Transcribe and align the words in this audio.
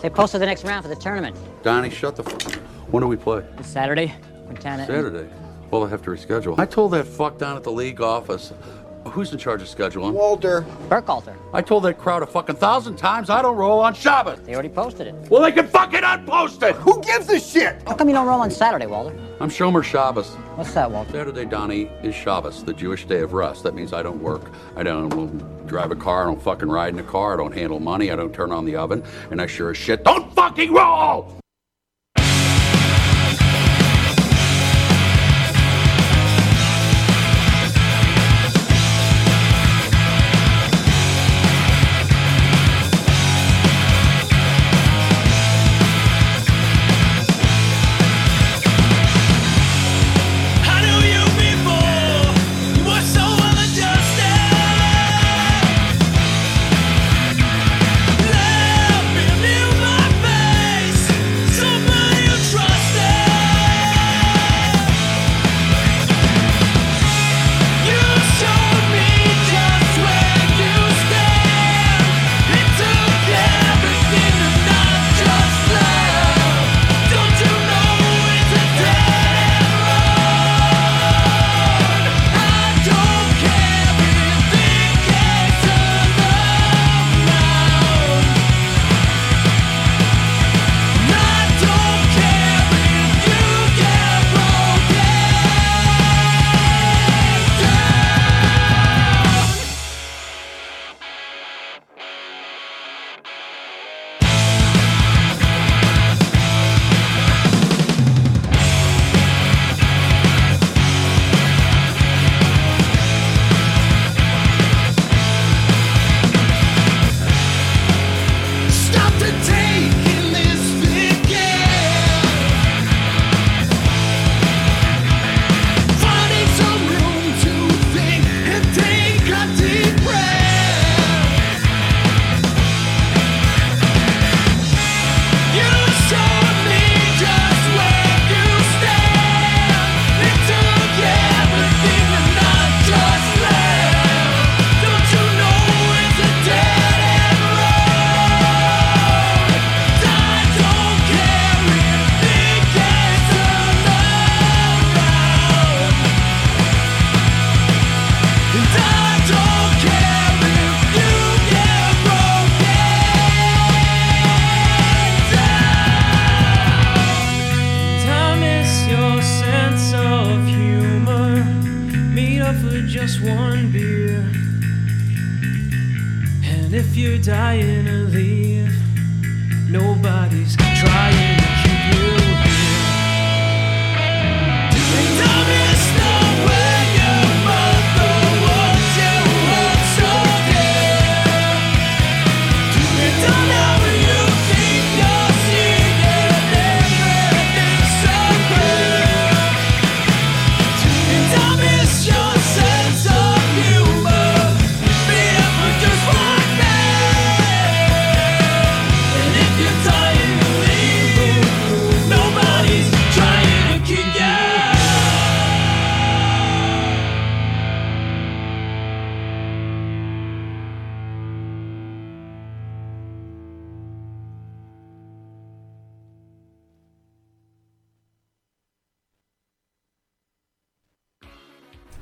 They 0.00 0.10
posted 0.10 0.40
the 0.40 0.46
next 0.46 0.64
round 0.64 0.82
for 0.84 0.88
the 0.88 0.96
tournament. 0.96 1.36
Donnie, 1.62 1.90
shut 1.90 2.16
the 2.16 2.22
fuck. 2.22 2.54
When 2.90 3.02
do 3.02 3.08
we 3.08 3.16
play? 3.16 3.44
It's 3.58 3.68
Saturday. 3.68 4.14
Quintana. 4.46 4.86
Saturday. 4.86 5.28
Well, 5.70 5.84
I 5.84 5.88
have 5.88 6.02
to 6.02 6.10
reschedule. 6.10 6.58
I 6.58 6.66
told 6.66 6.92
that 6.92 7.04
fuck 7.04 7.36
down 7.36 7.56
at 7.56 7.64
the 7.64 7.72
league 7.72 8.00
office. 8.00 8.52
Who's 9.10 9.32
in 9.32 9.38
charge 9.38 9.62
of 9.62 9.68
scheduling? 9.68 10.12
Walter. 10.12 10.62
Burkhalter. 10.88 11.36
I 11.52 11.62
told 11.62 11.84
that 11.84 11.98
crowd 11.98 12.22
a 12.22 12.26
fucking 12.26 12.56
thousand 12.56 12.96
times 12.96 13.30
I 13.30 13.42
don't 13.42 13.56
roll 13.56 13.80
on 13.80 13.94
Shabbat. 13.94 14.44
They 14.44 14.54
already 14.54 14.68
posted 14.68 15.06
it. 15.06 15.14
Well, 15.30 15.42
they 15.42 15.52
can 15.52 15.66
fucking 15.66 16.00
unpost 16.00 16.62
it. 16.68 16.76
Who 16.76 17.00
gives 17.02 17.28
a 17.28 17.40
shit? 17.40 17.82
How 17.86 17.94
come 17.94 18.08
you 18.08 18.14
don't 18.14 18.26
roll 18.26 18.40
on 18.40 18.50
Saturday, 18.50 18.86
Walter? 18.86 19.16
I'm 19.40 19.50
Shomer 19.50 19.82
Shabbos. 19.82 20.34
What's 20.56 20.74
that, 20.74 20.90
Walter? 20.90 21.12
Saturday, 21.12 21.44
Donnie, 21.44 21.90
is 22.02 22.14
Shabbos, 22.14 22.64
the 22.64 22.74
Jewish 22.74 23.06
day 23.06 23.20
of 23.20 23.32
rest. 23.32 23.62
That 23.62 23.74
means 23.74 23.92
I 23.92 24.02
don't 24.02 24.22
work. 24.22 24.50
I 24.76 24.82
don't 24.82 25.66
drive 25.66 25.90
a 25.90 25.96
car. 25.96 26.22
I 26.22 26.26
don't 26.26 26.42
fucking 26.42 26.68
ride 26.68 26.92
in 26.92 26.98
a 26.98 27.04
car. 27.04 27.34
I 27.34 27.36
don't 27.36 27.54
handle 27.54 27.80
money. 27.80 28.10
I 28.10 28.16
don't 28.16 28.34
turn 28.34 28.52
on 28.52 28.64
the 28.64 28.76
oven. 28.76 29.02
And 29.30 29.40
I 29.40 29.46
sure 29.46 29.70
as 29.70 29.76
shit 29.76 30.04
don't 30.04 30.32
fucking 30.34 30.72
roll! 30.72 31.38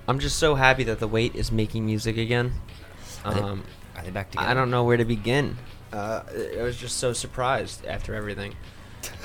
I'm 0.09 0.19
just 0.19 0.39
so 0.39 0.55
happy 0.55 0.85
that 0.85 0.99
the 1.01 1.09
Wait 1.09 1.35
is 1.35 1.51
making 1.51 1.85
music 1.87 2.17
again. 2.17 2.53
Are 3.25 3.35
they- 3.35 3.41
Um, 3.41 3.65
Are 3.97 4.03
they 4.03 4.11
back 4.11 4.31
together? 4.31 4.49
I 4.49 4.55
don't 4.55 4.71
know 4.71 4.85
where 4.85 4.97
to 4.97 5.05
begin. 5.05 5.57
Uh, 5.93 6.21
I 6.59 6.63
was 6.63 6.77
just 6.77 6.99
so 6.99 7.13
surprised 7.13 7.85
after 7.87 8.15
everything. 8.15 8.55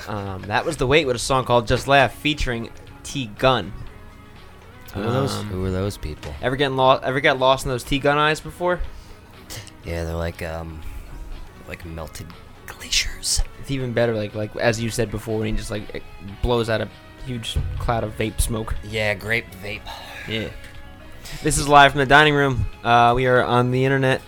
Um, 0.08 0.42
that 0.42 0.64
was 0.64 0.76
the 0.78 0.86
Wait 0.86 1.06
with 1.06 1.16
a 1.16 1.18
song 1.20 1.44
called 1.44 1.66
"Just 1.66 1.86
Laugh" 1.88 2.14
featuring 2.14 2.70
T 3.04 3.26
Gun. 3.38 3.72
Who 4.94 5.02
are 5.02 5.10
those? 5.12 5.34
Um, 5.36 5.46
Who 5.48 5.64
are 5.64 5.70
those 5.70 5.96
people? 5.96 6.34
Ever 6.40 6.56
getting 6.56 6.76
lost? 6.76 7.02
Ever 7.04 7.20
got 7.20 7.38
lost 7.38 7.64
in 7.64 7.70
those 7.70 7.84
T 7.84 7.98
Gun 7.98 8.16
eyes 8.18 8.40
before? 8.40 8.80
Yeah, 9.84 10.04
they're 10.04 10.14
like 10.14 10.42
um, 10.42 10.80
like 11.68 11.84
melted 11.84 12.26
glaciers. 12.66 13.40
It's 13.60 13.70
even 13.70 13.92
better, 13.92 14.14
like 14.14 14.34
like 14.34 14.54
as 14.56 14.80
you 14.80 14.90
said 14.90 15.10
before, 15.10 15.38
when 15.38 15.48
he 15.48 15.52
just 15.52 15.70
like 15.70 15.94
it 15.94 16.02
blows 16.42 16.70
out 16.70 16.80
a 16.80 16.88
huge 17.26 17.56
cloud 17.78 18.04
of 18.04 18.16
vape 18.16 18.40
smoke. 18.40 18.74
Yeah, 18.84 19.14
grape 19.14 19.46
vape. 19.62 19.82
Yeah. 20.28 20.48
This 21.42 21.58
is 21.58 21.68
live 21.68 21.92
from 21.92 21.98
the 22.00 22.06
dining 22.06 22.34
room. 22.34 22.66
Uh, 22.84 23.12
we 23.16 23.26
are 23.26 23.42
on 23.42 23.70
the 23.70 23.84
internet, 23.84 24.22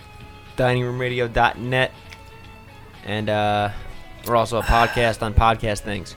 diningroomradio.net, 0.57 1.91
and 3.05 3.29
uh, 3.29 3.69
we're 4.27 4.35
also 4.35 4.59
a 4.59 4.63
podcast 4.63 5.21
on 5.21 5.33
podcast 5.33 5.79
things. 5.79 6.15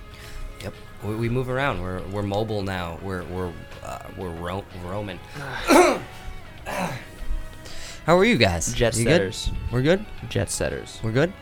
Yep. 0.63 0.75
We, 1.05 1.15
we 1.15 1.29
move 1.29 1.49
around. 1.49 1.81
We're 1.83 2.03
we're 2.09 2.23
mobile 2.23 2.63
now. 2.63 2.99
We're 3.03 3.25
we're 3.25 3.53
uh, 3.85 3.99
we're 4.17 4.31
ro- 4.31 4.65
roaming. 4.85 5.19
How 8.07 8.17
are 8.17 8.25
you 8.25 8.37
guys? 8.37 8.73
Jet 8.73 8.97
You 8.97 9.05
setters. 9.05 9.47
Good? 9.47 9.73
We're 9.73 9.83
good. 9.83 10.05
Jet 10.29 10.51
setters. 10.51 10.99
We're 11.03 11.13
good. 11.13 11.33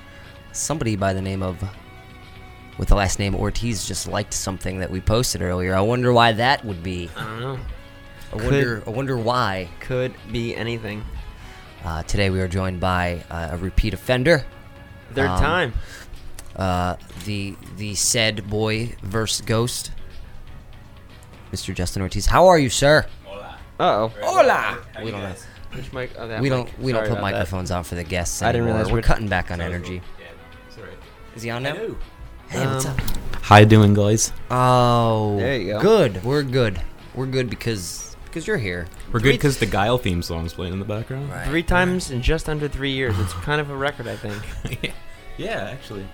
Somebody 0.53 0.97
by 0.97 1.13
the 1.13 1.23
name 1.23 1.43
of 1.43 1.63
with 2.79 2.89
the 2.89 2.95
last 2.95 3.19
name 3.19 3.35
Ortiz 3.35 3.87
just 3.87 4.07
liked 4.07 4.35
something 4.35 4.81
that 4.81 4.91
we 4.91 5.01
posted 5.01 5.41
earlier. 5.43 5.75
I 5.75 5.81
wonder 5.81 6.13
why 6.13 6.33
that 6.33 6.65
would 6.65 6.83
be. 6.83 7.09
I 7.17 7.25
don't 7.25 7.41
know. 7.41 7.59
I 8.37 8.39
Could- 8.41 8.51
wonder. 8.53 8.83
I 8.87 8.91
wonder 8.91 9.17
why. 9.17 9.69
Could 9.81 10.15
be 10.31 10.55
anything. 10.55 11.05
Uh, 11.85 12.03
today 12.03 12.31
we 12.31 12.41
are 12.41 12.49
joined 12.49 12.81
by 12.81 13.23
uh, 13.31 13.49
a 13.53 13.57
repeat 13.57 13.95
offender. 13.95 14.45
Third 15.15 15.29
Um, 15.29 15.41
time. 15.41 15.73
uh, 16.57 16.97
the 17.25 17.55
the 17.77 17.95
said 17.95 18.49
boy 18.51 18.95
versus 19.03 19.41
ghost, 19.45 19.93
Mr. 21.53 21.75
Justin 21.75 22.03
Ortiz. 22.03 22.27
How 22.27 22.47
are 22.49 22.59
you, 22.59 22.69
sir? 22.71 23.07
Uh 23.29 23.49
oh. 23.79 24.13
Hola. 24.23 24.79
We 25.05 25.11
don't 25.11 25.21
have, 25.21 25.39
Which 25.75 25.93
mic? 25.93 26.11
Oh, 26.19 26.27
that 26.29 26.41
we 26.41 26.49
mic. 26.51 26.57
don't 26.59 26.79
we 26.81 26.93
don't 26.93 27.03
put 27.03 27.13
about 27.13 27.17
that. 27.17 27.23
microphones 27.33 27.71
on 27.71 27.85
for 27.85 27.95
the 27.95 28.05
guests. 28.05 28.43
I 28.43 28.53
didn't 28.53 28.67
realize 28.67 28.87
we're 28.87 28.95
we're- 28.95 29.03
cutting 29.03 29.29
back 29.29 29.51
on 29.51 29.61
energy. 29.61 30.01
Sorry. 30.75 30.91
Is 31.35 31.43
he 31.43 31.51
on 31.51 31.63
now? 31.63 31.75
Hey, 32.49 32.65
what's 32.67 32.87
Um, 32.87 32.93
up? 32.93 33.01
How 33.43 33.57
you 33.59 33.67
doing, 33.67 33.93
guys? 33.95 34.33
Oh, 34.51 35.37
There 35.39 35.57
you 35.57 35.73
go. 35.75 35.81
Good. 35.81 36.25
We're 36.25 36.43
good. 36.43 36.81
We're 37.15 37.27
good 37.27 37.49
because 37.51 38.06
because 38.37 38.47
you're 38.47 38.59
here. 38.59 38.87
We're 39.13 39.21
good 39.21 39.33
because 39.33 39.57
the 39.57 39.65
Guile 39.65 39.97
theme 39.97 40.21
song's 40.21 40.53
playing 40.53 40.75
in 40.75 40.79
the 40.79 40.85
background. 40.85 41.31
Right. 41.31 41.49
Three 41.49 41.63
times 41.63 42.11
in 42.11 42.21
just 42.21 42.51
under 42.51 42.69
three 42.69 42.91
years. 42.91 43.19
It's 43.19 43.33
kind 43.33 43.63
of 43.63 43.71
a 43.71 43.77
record, 43.77 44.07
I 44.07 44.17
think. 44.17 44.93
yeah, 45.39 45.71
actually, 45.73 46.07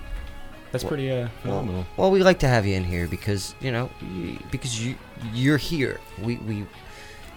that's 0.71 0.85
pretty 0.85 1.11
uh, 1.11 1.27
phenomenal. 1.43 1.85
Well, 1.97 2.13
we 2.13 2.23
like 2.23 2.39
to 2.39 2.47
have 2.47 2.65
you 2.65 2.77
in 2.77 2.85
here 2.85 3.09
because 3.09 3.57
you 3.61 3.73
know 3.73 3.91
because 4.53 4.87
you 4.87 4.95
you're 5.33 5.57
here. 5.57 5.99
We 6.23 6.37
we 6.37 6.65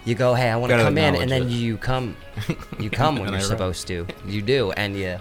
you 0.05 0.13
go, 0.13 0.35
hey, 0.35 0.51
I 0.51 0.55
want 0.55 0.71
to 0.71 0.77
come 0.77 0.99
in, 0.99 1.15
and 1.15 1.31
then 1.31 1.47
it. 1.47 1.49
you 1.49 1.77
come, 1.77 2.15
you 2.77 2.91
come 2.91 3.17
when 3.17 3.31
you're 3.31 3.41
supposed 3.41 3.87
to. 3.87 4.05
You 4.27 4.43
do, 4.43 4.71
and 4.73 4.95
you 4.95 5.17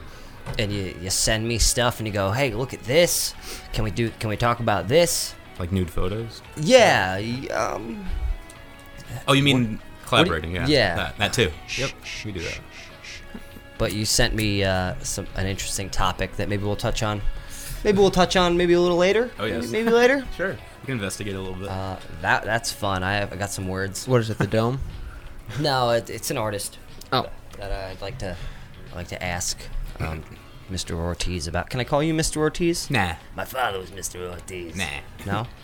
and 0.58 0.70
you 0.70 0.94
you 1.00 1.08
send 1.08 1.48
me 1.48 1.56
stuff, 1.56 2.00
and 2.00 2.06
you 2.06 2.12
go, 2.12 2.32
hey, 2.32 2.52
look 2.52 2.74
at 2.74 2.82
this. 2.82 3.32
Can 3.72 3.82
we 3.82 3.90
do? 3.90 4.10
Can 4.20 4.28
we 4.28 4.36
talk 4.36 4.60
about 4.60 4.88
this? 4.88 5.34
Like 5.58 5.72
nude 5.72 5.88
photos. 5.88 6.42
Yeah. 6.54 7.18
Um. 7.50 8.04
Oh, 9.28 9.32
you 9.32 9.42
mean 9.42 9.80
collaborating? 10.06 10.54
yeah. 10.54 10.66
yeah. 10.66 10.96
That, 10.96 11.18
that 11.18 11.32
too. 11.32 11.50
Yep. 11.78 11.90
We 12.24 12.32
do 12.32 12.40
that. 12.40 12.60
But 13.78 13.92
you 13.92 14.04
sent 14.04 14.34
me 14.34 14.62
uh, 14.64 14.94
some 15.00 15.26
an 15.34 15.46
interesting 15.46 15.90
topic 15.90 16.36
that 16.36 16.48
maybe 16.48 16.64
we'll 16.64 16.76
touch 16.76 17.02
on. 17.02 17.20
Maybe 17.82 17.98
we'll 17.98 18.10
touch 18.10 18.36
on 18.36 18.56
maybe 18.56 18.72
a 18.72 18.80
little 18.80 18.96
later. 18.96 19.30
Oh, 19.38 19.44
yes. 19.44 19.70
Maybe, 19.70 19.84
maybe 19.84 19.96
later. 19.96 20.24
Sure. 20.36 20.52
We 20.52 20.86
can 20.86 20.94
investigate 20.94 21.34
a 21.34 21.38
little 21.38 21.54
bit. 21.54 21.68
Uh, 21.68 21.96
that 22.20 22.44
that's 22.44 22.70
fun. 22.70 23.02
I 23.02 23.14
have 23.14 23.32
I 23.32 23.36
got 23.36 23.50
some 23.50 23.68
words. 23.68 24.06
What 24.06 24.20
is 24.20 24.30
it? 24.30 24.38
The 24.38 24.46
dome? 24.46 24.80
No, 25.60 25.90
it, 25.90 26.08
it's 26.08 26.30
an 26.30 26.38
artist. 26.38 26.78
Oh. 27.12 27.26
That 27.58 27.70
I'd 27.70 28.00
like 28.00 28.18
to 28.20 28.34
I'd 28.90 28.96
like 28.96 29.08
to 29.08 29.22
ask 29.22 29.58
um, 30.00 30.22
Mr. 30.70 30.94
Ortiz 30.96 31.46
about. 31.46 31.68
Can 31.68 31.80
I 31.80 31.84
call 31.84 32.02
you 32.02 32.14
Mr. 32.14 32.38
Ortiz? 32.38 32.90
nah. 32.90 33.16
My 33.36 33.44
father 33.44 33.78
was 33.78 33.90
Mr. 33.90 34.30
Ortiz. 34.30 34.74
Nah. 34.74 35.00
No. 35.26 35.46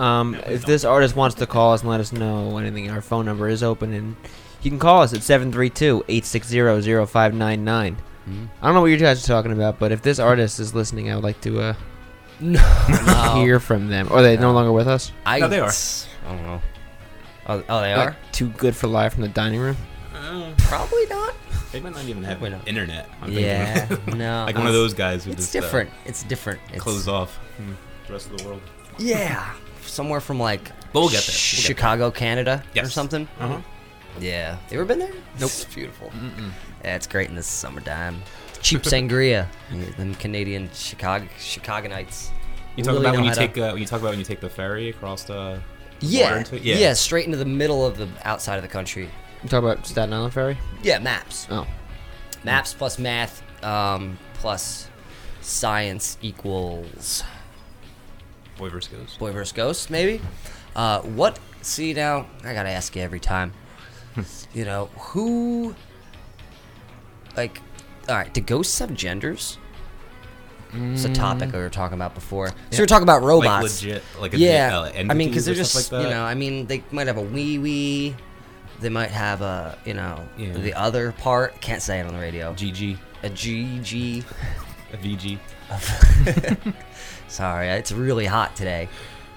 Um, 0.00 0.34
if 0.46 0.64
this 0.64 0.84
artist 0.84 1.14
wants 1.14 1.36
to 1.36 1.46
call 1.46 1.74
us 1.74 1.82
and 1.82 1.90
let 1.90 2.00
us 2.00 2.12
know 2.12 2.56
anything, 2.58 2.90
our 2.90 3.02
phone 3.02 3.26
number 3.26 3.48
is 3.48 3.62
open, 3.62 3.92
and 3.92 4.16
you 4.62 4.70
can 4.70 4.78
call 4.78 5.02
us 5.02 5.12
at 5.12 5.20
732-860-0599. 5.20 7.96
Hmm? 8.24 8.44
I 8.62 8.66
don't 8.66 8.74
know 8.74 8.80
what 8.80 8.86
you 8.86 8.96
guys 8.96 9.22
are 9.24 9.26
talking 9.26 9.52
about, 9.52 9.78
but 9.78 9.92
if 9.92 10.02
this 10.02 10.18
artist 10.18 10.58
is 10.60 10.74
listening, 10.74 11.10
I 11.10 11.14
would 11.16 11.24
like 11.24 11.40
to 11.42 11.60
uh, 11.60 11.74
No. 12.40 12.60
hear 13.36 13.60
from 13.60 13.88
them. 13.88 14.08
Are 14.10 14.22
they 14.22 14.36
no 14.36 14.52
longer 14.52 14.72
with 14.72 14.88
us? 14.88 15.12
I, 15.26 15.38
No, 15.40 15.48
they 15.48 15.60
are. 15.60 15.70
I 15.70 16.32
don't 16.32 16.42
know. 16.42 16.62
Oh, 17.46 17.62
oh 17.68 17.80
they 17.80 17.94
Like, 17.94 18.08
are. 18.08 18.16
too 18.32 18.48
good 18.50 18.74
for 18.76 18.86
live 18.88 19.12
from 19.12 19.22
the 19.22 19.28
dining 19.28 19.60
room. 19.60 19.76
Probably 20.58 21.06
not. 21.06 21.34
They 21.72 21.80
might 21.80 21.94
not 21.94 22.04
even 22.04 22.22
have 22.24 22.40
Wait, 22.40 22.50
no. 22.52 22.60
internet. 22.66 23.08
I'm 23.22 23.32
Yeah. 23.32 23.86
thinking. 23.86 24.18
no. 24.18 24.44
like 24.46 24.56
one 24.56 24.66
of 24.66 24.72
those 24.72 24.94
guys 24.94 25.24
who 25.24 25.30
It's 25.32 25.52
just 25.52 25.56
uh, 25.56 25.60
different. 25.60 25.90
it's 26.04 26.22
different. 26.24 26.60
It's, 26.72 26.82
closed 26.82 27.08
off 27.08 27.38
from 27.56 27.76
the 28.06 28.12
rest 28.12 28.30
of 28.30 28.38
the 28.38 28.44
world. 28.46 28.60
Yeah. 28.98 29.52
Somewhere 29.90 30.20
from 30.20 30.38
like 30.38 30.64
But 30.92 31.00
we'll 31.00 31.08
get 31.08 31.22
there. 31.24 31.32
We'll 31.34 31.56
get 31.56 31.62
Chicago, 31.66 32.10
Canada, 32.10 32.62
or 32.76 32.84
something. 32.86 33.28
Uh-huh. 33.38 33.60
Yeah. 34.20 34.56
You 34.70 34.78
ever 34.78 34.84
been 34.84 34.98
there? 35.00 35.12
Nope. 35.38 35.50
It's 35.50 35.64
beautiful. 35.64 36.12
Yeah, 36.84 36.96
it's 36.96 37.06
great 37.06 37.28
in 37.28 37.34
the 37.34 37.42
summertime. 37.42 38.22
Cheap 38.62 38.82
sangria. 38.82 39.46
Yeah, 39.72 39.84
them 39.96 40.14
Canadian 40.16 40.68
Chicago 40.74 41.26
Chicagonites. 41.38 42.30
You 42.76 42.84
talk 42.84 42.92
really 42.94 43.04
about 43.06 43.14
when 43.16 43.24
you 43.24 43.30
how 43.30 43.34
to- 43.34 43.40
take 43.48 43.58
uh, 43.58 43.70
when 43.72 43.80
you 43.80 43.86
talk 43.86 44.00
about 44.00 44.10
when 44.10 44.18
you 44.18 44.24
take 44.24 44.40
the 44.40 44.48
ferry 44.48 44.88
across 44.90 45.24
the 45.24 45.60
Yeah. 46.00 46.24
water 46.24 46.36
into 46.38 46.58
yeah. 46.60 46.76
Yeah. 46.76 46.92
straight 46.94 47.24
into 47.26 47.38
the 47.38 47.44
middle 47.44 47.84
of 47.86 47.96
the 47.98 48.08
outside 48.24 48.56
of 48.56 48.62
the 48.62 48.68
country. 48.68 49.08
You 49.42 49.48
talk 49.48 49.62
about 49.62 49.86
Staten 49.86 50.12
Island 50.12 50.34
Ferry? 50.34 50.58
Yeah, 50.82 50.98
maps. 50.98 51.46
Oh. 51.50 51.66
Maps 52.44 52.74
plus 52.74 52.98
math 52.98 53.42
um, 53.64 54.18
plus 54.34 54.88
science 55.40 56.18
equals 56.22 57.22
Boy 58.60 58.68
versus 58.68 58.92
Ghost. 58.92 59.18
Boy 59.18 59.32
vs. 59.32 59.52
Ghost, 59.52 59.90
maybe. 59.90 60.20
Uh, 60.76 61.00
what? 61.00 61.38
See 61.62 61.94
now, 61.94 62.26
I 62.44 62.52
gotta 62.52 62.68
ask 62.68 62.94
you 62.94 63.00
every 63.02 63.18
time. 63.20 63.54
you 64.54 64.66
know 64.66 64.86
who? 64.98 65.74
Like, 67.36 67.60
all 68.08 68.16
right, 68.16 68.32
do 68.32 68.40
ghosts 68.42 68.78
have 68.78 68.92
genders? 68.94 69.56
It's 70.72 71.04
a 71.04 71.12
topic 71.12 71.52
we 71.52 71.58
were 71.58 71.68
talking 71.70 71.96
about 71.96 72.14
before. 72.14 72.48
So 72.48 72.54
we 72.72 72.80
were 72.80 72.86
talking 72.86 73.02
about 73.02 73.22
robots. 73.22 73.82
Like 73.82 73.92
legit, 73.92 74.02
like 74.20 74.34
a 74.34 74.38
yeah, 74.38 74.78
uh, 74.78 74.92
I 75.10 75.14
mean, 75.14 75.28
because 75.28 75.44
they're 75.44 75.54
just 75.54 75.74
like 75.92 76.02
you 76.04 76.08
know, 76.08 76.22
I 76.22 76.34
mean, 76.34 76.66
they 76.66 76.84
might 76.92 77.06
have 77.08 77.16
a 77.16 77.22
wee 77.22 77.58
wee. 77.58 78.14
They 78.78 78.88
might 78.90 79.10
have 79.10 79.40
a 79.42 79.76
you 79.84 79.94
know 79.94 80.22
Yeah. 80.38 80.52
the 80.52 80.74
other 80.74 81.12
part. 81.12 81.60
Can't 81.60 81.82
say 81.82 81.98
it 81.98 82.06
on 82.06 82.12
the 82.14 82.20
radio. 82.20 82.52
GG, 82.54 82.98
A 83.24 83.30
GG. 83.30 84.22
a 84.92 84.96
VG. 84.96 85.38
Sorry, 87.28 87.68
it's 87.68 87.92
really 87.92 88.26
hot 88.26 88.56
today. 88.56 88.88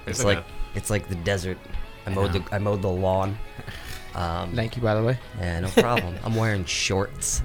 It's, 0.06 0.18
It's 0.18 0.24
like 0.24 0.38
okay. 0.38 0.46
it's 0.74 0.90
like 0.90 1.08
the 1.08 1.14
desert. 1.14 1.58
I 2.06 2.10
mowed 2.10 2.32
the 2.32 2.44
I 2.52 2.58
mowed 2.58 2.82
the 2.82 2.90
lawn. 2.90 3.38
Um, 4.14 4.52
Thank 4.54 4.76
you, 4.76 4.82
by 4.82 4.94
the 4.94 5.02
way. 5.02 5.18
yeah, 5.40 5.60
no 5.60 5.68
problem. 5.68 6.14
I'm 6.24 6.34
wearing 6.34 6.64
shorts. 6.64 7.42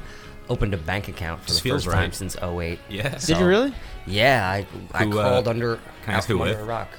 Opened 0.50 0.74
a 0.74 0.78
bank 0.78 1.08
account 1.08 1.42
for 1.42 1.48
Just 1.48 1.60
the 1.64 1.70
feels 1.70 1.86
first 1.86 1.96
time 1.96 2.12
since 2.12 2.36
08. 2.42 2.80
Yeah. 2.90 3.10
Did 3.20 3.38
you 3.38 3.46
really? 3.46 3.74
Yeah, 4.08 4.48
I 4.50 4.66
I 4.94 5.04
Who, 5.06 5.20
uh, 5.20 5.24
crawled 5.24 5.48
under 5.48 5.76
can 6.04 6.14
I 6.14 6.14
out 6.14 6.18
ask 6.18 6.28
who 6.28 6.34
from 6.36 6.42
under 6.44 6.54
with? 6.56 6.64
a 6.64 6.66
rock. 6.68 6.90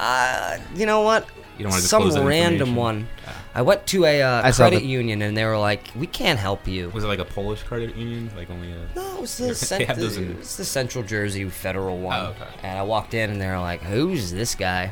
Uh, 0.00 0.58
you 0.74 0.86
know 0.86 1.02
what? 1.02 1.28
You 1.58 1.64
don't 1.64 1.72
wanna 1.72 1.82
Some 1.82 2.10
random 2.26 2.74
one. 2.74 3.06
Ah. 3.26 3.36
I 3.56 3.62
went 3.62 3.86
to 3.88 4.06
a 4.06 4.22
uh, 4.22 4.50
saw 4.50 4.62
credit 4.64 4.80
the- 4.80 4.88
union 4.88 5.20
and 5.20 5.36
they 5.36 5.44
were 5.44 5.58
like, 5.58 5.90
"We 5.94 6.06
can't 6.06 6.38
help 6.38 6.66
you." 6.66 6.88
Was 6.88 7.04
it 7.04 7.08
like 7.08 7.18
a 7.18 7.24
Polish 7.26 7.62
credit 7.64 7.94
union? 7.96 8.30
Like 8.34 8.48
only 8.48 8.72
a. 8.72 8.76
No, 8.96 9.16
it 9.16 9.20
was 9.20 9.36
the, 9.36 9.54
cent- 9.66 9.84
have 9.84 9.98
those 9.98 10.16
in- 10.16 10.30
it 10.30 10.38
was 10.38 10.56
the 10.56 10.64
Central 10.64 11.04
Jersey 11.04 11.46
Federal 11.50 11.98
one. 11.98 12.18
Oh, 12.18 12.24
okay. 12.30 12.48
And 12.62 12.78
I 12.78 12.82
walked 12.82 13.12
in 13.12 13.28
and 13.28 13.38
they 13.38 13.46
were 13.46 13.58
like, 13.58 13.82
"Who's 13.82 14.32
this 14.32 14.54
guy? 14.54 14.90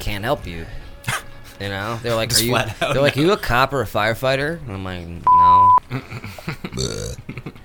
Can't 0.00 0.24
help 0.24 0.46
you." 0.46 0.66
You 1.58 1.70
know, 1.70 1.98
they're 2.02 2.14
like, 2.14 2.28
Just 2.28 2.42
"Are 2.42 2.44
you?" 2.44 2.50
flat 2.50 2.82
out 2.82 2.92
They're 2.92 3.00
like, 3.02 3.16
"Are 3.16 3.20
you 3.20 3.32
a 3.32 3.36
cop 3.38 3.72
or 3.72 3.80
a 3.80 3.86
firefighter?" 3.86 4.60
And 4.60 4.72
I'm 4.72 4.84
like, 4.84 5.06
"No." 5.06 5.70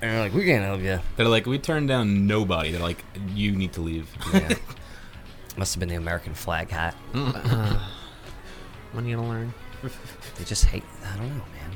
they're 0.00 0.20
like, 0.20 0.32
"We 0.32 0.46
can't 0.46 0.64
help 0.64 0.80
you." 0.80 0.98
They're 1.16 1.28
like, 1.28 1.44
we 1.44 1.58
turned 1.58 1.88
down 1.88 2.26
nobody. 2.26 2.70
They're 2.72 2.80
like, 2.80 3.04
you 3.34 3.52
need 3.52 3.74
to 3.74 3.82
leave. 3.82 4.08
Yeah. 4.32 4.54
Must 5.56 5.74
have 5.74 5.80
been 5.80 5.88
the 5.88 5.96
American 5.96 6.34
flag 6.34 6.70
hat. 6.70 6.94
Uh, 7.14 7.78
when 8.92 9.06
are 9.06 9.08
you 9.08 9.16
gonna 9.16 9.28
learn? 9.28 9.54
They 10.36 10.44
just 10.44 10.64
hate. 10.66 10.84
I 11.12 11.16
don't 11.16 11.28
know, 11.28 11.44
man. 11.52 11.70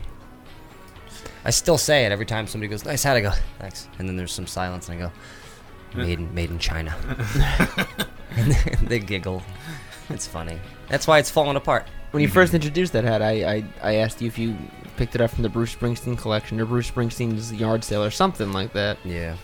I 1.44 1.50
still 1.50 1.78
say 1.78 2.04
it 2.04 2.12
every 2.12 2.26
time 2.26 2.46
somebody 2.46 2.68
goes, 2.68 2.84
"Nice 2.84 3.02
hat." 3.02 3.16
I 3.16 3.20
go, 3.20 3.32
"Thanks," 3.58 3.88
and 3.98 4.08
then 4.08 4.16
there's 4.16 4.32
some 4.32 4.46
silence, 4.46 4.88
and 4.88 4.98
I 4.98 5.06
go, 5.06 5.12
"Made 5.94 6.18
in 6.18 6.34
made 6.34 6.50
in 6.50 6.58
China," 6.58 6.94
and 8.36 8.52
they- 8.52 8.76
they 8.86 8.98
giggle. 8.98 9.42
It's 10.10 10.26
funny. 10.26 10.58
That's 10.88 11.06
why 11.06 11.18
it's 11.18 11.30
falling 11.30 11.56
apart. 11.56 11.86
When 12.12 12.22
you 12.22 12.28
mhm. 12.28 12.32
first 12.32 12.54
introduced 12.54 12.92
that 12.92 13.04
hat, 13.04 13.22
I, 13.22 13.56
I, 13.56 13.64
I 13.82 13.94
asked 13.96 14.20
you 14.20 14.28
if 14.28 14.38
you 14.38 14.56
picked 14.96 15.14
it 15.14 15.20
up 15.20 15.30
from 15.30 15.42
the 15.42 15.48
Bruce 15.48 15.74
Springsteen 15.74 16.16
collection 16.16 16.60
or 16.60 16.64
Bruce 16.64 16.90
Springsteen's 16.90 17.52
yard 17.52 17.82
sale 17.82 18.04
or 18.04 18.10
something 18.10 18.52
like 18.52 18.72
that. 18.72 18.98
Yeah. 19.04 19.36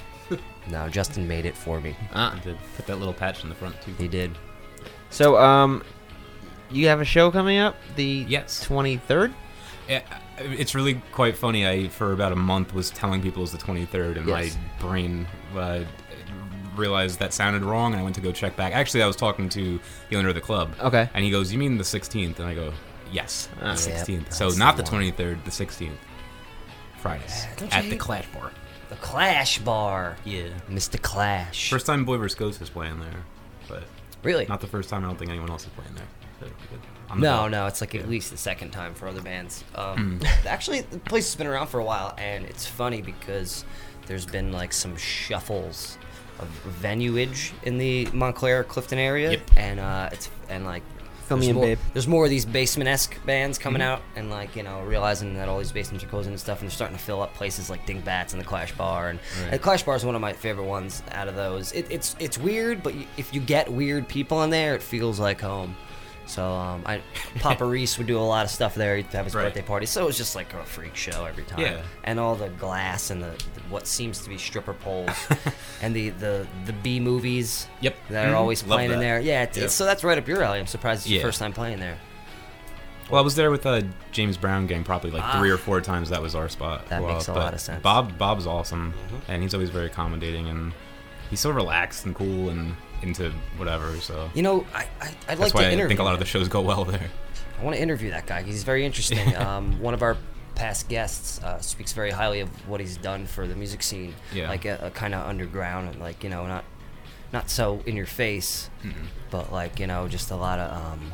No, 0.68 0.88
Justin 0.88 1.26
made 1.26 1.44
it 1.46 1.56
for 1.56 1.80
me. 1.80 1.96
Ah. 2.14 2.36
I 2.36 2.38
did 2.40 2.56
put 2.76 2.86
that 2.86 2.96
little 2.98 3.14
patch 3.14 3.42
in 3.42 3.48
the 3.48 3.54
front 3.54 3.80
too. 3.82 3.92
He 3.98 4.08
did. 4.08 4.36
So, 5.10 5.36
um, 5.38 5.82
you 6.70 6.88
have 6.88 7.00
a 7.00 7.04
show 7.04 7.30
coming 7.30 7.58
up 7.58 7.76
the 7.96 8.24
Yes. 8.28 8.64
23rd? 8.66 9.32
Yeah, 9.88 10.02
it's 10.38 10.74
really 10.74 11.02
quite 11.12 11.36
funny. 11.36 11.66
I 11.66 11.88
for 11.88 12.12
about 12.12 12.32
a 12.32 12.36
month 12.36 12.72
was 12.72 12.90
telling 12.90 13.20
people 13.20 13.40
it 13.40 13.44
was 13.44 13.52
the 13.52 13.58
23rd, 13.58 14.16
and 14.18 14.26
Yes. 14.28 14.56
my 14.80 14.86
brain 14.88 15.26
uh, 15.56 15.80
realized 16.76 17.18
that 17.18 17.34
sounded 17.34 17.62
wrong, 17.62 17.92
and 17.92 18.00
I 18.00 18.02
went 18.04 18.14
to 18.14 18.20
go 18.22 18.32
check 18.32 18.56
back. 18.56 18.72
Actually, 18.72 19.02
I 19.02 19.06
was 19.06 19.16
talking 19.16 19.48
to 19.50 19.78
the 20.08 20.16
owner 20.16 20.28
of 20.30 20.34
the 20.34 20.40
club. 20.40 20.72
Okay. 20.80 21.08
And 21.12 21.24
he 21.24 21.30
goes, 21.30 21.52
"You 21.52 21.58
mean 21.58 21.76
the 21.76 21.84
16th?" 21.84 22.38
And 22.38 22.48
I 22.48 22.54
go, 22.54 22.72
"Yes, 23.10 23.48
the 23.58 23.66
Ah. 23.66 23.68
Yep, 23.70 23.78
16th." 23.78 24.32
so 24.32 24.48
not 24.50 24.76
the 24.76 24.82
the, 24.84 24.88
23rd, 24.88 25.44
the 25.44 25.50
16th. 25.50 25.90
Friday 26.98 27.24
at 27.72 27.84
you 27.84 27.90
the 27.90 27.96
Clash 27.96 28.26
Bar. 28.32 28.52
The 28.92 28.98
Clash 28.98 29.58
Bar. 29.60 30.16
Yeah. 30.24 30.48
Mr. 30.68 31.00
Clash. 31.00 31.70
First 31.70 31.86
time 31.86 32.04
Boy 32.04 32.18
vs. 32.18 32.34
Ghost 32.38 32.60
is 32.60 32.68
playing 32.68 33.00
there, 33.00 33.24
but 33.66 33.84
really? 34.22 34.44
not 34.46 34.60
the 34.60 34.66
first 34.66 34.90
time. 34.90 35.02
I 35.02 35.06
don't 35.06 35.18
think 35.18 35.30
anyone 35.30 35.48
else 35.48 35.62
is 35.64 35.70
playing 35.70 35.94
there. 35.94 36.04
So 36.40 36.44
it'll 36.46 36.56
be 36.58 36.66
good. 36.70 36.80
I'm 37.08 37.20
the 37.20 37.26
No, 37.26 37.48
no, 37.48 37.66
it's 37.66 37.80
like 37.80 37.94
at 37.94 38.06
least 38.10 38.30
the 38.30 38.36
second 38.36 38.70
time 38.70 38.92
for 38.92 39.08
other 39.08 39.22
bands. 39.22 39.64
Um, 39.74 40.20
Actually, 40.46 40.82
the 40.82 40.98
place 40.98 41.26
has 41.26 41.36
been 41.36 41.46
around 41.46 41.68
for 41.68 41.80
a 41.80 41.84
while, 41.84 42.14
and 42.18 42.44
it's 42.44 42.66
funny 42.66 43.00
because 43.00 43.64
there's 44.06 44.26
been 44.26 44.52
like 44.52 44.74
some 44.74 44.94
shuffles 44.98 45.96
of 46.38 46.48
venuage 46.82 47.52
in 47.62 47.78
the 47.78 48.06
Montclair 48.12 48.62
Clifton 48.62 48.98
area, 48.98 49.30
Yep. 49.32 49.40
and 49.56 49.80
uh, 49.80 50.10
it's 50.12 50.28
and 50.50 50.66
like 50.66 50.82
Fill 51.32 51.38
me 51.38 51.46
there's 51.46 51.48
in, 51.50 51.54
more, 51.56 51.64
babe. 51.66 51.78
There's 51.92 52.08
more 52.08 52.24
of 52.24 52.30
these 52.30 52.44
basement-esque 52.44 53.24
bands 53.26 53.58
coming 53.58 53.82
Mm-hmm. 53.82 53.90
out, 53.90 54.02
and 54.16 54.30
like 54.30 54.54
you 54.56 54.62
know, 54.62 54.80
realizing 54.82 55.34
that 55.34 55.48
all 55.48 55.58
these 55.58 55.72
basements 55.72 56.04
are 56.04 56.08
closing 56.08 56.32
and 56.32 56.40
stuff, 56.40 56.60
and 56.60 56.68
they're 56.68 56.74
starting 56.74 56.96
to 56.96 57.02
fill 57.02 57.22
up 57.22 57.34
places 57.34 57.68
like 57.70 57.86
Dingbatz 57.86 58.32
and 58.32 58.40
the 58.40 58.44
Clash 58.46 58.72
Bar, 58.72 59.10
and, 59.10 59.18
and 59.50 59.60
Clash 59.60 59.82
Bar 59.82 59.96
is 59.96 60.04
one 60.04 60.14
of 60.14 60.20
my 60.20 60.32
favorite 60.32 60.64
ones 60.66 61.02
out 61.12 61.28
of 61.28 61.34
those. 61.34 61.72
It, 61.72 61.86
it's 61.90 62.16
it's 62.18 62.38
weird, 62.38 62.82
but 62.82 62.94
if 63.16 63.32
you 63.34 63.40
get 63.40 63.70
weird 63.72 64.08
people 64.08 64.42
in 64.42 64.50
there, 64.50 64.74
it 64.74 64.82
feels 64.82 65.18
like 65.20 65.40
home. 65.40 65.76
So 66.26 66.44
um, 66.50 66.82
I, 66.86 67.02
Papa 67.40 67.64
Reese 67.64 67.98
would 67.98 68.06
do 68.06 68.18
a 68.18 68.20
lot 68.20 68.44
of 68.44 68.50
stuff 68.50 68.74
there. 68.74 68.96
He'd 68.96 69.06
have 69.06 69.24
his 69.26 69.34
Right. 69.34 69.44
birthday 69.44 69.62
party, 69.62 69.86
so 69.86 70.02
it 70.02 70.06
was 70.06 70.16
just 70.16 70.34
like 70.34 70.54
a 70.54 70.64
freak 70.64 70.94
show 70.96 71.24
every 71.24 71.44
time. 71.44 71.60
Yeah. 71.60 71.82
And 72.04 72.18
all 72.20 72.36
the 72.36 72.48
glass 72.50 73.10
and 73.10 73.22
the, 73.22 73.30
the 73.54 73.60
what 73.68 73.86
seems 73.86 74.20
to 74.20 74.28
be 74.28 74.38
stripper 74.38 74.72
poles, 74.74 75.10
and 75.82 75.94
the 75.94 76.10
the 76.10 76.46
the 76.66 76.72
B 76.72 77.00
movies. 77.00 77.66
Yep. 77.80 77.96
That 78.10 78.28
are 78.28 78.32
Mhm. 78.32 78.36
always 78.36 78.62
Love 78.62 78.76
playing 78.78 78.92
in 78.92 78.98
there. 79.00 79.20
Yeah. 79.20 79.42
It's, 79.42 79.56
Yep. 79.56 79.64
it's, 79.66 79.74
so 79.74 79.84
that's 79.84 80.04
right 80.04 80.16
up 80.16 80.26
your 80.28 80.42
alley. 80.42 80.58
I'm 80.60 80.66
surprised 80.66 81.02
it's 81.02 81.10
your 81.10 81.22
first 81.22 81.38
time 81.38 81.52
playing 81.52 81.80
there. 81.80 81.98
Well, 83.10 83.20
I 83.20 83.24
was 83.24 83.34
there 83.34 83.50
with 83.50 83.66
uh, 83.66 83.82
James 84.12 84.36
Brown 84.38 84.66
gang 84.66 84.84
probably 84.84 85.10
like 85.10 85.22
Ah. 85.24 85.38
three 85.38 85.50
or 85.50 85.58
four 85.58 85.80
times. 85.82 86.08
That 86.10 86.22
was 86.22 86.34
our 86.34 86.48
spot. 86.48 86.86
That 86.88 87.02
while, 87.02 87.14
makes 87.14 87.28
a 87.28 87.34
lot 87.34 87.52
of 87.52 87.60
sense. 87.60 87.76
Mm-hmm. 87.78 87.82
Bob, 87.82 88.16
Bob's 88.16 88.46
awesome, 88.46 88.94
and 89.28 89.42
he's 89.42 89.52
always 89.54 89.68
very 89.70 89.86
accommodating, 89.86 90.48
and 90.48 90.72
he's 91.28 91.40
so 91.40 91.50
relaxed 91.50 92.06
and 92.06 92.14
cool 92.14 92.48
and 92.48 92.74
into 93.02 93.30
whatever. 93.56 93.96
So 93.96 94.30
You 94.34 94.42
know, 94.42 94.66
I, 94.74 94.86
I 95.00 95.06
I'd 95.06 95.14
that's 95.26 95.40
like 95.40 95.54
why 95.54 95.74
to 95.74 95.84
I 95.84 95.88
think 95.88 96.00
a 96.00 96.04
lot 96.04 96.14
of 96.14 96.20
the 96.20 96.26
shows 96.26 96.48
go 96.48 96.60
well 96.60 96.84
there. 96.84 97.10
I 97.58 97.64
want 97.64 97.76
to 97.76 97.82
interview 97.82 98.10
that 98.10 98.26
guy. 98.26 98.42
He's 98.42 98.64
very 98.64 98.84
interesting. 98.84 99.36
um, 99.36 99.80
one 99.80 99.94
of 99.94 100.02
our 100.02 100.16
past 100.54 100.88
guests 100.88 101.42
uh, 101.42 101.60
speaks 101.60 101.92
very 101.92 102.10
highly 102.10 102.40
of 102.40 102.48
what 102.68 102.80
he's 102.80 102.96
done 102.96 103.26
for 103.26 103.46
the 103.46 103.54
music 103.54 103.82
scene. 103.82 104.14
Yeah. 104.32 104.48
Like 104.48 104.64
a, 104.64 104.78
a 104.82 104.90
kind 104.90 105.14
of 105.14 105.26
underground 105.26 105.88
and 105.90 106.00
like 106.00 106.24
you 106.24 106.30
know 106.30 106.46
not 106.46 106.64
not 107.32 107.48
so 107.48 107.82
in 107.86 107.96
your 107.96 108.06
face, 108.06 108.68
but 109.30 109.52
like 109.52 109.78
you 109.78 109.86
know 109.86 110.08
just 110.08 110.30
a 110.30 110.36
lot 110.36 110.58
of 110.58 110.72
um. 110.72 111.12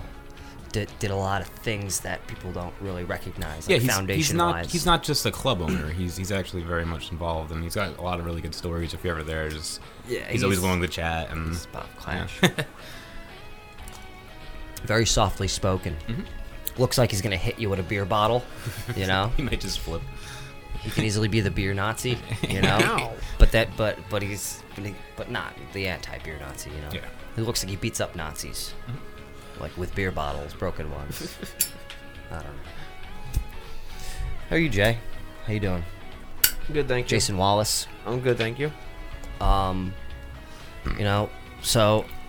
Did, 0.72 0.90
did 0.98 1.10
a 1.10 1.16
lot 1.16 1.40
of 1.40 1.48
things 1.48 2.00
that 2.00 2.24
people 2.26 2.52
don't 2.52 2.74
really 2.80 3.04
recognize. 3.04 3.66
yeah, 3.68 3.78
he's, 3.78 3.90
foundation 3.90 4.18
he's 4.18 4.32
not 4.34 4.54
wise. 4.54 4.70
he's 4.72 4.84
not 4.84 5.02
just 5.02 5.24
a 5.24 5.30
club 5.30 5.62
owner. 5.62 5.88
He's 5.90 6.16
he's 6.16 6.30
actually 6.30 6.62
very 6.62 6.84
much 6.84 7.10
involved, 7.10 7.52
and 7.52 7.62
he's 7.64 7.74
got 7.74 7.96
a 7.98 8.02
lot 8.02 8.20
of 8.20 8.26
really 8.26 8.42
good 8.42 8.54
stories. 8.54 8.92
If 8.92 9.02
you're 9.02 9.14
ever 9.14 9.24
there, 9.24 9.48
just 9.48 9.80
Yeah, 10.06 10.30
he's, 10.30 10.42
always 10.44 10.58
he's- 10.58 10.64
willing 10.66 10.82
to 10.82 10.88
chat 10.88 11.30
and 11.30 11.48
He's 11.48 11.64
Bob 11.66 11.86
Clash. 11.98 12.38
yeah. 12.42 12.50
very 14.84 15.06
softly 15.06 15.48
spoken. 15.48 15.96
Mm-hmm. 16.06 16.22
Looks 16.80 16.98
like 16.98 17.10
he's 17.10 17.22
gonna 17.22 17.36
hit 17.36 17.58
you 17.58 17.68
with 17.70 17.80
a 17.80 17.84
beer 17.84 18.04
bottle. 18.04 18.44
You 18.96 19.06
know, 19.06 19.28
he 19.36 19.42
might 19.42 19.60
just 19.60 19.80
flip. 19.80 20.02
he 20.82 20.90
can 20.90 21.04
easily 21.04 21.28
be 21.28 21.40
the 21.40 21.50
beer 21.50 21.74
Nazi. 21.74 22.18
You 22.48 22.60
know, 22.62 23.12
but 23.38 23.50
that 23.52 23.68
but 23.76 23.98
but 24.10 24.22
he's 24.22 24.62
but 25.16 25.30
not 25.30 25.54
the 25.72 25.88
anti-beer 25.88 26.38
Nazi. 26.40 26.70
You 26.70 26.76
know, 26.82 26.88
Yeah. 26.92 27.00
he 27.36 27.42
looks 27.42 27.62
like 27.64 27.70
he 27.70 27.76
beats 27.76 28.00
up 28.00 28.14
Nazis, 28.14 28.72
like 29.60 29.76
with 29.76 29.94
beer 29.94 30.10
bottles, 30.10 30.54
broken 30.54 30.90
ones. 30.90 31.36
I 32.30 32.34
don't 32.34 32.44
know. 32.44 33.40
How 34.48 34.56
are 34.56 34.58
you, 34.58 34.68
Jay? 34.68 34.98
How 35.46 35.52
you 35.52 35.60
doing, 35.60 35.84
Good, 36.72 36.88
thank 36.88 37.06
you. 37.06 37.16
Jason 37.16 37.36
Wallace? 37.36 37.86
I'm 38.06 38.20
good, 38.20 38.36
thank 38.36 38.58
you. 38.58 38.70
Um, 39.40 39.94
you 40.98 41.04
know, 41.04 41.30
so 41.62 42.04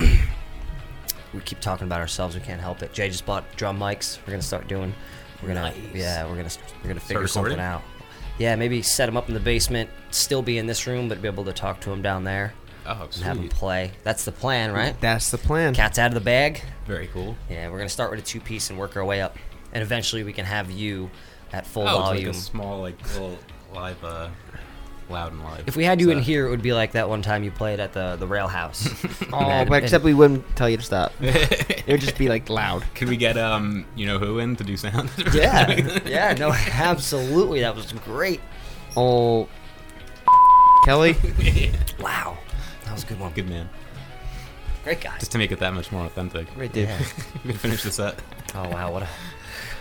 we 1.34 1.42
keep 1.42 1.60
talking 1.60 1.86
about 1.86 2.00
ourselves. 2.00 2.36
We 2.36 2.42
can't 2.42 2.62
help 2.62 2.82
it. 2.82 2.94
Jay 2.94 3.10
just 3.10 3.26
bought 3.26 3.44
drum 3.56 3.80
mics. 3.80 4.20
We're 4.26 4.32
gonna 4.32 4.42
start 4.42 4.68
doing. 4.68 4.94
We're 5.42 5.54
gonna 5.54 5.74
yeah. 5.94 6.26
We're 6.26 6.36
gonna 6.36 6.50
we're 6.82 6.90
gonna 6.90 7.00
figure 7.00 7.28
something 7.28 7.60
out. 7.60 7.82
Yeah, 8.38 8.56
maybe 8.56 8.82
set 8.82 9.10
him 9.10 9.18
up 9.18 9.28
in 9.28 9.34
the 9.34 9.40
basement. 9.40 9.90
Still 10.12 10.42
be 10.42 10.58
in 10.58 10.66
this 10.66 10.88
room, 10.88 11.10
but 11.10 11.22
be 11.22 11.28
able 11.28 11.44
to 11.46 11.54
talk 11.54 11.82
to 11.82 11.92
him 11.92 12.02
down 12.02 12.24
there 12.24 12.54
Oh, 12.86 13.04
and 13.04 13.14
have 13.24 13.38
him 13.38 13.44
sweet. 13.44 13.52
play. 13.54 13.92
That's 14.04 14.26
the 14.26 14.32
plan, 14.32 14.72
right? 14.72 15.00
That's 15.02 15.30
the 15.32 15.38
plan. 15.38 15.74
Cat's 15.76 16.00
out 16.00 16.08
of 16.08 16.14
the 16.16 16.22
bag. 16.22 16.62
Very 16.88 17.08
cool. 17.08 17.36
Yeah, 17.50 17.70
we're 17.70 17.78
gonna 17.78 17.90
start 17.90 18.12
with 18.12 18.20
a 18.20 18.24
two 18.24 18.40
piece 18.40 18.70
and 18.70 18.80
work 18.80 18.96
our 18.98 19.06
way 19.06 19.22
up, 19.22 19.38
and 19.74 19.82
eventually 19.84 20.24
we 20.24 20.34
can 20.34 20.46
have 20.46 20.72
you 20.72 21.10
at 21.54 21.66
full 21.68 21.88
Oh, 21.88 22.00
volume. 22.00 22.30
it's 22.30 22.38
like 22.38 22.44
a 22.44 22.46
small, 22.64 22.82
like 22.82 23.14
little 23.14 23.38
live, 23.74 24.04
uh, 24.04 24.30
loud 25.10 25.32
and 25.32 25.44
live. 25.44 25.68
if 25.68 25.76
we 25.76 25.84
had 25.84 26.00
you 26.00 26.12
in 26.12 26.20
here, 26.22 26.46
it 26.48 26.50
would 26.52 26.62
be 26.62 26.74
like 26.74 26.92
that 26.92 27.10
one 27.10 27.22
time 27.24 27.44
you 27.44 27.50
played 27.52 27.80
at 27.80 27.94
the 27.94 28.16
the 28.18 28.28
Rail 28.28 28.48
House. 28.48 28.88
Oh, 29.34 29.38
And- 29.40 29.70
but 29.70 29.76
and- 29.76 29.84
except 29.86 30.04
we 30.04 30.14
wouldn't 30.16 30.56
tell 30.56 30.70
you 30.70 30.78
to 30.78 30.84
stop. 30.84 31.12
it 31.22 31.86
would 31.88 32.02
just 32.02 32.18
be 32.18 32.28
like 32.30 32.50
loud. 32.50 32.84
Can 32.96 33.08
we 33.10 33.18
get 33.18 33.38
um, 33.38 33.86
you 33.96 34.08
know 34.08 34.18
who 34.20 34.40
in 34.40 34.56
to 34.56 34.64
do 34.64 34.76
sound? 34.78 35.12
Yeah, 35.34 36.00
yeah, 36.08 36.34
no, 36.34 36.52
absolutely. 36.52 37.60
That 37.62 37.76
was 37.76 37.92
great. 37.92 38.42
Oh, 38.98 39.48
Kelly. 40.86 41.16
Wow, 42.00 42.38
that 42.90 42.96
was 42.96 43.04
a 43.04 43.08
good 43.08 43.20
one. 43.20 43.32
Good 43.34 43.48
man. 43.48 43.70
Great 44.84 45.02
guy. 45.02 45.16
Just 45.20 45.32
to 45.34 45.38
make 45.38 45.52
it 45.52 45.60
that 45.60 45.74
much 45.74 45.92
more 45.92 46.06
authentic. 46.06 46.52
Great 46.56 46.74
dude. 46.74 46.90
Yeah. 46.90 47.00
we 47.46 47.52
can 47.52 47.60
finish 47.60 47.84
the 47.84 47.92
set. 47.92 48.20
Oh 48.56 48.68
wow, 48.70 48.92
what 48.92 49.04
a 49.04 49.10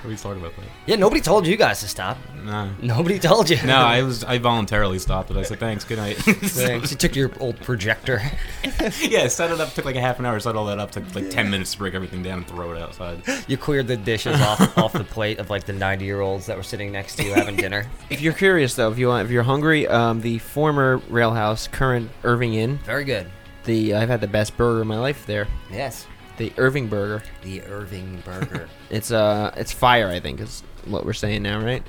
We 0.06 0.16
talked 0.16 0.38
about 0.38 0.54
that. 0.56 0.64
yeah. 0.86 0.96
Nobody 0.96 1.20
told 1.20 1.46
you 1.46 1.56
guys 1.56 1.80
to 1.80 1.88
stop. 1.88 2.18
No. 2.44 2.70
Nobody 2.80 3.18
told 3.18 3.50
you. 3.50 3.58
No, 3.66 3.76
I 3.76 4.02
was 4.02 4.24
I 4.24 4.38
voluntarily 4.38 4.98
stopped 4.98 5.30
it. 5.30 5.36
I 5.36 5.42
said 5.42 5.58
thanks, 5.60 5.84
good 5.84 5.98
night. 5.98 6.16
Thanks. 6.18 6.90
You 6.90 6.96
took 6.96 7.14
your 7.16 7.30
old 7.40 7.60
projector. 7.60 8.22
yeah, 9.00 9.26
set 9.28 9.50
it 9.50 9.60
up 9.60 9.72
took 9.74 9.84
like 9.84 9.96
a 9.96 10.00
half 10.00 10.18
an 10.18 10.26
hour. 10.26 10.34
To 10.36 10.40
set 10.40 10.56
all 10.56 10.66
that 10.66 10.78
up 10.78 10.90
took 10.90 11.14
like 11.14 11.30
ten 11.30 11.50
minutes 11.50 11.72
to 11.72 11.78
break 11.78 11.94
everything 11.94 12.22
down 12.22 12.38
and 12.38 12.46
throw 12.46 12.72
it 12.72 12.80
outside. 12.80 13.22
You 13.48 13.56
cleared 13.56 13.86
the 13.88 13.96
dishes 13.96 14.40
off 14.40 14.78
off 14.78 14.92
the 14.92 15.04
plate 15.04 15.38
of 15.38 15.50
like 15.50 15.64
the 15.64 15.72
ninety 15.72 16.04
year 16.04 16.20
olds 16.20 16.46
that 16.46 16.56
were 16.56 16.62
sitting 16.62 16.92
next 16.92 17.16
to 17.16 17.24
you 17.24 17.34
having 17.34 17.56
dinner. 17.56 17.86
If 18.10 18.20
you're 18.20 18.32
curious 18.32 18.74
though, 18.74 18.90
if 18.90 18.98
you 18.98 19.08
want, 19.08 19.24
if 19.26 19.30
you're 19.32 19.42
hungry, 19.42 19.86
um, 19.88 20.20
the 20.20 20.38
former 20.38 20.98
Rail 21.08 21.32
House, 21.32 21.68
current 21.68 22.10
Irving 22.24 22.54
Inn, 22.54 22.78
Very 22.84 23.04
good. 23.04 23.26
the 23.64 23.94
I've 23.94 24.08
had 24.08 24.20
the 24.20 24.26
best 24.28 24.56
burger 24.56 24.80
of 24.82 24.86
my 24.86 24.98
life 24.98 25.26
there. 25.26 25.48
Yes. 25.70 26.06
The 26.38 26.52
Irving 26.56 26.86
Burger. 26.88 27.22
The 27.42 27.62
Irving 27.62 28.22
Burger. 28.24 28.68
It's 28.90 29.10
uh, 29.10 29.52
it's 29.56 29.72
fire. 29.72 30.08
I 30.08 30.18
think 30.20 30.40
is 30.40 30.62
what 30.86 31.04
we're 31.04 31.12
saying 31.12 31.42
now, 31.42 31.60
right? 31.62 31.82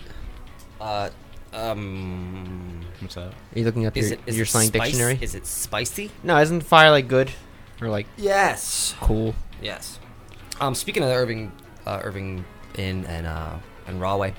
uh, 0.81 1.09
um, 1.53 2.81
What's 2.99 3.15
that? 3.15 3.27
Are 3.31 3.33
you 3.55 3.63
looking 3.63 3.85
up 3.85 3.95
is 3.95 4.09
your 4.09 4.19
it 4.19 4.23
is 4.25 4.37
your 4.37 4.45
slang 4.45 4.67
spice? 4.67 4.81
dictionary? 4.89 5.17
Is 5.21 5.35
it 5.35 5.45
spicy? 5.45 6.11
no, 6.23 6.37
isn't 6.39 6.61
fire 6.61 6.91
like 6.91 7.07
good 7.07 7.31
or 7.81 7.87
like 7.89 8.07
Yes. 8.17 8.95
cool? 9.01 9.33
Yes. 9.61 9.99
Um, 10.59 10.75
speaking 10.75 11.03
of 11.03 11.09
the 11.09 11.15
Irving, 11.15 11.51
uh, 11.85 12.01
Irving 12.03 12.43
Inn 12.75 13.05
and 13.05 13.25
uh, 13.27 13.55
and 13.87 14.01
Rahway, 14.01 14.33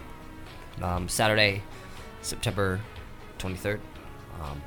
um, 0.82 1.08
Saturday, 1.08 1.62
September 2.22 2.78
twenty 3.38 3.56
third, 3.56 3.80
um, 4.42 4.60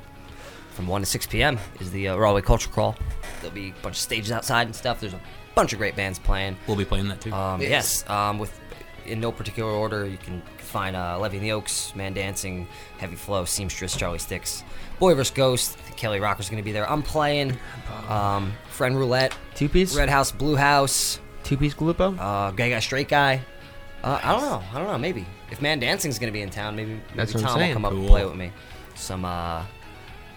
from 0.74 0.86
one 0.86 1.00
to 1.00 1.06
six 1.06 1.26
p.m. 1.26 1.58
is 1.80 1.90
the 1.90 2.08
uh, 2.08 2.16
Rahway 2.16 2.42
Culture 2.42 2.68
Crawl. 2.68 2.96
There'll 3.40 3.54
be 3.54 3.70
a 3.70 3.82
bunch 3.82 3.96
of 3.96 4.02
stages 4.02 4.30
outside 4.32 4.66
and 4.66 4.76
stuff. 4.76 5.00
There's 5.00 5.14
a 5.14 5.20
bunch 5.54 5.72
of 5.72 5.78
great 5.78 5.96
bands 5.96 6.18
playing. 6.18 6.56
We'll 6.66 6.76
be 6.76 6.84
playing 6.84 7.08
that 7.08 7.20
too. 7.20 7.32
Um, 7.32 7.60
yes. 7.62 8.08
Um, 8.10 8.38
with 8.38 8.60
in 9.06 9.20
no 9.20 9.30
particular 9.30 9.70
order, 9.70 10.06
you 10.06 10.16
can 10.18 10.42
find 10.58 10.96
uh, 10.96 11.18
Levy 11.18 11.36
and 11.36 11.46
the 11.46 11.52
Oaks, 11.52 11.94
Man 11.94 12.14
Dancing, 12.14 12.66
Heavy 12.98 13.16
Flow, 13.16 13.44
Seamstress, 13.44 13.96
Charlie 13.96 14.18
Sticks, 14.18 14.64
Boy 14.98 15.14
vs. 15.14 15.32
Ghost. 15.32 15.78
Kelly 15.96 16.18
Rocker's 16.18 16.48
going 16.48 16.60
to 16.60 16.64
be 16.64 16.72
there. 16.72 16.90
I'm 16.90 17.02
playing. 17.02 17.56
Um, 18.08 18.52
Friend 18.70 18.96
Roulette, 18.98 19.36
Two 19.54 19.68
piece, 19.68 19.96
Red 19.96 20.08
House, 20.08 20.32
Blue 20.32 20.56
House, 20.56 21.20
two 21.44 21.56
piece 21.56 21.74
Galupo. 21.74 22.16
uh, 22.18 22.50
Gay 22.50 22.70
Guy, 22.70 22.80
Straight 22.80 23.08
Guy. 23.08 23.40
Uh, 24.02 24.18
I 24.22 24.32
don't 24.32 24.42
know. 24.42 24.62
I 24.72 24.78
don't 24.78 24.88
know. 24.88 24.98
Maybe 24.98 25.24
if 25.52 25.62
Man 25.62 25.78
Dancing's 25.78 26.18
going 26.18 26.28
to 26.28 26.32
be 26.32 26.42
in 26.42 26.50
town, 26.50 26.74
maybe, 26.74 26.94
maybe 26.94 27.02
That's 27.14 27.32
Tom 27.32 27.60
will 27.60 27.72
come 27.72 27.84
up 27.84 27.92
and 27.92 28.06
play 28.08 28.24
with 28.24 28.34
me. 28.34 28.50
Some 28.96 29.24
uh, 29.24 29.64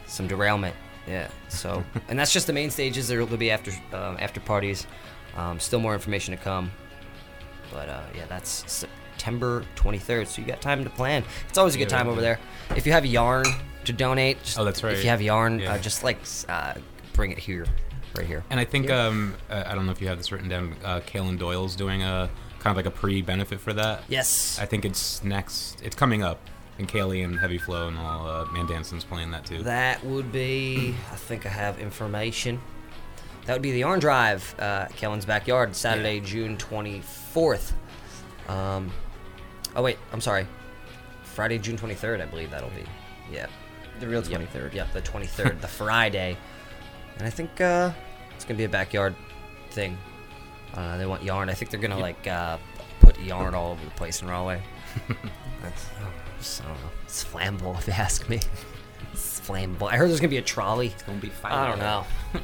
some 0.07 0.27
derailment. 0.27 0.75
Yeah. 1.07 1.29
So, 1.49 1.83
and 2.07 2.17
that's 2.17 2.33
just 2.33 2.47
the 2.47 2.53
main 2.53 2.69
stages. 2.69 3.07
There 3.07 3.23
will 3.25 3.37
be 3.37 3.51
after 3.51 3.71
um, 3.93 4.17
after 4.19 4.39
parties. 4.39 4.87
Um, 5.35 5.59
still 5.59 5.79
more 5.79 5.93
information 5.93 6.35
to 6.35 6.41
come. 6.43 6.71
But 7.71 7.89
uh, 7.89 8.01
yeah, 8.15 8.25
that's 8.27 8.63
September 8.71 9.63
23rd. 9.75 10.27
So 10.27 10.41
you 10.41 10.47
got 10.47 10.61
time 10.61 10.83
to 10.83 10.89
plan. 10.89 11.23
It's 11.49 11.57
always 11.57 11.75
a 11.75 11.77
good 11.77 11.91
Yeah, 11.91 11.97
time 11.97 12.07
over 12.07 12.21
there. 12.21 12.39
If 12.75 12.85
you 12.85 12.91
have 12.93 13.05
yarn 13.05 13.45
to 13.85 13.93
donate, 13.93 14.41
just, 14.43 14.57
Oh, 14.57 14.63
that's 14.65 14.83
right. 14.83 14.93
If 14.93 15.03
you 15.03 15.09
have 15.09 15.21
yarn, 15.21 15.59
Yeah. 15.59 15.73
uh, 15.73 15.77
just 15.77 16.03
like 16.03 16.17
uh, 16.49 16.73
bring 17.13 17.31
it 17.31 17.37
here, 17.37 17.65
right 18.17 18.25
here. 18.25 18.43
And 18.49 18.59
I 18.59 18.65
think 18.65 18.89
um, 18.89 19.35
uh, 19.49 19.63
I 19.67 19.75
don't 19.75 19.85
know 19.85 19.91
if 19.91 20.01
you 20.01 20.07
have 20.07 20.17
this 20.17 20.31
written 20.31 20.49
down. 20.49 20.75
Uh, 20.83 21.01
Kalen 21.01 21.37
Doyle's 21.37 21.75
doing 21.75 22.01
a 22.03 22.29
kind 22.59 22.71
of 22.71 22.77
like 22.77 22.85
a 22.85 22.91
pre-benefit 22.91 23.59
for 23.59 23.73
that. 23.73 24.03
Yes. 24.07 24.57
I 24.59 24.65
think 24.65 24.85
it's 24.85 25.23
next. 25.23 25.81
It's 25.83 25.95
coming 25.95 26.23
up. 26.23 26.39
And 26.79 26.88
Kaylee 26.88 27.24
and 27.24 27.39
Heavy 27.39 27.57
Flow 27.57 27.88
and 27.88 27.98
all 27.98 28.27
uh, 28.27 28.46
Man 28.51 28.67
Dancing's 28.67 29.03
playing 29.03 29.31
that 29.31 29.46
too. 29.46 29.63
That 29.63 30.03
would 30.03 30.31
be. 30.31 30.96
I 31.12 31.15
think 31.15 31.46
I 31.46 31.50
have 31.50 31.79
information. 31.79 32.62
That 33.46 33.53
would 33.53 33.62
be 33.62 33.72
the 33.72 33.79
Yarn 33.79 34.00
Drive, 34.00 34.53
uh, 34.60 34.88
Kellen's 34.89 35.25
backyard, 35.25 35.75
Saturday, 35.75 36.19
June 36.19 36.57
twenty 36.57 37.00
fourth. 37.01 37.74
Um, 38.48 38.91
oh 39.75 39.81
wait, 39.81 39.98
I'm 40.12 40.22
sorry. 40.22 40.46
Friday, 41.24 41.57
June 41.57 41.77
twenty 41.77 41.96
third, 41.96 42.22
I 42.22 42.25
believe 42.25 42.51
that'll 42.51 42.69
be. 42.72 42.84
Yeah. 43.31 43.48
The 44.00 44.07
real 44.07 44.22
twenty 44.22 44.46
third. 44.46 44.74
Yep, 44.74 44.93
the 44.93 45.01
twenty 45.01 45.25
third, 45.27 45.62
the 45.62 45.67
Friday, 45.69 46.38
and 47.17 47.25
I 47.25 47.29
think 47.31 47.60
uh, 47.62 47.91
it's 48.36 48.46
gonna 48.46 48.57
be 48.57 48.65
a 48.65 48.69
backyard 48.69 49.15
thing. 49.72 49.98
Uh, 50.75 50.98
they 50.98 51.05
want 51.05 51.24
yarn. 51.24 51.50
I 51.50 51.53
think 51.53 51.72
they're 51.72 51.79
gonna 51.79 51.98
like 51.98 52.27
uh, 52.27 52.57
put 53.00 53.19
yarn 53.19 53.55
all 53.55 53.72
over 53.72 53.84
the 53.84 53.91
place 53.91 54.22
in 54.22 54.27
Rahway. 54.27 54.62
That's, 55.62 55.86
I 56.39 56.63
don't 56.67 56.74
know. 56.82 56.89
It's 57.03 57.24
flammable, 57.24 57.77
if 57.79 57.88
you 57.88 57.94
ask 57.94 58.27
me. 58.29 58.39
It's 59.13 59.39
flammable. 59.39 59.89
I 59.91 59.98
heard 59.98 60.10
there's 60.10 60.20
gonna 60.20 60.29
be 60.29 60.38
a 60.38 60.41
trolley. 60.41 60.88
It's 60.88 61.03
gonna 61.03 61.17
be 61.20 61.29
fun. 61.29 61.51
I 61.51 61.67
don't 61.67 61.79
know. 61.79 62.06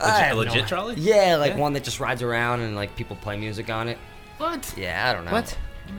I 0.00 0.04
Legit, 0.06 0.20
have 0.22 0.32
a 0.32 0.34
no- 0.34 0.40
legit 0.52 0.68
trolley? 0.68 0.94
Yeah, 0.96 1.36
like 1.36 1.52
Yeah. 1.54 1.58
one 1.58 1.72
that 1.72 1.82
just 1.84 1.98
rides 2.00 2.22
around 2.22 2.60
and 2.60 2.76
like 2.76 2.94
people 2.96 3.16
play 3.16 3.36
music 3.36 3.68
on 3.70 3.88
it. 3.88 3.98
What? 4.36 4.72
Yeah, 4.76 5.10
I 5.10 5.12
don't 5.12 5.24
know. 5.24 5.32
What? 5.32 5.56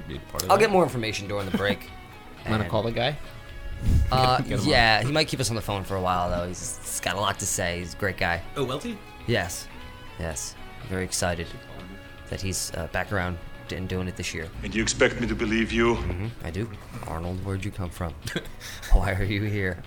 Be 0.08 0.20
part 0.20 0.44
of 0.44 0.51
I'll 0.51 0.58
that. 0.58 0.62
get 0.63 0.72
more 0.72 0.84
information 0.84 1.28
during 1.28 1.50
the 1.50 1.58
break. 1.58 1.89
I'm 2.46 2.51
gonna 2.51 2.63
And, 2.63 2.72
call 2.72 2.84
the 2.84 2.92
guy. 2.92 3.18
Uh, 4.12 4.38
Get 4.42 4.48
him 4.48 4.60
on. 4.62 4.68
yeah, 4.68 5.01
he 5.04 5.12
might 5.12 5.28
keep 5.28 5.39
us 5.39 5.50
on 5.50 5.56
the 5.56 5.62
phone 5.62 5.84
for 5.84 5.96
a 5.96 6.01
while 6.01 6.30
though. 6.30 6.48
He's, 6.48 6.78
he's 6.82 7.00
got 7.01 7.16
a 7.16 7.20
lot 7.20 7.39
to 7.39 7.46
say. 7.46 7.80
He's 7.80 7.94
a 7.94 7.98
great 7.98 8.18
guy. 8.18 8.42
Oh, 8.56 8.63
Welty? 8.63 8.98
Yes, 9.28 9.68
yes. 10.20 10.56
Very 10.88 11.04
excited 11.04 11.48
that 12.30 12.39
he's 12.42 12.72
uh, 12.75 12.88
back 12.94 13.12
around 13.12 13.38
and 13.72 13.88
doing 13.88 14.08
it 14.08 14.16
this 14.16 14.34
year. 14.34 14.50
And 14.64 14.74
you 14.74 14.82
expect 14.82 15.20
me 15.22 15.28
to 15.28 15.36
believe 15.36 15.72
you? 15.72 15.96
hmm 15.96 16.28
I 16.44 16.52
do. 16.52 16.70
Arnold, 17.08 17.44
where'd 17.46 17.64
you 17.66 17.72
come 17.72 17.90
from? 17.90 18.14
Why 18.92 19.14
are 19.14 19.24
you 19.24 19.44
here? 19.44 19.82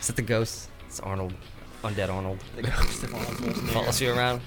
Is 0.00 0.10
it 0.10 0.16
the 0.16 0.22
ghost? 0.22 0.68
It's 0.86 1.00
Arnold. 1.00 1.34
Undead 1.84 2.08
Arnold. 2.10 2.38
The 2.56 2.62
ghost 2.62 3.02
of 3.04 3.14
Arnold. 3.14 3.56
Follows 3.70 4.00
you 4.00 4.12
around. 4.12 4.40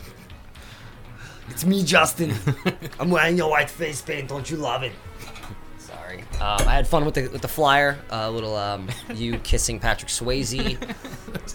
It's 1.49 1.65
me, 1.65 1.83
Justin. 1.83 2.33
I'm 2.99 3.09
wearing 3.09 3.37
your 3.37 3.49
white 3.49 3.69
face 3.69 4.01
paint. 4.01 4.29
Don't 4.29 4.49
you 4.49 4.57
love 4.57 4.83
it? 4.83 4.91
Sorry. 5.77 6.21
Um, 6.39 6.67
I 6.67 6.73
had 6.75 6.87
fun 6.87 7.05
with 7.05 7.13
the 7.13 7.27
with 7.27 7.41
the 7.41 7.47
flyer. 7.47 7.99
A 8.09 8.31
little 8.31 8.55
um, 8.55 8.87
you 9.13 9.37
kissing 9.39 9.79
Patrick 9.79 10.09
Swayze. 10.09 10.77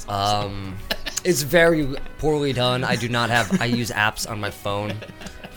Um, 0.09 0.77
it's 1.25 1.43
very 1.43 1.97
poorly 2.19 2.53
done. 2.53 2.85
I 2.85 2.95
do 2.97 3.09
not 3.09 3.31
have. 3.31 3.61
I 3.61 3.65
use 3.65 3.91
apps 3.91 4.31
on 4.31 4.39
my 4.41 4.51
phone 4.51 4.95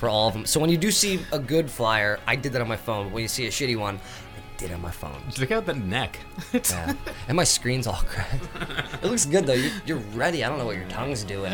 for 0.03 0.10
all 0.10 0.27
of 0.27 0.33
them. 0.33 0.45
So 0.45 0.60
when 0.60 0.69
you 0.69 0.75
do 0.77 0.91
see 0.91 1.22
a 1.31 1.39
good 1.39 1.72
flyer, 1.72 2.19
I 2.27 2.36
did 2.36 2.51
that 2.51 2.62
on 2.62 2.67
my 2.67 2.75
phone. 2.75 3.10
When 3.13 3.22
you 3.22 3.29
see 3.29 3.45
a 3.48 3.50
shitty 3.50 3.77
one, 3.77 3.95
I 3.95 4.57
did 4.57 4.72
it 4.72 4.74
on 4.74 4.81
my 4.81 4.91
phone. 4.91 5.15
Check 5.31 5.51
out 5.51 5.65
the 5.65 5.75
neck. 5.75 6.19
Yeah. 6.53 6.93
and 7.29 7.38
my 7.38 7.45
screen's 7.45 7.88
all 7.88 8.01
cracked. 8.05 8.43
It 9.01 9.07
looks 9.07 9.25
good 9.25 9.45
though. 9.48 9.53
You're, 9.53 9.72
you're 9.86 9.98
ready. 10.13 10.43
I 10.43 10.50
don't 10.50 10.57
know 10.57 10.65
what 10.65 10.75
your 10.75 10.89
tongue's 10.89 11.24
doing. 11.24 11.53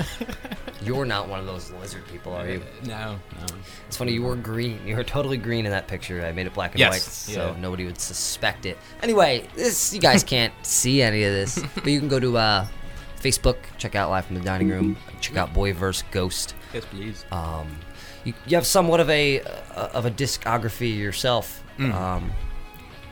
You're 0.82 1.06
not 1.06 1.30
one 1.30 1.40
of 1.40 1.46
those 1.46 1.70
lizard 1.74 2.08
people, 2.08 2.34
are 2.34 2.50
you? 2.50 2.64
no, 2.86 3.20
no. 3.40 3.46
It's 3.88 3.98
funny. 3.98 4.14
You 4.14 4.24
were 4.24 4.36
green. 4.36 4.80
You 4.84 4.96
were 4.96 5.04
totally 5.04 5.38
green 5.38 5.66
in 5.68 5.72
that 5.72 5.88
picture. 5.88 6.26
I 6.26 6.32
made 6.32 6.48
it 6.48 6.56
black 6.56 6.72
and 6.72 6.80
Yes, 6.80 6.94
white, 6.94 7.02
so 7.02 7.52
yeah. 7.52 7.62
nobody 7.62 7.86
would 7.86 8.00
suspect 8.00 8.66
it. 8.66 8.80
Anyway, 9.04 9.48
this 9.56 9.94
you 9.94 10.00
guys 10.02 10.24
can't 10.24 10.54
see 10.66 11.04
any 11.04 11.24
of 11.24 11.32
this, 11.34 11.62
but 11.76 11.86
you 11.86 12.00
can 12.00 12.08
go 12.10 12.20
to 12.20 12.36
uh, 12.36 12.68
Facebook, 13.22 13.58
check 13.78 13.94
out 13.94 14.10
Live 14.10 14.26
from 14.26 14.38
the 14.38 14.42
Dining 14.42 14.70
Room, 14.70 14.98
check 15.22 15.38
out 15.38 15.54
Boy 15.54 15.72
vs. 15.72 16.04
Ghost. 16.10 16.56
Yes, 16.74 16.86
please. 16.86 17.26
Um, 17.32 17.68
you, 18.24 18.34
you 18.46 18.56
have 18.58 18.66
somewhat 18.66 19.00
of 19.00 19.10
a 19.10 19.42
uh, 19.42 19.90
of 19.94 20.06
a 20.06 20.12
discography 20.12 20.98
yourself. 20.98 21.64
Mm. 21.78 21.94
Um, 21.94 22.32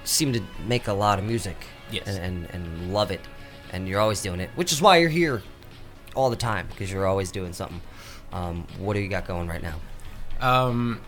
seem 0.03 0.33
to 0.33 0.41
make 0.65 0.87
a 0.87 0.93
lot 0.93 1.19
of 1.19 1.25
music, 1.25 1.57
Yes. 1.91 2.07
and, 2.07 2.17
and 2.17 2.49
and 2.53 2.93
love 2.93 3.11
it, 3.11 3.21
and 3.71 3.87
you're 3.87 3.99
always 3.99 4.21
doing 4.21 4.39
it, 4.39 4.49
which 4.55 4.71
is 4.71 4.81
why 4.81 4.97
you're 4.97 5.09
here 5.09 5.41
all 6.15 6.29
the 6.29 6.35
time 6.35 6.67
because 6.69 6.91
you're 6.91 7.05
always 7.05 7.31
doing 7.31 7.53
something. 7.53 7.81
Um, 8.33 8.65
what 8.79 8.93
do 8.93 8.99
you 8.99 9.07
got 9.09 9.27
going 9.27 9.47
right 9.47 9.61
now? 9.61 9.75
Um, 10.41 11.01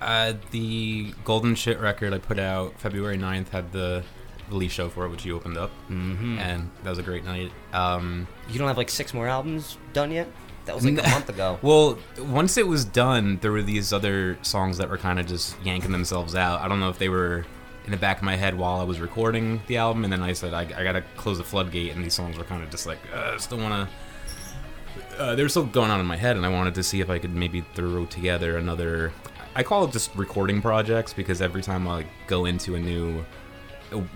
uh, 0.00 0.34
the 0.50 1.12
Golden 1.24 1.54
Shit 1.54 1.78
record 1.80 2.12
I 2.12 2.18
put 2.18 2.38
out 2.38 2.78
February 2.80 3.16
9th 3.18 3.48
had 3.50 3.72
the 3.72 4.02
release 4.50 4.72
show 4.72 4.88
for 4.88 5.04
it, 5.06 5.08
which 5.10 5.24
you 5.24 5.34
opened 5.36 5.56
up, 5.56 5.70
mm-hmm. 5.90 6.38
and 6.38 6.70
that 6.82 6.90
was 6.90 6.98
a 6.98 7.02
great 7.02 7.24
night. 7.24 7.50
Um, 7.72 8.26
You 8.50 8.58
don't 8.58 8.68
have 8.68 8.76
like 8.76 8.90
six 8.90 9.14
more 9.14 9.28
albums 9.28 9.78
done 9.92 10.10
yet? 10.10 10.28
That 10.66 10.74
was 10.74 10.84
like 10.84 10.98
a 10.98 11.10
month 11.10 11.28
ago. 11.28 11.58
well, 11.62 11.98
once 12.18 12.56
it 12.56 12.66
was 12.66 12.84
done, 12.84 13.38
there 13.40 13.52
were 13.52 13.62
these 13.62 13.92
other 13.92 14.36
songs 14.42 14.78
that 14.78 14.90
were 14.90 14.98
kind 14.98 15.18
of 15.18 15.26
just 15.26 15.56
yanking 15.62 15.92
themselves 15.92 16.34
out. 16.34 16.60
I 16.60 16.68
don't 16.68 16.80
know 16.80 16.90
if 16.90 16.98
they 16.98 17.08
were 17.08 17.46
in 17.84 17.92
the 17.92 17.96
back 17.96 18.18
of 18.18 18.24
my 18.24 18.34
head 18.34 18.58
while 18.58 18.80
I 18.80 18.82
was 18.82 19.00
recording 19.00 19.62
the 19.68 19.76
album, 19.76 20.02
and 20.04 20.12
then 20.12 20.22
I 20.22 20.32
said 20.32 20.52
I, 20.52 20.62
I 20.62 20.82
gotta 20.82 21.02
close 21.16 21.38
the 21.38 21.44
floodgate, 21.44 21.94
and 21.94 22.04
these 22.04 22.14
songs 22.14 22.36
were 22.36 22.44
kind 22.44 22.62
of 22.62 22.70
just 22.70 22.86
like 22.86 22.98
uh, 23.14 23.32
I 23.34 23.36
still 23.38 23.58
wanna. 23.58 23.88
Uh, 25.16 25.34
they 25.34 25.42
were 25.42 25.48
still 25.48 25.64
going 25.64 25.90
on 25.90 26.00
in 26.00 26.06
my 26.06 26.16
head, 26.16 26.36
and 26.36 26.44
I 26.44 26.48
wanted 26.48 26.74
to 26.74 26.82
see 26.82 27.00
if 27.00 27.08
I 27.08 27.18
could 27.18 27.34
maybe 27.34 27.64
throw 27.74 28.04
together 28.04 28.58
another. 28.58 29.12
I 29.54 29.62
call 29.62 29.84
it 29.84 29.92
just 29.92 30.14
recording 30.16 30.60
projects 30.60 31.14
because 31.14 31.40
every 31.40 31.62
time 31.62 31.86
I 31.88 31.94
like, 31.94 32.06
go 32.26 32.44
into 32.44 32.74
a 32.74 32.80
new, 32.80 33.24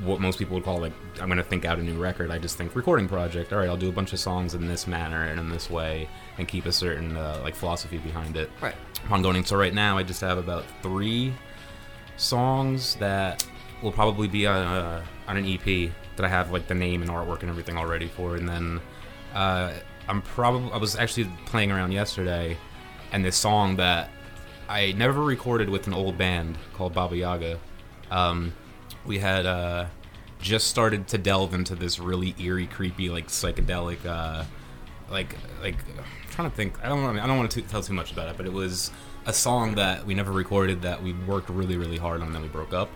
what 0.03 0.21
most 0.21 0.39
people 0.39 0.55
would 0.55 0.65
call 0.65 0.79
like, 0.79 0.93
I'm 1.21 1.29
gonna 1.29 1.43
think 1.43 1.65
out 1.65 1.79
a 1.79 1.83
new 1.83 1.99
record. 1.99 2.31
I 2.31 2.39
just 2.39 2.57
think 2.57 2.75
recording 2.75 3.09
project. 3.09 3.53
All 3.53 3.59
right, 3.59 3.69
I'll 3.69 3.77
do 3.77 3.89
a 3.89 3.93
bunch 3.93 4.13
of 4.13 4.19
songs 4.19 4.55
in 4.55 4.67
this 4.67 4.87
manner 4.87 5.25
and 5.25 5.39
in 5.39 5.49
this 5.49 5.71
way, 5.71 6.09
and 6.39 6.49
keep 6.49 6.67
a 6.67 6.73
certain 6.73 7.17
uh, 7.17 7.41
like 7.43 7.55
philosophy 7.55 7.99
behind 7.99 8.37
it. 8.37 8.51
Right. 8.61 8.75
Ongoing. 9.11 9.45
So 9.45 9.57
right 9.57 9.75
now, 9.75 9.97
I 9.97 10.03
just 10.03 10.21
have 10.21 10.39
about 10.39 10.65
three 10.83 11.33
songs 12.17 12.97
that 12.97 13.47
will 13.83 13.93
probably 13.93 14.29
be 14.29 14.47
on, 14.47 14.57
uh, 14.57 15.05
on 15.27 15.37
an 15.37 15.47
EP 15.47 15.91
that 16.17 16.25
I 16.25 16.29
have 16.29 16.51
like 16.51 16.67
the 16.67 16.75
name 16.75 17.03
and 17.03 17.11
artwork 17.11 17.41
and 17.41 17.49
everything 17.49 17.77
all 17.77 17.87
ready 17.87 18.09
for, 18.09 18.37
and 18.37 18.49
then 18.49 18.81
uh, 19.35 19.73
I'm 20.09 20.23
probably 20.23 20.71
I 20.73 20.77
was 20.77 20.97
actually 20.97 21.31
playing 21.47 21.71
around 21.71 21.93
yesterday, 21.93 22.57
and 23.13 23.25
this 23.25 23.37
song 23.37 23.77
that 23.77 24.11
I 24.69 24.93
never 24.93 25.23
recorded 25.23 25.69
with 25.69 25.87
an 25.87 25.95
old 25.95 26.19
band 26.19 26.59
called 26.75 26.95
Baba 26.95 27.17
Yaga. 27.17 27.59
Um, 28.11 28.53
we 29.05 29.19
had 29.19 29.47
uh, 29.47 29.87
just 30.41 30.69
started 30.69 31.09
to 31.09 31.19
delve 31.19 31.55
into 31.55 31.75
this 31.75 31.99
really 31.99 32.35
eerie, 32.39 32.67
creepy, 32.67 33.09
like 33.09 33.29
psychedelic, 33.29 34.05
uh, 34.07 34.45
like 35.11 35.37
like 35.63 35.77
I'm 35.97 36.05
trying 36.31 36.51
to 36.51 36.57
think. 36.57 36.83
I 36.85 36.89
don't 36.89 37.03
want 37.03 37.19
I 37.19 37.27
don't 37.27 37.39
want 37.39 37.51
to 37.53 37.63
tell 37.63 37.83
too 37.83 37.93
much 37.93 38.13
about 38.13 38.29
it, 38.29 38.37
but 38.37 38.47
it 38.47 38.53
was 38.53 38.91
a 39.27 39.33
song 39.33 39.75
that 39.75 40.07
we 40.07 40.15
never 40.15 40.33
recorded 40.33 40.83
that 40.83 41.03
we 41.03 41.13
worked 41.13 41.51
really 41.51 41.77
really 41.77 41.99
hard 41.99 42.21
on, 42.21 42.29
and 42.29 42.35
then 42.35 42.43
we 42.43 42.49
broke 42.49 42.73
up. 42.73 42.89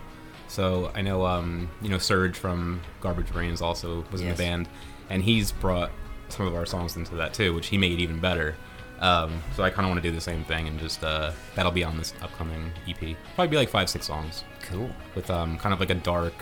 So 0.49 0.93
I 0.95 1.03
know 1.03 1.27
um, 1.27 1.71
you 1.83 1.89
know 1.89 1.99
Serge 1.99 2.37
from 2.37 2.81
Garbage 3.01 3.33
Brains 3.33 3.61
also 3.61 4.05
was 4.11 4.21
in 4.21 4.29
the 4.29 4.35
band, 4.35 4.69
and 5.11 5.23
he's 5.23 5.53
brought 5.53 5.91
some 6.29 6.47
of 6.47 6.55
our 6.55 6.67
songs 6.67 6.97
into 6.97 7.15
that 7.17 7.35
too, 7.35 7.55
which 7.55 7.69
he 7.69 7.79
made 7.79 8.01
even 8.01 8.21
better. 8.21 8.57
Um, 9.01 9.43
so 9.55 9.63
I 9.63 9.71
kind 9.71 9.85
of 9.85 9.91
want 9.91 10.03
to 10.03 10.09
do 10.09 10.15
the 10.15 10.21
same 10.21 10.45
thing, 10.45 10.69
and 10.69 10.79
just 10.79 11.03
uh, 11.05 11.33
that'll 11.55 11.73
be 11.73 11.85
on 11.85 11.99
this 11.99 12.15
upcoming 12.23 12.71
EP. 12.89 13.17
Probably 13.35 13.49
be 13.49 13.57
like 13.57 13.69
five 13.69 13.91
six 13.91 14.07
songs 14.07 14.45
Cool. 14.65 14.91
with 15.15 15.31
um, 15.31 15.59
kind 15.59 15.73
of 15.73 15.81
like 15.81 15.91
a 15.91 15.95
dark, 15.95 16.35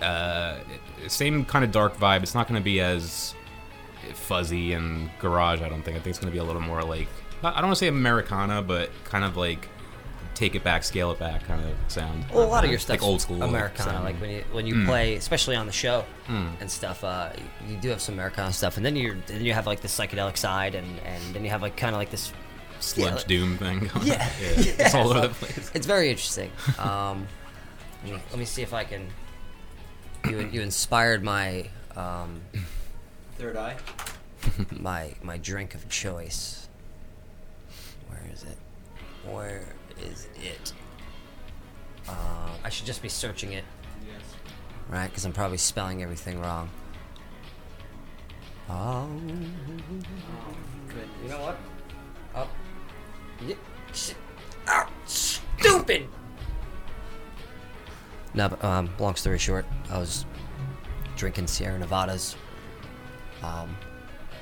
uh, 0.00 0.56
same 1.08 1.44
kind 1.44 1.64
of 1.64 1.72
dark 1.72 1.96
vibe. 1.98 2.22
It's 2.22 2.34
not 2.34 2.48
going 2.48 2.60
to 2.60 2.64
be 2.64 2.80
as 2.80 3.34
fuzzy 4.14 4.72
and 4.72 5.10
garage. 5.18 5.60
I 5.62 5.68
don't 5.68 5.82
think. 5.82 5.96
I 5.96 6.00
think 6.00 6.08
it's 6.08 6.18
going 6.18 6.30
to 6.30 6.34
be 6.34 6.38
a 6.38 6.44
little 6.44 6.62
more 6.62 6.82
like 6.82 7.08
I 7.42 7.52
don't 7.54 7.64
want 7.64 7.76
to 7.76 7.76
say 7.76 7.88
Americana, 7.88 8.62
but 8.62 8.90
kind 9.04 9.24
of 9.24 9.36
like 9.36 9.68
take 10.34 10.54
it 10.54 10.64
back, 10.64 10.84
scale 10.84 11.10
it 11.10 11.18
back 11.18 11.44
kind 11.44 11.62
of 11.62 11.74
sound. 11.92 12.24
Well, 12.32 12.44
a 12.44 12.48
lot 12.48 12.64
of 12.64 12.70
your 12.70 12.78
stuff 12.78 12.94
like 12.94 13.02
old 13.02 13.20
school 13.20 13.42
Americana. 13.42 13.90
sound. 13.90 14.04
Like 14.04 14.20
when 14.20 14.30
you 14.30 14.44
when 14.52 14.66
you 14.66 14.74
Mm. 14.74 14.86
play, 14.86 15.14
especially 15.16 15.56
on 15.56 15.66
the 15.66 15.72
show 15.72 16.04
Mm. 16.28 16.52
and 16.60 16.70
stuff, 16.70 17.02
uh, 17.04 17.30
you 17.68 17.76
do 17.76 17.88
have 17.90 18.00
some 18.00 18.14
Americana 18.14 18.52
stuff, 18.52 18.76
and 18.76 18.86
then 18.86 18.96
you 18.96 19.16
then 19.26 19.44
you 19.44 19.52
have 19.52 19.66
like 19.66 19.80
the 19.80 19.88
psychedelic 19.88 20.36
side, 20.36 20.74
and 20.74 20.86
and 21.00 21.22
then 21.34 21.44
you 21.44 21.50
have 21.50 21.62
like 21.62 21.76
kind 21.76 21.94
of 21.94 21.98
like 21.98 22.10
this 22.10 22.32
sludge 22.80 23.22
yeah, 23.22 23.28
doom 23.28 23.56
thing. 23.58 23.78
going 23.80 23.90
on. 23.90 24.06
Yeah, 24.06 24.28
it's 24.40 24.94
all 24.94 25.10
over 25.10 25.20
so 25.22 25.28
the 25.28 25.34
place. 25.34 25.70
It's 25.74 25.86
very 25.86 26.10
interesting. 26.10 26.50
Um, 26.78 27.26
let, 28.04 28.12
me, 28.12 28.22
let 28.30 28.38
me 28.38 28.44
see 28.44 28.62
if 28.62 28.72
I 28.74 28.84
can. 28.84 29.06
You 30.28 30.40
you 30.52 30.60
inspired 30.60 31.22
my 31.22 31.68
um, 31.96 32.40
Third 33.36 33.56
eye. 33.56 33.76
my 34.78 35.14
my 35.22 35.38
drink 35.38 35.74
of 35.74 35.88
choice. 35.88 36.68
Where 38.08 38.22
is 38.32 38.42
it? 38.42 38.58
Where 39.30 39.62
is 40.02 40.28
it? 40.42 40.72
Uh, 42.08 42.50
I 42.64 42.68
should 42.68 42.86
just 42.86 43.02
be 43.02 43.08
searching 43.08 43.52
it. 43.52 43.64
Yes. 44.06 44.22
Right, 44.88 45.08
because 45.08 45.24
I'm 45.24 45.32
probably 45.32 45.58
spelling 45.58 46.02
everything 46.02 46.40
wrong. 46.40 46.68
Oh. 48.68 49.08
You 51.22 51.28
know 51.28 51.40
what? 51.40 51.58
Oh. 52.34 52.48
Yeah. 53.46 53.56
Ah, 54.66 54.88
stupid! 55.06 56.06
No, 58.34 58.48
but, 58.48 58.64
um, 58.64 58.90
long 58.98 59.16
story 59.16 59.38
short, 59.38 59.66
I 59.90 59.98
was 59.98 60.24
drinking 61.16 61.46
Sierra 61.48 61.78
Nevadas. 61.78 62.36
Um, 63.42 63.76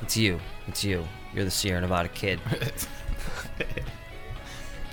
it's 0.03 0.17
you. 0.17 0.39
It's 0.67 0.85
you. 0.85 1.05
You're 1.33 1.45
the 1.45 1.51
Sierra 1.51 1.81
Nevada 1.81 2.09
kid. 2.09 2.41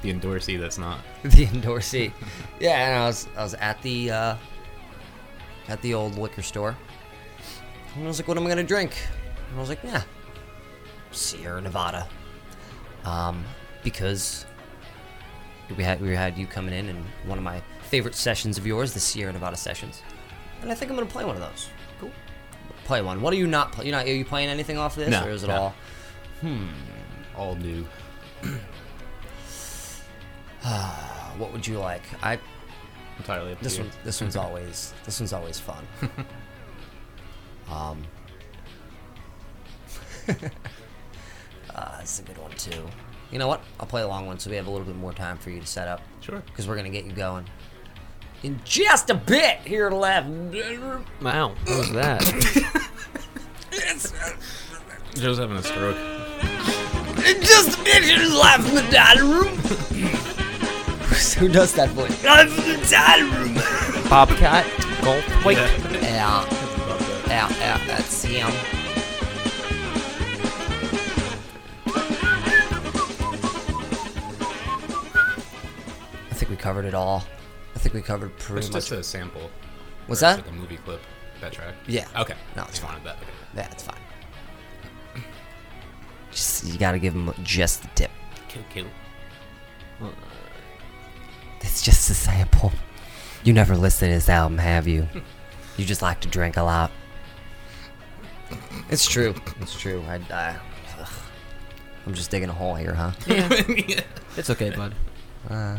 the 0.01 0.13
endorsee 0.13 0.59
that's 0.59 0.77
not. 0.77 0.99
the 1.23 1.47
endorsee. 1.47 2.11
Yeah, 2.59 2.87
and 2.87 2.95
I 3.03 3.05
was 3.07 3.27
I 3.35 3.43
was 3.43 3.53
at 3.55 3.81
the 3.81 4.11
uh, 4.11 4.35
at 5.67 5.81
the 5.81 5.93
old 5.93 6.17
liquor 6.17 6.41
store. 6.41 6.75
And 7.95 8.03
I 8.03 8.07
was 8.07 8.19
like, 8.19 8.27
"What 8.27 8.37
am 8.37 8.45
I 8.45 8.49
gonna 8.49 8.63
drink?" 8.63 8.95
And 9.49 9.57
I 9.57 9.59
was 9.59 9.69
like, 9.69 9.83
"Yeah, 9.83 10.03
Sierra 11.11 11.61
Nevada," 11.61 12.07
um, 13.05 13.43
because 13.85 14.45
we 15.77 15.83
had 15.85 16.01
we 16.01 16.13
had 16.13 16.37
you 16.37 16.45
coming 16.45 16.73
in 16.73 16.89
and 16.89 17.05
one 17.25 17.37
of 17.37 17.43
my 17.45 17.61
favorite 17.89 18.15
sessions 18.15 18.57
of 18.57 18.67
yours, 18.67 18.93
the 18.93 18.99
Sierra 18.99 19.31
Nevada 19.31 19.55
sessions, 19.55 20.01
and 20.61 20.69
I 20.71 20.75
think 20.75 20.91
I'm 20.91 20.97
gonna 20.97 21.09
play 21.09 21.23
one 21.23 21.35
of 21.37 21.41
those. 21.41 21.69
Cool. 22.01 22.11
Play 22.83 23.01
one. 23.01 23.21
What 23.21 23.31
are 23.33 23.37
you 23.37 23.47
not? 23.47 23.71
Play- 23.71 23.85
you're 23.85 23.95
not. 23.95 24.05
Are 24.05 24.13
you 24.13 24.25
playing 24.25 24.49
anything 24.49 24.77
off 24.77 24.95
this, 24.95 25.09
No, 25.09 25.23
or 25.25 25.29
is 25.29 25.43
it 25.43 25.47
no. 25.47 25.55
all? 25.55 25.75
Hmm. 26.41 26.67
All 27.37 27.55
new. 27.55 27.87
Ah, 30.63 31.33
what 31.37 31.51
would 31.53 31.65
you 31.65 31.79
like? 31.79 32.03
I 32.21 32.37
Entirely 33.17 33.53
up 33.53 33.59
to 33.59 33.63
This 33.63 33.77
you. 33.77 33.83
one, 33.85 33.91
this 34.03 34.19
one's 34.19 34.35
always, 34.45 34.93
this 35.05 35.19
one's 35.21 35.31
always 35.31 35.57
fun. 35.59 35.87
um, 37.71 38.03
this 40.27 40.41
is 42.03 42.19
a 42.19 42.23
good 42.23 42.37
one 42.37 42.51
too. 42.51 42.85
You 43.31 43.39
know 43.39 43.47
what? 43.47 43.61
I'll 43.79 43.87
play 43.87 44.01
a 44.01 44.07
long 44.07 44.25
one 44.25 44.39
so 44.39 44.49
we 44.49 44.55
have 44.55 44.67
a 44.67 44.71
little 44.71 44.85
bit 44.85 44.95
more 44.95 45.13
time 45.13 45.37
for 45.37 45.49
you 45.49 45.59
to 45.59 45.67
set 45.67 45.87
up. 45.87 46.01
Sure. 46.21 46.41
Because 46.45 46.67
we're 46.67 46.75
gonna 46.75 46.89
get 46.89 47.05
you 47.05 47.11
going 47.11 47.45
in 48.45 48.61
just 48.63 49.09
a 49.09 49.15
bit 49.15 49.57
here 49.65 49.89
left. 49.89 50.29
Wow, 51.21 51.55
what 51.65 51.77
was 51.77 51.91
that? 51.93 52.21
Joe's 55.15 55.39
having 55.39 55.57
a 55.57 55.63
stroke. 55.63 55.97
In 57.25 57.41
just 57.41 57.79
a 57.79 57.83
bit 57.83 58.03
here 58.03 58.19
left 58.19 58.69
in 58.69 58.75
the 58.75 58.85
dining 58.91 59.29
room. 59.29 59.47
Who 61.39 61.47
does 61.49 61.73
that 61.73 61.89
voice? 61.89 62.23
I'm 62.23 62.47
in 62.47 62.55
the 62.55 62.87
dining 62.89 63.33
room. 63.33 63.55
Bobcat, 64.09 64.65
Goldthwait. 65.01 65.57
Yeah, 66.03 66.45
yeah, 67.27 67.49
yeah. 67.57 67.81
That's 67.87 68.23
him. 68.23 68.51
Covered 76.65 76.85
it 76.85 76.95
all. 76.95 77.23
I 77.75 77.77
think 77.79 77.93
we 77.93 78.01
covered 78.01 78.35
pretty 78.39 78.65
It's 78.65 78.73
much. 78.73 78.87
just 78.89 78.91
a 78.91 79.03
sample. 79.03 79.51
What's 80.07 80.23
Or 80.23 80.29
it's 80.29 80.37
that? 80.37 80.45
Like 80.47 80.49
a 80.49 80.59
movie 80.59 80.77
clip. 80.77 80.99
That 81.39 81.51
track. 81.53 81.75
Yeah. 81.85 82.07
Okay. 82.17 82.33
No, 82.55 82.63
it's 82.63 82.79
fine. 82.79 82.93
wanted 82.93 83.05
that. 83.05 83.17
Okay. 83.17 83.31
Yeah, 83.55 83.69
it's 83.71 83.83
fine. 83.83 83.99
Just 86.31 86.63
you 86.65 86.79
gotta 86.79 86.97
give 86.97 87.13
him 87.13 87.31
just 87.43 87.83
the 87.83 87.87
tip. 87.89 88.09
Kill, 88.47 88.63
kill. 88.73 88.87
It's 91.61 91.83
just 91.83 92.09
a 92.09 92.15
sample. 92.15 92.71
You 93.43 93.53
never 93.53 93.77
listened 93.77 94.09
to 94.09 94.15
this 94.15 94.27
album, 94.29 94.57
have 94.57 94.87
you? 94.87 95.07
You 95.77 95.83
just 95.83 96.01
like 96.01 96.21
to 96.21 96.29
drink 96.29 96.55
a 96.55 96.63
lot. 96.63 96.89
It's 98.89 99.05
true. 99.05 99.35
It's 99.59 99.77
true. 99.77 100.01
I, 100.07 100.21
I. 100.33 100.55
I'm 102.07 102.13
just 102.13 102.31
digging 102.31 102.47
a 102.47 102.53
hole 102.53 102.75
here, 102.75 102.93
huh? 102.93 103.11
It's 104.37 104.49
okay, 104.49 104.69
bud. 104.69 104.95
Uh, 105.49 105.77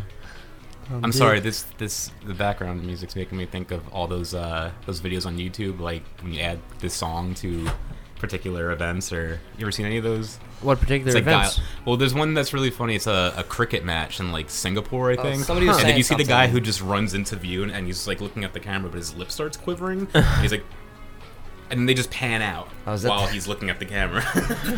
I'm 0.91 1.13
sorry. 1.13 1.41
This 1.41 1.63
this 1.79 2.11
the 2.25 2.35
background 2.35 2.85
music's 2.85 3.17
making 3.17 3.39
me 3.39 3.47
think 3.47 3.71
of 3.71 3.87
all 3.93 4.07
those 4.07 4.35
uh 4.35 4.71
those 4.87 5.01
videos 5.01 5.27
on 5.27 5.37
YouTube, 5.39 5.81
like 5.81 6.03
when 6.23 6.33
you 6.33 6.41
add 6.41 6.61
this 6.79 6.95
song 6.95 7.35
to 7.37 7.69
particular 8.19 8.71
events. 8.71 9.13
Or 9.13 9.41
you 9.59 9.65
ever 9.65 9.73
seen 9.73 9.87
any 9.87 9.99
of 9.99 10.05
those? 10.05 10.39
What 10.63 10.81
particular 10.81 11.13
like 11.13 11.23
events? 11.23 11.59
guy- 11.59 11.63
well, 11.85 11.97
there's 11.97 12.15
one 12.15 12.35
that's 12.35 12.53
really 12.55 12.71
funny. 12.71 12.95
It's 12.95 13.07
a, 13.07 13.35
a 13.37 13.45
cricket 13.45 13.85
match 13.85 14.21
in 14.21 14.33
like 14.33 14.49
Singapore, 14.49 15.11
I 15.11 15.17
think. 15.17 15.41
Oh, 15.41 15.43
somebody 15.43 15.67
was 15.67 15.79
and 15.79 15.89
then 15.89 15.97
you 15.97 16.03
see 16.03 16.15
the 16.15 16.25
guy 16.25 16.47
who 16.47 16.61
just 16.61 16.81
runs 16.81 17.15
into 17.15 17.37
view 17.37 17.63
and, 17.63 17.73
and 17.73 17.87
he's 17.87 18.07
like 18.07 18.21
looking 18.21 18.45
at 18.45 18.53
the 18.53 18.61
camera, 18.61 18.89
but 18.91 18.97
his 18.99 19.15
lip 19.15 19.31
starts 19.31 19.57
quivering. 19.57 20.09
and 20.15 20.41
he's 20.41 20.53
like, 20.53 20.65
and 21.71 21.81
then 21.81 21.87
they 21.87 21.95
just 21.95 22.11
pan 22.11 22.43
out 22.43 22.69
Oh, 22.87 22.97
while 23.01 23.27
the- 23.27 23.33
he's 23.33 23.47
looking 23.49 23.71
at 23.71 23.79
the 23.81 23.85
camera. 23.87 24.23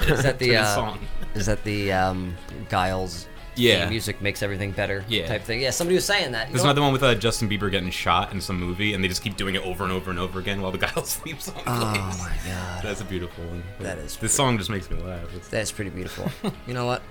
is 0.09 0.23
that 0.23 0.38
the 0.40 0.49
the 0.51 0.57
uh, 0.57 0.75
song? 0.75 0.99
is 1.35 1.47
that 1.47 1.62
the 1.64 1.92
um, 1.92 2.35
Giles? 2.71 3.29
Yeah. 3.59 3.88
music 3.88 4.21
makes 4.23 4.42
everything 4.42 4.71
better. 4.73 5.05
Yeah. 5.09 5.27
type 5.27 5.42
thing. 5.42 5.61
Yeah, 5.61 5.71
somebody 5.71 5.97
was 5.97 6.05
saying 6.05 6.33
that. 6.33 6.49
There's 6.51 6.62
another 6.62 6.81
one 6.83 6.92
with 6.92 7.03
uh, 7.03 7.14
Justin 7.14 7.49
Bieber 7.49 7.71
getting 7.71 7.90
shot 7.90 8.33
in 8.33 8.40
some 8.40 8.59
movie, 8.59 8.94
and 8.94 9.03
they 9.03 9.09
just 9.09 9.23
keep 9.23 9.37
doing 9.37 9.55
it 9.55 9.62
over 9.64 9.85
and 9.85 9.92
over 9.92 10.11
and 10.11 10.18
over 10.18 10.38
again 10.38 10.61
while 10.62 10.73
the 10.73 10.79
guy 10.79 10.88
song 11.03 11.23
plays. 11.35 11.53
Oh 11.66 12.16
my 12.18 12.37
god, 12.47 12.83
That's 12.83 13.01
a 13.01 13.05
beautiful 13.05 13.44
one. 13.44 13.62
That 13.81 13.99
is 13.99 14.16
This 14.16 14.33
song 14.35 14.59
just 14.59 14.71
makes 14.71 14.90
me 14.90 14.97
laugh. 15.03 15.35
It's 15.35 15.49
that's 15.49 15.73
pretty 15.73 15.90
beautiful. 15.90 16.31
you 16.66 16.75
know 16.75 16.87
what? 16.87 17.03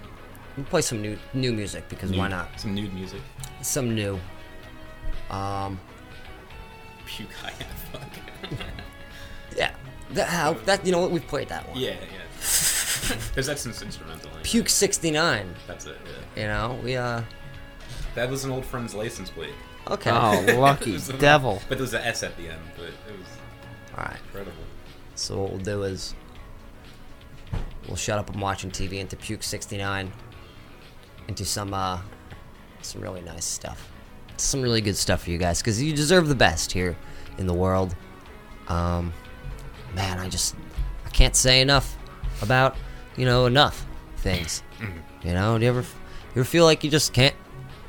We'll 0.56 0.66
play 0.66 0.82
some 0.82 1.02
new 1.02 1.18
new 1.34 1.54
music 1.54 1.88
because 1.90 2.12
why 2.14 2.28
not? 2.30 2.60
Some 2.60 2.74
nude 2.74 2.94
music. 2.94 3.22
Some 3.62 3.94
new. 3.94 4.20
Um, 5.30 5.80
Puke 7.06 7.32
high 7.42 7.52
fuck. 7.92 8.02
yeah. 9.56 9.72
That 10.12 10.30
how 10.30 10.54
that 10.54 10.86
you 10.86 10.92
know 10.92 11.00
what 11.00 11.12
we've 11.12 11.28
played 11.28 11.50
that 11.50 11.68
one. 11.70 11.78
yeah, 11.78 11.92
yeah. 11.92 11.98
There's 13.34 13.48
that 13.48 13.60
since 13.60 13.82
instrumental. 13.82 14.30
anyway. 14.30 14.44
Puke 14.44 14.70
sixty 14.70 15.12
nine. 15.12 15.54
That's 15.68 15.86
it. 15.86 15.98
Yeah. 16.36 16.42
You 16.42 16.48
know 16.48 16.80
we 16.84 16.96
uh 16.96 17.22
That 18.16 18.30
was 18.30 18.44
an 18.46 18.52
old 18.52 18.66
friend's 18.66 18.94
license 18.94 19.30
plate. 19.30 19.54
okay. 19.88 20.12
Oh, 20.12 20.58
lucky 20.60 20.96
It 20.96 21.10
a- 21.10 21.14
devil. 21.14 21.62
But 21.70 21.78
there 21.78 21.84
was 21.84 21.94
an 21.94 22.02
S 22.04 22.24
at 22.24 22.36
the 22.38 22.50
end. 22.50 22.62
But 22.76 22.86
it 22.88 23.18
was 23.18 23.28
All 23.98 24.04
right. 24.06 24.18
incredible. 24.28 24.64
So 25.16 25.42
what 25.42 25.50
we'll 25.52 25.60
do 25.62 25.84
is 25.84 26.14
we'll 27.88 27.96
shut 27.96 28.20
up 28.20 28.30
and 28.30 28.42
watching 28.42 28.70
TV 28.72 29.00
into 29.00 29.16
Puke 29.16 29.44
69 29.44 30.12
into 31.28 31.46
some 31.46 31.74
uh 31.74 32.00
some 32.82 33.02
really 33.02 33.22
nice 33.22 33.46
stuff. 33.46 33.92
Some 34.38 34.62
really 34.62 34.82
good 34.82 34.96
stuff 34.96 35.24
for 35.24 35.32
you 35.32 35.38
guys 35.38 35.62
cuz 35.62 35.82
you 35.82 35.94
deserve 35.96 36.28
the 36.28 36.36
best 36.36 36.72
here 36.72 36.96
in 37.38 37.48
the 37.48 37.54
world. 37.54 37.96
Um 38.68 39.14
man, 39.96 40.20
I 40.20 40.30
just 40.30 40.56
I 41.06 41.10
can't 41.10 41.36
say 41.36 41.62
enough 41.62 41.96
about, 42.42 42.76
you 43.18 43.26
know, 43.26 43.46
enough 43.46 43.86
things. 44.18 44.64
You 45.24 45.34
know, 45.34 45.58
do 45.58 45.64
you 45.66 45.70
ever 45.70 45.82
you 45.82 46.42
ever 46.42 46.44
feel 46.46 46.64
like 46.66 46.84
you 46.84 46.90
just 46.90 47.14
can't 47.14 47.36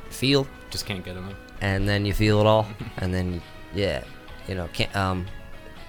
feel 0.09 0.45
Just 0.71 0.85
can't 0.85 1.03
get 1.05 1.15
enough. 1.15 1.33
and 1.61 1.87
then 1.87 2.05
you 2.05 2.13
feel 2.13 2.39
it 2.41 2.45
all 2.45 2.67
and 2.97 3.13
then 3.13 3.41
yeah, 3.73 4.03
you 4.47 4.55
know, 4.55 4.67
can't 4.73 4.93
um 4.95 5.25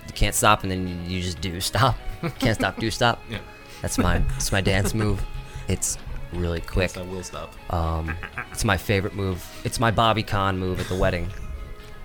you 0.07 0.13
can't 0.13 0.35
stop 0.35 0.63
and 0.63 0.71
then 0.71 0.87
you, 0.87 1.17
you 1.17 1.23
just 1.23 1.41
do 1.41 1.61
stop. 1.61 1.97
Can't 2.39 2.55
stop, 2.57 2.79
do 2.79 2.91
stop. 2.91 3.21
Yeah. 3.31 3.39
That's 3.83 3.97
my 3.97 4.19
that's 4.19 4.53
my 4.53 4.61
dance 4.61 4.93
move. 4.95 5.25
It's 5.69 5.97
really 6.33 6.61
quick. 6.61 6.91
So 6.91 7.01
I 7.01 7.05
will 7.07 7.23
stop. 7.23 7.55
Um, 7.73 8.15
it's 8.53 8.65
my 8.65 8.77
favorite 8.77 9.15
move. 9.15 9.43
It's 9.65 9.81
my 9.81 9.91
Bobby 9.91 10.23
Conn 10.23 10.59
move 10.59 10.81
at 10.81 10.87
the 10.89 10.97
wedding. 10.97 11.29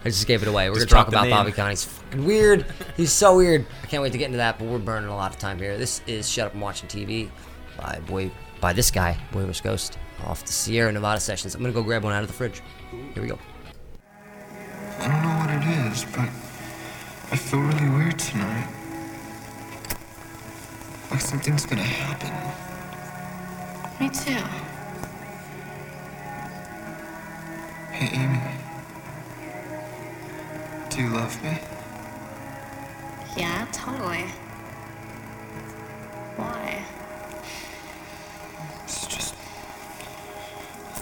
I 0.06 0.10
just 0.10 0.28
gave 0.28 0.44
it 0.44 0.48
away. 0.48 0.70
We're 0.70 0.76
Just 0.76 0.90
gonna 0.90 1.06
talk 1.06 1.08
about 1.08 1.24
name. 1.24 1.32
Bobby 1.32 1.52
Conn. 1.52 1.72
He's 1.72 1.84
fucking 1.84 2.24
weird. 2.24 2.68
He's 2.96 3.12
so 3.12 3.38
weird. 3.38 3.66
I 3.82 3.88
can't 3.88 4.04
wait 4.04 4.12
to 4.12 4.20
get 4.20 4.26
into 4.26 4.38
that. 4.38 4.60
But 4.60 4.68
we're 4.68 4.78
burning 4.78 5.10
a 5.10 5.16
lot 5.16 5.32
of 5.32 5.40
time 5.40 5.58
here. 5.58 5.80
This 5.80 6.02
is 6.06 6.30
Shut 6.30 6.46
Up 6.46 6.54
and 6.54 6.62
Watching 6.62 6.88
TV 6.88 7.32
by 7.76 8.00
boy 8.06 8.30
by 8.62 8.72
this 8.72 8.92
guy, 8.92 9.18
Boyless 9.32 9.62
Ghost, 9.62 9.98
off 10.24 10.46
the 10.46 10.52
Sierra 10.52 10.92
Nevada 10.92 11.20
sessions. 11.20 11.56
I'm 11.56 11.62
gonna 11.62 11.74
go 11.74 11.82
grab 11.82 12.04
one 12.04 12.14
out 12.14 12.22
of 12.22 12.28
the 12.28 12.34
fridge. 12.34 12.62
Here 12.92 13.24
we 13.24 13.30
go. 13.30 13.40
I 15.00 15.08
don't 15.08 15.24
know 15.24 15.38
what 15.40 15.50
it 15.50 15.92
is, 15.92 16.06
but 16.06 16.30
I 17.32 17.36
feel 17.36 17.62
really 17.62 17.90
weird 17.90 18.20
tonight. 18.20 18.70
Like 21.10 21.22
something's 21.22 21.66
gonna 21.66 21.82
happen. 21.82 22.32
Me 24.00 24.10
too. 24.10 24.44
Hey, 27.92 28.20
Amy. 28.20 28.65
Do 30.96 31.02
you 31.02 31.10
love 31.10 31.44
me? 31.44 31.60
Yeah, 33.36 33.68
totally. 33.74 34.24
Why? 36.38 36.86
It's 38.86 39.06
just. 39.06 39.36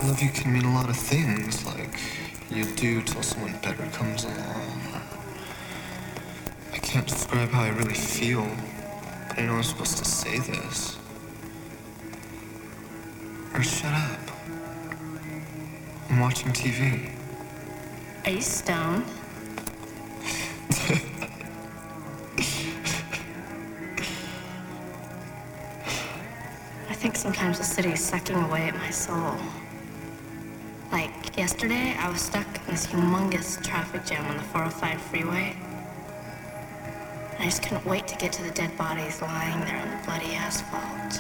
Love 0.01 0.19
you 0.19 0.32
can 0.32 0.51
mean 0.51 0.65
a 0.65 0.73
lot 0.73 0.89
of 0.89 0.97
things, 0.97 1.63
like 1.67 1.99
you 2.49 2.65
do 2.73 3.03
till 3.03 3.21
someone 3.21 3.56
better 3.62 3.86
comes 3.91 4.23
along. 4.23 5.03
I 6.71 6.77
can't 6.79 7.06
describe 7.06 7.49
how 7.49 7.62
I 7.62 7.69
really 7.69 7.93
feel, 7.93 8.49
but 9.29 9.38
I 9.38 9.45
know 9.45 9.53
I'm 9.58 9.63
supposed 9.63 9.99
to 9.99 10.06
say 10.06 10.39
this. 10.39 10.97
Or 13.53 13.62
shut 13.62 13.93
up. 13.93 14.32
I'm 16.10 16.19
watching 16.19 16.51
TV. 16.51 17.12
Are 18.25 18.32
you 18.32 18.41
stoned? 18.41 19.06
I 26.89 26.93
think 26.93 27.15
sometimes 27.15 27.58
the 27.58 27.63
city 27.63 27.89
is 27.91 27.99
sucking 27.99 28.36
away 28.36 28.69
at 28.69 28.76
my 28.76 28.89
soul. 28.89 29.36
Like 30.91 31.38
yesterday, 31.38 31.95
I 31.97 32.10
was 32.10 32.21
stuck 32.21 32.47
in 32.67 32.71
this 32.71 32.88
humongous 32.88 33.62
traffic 33.63 34.06
jam 34.06 34.26
on 34.28 34.38
the 34.38 34.43
405 34.43 35.02
freeway. 35.02 35.56
I 37.39 37.45
just 37.45 37.63
couldn't 37.63 37.86
wait 37.86 38.08
to 38.08 38.15
get 38.15 38.32
to 38.34 38.43
the 38.43 38.52
dead 38.52 38.78
bodies 38.78 39.21
lying 39.21 39.60
there 39.62 39.82
on 39.82 39.89
the 39.89 40.06
bloody 40.06 40.34
asphalt. 40.34 41.19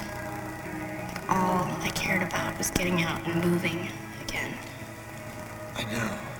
All 1.27 1.65
I 1.81 1.89
cared 1.95 2.21
about 2.23 2.57
was 2.57 2.69
getting 2.71 3.01
out 3.03 3.27
and 3.27 3.43
moving 3.43 3.89
again. 4.21 4.53
I 5.75 5.83
know. 5.91 6.32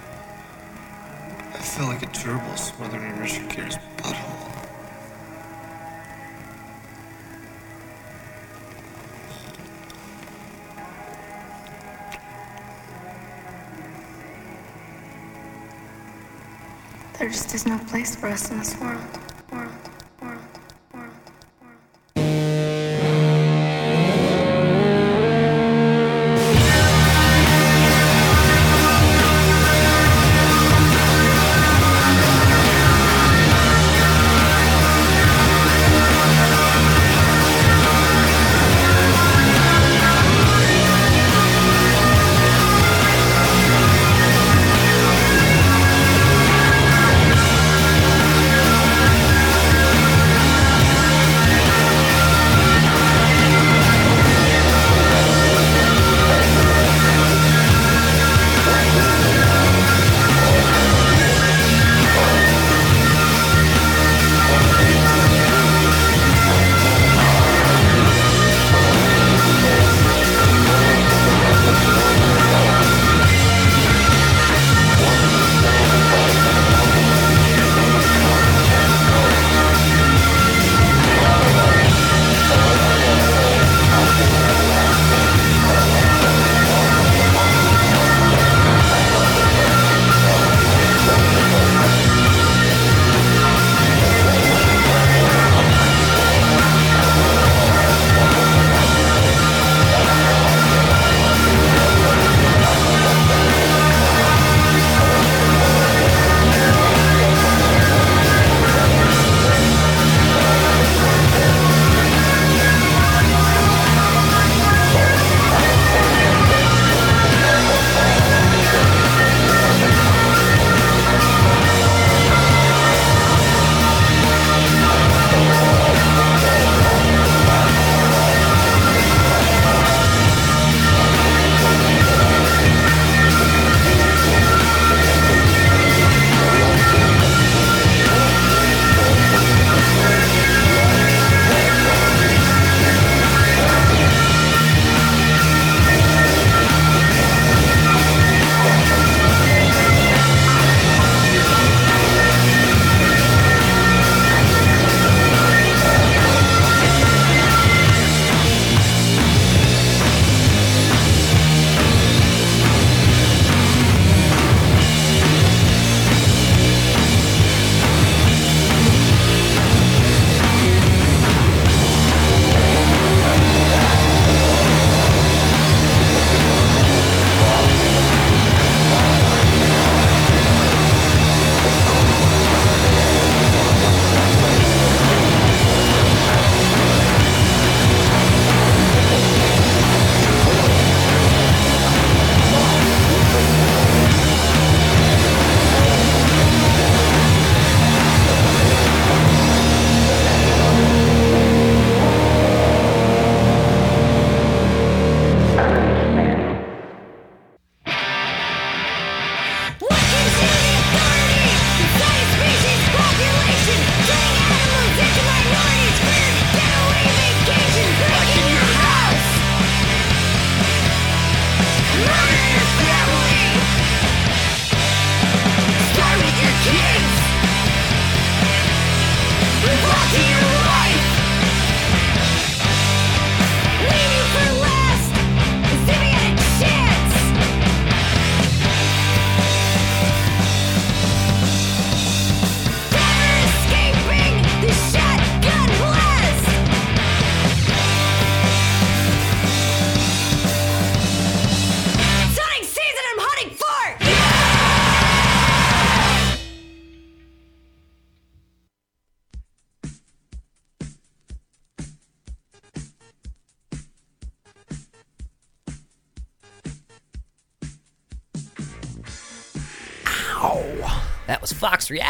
I 1.54 1.58
feel 1.58 1.86
like 1.86 2.02
a 2.02 2.08
gerbil 2.08 2.58
smothered 2.58 3.02
in 3.02 3.20
Richard 3.20 3.50
Gere's 3.50 3.78
butthole. 3.98 4.50
There 17.20 17.30
just 17.30 17.54
is 17.54 17.66
no 17.66 17.78
place 17.78 18.16
for 18.16 18.28
us 18.28 18.50
in 18.50 18.58
this 18.58 18.76
world, 18.80 19.00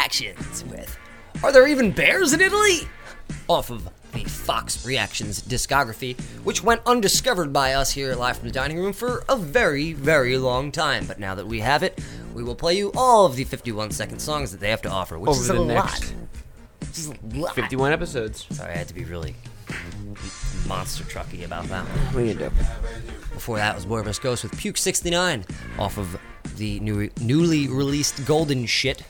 Reactions 0.04 0.62
with 0.66 0.98
Are 1.42 1.50
There 1.50 1.66
Even 1.66 1.90
Bears 1.90 2.34
in 2.34 2.42
Italy? 2.42 2.80
Off 3.48 3.70
of 3.70 3.88
the 4.12 4.24
Fox 4.24 4.84
Reactions 4.84 5.40
discography, 5.40 6.20
which 6.44 6.62
went 6.62 6.82
undiscovered 6.84 7.54
by 7.54 7.72
us 7.72 7.90
here 7.90 8.14
live 8.14 8.36
from 8.36 8.48
the 8.48 8.52
dining 8.52 8.76
room 8.78 8.92
for 8.92 9.24
a 9.30 9.36
very, 9.36 9.94
very 9.94 10.36
long 10.36 10.70
time. 10.70 11.06
But 11.06 11.18
now 11.18 11.34
that 11.34 11.46
we 11.46 11.60
have 11.60 11.82
it, 11.82 12.04
we 12.34 12.44
will 12.44 12.54
play 12.54 12.76
you 12.76 12.92
all 12.94 13.24
of 13.24 13.36
the 13.36 13.44
51 13.44 13.92
second 13.92 14.18
songs 14.18 14.52
that 14.52 14.60
they 14.60 14.68
have 14.68 14.82
to 14.82 14.90
offer, 14.90 15.18
which 15.18 15.30
Over 15.30 15.40
is 15.40 15.48
the 15.48 15.62
a 15.62 15.64
next 15.64 16.12
lot. 16.12 16.14
Which 16.80 16.98
is 16.98 17.06
a 17.08 17.38
lot. 17.38 17.54
51 17.54 17.92
episodes. 17.94 18.46
Sorry, 18.50 18.72
I 18.72 18.76
had 18.76 18.88
to 18.88 18.94
be 18.94 19.04
really 19.04 19.34
monster 20.66 21.04
trucky 21.04 21.46
about 21.46 21.64
that 21.68 21.86
one. 21.86 22.12
Do 22.12 22.28
you 22.30 22.34
do? 22.34 22.50
Before 23.32 23.56
that 23.56 23.74
was 23.74 23.86
Boris 23.86 24.18
Ghost 24.18 24.42
with 24.42 24.54
Puke 24.58 24.76
69 24.76 25.46
off 25.78 25.96
of 25.96 26.20
the 26.56 26.78
new, 26.80 27.08
newly 27.22 27.68
released 27.68 28.26
Golden 28.26 28.66
Shit, 28.66 29.02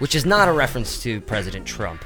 which 0.00 0.16
is 0.16 0.26
not 0.26 0.48
a 0.48 0.52
reference 0.52 1.00
to 1.04 1.20
President 1.20 1.64
Trump. 1.64 2.04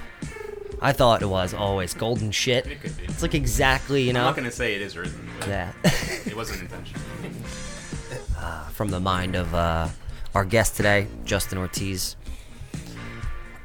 I 0.82 0.92
thought 0.92 1.22
it 1.22 1.26
was 1.26 1.54
always 1.54 1.94
Golden 1.94 2.30
Shit. 2.30 2.66
It 2.66 2.80
could 2.82 2.96
be. 2.98 3.04
It's 3.04 3.22
like 3.22 3.34
exactly, 3.34 4.02
you 4.02 4.12
know. 4.12 4.20
I'm 4.20 4.26
not 4.26 4.36
gonna 4.36 4.50
say 4.50 4.74
it 4.74 4.82
is 4.82 4.98
written. 4.98 5.26
But 5.40 5.48
that 5.48 5.74
It 6.26 6.36
wasn't 6.36 6.60
intentional. 6.60 7.02
from 8.72 8.88
the 8.88 9.00
mind 9.00 9.36
of 9.36 9.54
uh, 9.54 9.88
our 10.34 10.44
guest 10.44 10.76
today, 10.76 11.06
Justin 11.24 11.58
Ortiz. 11.58 12.16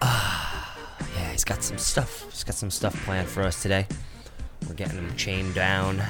Ah, 0.02 0.78
yeah, 1.18 1.32
he's 1.32 1.44
got 1.44 1.63
some 1.63 1.78
stuff. 1.78 2.26
He's 2.32 2.44
got 2.44 2.56
some 2.56 2.70
stuff 2.70 2.96
planned 3.06 3.28
for 3.28 3.44
us 3.44 3.62
today. 3.62 3.88
We're 4.68 4.76
getting 4.76 4.98
him 4.98 5.15
chained 5.18 5.56
down, 5.56 6.02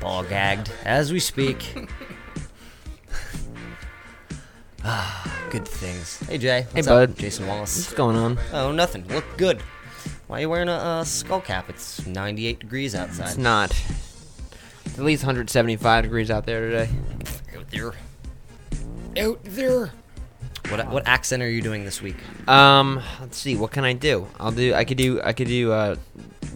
ball 0.00 0.24
gagged 0.24 0.70
as 0.84 1.12
we 1.12 1.20
speak. 1.20 1.88
ah, 4.84 5.46
good 5.50 5.66
things. 5.66 6.18
Hey 6.28 6.38
Jay, 6.38 6.62
what's 6.72 6.86
Hey, 6.86 6.92
up? 6.94 7.10
bud. 7.10 7.18
Jason 7.18 7.46
Wallace. 7.46 7.76
What's 7.76 7.94
going 7.94 8.16
on? 8.16 8.38
Oh, 8.52 8.72
nothing. 8.72 9.06
Look 9.08 9.24
good. 9.36 9.60
Why 10.26 10.38
are 10.38 10.40
you 10.42 10.50
wearing 10.50 10.68
a 10.68 10.72
uh, 10.74 11.04
skull 11.04 11.40
cap? 11.40 11.68
It's 11.70 12.06
98 12.06 12.58
degrees 12.60 12.94
outside. 12.94 13.28
It's 13.28 13.38
not. 13.38 13.70
It's 14.84 14.98
at 14.98 15.04
least 15.04 15.22
175 15.22 16.02
degrees 16.04 16.30
out 16.30 16.44
there 16.46 16.60
today. 16.70 16.90
Out 17.56 17.70
there. 17.70 17.92
Out 19.24 19.40
there. 19.44 19.92
What 20.68 20.86
what 20.90 21.06
accent 21.08 21.42
are 21.42 21.48
you 21.48 21.62
doing 21.62 21.84
this 21.84 22.02
week? 22.02 22.16
Um, 22.46 23.00
let's 23.20 23.38
see. 23.38 23.56
What 23.56 23.70
can 23.70 23.84
I 23.84 23.94
do? 23.94 24.26
I'll 24.38 24.52
do. 24.52 24.74
I 24.74 24.84
could 24.84 24.98
do. 24.98 25.20
I 25.22 25.32
could 25.32 25.48
do. 25.48 25.72
Uh, 25.72 25.96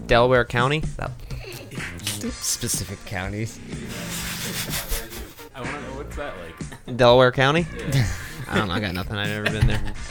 Delaware 0.07 0.45
County. 0.45 0.83
Specific 2.31 3.03
counties. 3.07 3.59
I 5.55 5.61
want 5.63 5.75
to 5.75 5.81
know 5.83 5.97
what's 5.97 6.17
that 6.17 6.35
like. 6.39 6.52
Delaware 6.97 7.33
County. 7.33 7.67
I 8.49 8.59
don't 8.59 8.69
know. 8.69 8.75
I 8.75 8.81
got 8.81 8.95
nothing. 8.95 9.17
I've 9.17 9.29
never 9.29 9.51
been 9.51 9.67
there. 9.67 9.83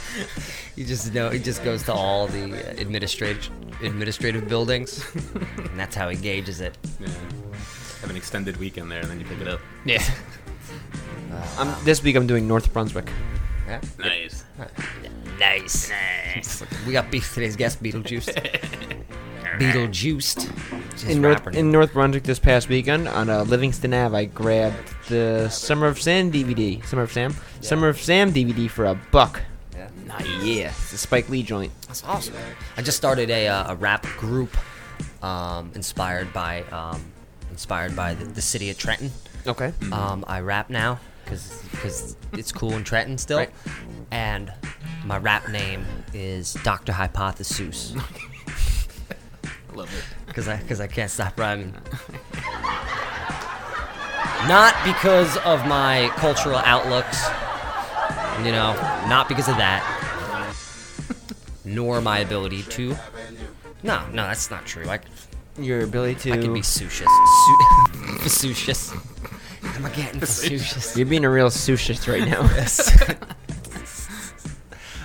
He 0.74 0.84
just 0.84 1.12
know 1.12 1.28
he 1.28 1.38
just 1.38 1.62
goes 1.64 1.82
to 1.82 1.92
all 1.92 2.26
the 2.26 2.44
uh, 2.44 2.80
administrative 2.80 3.50
administrative 3.82 4.48
buildings, 4.48 5.04
and 5.58 5.78
that's 5.78 5.94
how 5.94 6.08
he 6.08 6.16
gauges 6.16 6.62
it. 6.62 6.78
Yeah. 6.98 7.08
Have 8.00 8.08
an 8.08 8.16
extended 8.16 8.56
weekend 8.56 8.90
there, 8.90 9.00
and 9.00 9.10
then 9.10 9.20
you 9.20 9.26
pick 9.26 9.40
it 9.40 9.48
up. 9.48 9.60
Yeah. 9.84 10.02
I'm, 11.58 11.84
this 11.84 12.02
week 12.02 12.16
I'm 12.16 12.26
doing 12.26 12.48
North 12.48 12.72
Brunswick. 12.72 13.10
Yeah. 13.66 13.80
Nice. 13.98 14.44
Nice. 15.38 15.92
We 16.86 16.92
got 16.92 17.10
Be- 17.10 17.20
today's 17.20 17.56
guest, 17.56 17.82
Beetlejuice. 17.82 18.32
Beetlejuiced. 19.58 20.90
Just 20.92 21.06
In 21.06 21.20
North, 21.20 21.46
in 21.54 21.70
North 21.70 21.92
Brunswick 21.92 22.24
this 22.24 22.38
past 22.38 22.68
weekend 22.68 23.08
on 23.08 23.28
uh, 23.28 23.42
Livingston 23.44 23.92
Ave, 23.92 24.16
I 24.16 24.24
grabbed 24.24 24.91
the 25.08 25.48
Summer 25.48 25.86
of 25.86 26.00
Sam 26.00 26.30
DVD. 26.32 26.84
Summer 26.84 27.02
of 27.02 27.12
Sam. 27.12 27.34
Summer 27.60 27.88
of 27.88 28.00
Sam 28.00 28.32
DVD 28.32 28.68
for 28.70 28.86
a 28.86 28.94
buck. 29.10 29.42
Yeah. 29.74 29.88
Yeah, 30.42 30.68
it's 30.68 30.92
a 30.92 30.98
Spike 30.98 31.28
Lee 31.28 31.42
joint. 31.42 31.72
That's 31.86 32.04
awesome. 32.04 32.34
I 32.76 32.82
just 32.82 32.96
started 32.96 33.30
a, 33.30 33.48
uh, 33.48 33.72
a 33.72 33.76
rap 33.76 34.04
group 34.18 34.56
um, 35.22 35.70
inspired 35.74 36.32
by 36.32 36.62
um, 36.64 37.02
inspired 37.50 37.94
by 37.96 38.14
the, 38.14 38.24
the 38.26 38.42
city 38.42 38.70
of 38.70 38.78
Trenton. 38.78 39.10
Okay. 39.46 39.72
Um, 39.90 40.24
I 40.28 40.40
rap 40.40 40.70
now 40.70 41.00
because 41.24 42.16
it's 42.32 42.52
cool 42.52 42.72
in 42.74 42.84
Trenton 42.84 43.16
still, 43.18 43.38
Right. 43.38 43.50
and 44.10 44.52
my 45.04 45.18
rap 45.18 45.48
name 45.48 45.84
is 46.12 46.54
Doctor 46.64 46.92
Hypothesis 46.92 47.94
I 49.10 49.74
love 49.74 49.88
it. 49.96 50.04
because 50.26 50.48
I 50.48 50.56
because 50.56 50.80
I 50.80 50.86
can't 50.86 51.10
stop 51.10 51.38
rhyming. 51.38 51.74
Not 54.48 54.74
because 54.84 55.36
of 55.38 55.66
my 55.66 56.10
cultural 56.16 56.56
outlooks, 56.56 57.22
you 58.44 58.50
know, 58.52 58.74
not 59.08 59.28
because 59.28 59.48
of 59.48 59.56
that, 59.56 59.82
nor 61.64 62.00
my 62.00 62.18
ability 62.18 62.62
to. 62.64 62.96
No, 63.84 64.04
no, 64.08 64.24
that's 64.26 64.50
not 64.50 64.66
true. 64.66 64.88
I, 64.88 64.98
Your 65.58 65.84
ability 65.84 66.16
to. 66.30 66.32
I 66.32 66.38
can 66.38 66.52
be 66.52 66.62
sucious. 66.62 67.06
Su- 67.06 68.18
facetious. 68.20 68.92
Am 69.62 69.86
I 69.86 69.90
getting 69.90 70.18
facetious? 70.20 70.96
You're 70.96 71.06
being 71.06 71.24
a 71.24 71.30
real 71.30 71.50
sucious 71.50 72.06
right 72.08 72.26
now. 72.28 72.48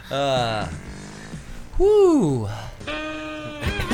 Uh, 0.10 0.69
whoo. 1.78 2.47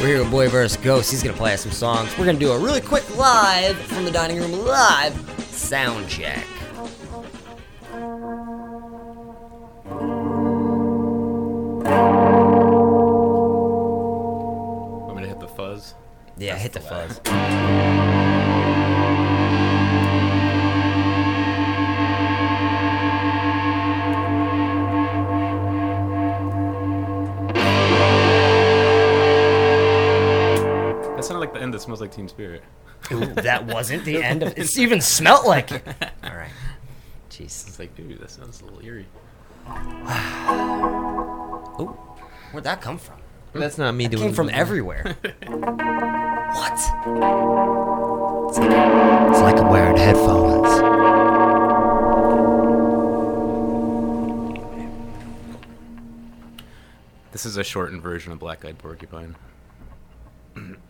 We're 0.04 0.10
here 0.10 0.20
with 0.20 0.32
Boy 0.32 0.50
vs. 0.50 0.76
Ghost. 0.84 1.12
He's 1.12 1.24
gonna 1.24 1.38
play 1.38 1.54
us 1.54 1.62
some 1.62 1.72
songs. 1.72 2.12
We're 2.18 2.26
gonna 2.26 2.38
do 2.38 2.52
a 2.52 2.60
really 2.60 2.82
quick 2.82 3.10
live 3.16 3.78
from 3.78 4.04
the 4.04 4.12
dining 4.12 4.38
room 4.38 4.52
live 4.52 5.16
sound 5.50 6.10
check. 6.10 6.46
I'm 15.06 15.16
gonna 15.16 15.26
hit 15.26 15.39
the 15.39 15.48
fuzz. 15.48 15.96
Yeah, 16.38 16.58
hit 16.58 16.74
the 16.74 16.82
fuzz. 16.82 17.22
That 31.24 31.28
sounded 31.28 31.40
like 31.40 31.54
the 31.54 31.62
end 31.62 31.74
that 31.74 31.80
smells 31.80 32.02
like 32.02 32.12
Teen 32.12 32.28
Spirit. 32.28 32.62
Ooh, 33.14 33.26
that 33.28 33.66
wasn't 33.74 34.04
the 34.04 34.22
end 34.22 34.44
of. 34.44 34.58
It's 34.58 34.78
even 34.78 35.00
smelt 35.00 35.48
like 35.48 35.72
it. 35.72 35.88
All 36.26 36.36
right. 36.36 36.52
Jeez. 37.30 37.66
It's 37.66 37.80
like, 37.80 37.96
dude, 37.96 38.20
that 38.20 38.30
sounds 38.30 38.60
a 38.60 38.66
little 38.66 38.82
eerie. 38.84 39.06
Ooh, 41.80 41.96
where'd 42.52 42.66
that 42.66 42.82
come 42.82 42.98
from? 42.98 43.16
That's 43.54 43.78
not 43.78 43.96
me 43.96 44.10
doing 44.10 44.12
It 44.12 44.18
doing 44.18 44.28
came 44.28 44.36
from 44.36 44.50
everywhere. 44.50 45.16
what? 45.22 46.74
It's 48.50 48.58
like, 48.60 49.30
it's 49.30 49.40
like 49.40 49.56
I'm 49.56 49.70
wearing 49.70 49.96
headphones. 49.96 50.68
This 57.32 57.46
is 57.46 57.56
a 57.56 57.64
shortened 57.64 58.02
version 58.02 58.34
of 58.34 58.40
Black 58.40 58.66
Eyed 58.66 58.78
Porcupine. 58.78 59.38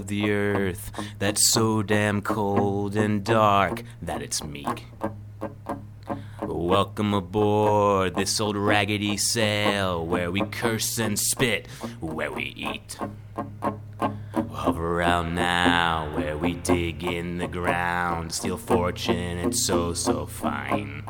of 0.00 0.06
the 0.06 0.30
earth 0.30 0.90
that's 1.18 1.52
so 1.52 1.82
damn 1.82 2.22
cold 2.22 2.96
and 2.96 3.24
dark 3.24 3.82
that 4.00 4.22
it's 4.22 4.42
meek. 4.42 4.86
Welcome 6.42 7.12
aboard 7.12 8.14
this 8.14 8.40
old 8.40 8.56
raggedy 8.56 9.16
sail 9.16 10.06
where 10.06 10.30
we 10.30 10.42
curse 10.42 10.98
and 10.98 11.18
spit, 11.18 11.66
where 12.00 12.32
we 12.32 12.54
eat. 12.56 12.98
Hover 14.52 14.98
around 14.98 15.34
now 15.34 16.12
where 16.14 16.36
we 16.36 16.54
dig 16.54 17.04
in 17.04 17.38
the 17.38 17.46
ground, 17.46 18.32
steal 18.32 18.56
fortune, 18.58 19.38
it's 19.38 19.64
so, 19.64 19.94
so 19.94 20.26
fine. 20.26 21.02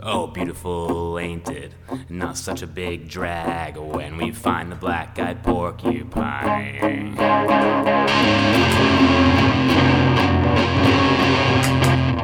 Oh, 0.00 0.28
beautiful, 0.28 1.18
ain't 1.18 1.48
it? 1.50 1.72
Not 2.08 2.38
such 2.38 2.62
a 2.62 2.66
big 2.66 3.08
drag 3.08 3.76
when 3.76 4.16
we 4.16 4.32
find 4.32 4.70
the 4.70 4.76
black 4.76 5.18
eyed 5.18 5.42
porcupine. 5.42 7.16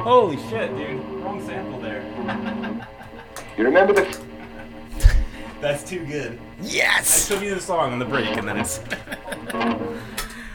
Holy 0.02 0.36
shit, 0.48 0.76
dude. 0.76 1.04
Wrong 1.22 1.44
sample 1.46 1.80
there. 1.80 2.02
You 3.56 3.64
remember 3.64 3.92
the 3.92 4.27
That's 5.60 5.82
too 5.82 6.06
good. 6.06 6.38
Yes! 6.60 7.30
I 7.30 7.34
showed 7.34 7.42
you 7.44 7.54
the 7.54 7.60
song 7.60 7.92
on 7.92 7.98
the 7.98 8.04
break, 8.04 8.36
and 8.36 8.46
then 8.46 8.58
it's. 8.58 8.78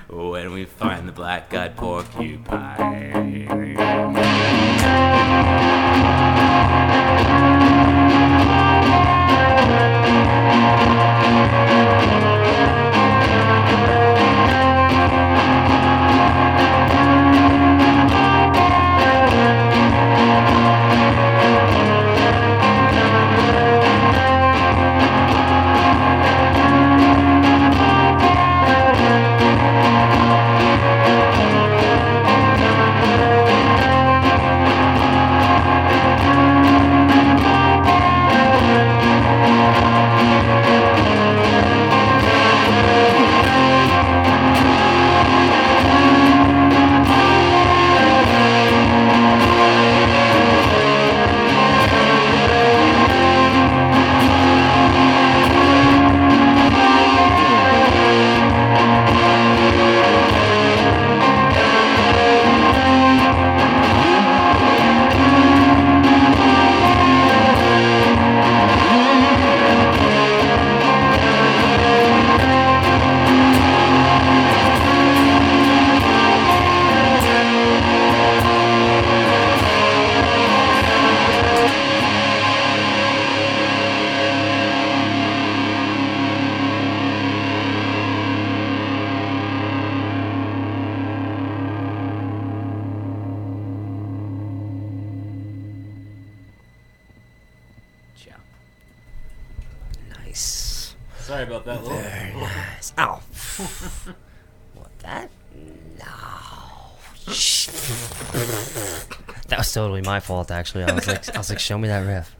when 0.13 0.53
we 0.53 0.65
find 0.65 1.07
the 1.07 1.11
black 1.11 1.53
eyed 1.53 1.75
porcupine. 1.75 2.73
My 110.13 110.19
fault. 110.19 110.51
Actually, 110.51 110.83
I 110.83 110.93
was 110.93 111.07
like, 111.07 111.35
I 111.35 111.39
was 111.39 111.49
like, 111.49 111.57
show 111.59 111.75
me 111.77 111.87
that 111.87 112.05
riff. 112.05 112.35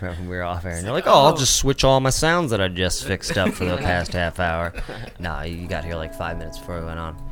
We 0.22 0.28
were 0.28 0.42
off 0.42 0.64
air, 0.64 0.76
and 0.76 0.84
you're 0.84 0.94
like, 0.94 1.06
oh, 1.06 1.26
I'll 1.26 1.34
oh. 1.34 1.36
just 1.36 1.56
switch 1.56 1.84
all 1.84 2.00
my 2.00 2.08
sounds 2.08 2.50
that 2.50 2.62
I 2.62 2.68
just 2.68 3.04
fixed 3.04 3.36
up 3.36 3.52
for 3.52 3.66
the 3.66 3.76
past 3.88 4.14
half 4.14 4.40
hour. 4.40 4.72
Nah, 5.18 5.42
you 5.42 5.66
got 5.66 5.84
here 5.84 5.96
like 5.96 6.14
five 6.14 6.38
minutes 6.38 6.58
before 6.58 6.80
we 6.80 6.86
went 6.86 6.98
on. 6.98 7.30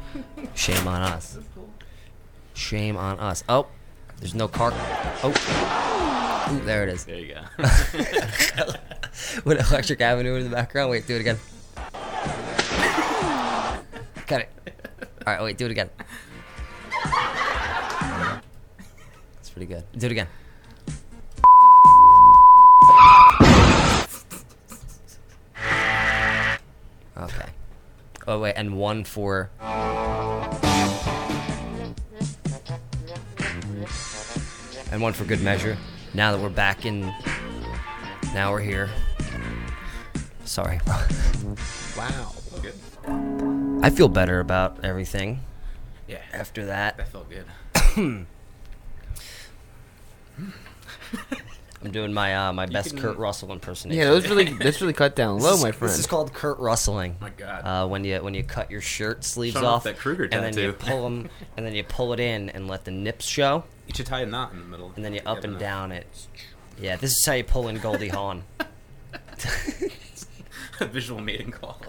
Shame 0.54 0.86
on 0.86 1.00
us. 1.00 1.38
Shame 2.52 2.98
on 2.98 3.18
us. 3.18 3.44
Oh, 3.48 3.66
there's 4.18 4.34
no 4.34 4.46
car. 4.46 4.72
Oh, 5.22 6.50
Ooh, 6.52 6.64
there 6.66 6.82
it 6.82 6.90
is. 6.90 7.04
There 7.06 7.18
you 7.18 7.34
go. 7.34 7.40
With 9.46 9.70
Electric 9.70 10.00
Avenue 10.02 10.34
in 10.34 10.44
the 10.44 10.50
background. 10.50 10.90
Wait, 10.90 11.06
do 11.06 11.16
it 11.16 11.20
again. 11.20 11.38
Got 14.26 14.42
it. 14.42 14.50
All 15.26 15.34
right, 15.34 15.42
wait, 15.42 15.56
do 15.56 15.64
it 15.64 15.70
again. 15.70 15.88
Do 19.98 20.06
it 20.06 20.12
again. 20.12 20.28
Okay. 27.16 27.48
Oh 28.28 28.38
wait, 28.38 28.52
and 28.54 28.78
one 28.78 29.02
for. 29.02 29.50
And 34.92 35.02
one 35.02 35.12
for 35.14 35.24
good 35.24 35.42
measure. 35.42 35.76
Now 36.14 36.30
that 36.30 36.40
we're 36.40 36.48
back 36.48 36.86
in. 36.86 37.12
Now 38.34 38.52
we're 38.52 38.60
here. 38.60 38.88
Sorry. 40.44 40.78
wow. 41.98 42.32
Good. 42.62 42.74
I 43.82 43.90
feel 43.90 44.08
better 44.08 44.38
about 44.38 44.84
everything. 44.84 45.40
Yeah. 46.06 46.22
After 46.32 46.66
that. 46.66 46.98
That 46.98 47.08
felt 47.08 47.28
good. 47.28 48.26
I'm 51.88 51.92
doing 51.92 52.12
my 52.12 52.36
uh, 52.48 52.52
my 52.52 52.66
best 52.66 52.90
can- 52.90 52.98
Kurt 53.00 53.16
Russell 53.16 53.50
impersonation. 53.50 53.98
Yeah, 53.98 54.10
those 54.10 54.28
really 54.28 54.44
that's 54.52 54.80
really 54.82 54.92
cut 54.92 55.16
down 55.16 55.38
low, 55.38 55.56
my 55.56 55.70
my 55.70 55.70
This 55.70 55.98
is 55.98 56.06
called 56.06 56.34
Kurt 56.34 56.58
Rustling. 56.58 57.16
My 57.18 57.30
God. 57.30 57.62
Uh, 57.64 57.88
when 57.88 58.04
you 58.04 58.18
when 58.22 58.34
you 58.34 58.44
cut 58.44 58.70
your 58.70 58.82
shirt 58.82 59.24
sleeves 59.24 59.54
Showing 59.54 59.64
off 59.66 59.74
off, 59.76 59.84
that 59.84 59.96
Kruger 59.96 60.24
and 60.24 60.32
then 60.44 60.54
you 60.56 60.72
tattoo. 60.72 60.86
pull 60.90 61.02
them, 61.04 61.30
and 61.56 61.64
then 61.64 61.74
you 61.74 61.82
pull 61.84 62.12
it 62.12 62.20
in 62.20 62.50
and 62.50 62.68
let 62.68 62.84
the 62.84 62.90
nips 62.90 63.24
show, 63.24 63.64
You 63.86 63.94
should 63.94 64.04
tie 64.06 64.20
a 64.20 64.26
knot 64.26 64.52
in 64.52 64.58
the 64.58 64.64
middle. 64.66 64.92
and 64.96 65.02
then 65.04 65.14
you 65.14 65.20
up 65.24 65.38
and 65.38 65.46
enough. 65.46 65.60
down 65.60 65.92
it. 65.92 66.06
Yeah, 66.78 66.96
this 66.96 67.10
is 67.12 67.24
how 67.24 67.32
you 67.32 67.44
pull 67.44 67.68
in 67.68 67.78
Goldie 67.78 68.08
Hawn. 68.08 68.44
A 70.80 70.84
visual 70.84 71.20
mating 71.20 71.50
call. 71.50 71.80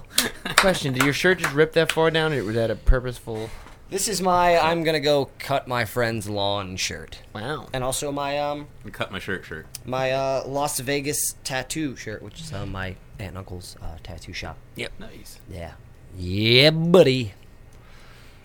Question: 0.57 0.93
Did 0.93 1.03
your 1.03 1.13
shirt 1.13 1.37
just 1.39 1.53
rip 1.53 1.73
that 1.73 1.91
far 1.91 2.09
down, 2.09 2.33
or 2.33 2.43
was 2.43 2.55
that 2.55 2.71
a 2.71 2.75
purposeful? 2.75 3.49
This 3.89 4.07
is 4.07 4.21
my 4.21 4.57
I'm 4.57 4.83
gonna 4.83 4.99
go 4.99 5.29
cut 5.39 5.67
my 5.67 5.83
friend's 5.85 6.29
lawn 6.29 6.75
shirt. 6.77 7.21
Wow. 7.33 7.67
And 7.73 7.83
also 7.83 8.11
my 8.11 8.37
um 8.37 8.67
And 8.83 8.93
cut 8.93 9.11
my 9.11 9.17
shirt 9.19 9.45
shirt. 9.45 9.65
my 9.85 10.11
uh, 10.11 10.43
Las 10.45 10.79
Vegas 10.79 11.33
tattoo 11.43 11.95
shirt, 11.95 12.21
which 12.21 12.39
is 12.39 12.53
uh, 12.53 12.65
my 12.67 12.89
aunt 13.17 13.29
and 13.29 13.37
uncle's 13.37 13.75
uh, 13.81 13.97
tattoo 14.03 14.33
shop. 14.33 14.57
Yep. 14.75 14.91
Nice. 14.99 15.39
Yeah. 15.49 15.73
Yeah, 16.17 16.69
buddy. 16.69 17.33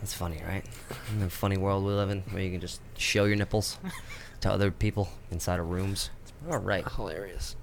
That's 0.01 0.15
funny, 0.15 0.43
right? 0.47 0.65
In 1.13 1.21
the 1.21 1.31
funny 1.31 1.57
world 1.57 1.85
we 1.85 1.93
live 1.93 2.11
in, 2.11 2.21
where 2.31 2.43
you 2.43 2.51
can 2.51 2.61
just 2.61 2.81
show 2.99 3.25
your 3.25 3.37
nipples 3.37 3.79
to 4.41 4.51
other 4.51 4.71
people 4.71 5.09
inside 5.31 5.61
of 5.61 5.71
rooms. 5.71 6.11
All 6.51 6.59
right. 6.59 6.87
Hilarious. 6.97 7.57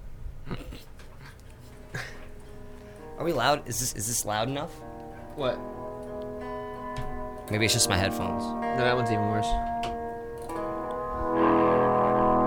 Are 3.18 3.24
we 3.24 3.32
loud? 3.32 3.68
Is 3.68 3.78
this 3.80 3.92
is 3.94 4.06
this 4.06 4.24
loud 4.24 4.48
enough? 4.48 4.70
What? 5.36 5.58
Maybe 7.50 7.64
it's 7.64 7.74
just 7.74 7.88
my 7.88 7.96
headphones. 7.96 8.44
No, 8.44 8.76
that 8.78 8.96
one's 8.96 9.10
even 9.10 9.28
worse. 9.28 9.46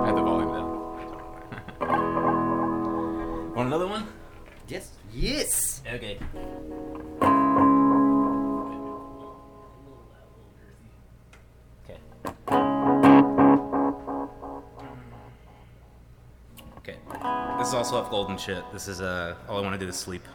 I 0.02 0.06
had 0.08 0.16
the 0.16 0.22
volume 0.24 0.52
down. 0.52 0.70
Want 3.56 3.68
another 3.68 3.88
one? 3.88 4.08
Yes. 4.68 4.92
Yes. 5.14 5.82
Okay. 5.88 6.18
Okay. 11.84 12.00
Okay. 16.80 16.98
This 17.60 17.68
is 17.68 17.74
also 17.74 17.98
off 17.98 18.10
golden 18.10 18.38
shit. 18.38 18.64
This 18.74 18.88
is 18.88 19.02
uh 19.02 19.36
all 19.48 19.60
I 19.60 19.62
want 19.62 19.74
to 19.74 19.80
do 19.80 19.88
is 19.88 19.96
sleep. 19.96 20.28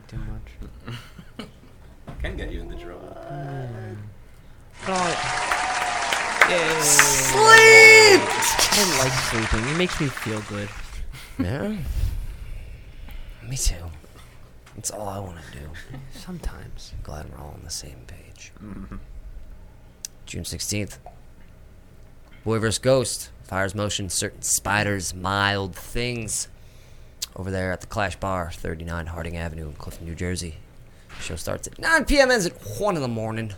For 0.00 0.16
sleeping 0.16 0.18
too 0.18 0.18
much. 1.38 1.48
Can 2.22 2.36
get 2.36 2.52
you 2.52 2.60
in 2.60 2.68
the 2.68 2.76
trouble. 2.76 3.16
Sleep! 6.82 8.20
I 8.72 8.98
like 8.98 9.12
sleeping. 9.12 9.68
It 9.68 9.76
makes 9.76 10.00
me 10.00 10.06
feel 10.08 10.40
good. 10.48 10.68
Yeah. 11.38 11.74
Me 13.48 13.56
too. 13.56 13.74
That's 14.74 14.90
all 14.90 15.08
I 15.08 15.18
want 15.18 15.38
to 15.38 15.58
do. 15.58 15.70
Sometimes. 16.12 16.92
Glad 17.02 17.30
we're 17.32 17.38
all 17.38 17.52
on 17.54 17.62
the 17.64 17.70
same 17.70 18.04
page. 18.06 18.52
Mm-hmm. 18.62 18.96
June 20.26 20.42
16th. 20.44 20.98
Boy 22.44 22.58
vs. 22.58 22.78
Ghost. 22.78 23.30
Fires 23.44 23.74
motion, 23.74 24.10
certain 24.10 24.42
spiders, 24.42 25.14
mild 25.14 25.74
things. 25.74 26.48
Over 27.40 27.50
there 27.50 27.72
at 27.72 27.80
the 27.80 27.86
Clash 27.86 28.16
Bar, 28.16 28.50
39 28.52 29.06
Harding 29.06 29.38
Avenue 29.38 29.68
in 29.68 29.72
Clifton, 29.72 30.04
New 30.04 30.14
Jersey. 30.14 30.56
Show 31.22 31.36
starts 31.36 31.66
at 31.66 31.78
9 31.78 32.04
p.m. 32.04 32.30
ends 32.30 32.44
at 32.44 32.52
1 32.78 32.96
in 32.96 33.00
the 33.00 33.08
morning. 33.08 33.54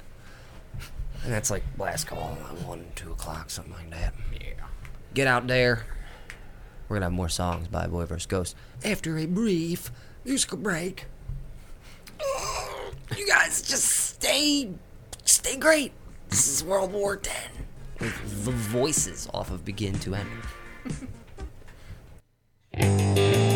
And 1.24 1.33
that's 1.33 1.51
like 1.51 1.64
last 1.76 2.07
call 2.07 2.39
at 2.49 2.64
1, 2.64 2.85
2 2.95 3.11
o'clock, 3.11 3.51
something 3.51 3.72
like 3.72 3.91
that. 3.91 4.14
Yeah. 4.33 4.66
Get 5.14 5.26
out 5.26 5.49
there. 5.49 5.85
We're 6.89 6.95
going 6.95 7.01
to 7.01 7.07
have 7.07 7.12
more 7.12 7.28
songs 7.28 7.66
by 7.66 7.89
Boy 7.89 8.05
vs. 8.05 8.26
Ghost 8.26 8.55
after 8.85 9.18
a 9.18 9.26
brief 9.26 9.91
musical 10.24 10.59
break. 10.59 11.07
You 13.18 13.26
guys 13.26 13.61
just 13.62 13.89
stay, 13.89 14.70
stay 15.24 15.57
great. 15.57 15.93
This 16.30 16.47
is 16.47 16.62
World 16.64 16.93
War 16.93 17.16
X 17.16 17.30
with 17.99 18.45
the 18.45 18.53
voices 18.53 19.28
off 19.35 19.51
of 19.51 19.64
Begin 19.64 19.99
to 19.99 20.14
End. 20.14 20.28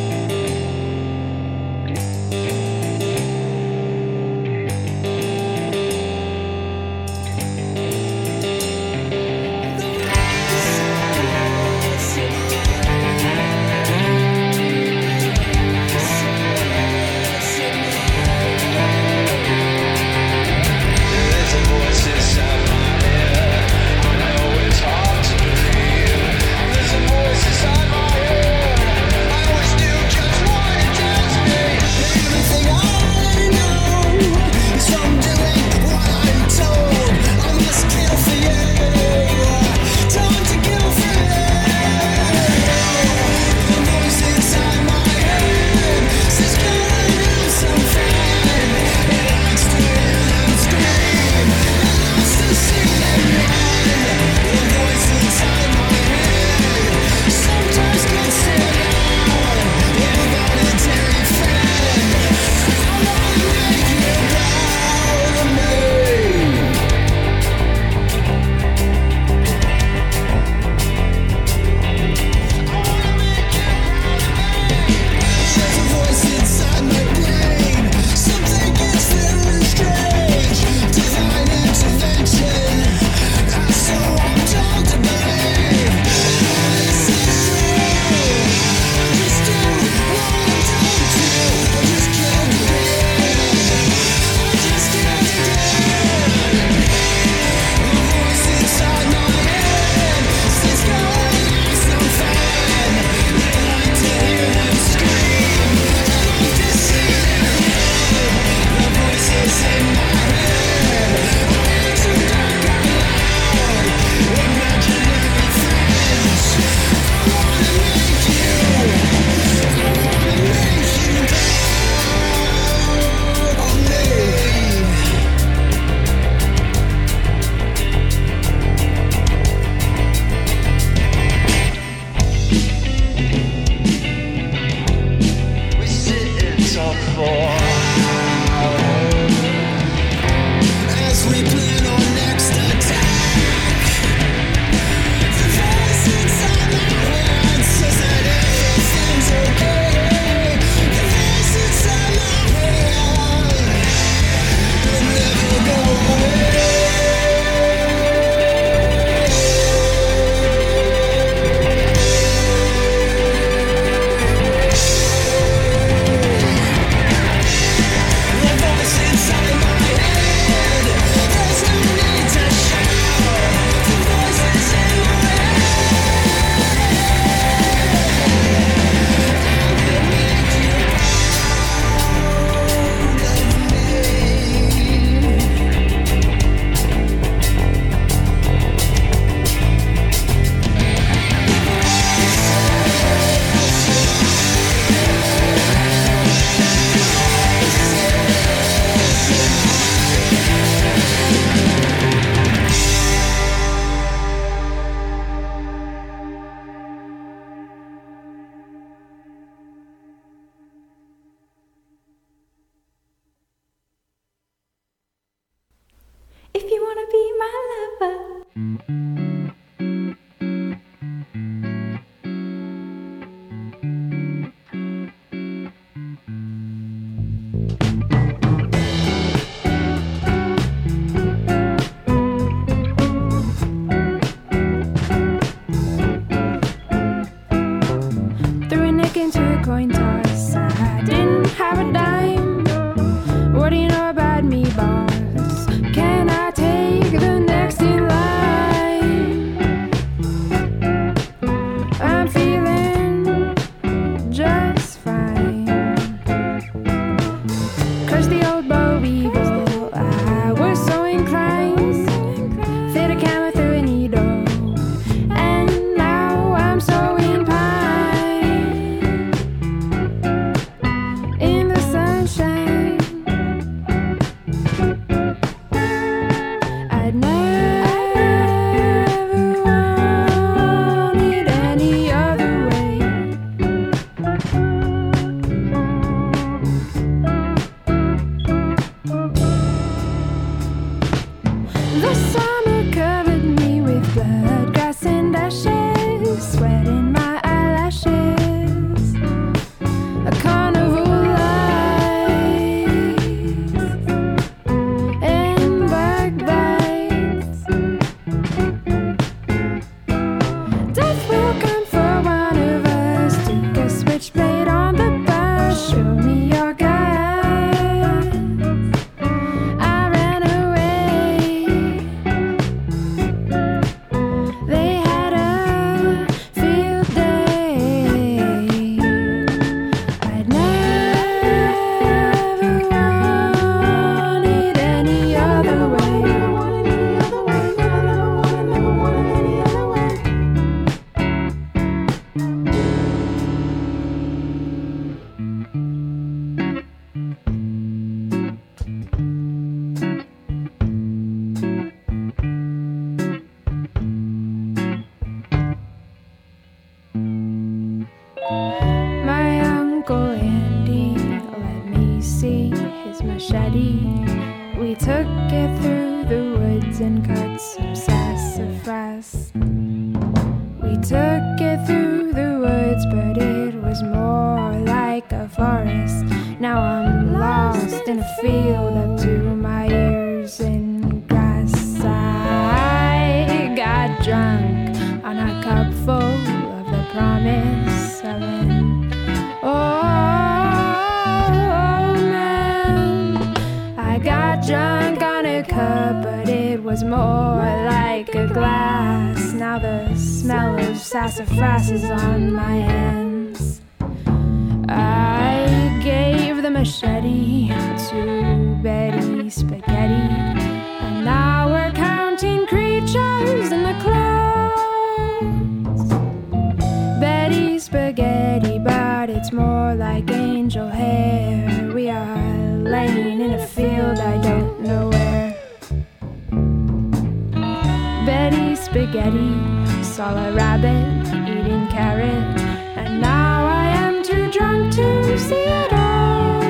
spaghetti, 429.06 429.54
saw 430.02 430.34
a 430.34 430.52
rabbit 430.52 431.26
eating 431.48 431.86
carrot, 431.88 432.60
and 432.96 433.20
now 433.20 433.66
I 433.66 433.86
am 433.88 434.24
too 434.24 434.50
drunk 434.50 434.92
to 434.94 435.38
see 435.38 435.54
it 435.54 435.92
all. 435.92 436.62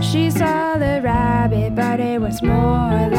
She 0.00 0.30
saw 0.30 0.78
the 0.78 1.00
rabbit, 1.02 1.74
but 1.74 2.00
it 2.00 2.20
was 2.20 2.42
more 2.42 3.10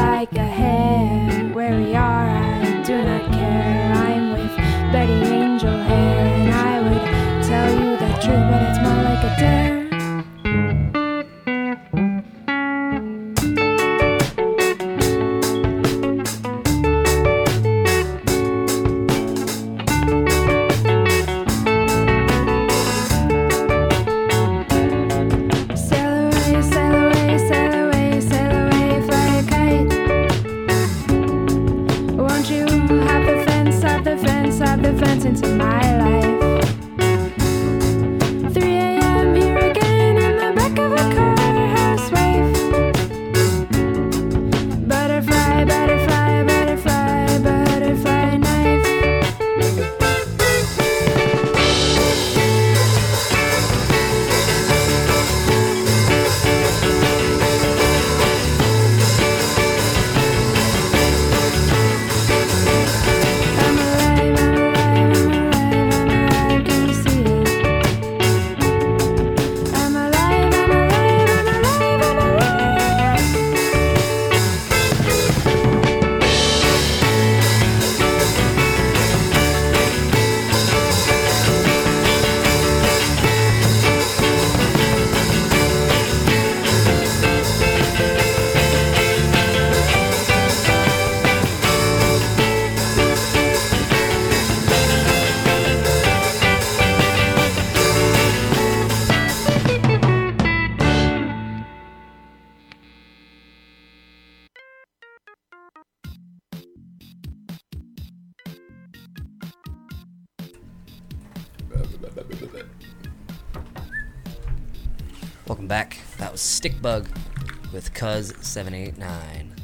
because 118.06 118.36
789. 118.42 119.56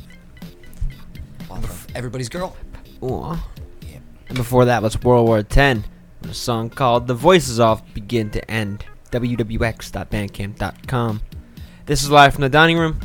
Off 1.51 1.63
of 1.63 1.87
Everybody's 1.95 2.27
Girl. 2.27 2.57
And 3.03 4.35
before 4.35 4.65
that 4.65 4.81
was 4.81 4.99
World 5.03 5.27
War 5.27 5.43
Ten, 5.43 5.83
a 6.23 6.33
song 6.33 6.71
called 6.71 7.05
The 7.05 7.13
Voices 7.13 7.59
Off 7.59 7.83
Begin 7.93 8.31
to 8.31 8.49
End. 8.49 8.83
Www.bandcamp.com. 9.11 11.21
This 11.85 12.01
is 12.01 12.09
live 12.09 12.33
from 12.33 12.41
the 12.41 12.49
dining 12.49 12.79
room. 12.79 12.99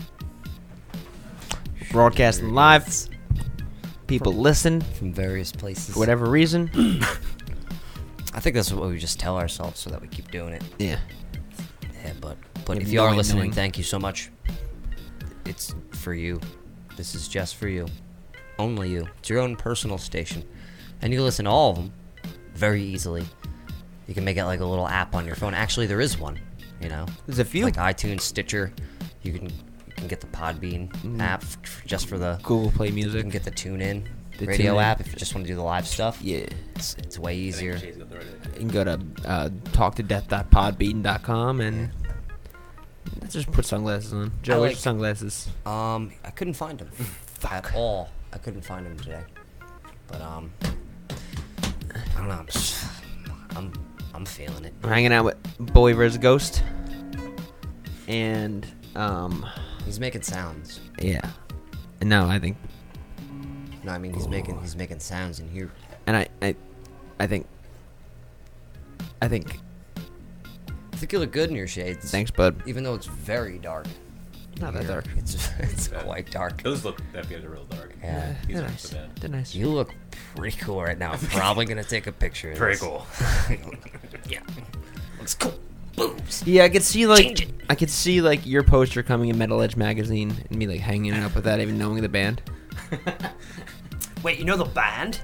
Broadcasting 1.91 2.55
live. 2.55 2.89
People 4.07 4.32
from, 4.32 4.41
listen. 4.41 4.80
From 4.80 5.12
various 5.12 5.53
places. 5.53 5.93
For 5.93 5.99
whatever 5.99 6.30
reason. 6.30 6.70
I 8.32 8.41
think 8.41 8.57
that's 8.57 8.72
what 8.72 8.89
we 8.89 8.97
just 8.97 9.20
tell 9.20 9.37
ourselves 9.37 9.80
so 9.80 9.91
that 9.91 10.01
we 10.01 10.09
keep 10.09 10.30
doing 10.30 10.55
it. 10.55 10.62
Yeah. 10.78 10.99
Yeah, 12.03 12.14
but 12.22 12.39
but 12.64 12.78
if 12.78 12.91
you 12.91 13.03
are 13.03 13.14
listening, 13.14 13.39
knowing. 13.39 13.53
thank 13.53 13.76
you 13.76 13.84
so 13.84 13.99
much. 13.99 14.30
It's 15.47 15.74
for 15.92 16.12
you. 16.14 16.40
This 16.97 17.14
is 17.14 17.28
just 17.28 17.57
for 17.57 17.68
you. 17.68 17.86
Only 18.59 18.90
you. 18.90 19.07
It's 19.18 19.28
your 19.28 19.40
own 19.40 19.57
personal 19.57 19.99
station. 19.99 20.42
And 21.03 21.12
you 21.12 21.22
listen 21.22 21.44
to 21.44 21.51
all 21.51 21.70
of 21.70 21.76
them 21.76 21.92
very 22.55 22.82
easily. 22.82 23.26
You 24.07 24.14
can 24.14 24.24
make 24.24 24.36
it 24.38 24.44
like 24.44 24.61
a 24.61 24.64
little 24.64 24.88
app 24.88 25.14
on 25.14 25.26
your 25.26 25.34
phone. 25.36 25.53
Actually, 25.55 25.86
there 25.86 26.01
is 26.01 26.18
one, 26.18 26.38
you 26.80 26.88
know. 26.88 27.07
There's 27.26 27.38
a 27.38 27.44
few. 27.44 27.64
Like 27.64 27.76
iTunes, 27.76 28.22
Stitcher. 28.22 28.72
You 29.22 29.32
can 29.32 29.44
you 29.47 29.92
can 29.97 30.07
get 30.09 30.20
the 30.20 30.26
Podbean 30.28 30.88
Mm. 31.03 31.20
app 31.20 31.42
f- 31.42 31.59
f- 31.64 31.82
just 31.86 32.07
for 32.09 32.16
the 32.18 32.38
Google 32.42 32.70
Play 32.70 32.90
Music. 32.90 33.16
You 33.16 33.22
can 33.22 33.30
get 33.30 33.44
the 33.44 33.51
TuneIn 33.51 34.05
The 34.38 34.47
radio 34.47 34.74
TuneIn. 34.76 34.82
app 34.82 35.01
if 35.01 35.09
you 35.09 35.16
just 35.18 35.34
want 35.34 35.47
to 35.47 35.53
do 35.53 35.57
the 35.57 35.62
live 35.62 35.86
stuff. 35.86 36.20
Yeah. 36.22 36.47
It's, 36.76 36.94
it's 36.97 37.18
way 37.18 37.34
easier. 37.36 37.76
You 37.76 38.07
can 38.55 38.68
go 38.68 38.84
to 38.84 39.01
uh, 39.26 39.49
talktodeath.podbean.com 39.72 41.61
and 41.61 41.90
let's 43.20 43.32
just 43.34 43.50
put 43.52 43.64
sunglasses 43.64 44.12
on. 44.12 44.32
Joe, 44.42 44.54
I 44.54 44.61
where's 44.61 44.70
like- 44.70 44.76
your 44.76 44.80
sunglasses? 44.80 45.48
Um, 45.64 46.12
I 46.24 46.30
couldn't 46.30 46.54
find 46.54 46.78
them 46.78 46.90
at 47.50 47.74
all. 47.74 48.09
I 48.32 48.38
couldn't 48.38 48.62
find 48.62 48.84
them 48.86 48.96
today. 48.98 49.22
But 50.09 50.20
um, 50.20 50.50
I 51.11 52.18
don't 52.18 52.28
know. 52.28 52.34
I'm 52.34 52.46
just, 52.46 52.84
I'm 53.57 53.72
I'm 54.14 54.24
feeling 54.24 54.64
it. 54.64 54.74
We're 54.82 54.90
hanging 54.90 55.12
out 55.12 55.24
with 55.24 55.36
Boy 55.59 55.94
vs. 55.94 56.18
Ghost. 56.18 56.62
And, 58.09 58.66
um, 58.94 59.44
He's 59.84 59.98
making 60.00 60.22
sounds. 60.22 60.80
yeah. 61.00 61.28
No, 62.02 62.26
I 62.26 62.38
think, 62.38 62.57
No, 63.82 63.90
I 63.92 63.98
mean 63.98 64.12
he's 64.14 64.28
making 64.28 64.61
he's 64.61 64.76
making 64.76 65.00
sounds 65.00 65.40
in 65.40 65.48
here. 65.48 65.70
and 66.07 66.16
I, 66.16 66.28
I, 66.42 66.54
I 67.18 67.26
think, 67.26 67.46
I 69.20 69.28
think, 69.28 69.59
I 70.97 70.99
think 70.99 71.12
you 71.12 71.18
look 71.18 71.30
good 71.30 71.51
in 71.51 71.57
your 71.57 71.66
shades. 71.66 72.11
Thanks, 72.11 72.30
bud. 72.30 72.62
Even 72.64 72.82
though 72.82 72.94
it's 72.94 73.05
very 73.05 73.59
dark. 73.59 73.86
Not 74.62 74.72
that 74.72 74.86
dark. 74.86 75.05
It's 75.18 75.51
it's 75.59 75.88
quite 75.88 76.30
dark. 76.30 76.62
Those 76.62 76.86
look 76.86 77.03
that 77.12 77.28
good 77.28 77.44
are 77.44 77.51
real 77.51 77.66
dark. 77.66 77.94
Yeah. 78.03 78.34
These 78.47 78.57
they're 78.57 78.62
aren't 78.62 78.72
nice. 78.72 78.88
so 78.88 78.97
bad. 78.97 79.16
They're 79.16 79.30
nice. 79.30 79.55
You 79.55 79.68
look 79.68 79.94
pretty 80.34 80.57
cool 80.57 80.82
right 80.82 80.97
now. 80.97 81.12
I'm 81.12 81.18
probably 81.28 81.66
gonna 81.66 81.84
take 81.84 82.07
a 82.07 82.12
picture. 82.12 82.53
Of 82.53 82.59
Very 82.59 82.72
this. 82.72 82.80
cool. 82.80 83.07
yeah. 84.26 84.40
Looks 85.18 85.34
cool. 85.34 85.53
Boobs. 85.97 86.47
Yeah, 86.47 86.64
I 86.64 86.70
could 86.70 86.82
see 86.82 87.07
like 87.07 87.42
it. 87.42 87.51
I 87.68 87.74
could 87.74 87.90
see 87.90 88.22
like 88.22 88.47
your 88.47 88.62
poster 88.62 89.03
coming 89.03 89.28
in 89.28 89.36
Metal 89.36 89.61
Edge 89.61 89.76
magazine 89.76 90.34
and 90.49 90.59
me 90.59 90.66
like 90.66 90.80
hanging 90.80 91.12
it 91.12 91.22
up 91.22 91.34
without 91.34 91.61
even 91.61 91.76
knowing 91.76 92.01
the 92.01 92.09
band. 92.09 92.40
Wait, 94.22 94.38
you 94.38 94.47
know 94.47 94.57
the 94.57 94.64
band? 94.64 95.20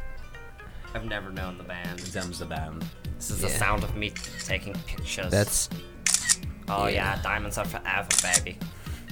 I've 0.95 1.07
never 1.07 1.31
known 1.31 1.57
the 1.57 1.65
band. 1.65 1.99
Them's 2.01 2.41
the 2.41 2.45
band. 2.45 2.85
This 3.23 3.31
is 3.31 3.41
the 3.41 3.49
sound 3.51 3.85
of 3.85 3.95
me 3.97 4.11
taking 4.41 4.75
pictures. 4.85 5.31
That's 5.31 5.69
Oh 6.69 6.87
yeah. 6.87 7.15
yeah, 7.17 7.23
diamonds 7.23 7.57
are 7.57 7.65
forever, 7.65 8.09
baby. 8.21 8.59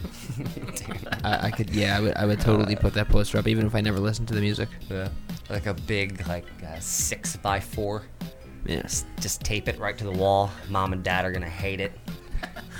I, 1.24 1.46
I 1.46 1.50
could 1.52 1.70
yeah 1.70 1.96
I 1.96 2.00
would 2.00 2.16
I 2.16 2.26
would 2.26 2.40
totally 2.40 2.74
put 2.74 2.92
that 2.94 3.08
poster 3.08 3.38
up 3.38 3.46
even 3.46 3.66
if 3.66 3.74
I 3.76 3.80
never 3.80 4.00
listened 4.00 4.26
to 4.28 4.34
the 4.34 4.40
music. 4.40 4.68
Yeah. 4.88 5.10
Like 5.48 5.66
a 5.66 5.74
big 5.74 6.26
like 6.26 6.46
uh, 6.66 6.80
six 6.80 7.36
by 7.36 7.60
four. 7.60 8.02
Yeah. 8.66 8.82
Just, 8.82 9.06
just 9.20 9.42
tape 9.44 9.68
it 9.68 9.78
right 9.78 9.96
to 9.96 10.04
the 10.04 10.10
wall. 10.10 10.50
Mom 10.68 10.92
and 10.92 11.04
dad 11.04 11.24
are 11.24 11.30
gonna 11.30 11.48
hate 11.48 11.80
it. 11.80 11.92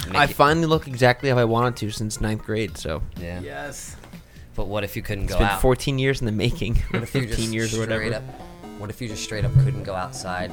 Make 0.09 0.17
I 0.17 0.25
it- 0.25 0.31
finally 0.31 0.67
look 0.67 0.89
exactly 0.89 1.31
how 1.31 1.39
I 1.39 1.45
wanted 1.45 1.77
to 1.77 1.91
since 1.93 2.21
ninth 2.21 2.43
grade. 2.43 2.77
So 2.77 3.03
Yeah. 3.21 3.39
Yes. 3.41 3.95
But 4.57 4.67
what 4.67 4.83
if 4.83 4.97
you 4.97 5.03
couldn't 5.03 5.25
it's 5.25 5.33
go 5.35 5.39
been 5.39 5.47
out? 5.49 5.61
14 5.63 5.99
years 6.01 6.21
in 6.21 6.27
the 6.27 6.33
making, 6.33 6.83
or 6.93 7.07
15 7.07 7.53
years 7.53 7.73
or 7.77 7.81
whatever. 7.81 8.15
Up, 8.15 8.23
what 8.81 8.91
if 8.91 9.01
you 9.01 9.09
just 9.09 9.23
straight 9.23 9.45
up 9.45 9.53
couldn't 9.63 9.83
go 9.83 9.95
outside 9.95 10.51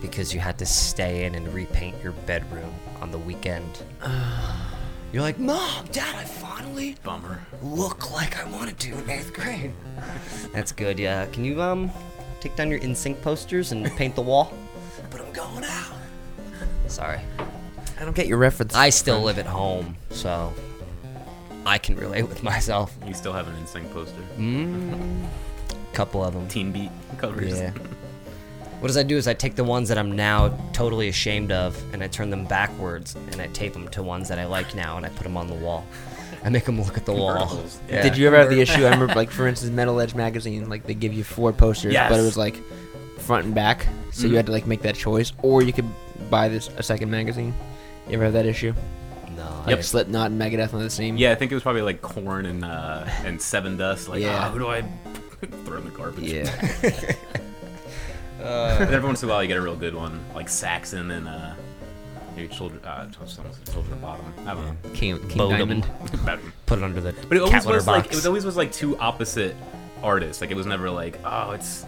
because 0.00 0.32
you 0.34 0.40
had 0.40 0.58
to 0.58 0.66
stay 0.66 1.24
in 1.26 1.34
and 1.34 1.46
repaint 1.52 1.94
your 2.02 2.12
bedroom 2.26 2.72
on 3.00 3.10
the 3.10 3.18
weekend? 3.18 3.82
You're 5.12 5.22
like, 5.22 5.38
Mom, 5.38 5.84
Dad, 5.92 6.16
I 6.16 6.24
finally 6.24 6.96
Bummer. 7.04 7.40
look 7.62 8.10
like 8.10 8.36
I 8.36 8.50
wanted 8.50 8.80
to 8.80 8.98
in 8.98 9.08
eighth 9.10 9.32
grade. 9.32 9.72
That's 10.52 10.72
good, 10.72 10.98
yeah. 10.98 11.26
Can 11.26 11.44
you 11.44 11.62
um 11.62 11.90
take 12.40 12.56
down 12.56 12.68
your 12.70 12.80
NSYNC 12.80 13.22
posters 13.22 13.70
and 13.72 13.86
paint 13.96 14.14
the 14.14 14.22
wall? 14.22 14.52
But 15.10 15.20
I'm 15.20 15.32
going 15.32 15.62
out. 15.64 15.92
Sorry. 16.88 17.20
I 18.00 18.04
don't 18.04 18.16
get 18.16 18.26
your 18.26 18.38
reference. 18.38 18.74
I 18.74 18.90
still 18.90 19.20
live 19.22 19.38
at 19.38 19.46
home, 19.46 19.96
so 20.10 20.52
I 21.64 21.78
can 21.78 21.94
relate 21.94 22.22
with 22.22 22.42
myself. 22.50 22.96
You 23.06 23.14
still 23.14 23.32
have 23.32 23.46
an 23.46 23.54
insane 23.56 23.84
poster. 23.90 24.18
Mm, 24.36 25.24
couple 25.94 26.22
of 26.24 26.34
them. 26.34 26.46
Teen 26.48 26.72
Beat 26.72 26.90
covers. 27.18 27.58
Yeah. 27.58 27.72
What 28.80 28.88
does 28.88 28.98
I 28.98 29.02
do 29.02 29.16
is 29.16 29.26
I 29.26 29.32
take 29.32 29.54
the 29.54 29.64
ones 29.64 29.88
that 29.88 29.96
I'm 29.96 30.12
now 30.14 30.54
totally 30.74 31.08
ashamed 31.08 31.50
of 31.52 31.82
and 31.94 32.02
I 32.02 32.06
turn 32.06 32.28
them 32.28 32.44
backwards 32.44 33.16
and 33.32 33.40
I 33.40 33.46
tape 33.46 33.72
them 33.72 33.88
to 33.88 34.02
ones 34.02 34.28
that 34.28 34.38
I 34.38 34.44
like 34.44 34.74
now 34.74 34.98
and 34.98 35.06
I 35.06 35.08
put 35.08 35.22
them 35.22 35.38
on 35.38 35.46
the 35.46 35.54
wall. 35.54 35.86
I 36.44 36.50
make 36.50 36.66
them 36.66 36.78
look 36.78 36.98
at 36.98 37.06
the 37.06 37.14
wall. 37.14 37.64
Yeah. 37.88 38.02
Did 38.02 38.18
you 38.18 38.26
ever 38.26 38.36
have 38.36 38.50
the 38.50 38.60
issue? 38.60 38.82
I 38.84 38.90
remember, 38.90 39.06
like 39.14 39.30
for 39.30 39.46
instance, 39.46 39.72
Metal 39.72 39.98
Edge 40.00 40.14
magazine, 40.14 40.68
like 40.68 40.84
they 40.86 40.92
give 40.92 41.14
you 41.14 41.24
four 41.24 41.50
posters, 41.50 41.94
but 41.94 42.12
it 42.20 42.22
was 42.22 42.36
like 42.36 42.60
front 43.20 43.46
and 43.46 43.54
back, 43.54 43.86
so 44.12 44.26
you 44.26 44.36
had 44.36 44.44
to 44.46 44.52
like 44.52 44.66
make 44.66 44.82
that 44.82 44.96
choice, 44.96 45.32
or 45.40 45.62
you 45.62 45.72
could 45.72 45.88
buy 46.28 46.48
this 46.50 46.68
a 46.76 46.82
second 46.82 47.10
magazine. 47.10 47.54
You 48.06 48.14
ever 48.16 48.24
have 48.24 48.34
that 48.34 48.44
issue? 48.44 48.74
No. 49.34 49.64
Yep. 49.66 49.76
Like 49.78 49.82
Slipknot 49.82 50.30
and 50.30 50.38
Megadeth 50.38 50.74
on 50.74 50.80
the 50.80 50.90
same. 50.90 51.16
Yeah, 51.16 51.32
I 51.32 51.36
think 51.36 51.50
it 51.52 51.54
was 51.54 51.62
probably 51.62 51.80
like 51.80 52.02
Korn 52.02 52.44
and 52.44 52.62
uh, 52.62 53.06
and 53.24 53.38
Sevendust. 53.38 54.08
Like, 54.08 54.20
Yeah. 54.20 54.44
ah, 54.46 54.50
who 54.50 54.58
do 54.58 54.66
I 54.68 54.84
throw 55.64 55.78
in 55.78 55.84
the 55.84 55.90
garbage? 55.90 56.24
Yeah. 56.32 56.50
Uh, 58.42 58.78
But 58.84 58.92
every 58.92 59.06
once 59.06 59.22
in 59.22 59.28
a 59.28 59.32
while, 59.32 59.42
you 59.42 59.48
get 59.48 59.56
a 59.56 59.62
real 59.62 59.76
good 59.76 59.94
one, 59.94 60.20
like 60.34 60.48
Saxon 60.48 61.10
and 61.10 61.26
uh, 61.26 61.54
maybe 62.36 62.48
Children, 62.48 62.84
uh, 62.84 63.08
Children 63.10 63.92
of 63.92 64.00
Bodom. 64.02 64.46
I 64.46 64.54
don't 64.54 64.64
know. 64.66 64.90
King, 64.92 65.18
King 65.28 65.48
Diamond. 65.50 65.86
Put 66.66 66.78
it 66.78 66.84
under 66.84 67.00
the 67.00 67.12
But 67.28 67.36
it 67.36 67.40
always 67.40 67.52
cat 67.52 67.64
litter 67.64 67.76
was 67.78 67.86
like 67.86 68.06
it 68.06 68.14
was 68.14 68.26
always 68.26 68.44
was 68.44 68.56
like 68.56 68.70
two 68.72 68.98
opposite 68.98 69.56
artists. 70.02 70.40
Like 70.42 70.50
it 70.50 70.56
was 70.56 70.66
never 70.66 70.90
like 70.90 71.18
oh 71.24 71.52
it's 71.52 71.86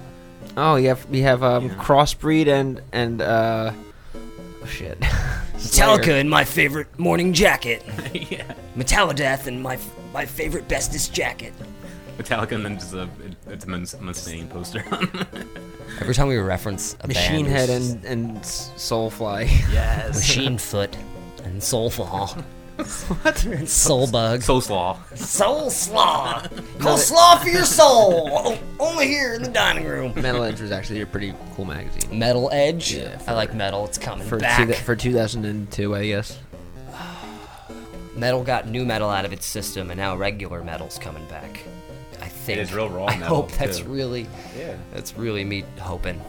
Oh, 0.57 0.77
yeah. 0.77 0.97
We 1.11 1.21
have 1.23 1.43
um, 1.43 1.67
Yeah. 1.67 1.75
Crossbreed 1.75 2.47
and 2.47 2.81
and 2.93 3.21
uh, 3.21 3.73
oh, 4.63 4.67
shit. 4.67 4.99
Metallica 5.01 6.05
Slayer. 6.05 6.17
in 6.21 6.29
my 6.29 6.45
favorite 6.45 6.99
morning 6.99 7.33
jacket. 7.35 7.83
yeah 8.15 8.45
Metallideath 8.77 9.47
in 9.47 9.61
my 9.61 9.79
my 10.15 10.25
favorite 10.25 10.69
bestest 10.69 11.13
jacket. 11.13 11.53
Metallica 12.19 12.53
and 12.53 12.64
then 12.64 12.79
just 12.79 12.95
a 12.95 13.09
it's 13.49 13.64
a 13.64 13.69
Mus- 13.69 13.95
Mustaine 13.97 14.49
poster. 14.49 14.83
Every 16.01 16.14
time 16.14 16.29
we 16.29 16.37
reference 16.39 16.97
a 17.01 17.07
Machine 17.09 17.45
band, 17.47 17.57
Head 17.57 17.71
and 17.71 18.05
and 18.05 18.37
S- 18.39 18.71
Soulfly. 18.77 19.47
yes. 19.73 20.14
Machine 20.17 20.59
Foot 20.59 20.97
and 21.45 21.61
Soulfall. 21.61 22.43
what? 23.23 23.45
And 23.47 23.62
Soulbug. 23.67 24.43
Soul 24.43 24.61
Slaw. 24.61 24.99
Soul 25.14 25.71
Slaw. 25.71 26.43
Call 26.79 26.99
Slaw 26.99 27.37
for 27.39 27.49
your 27.49 27.64
soul. 27.64 28.29
Oh, 28.33 28.53
o- 28.55 28.59
Only 28.91 29.07
here 29.07 29.33
in 29.35 29.43
the 29.43 29.49
dining 29.51 29.85
room. 29.87 30.12
Metal 30.14 30.43
Edge 30.43 30.61
was 30.61 30.71
actually 30.73 31.01
a 31.01 31.07
pretty 31.07 31.33
cool 31.55 31.64
magazine. 31.64 32.19
Metal 32.19 32.51
Edge. 32.53 32.93
Yeah, 32.95 33.19
I 33.27 33.33
like 33.33 33.55
metal. 33.55 33.87
It's 33.87 33.97
coming 33.97 34.27
For 34.29 34.39
back. 34.39 34.67
two, 34.67 34.73
for 34.75 34.95
2002, 34.95 35.95
I 35.95 36.07
guess. 36.07 36.39
metal 38.14 38.43
got 38.45 38.69
new 38.69 38.85
metal 38.85 39.09
out 39.11 39.25
of 39.25 39.33
its 39.33 39.47
system, 39.47 39.91
and 39.91 39.99
now 39.99 40.14
regular 40.17 40.62
metal's 40.62 40.99
coming 40.99 41.25
back. 41.29 41.62
I 42.53 42.57
think. 42.57 42.69
is 42.69 42.73
real 42.75 42.89
raw 42.89 43.07
I 43.07 43.17
metal, 43.19 43.37
hope 43.37 43.53
that's 43.53 43.79
too. 43.79 43.85
really. 43.89 44.27
Yeah. 44.57 44.77
That's 44.93 45.17
really 45.17 45.45
me 45.45 45.65
hoping. 45.79 46.21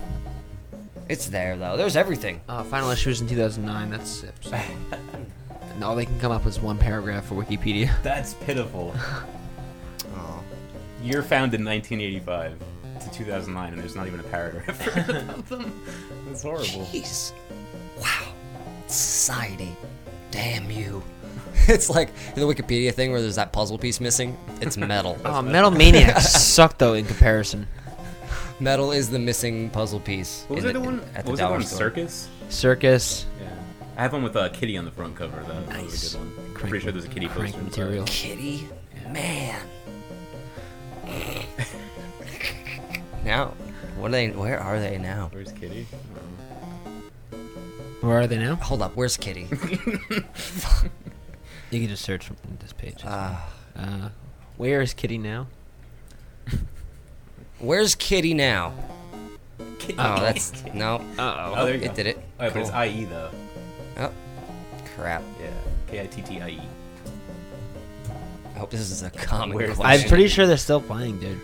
It's 1.09 1.28
there 1.28 1.55
though. 1.57 1.78
There's 1.78 1.95
everything. 1.95 2.41
Uh, 2.49 2.63
final 2.63 2.89
issue 2.89 3.09
was 3.09 3.22
in 3.22 3.28
2009. 3.28 3.89
That's 3.89 4.24
it. 4.24 4.34
So. 4.41 4.51
and 5.74 5.84
all 5.84 5.95
they 5.95 6.05
can 6.05 6.20
come 6.20 6.32
up 6.32 6.43
with 6.43 6.55
is 6.55 6.61
one 6.61 6.78
paragraph 6.78 7.26
for 7.26 7.36
Wikipedia. 7.36 7.91
That's 8.03 8.34
pitiful. 8.34 8.93
Oh. 10.15 10.43
You're 11.03 11.24
found 11.24 11.53
in 11.53 11.63
1985 11.63 12.57
to 13.01 13.11
2009, 13.11 13.74
and 13.74 13.82
there's 13.82 13.95
not 13.95 14.07
even 14.07 14.20
a 14.20 14.24
paragraph 14.24 14.97
about 14.97 15.45
them. 15.47 15.82
That's 16.28 16.41
horrible. 16.41 16.65
Jeez. 16.65 17.32
Wow. 18.01 18.34
Society. 18.88 19.76
Damn 20.32 20.70
you. 20.72 21.03
It's 21.69 21.89
like 21.89 22.13
the 22.35 22.41
Wikipedia 22.41 22.93
thing 22.93 23.11
where 23.11 23.21
there's 23.21 23.35
that 23.35 23.51
puzzle 23.51 23.77
piece 23.77 23.99
missing. 23.99 24.37
It's 24.61 24.77
metal. 24.93 25.17
Oh, 25.25 25.41
Metal 25.41 25.71
Maniacs 25.71 26.29
sucked 26.53 26.79
though 26.79 26.93
in 26.93 27.05
comparison. 27.05 27.67
metal 28.59 28.91
is 28.91 29.09
the 29.09 29.19
missing 29.19 29.69
puzzle 29.69 29.99
piece. 29.99 30.45
What 30.47 30.55
was 30.57 30.63
in 30.65 30.69
it 30.71 30.73
the 30.73 30.79
one? 30.81 31.01
at 31.15 31.25
What 31.25 31.31
was 31.31 31.39
it 31.39 31.43
dollar 31.43 31.55
one? 31.57 31.63
store. 31.65 31.77
Circus? 31.79 32.29
Circus. 32.49 33.25
Yeah. 33.41 33.49
I 33.97 34.01
have 34.03 34.13
one 34.13 34.23
with 34.23 34.35
uh, 34.35 34.49
Kittie 34.49 34.77
on 34.77 34.85
the 34.85 34.91
front 34.91 35.15
cover. 35.15 35.43
That, 35.43 35.67
that 35.69 35.83
was 35.83 36.13
a 36.15 36.17
good 36.17 36.25
one. 36.25 36.33
I'm 36.47 36.53
Crank- 36.53 36.69
pretty 36.69 36.83
sure 36.83 36.91
there's 36.91 37.05
a 37.05 37.09
Kittie 37.09 37.27
crank 37.27 37.55
poster. 37.55 37.59
inside. 37.59 37.69
material. 37.81 38.05
Kittie, 38.05 38.67
man. 39.09 39.59
now, 43.25 43.47
what 43.97 44.09
are 44.09 44.11
they? 44.11 44.29
Where 44.29 44.59
are 44.59 44.79
they 44.79 44.97
now? 44.97 45.29
Where's 45.33 45.51
Kittie? 45.51 45.87
Where 48.01 48.19
are 48.21 48.27
they 48.27 48.37
now? 48.37 48.55
Hold 48.55 48.81
up, 48.83 48.95
where's 48.95 49.17
Kittie? 49.17 49.47
You 51.72 51.80
can 51.82 51.89
just 51.89 52.03
search 52.03 52.26
from 52.26 52.38
this 52.59 52.74
page. 52.74 53.01
Ah. 53.05 53.49
Uh, 53.76 54.09
where 54.57 54.82
is 54.82 54.93
Kittie 54.93 55.18
now? 55.18 55.47
Where's 57.59 57.95
Kittie 57.95 58.34
now? 58.34 58.74
Kittie. 59.80 59.95
Oh, 59.99 60.20
that's 60.22 60.63
no. 60.74 60.95
Uh 61.18 61.53
Oh, 61.57 61.65
there 61.65 61.76
you 61.76 61.82
it 61.82 61.88
go. 61.89 61.93
did 61.93 62.07
it. 62.07 62.20
Oh, 62.39 62.45
yeah, 62.45 62.49
but 62.53 62.61
it's 62.61 62.72
IE 62.95 63.05
though. 63.05 63.30
Oh, 63.97 64.11
crap. 64.95 65.24
Yeah. 65.41 65.49
K 65.88 66.01
I 66.01 66.05
T 66.07 66.22
T 66.22 66.41
I 66.41 66.49
E. 66.49 66.61
I 68.55 68.59
hope 68.59 68.70
this 68.72 68.80
is 68.80 69.03
a 69.03 69.09
common 69.11 69.55
Where's 69.55 69.76
question. 69.76 70.03
I'm 70.03 70.07
pretty 70.09 70.28
sure 70.28 70.45
they're 70.47 70.57
still 70.57 70.82
playing, 70.82 71.20
dude. 71.20 71.39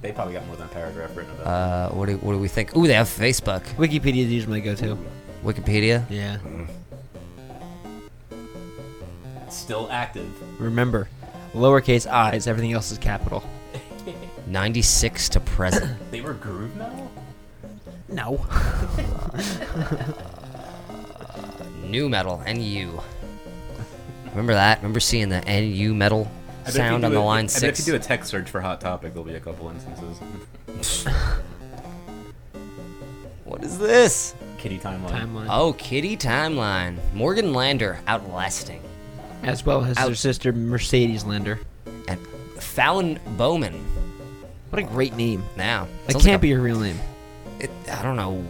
They 0.00 0.10
probably 0.12 0.34
got 0.34 0.46
more 0.46 0.56
than 0.56 0.66
a 0.66 0.70
paragraph 0.70 1.16
written 1.16 1.32
about. 1.32 1.46
Uh, 1.46 1.94
what 1.94 2.06
do 2.06 2.16
what 2.18 2.32
do 2.32 2.38
we 2.38 2.48
think? 2.48 2.76
Ooh, 2.76 2.86
they 2.86 2.94
have 2.94 3.08
Facebook, 3.08 3.62
Wikipedia 3.76 4.24
is 4.24 4.32
usually 4.32 4.60
my 4.60 4.64
go-to. 4.64 4.98
Wikipedia. 5.44 6.04
Yeah. 6.10 6.36
it. 6.44 6.68
Still 9.52 9.88
active. 9.90 10.30
Remember, 10.60 11.08
lowercase 11.54 12.06
i's. 12.10 12.46
Everything 12.46 12.72
else 12.72 12.90
is 12.90 12.98
capital. 12.98 13.42
Ninety-six 14.46 15.28
to 15.30 15.40
present. 15.40 15.98
They 16.10 16.20
were 16.20 16.34
groove 16.34 16.74
metal. 16.76 17.10
No. 18.08 18.44
New 21.86 22.08
metal, 22.08 22.42
NU. 22.46 23.00
Remember 24.30 24.54
that? 24.54 24.78
Remember 24.78 25.00
seeing 25.00 25.28
the 25.28 25.40
NU 25.42 25.94
metal 25.94 26.26
I 26.62 26.64
bet 26.64 26.68
if 26.68 26.74
you 26.74 26.78
sound 26.80 27.02
do 27.02 27.06
on 27.06 27.12
the 27.12 27.18
a- 27.18 27.20
line 27.20 27.44
I 27.44 27.48
bet 27.48 27.50
six? 27.50 27.80
if 27.80 27.86
you 27.86 27.92
do 27.92 27.96
a 27.96 28.00
text 28.00 28.30
search 28.30 28.48
for 28.48 28.60
Hot 28.60 28.80
Topic, 28.80 29.12
there'll 29.12 29.24
be 29.28 29.34
a 29.34 29.40
couple 29.40 29.68
instances. 29.68 30.18
What 33.44 33.62
is 33.64 33.78
this? 33.78 34.34
Kittie 34.56 34.78
timeline. 34.78 35.10
Timeline. 35.10 35.46
Oh, 35.50 35.74
Kittie 35.74 36.16
Timeline. 36.16 36.96
Morgan 37.12 37.52
Lander 37.52 37.98
outlasting. 38.06 38.80
As 39.42 39.64
well 39.66 39.84
as 39.84 39.96
Out- 39.98 40.06
their 40.06 40.14
sister 40.14 40.52
Mercedes 40.52 41.24
Lander. 41.24 41.58
And 42.08 42.18
Fallon 42.58 43.18
Bowman. 43.36 43.74
What 44.70 44.78
a 44.80 44.84
great 44.84 45.14
name. 45.16 45.44
Now. 45.56 45.86
That 46.06 46.14
can't 46.14 46.24
like 46.26 46.40
be 46.40 46.50
her 46.52 46.60
real 46.60 46.78
name. 46.80 46.98
It, 47.60 47.70
I 47.90 48.02
don't 48.02 48.16
know. 48.16 48.42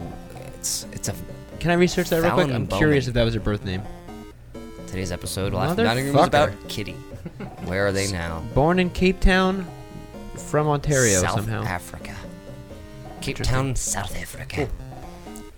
It's 0.55 0.86
it's 0.93 1.09
a 1.09 1.14
Can 1.59 1.70
I 1.70 1.74
research 1.74 2.09
that 2.11 2.22
real 2.22 2.30
quick? 2.32 2.47
I'm 2.49 2.66
Bowman. 2.66 2.78
curious 2.78 3.09
if 3.09 3.14
that 3.14 3.24
was 3.24 3.34
her 3.34 3.40
birth 3.40 3.64
name. 3.64 3.82
today's 4.86 5.11
episode. 5.12 5.51
Dining 5.53 5.76
Room 6.07 6.14
is 6.14 6.14
Motherfucker. 6.14 6.26
about 6.28 6.68
Kittie. 6.68 6.93
Where 7.64 7.86
are 7.86 7.93
they 7.93 8.11
now? 8.12 8.43
Born 8.55 8.78
in 8.78 8.90
Cape 8.90 9.18
Town, 9.20 9.66
from 10.36 10.68
Ontario 10.68 11.20
South 11.20 11.36
somehow. 11.36 11.62
Africa. 11.64 12.14
Cape 13.20 13.38
Town, 13.38 13.74
South 13.76 14.16
Africa. 14.16 14.68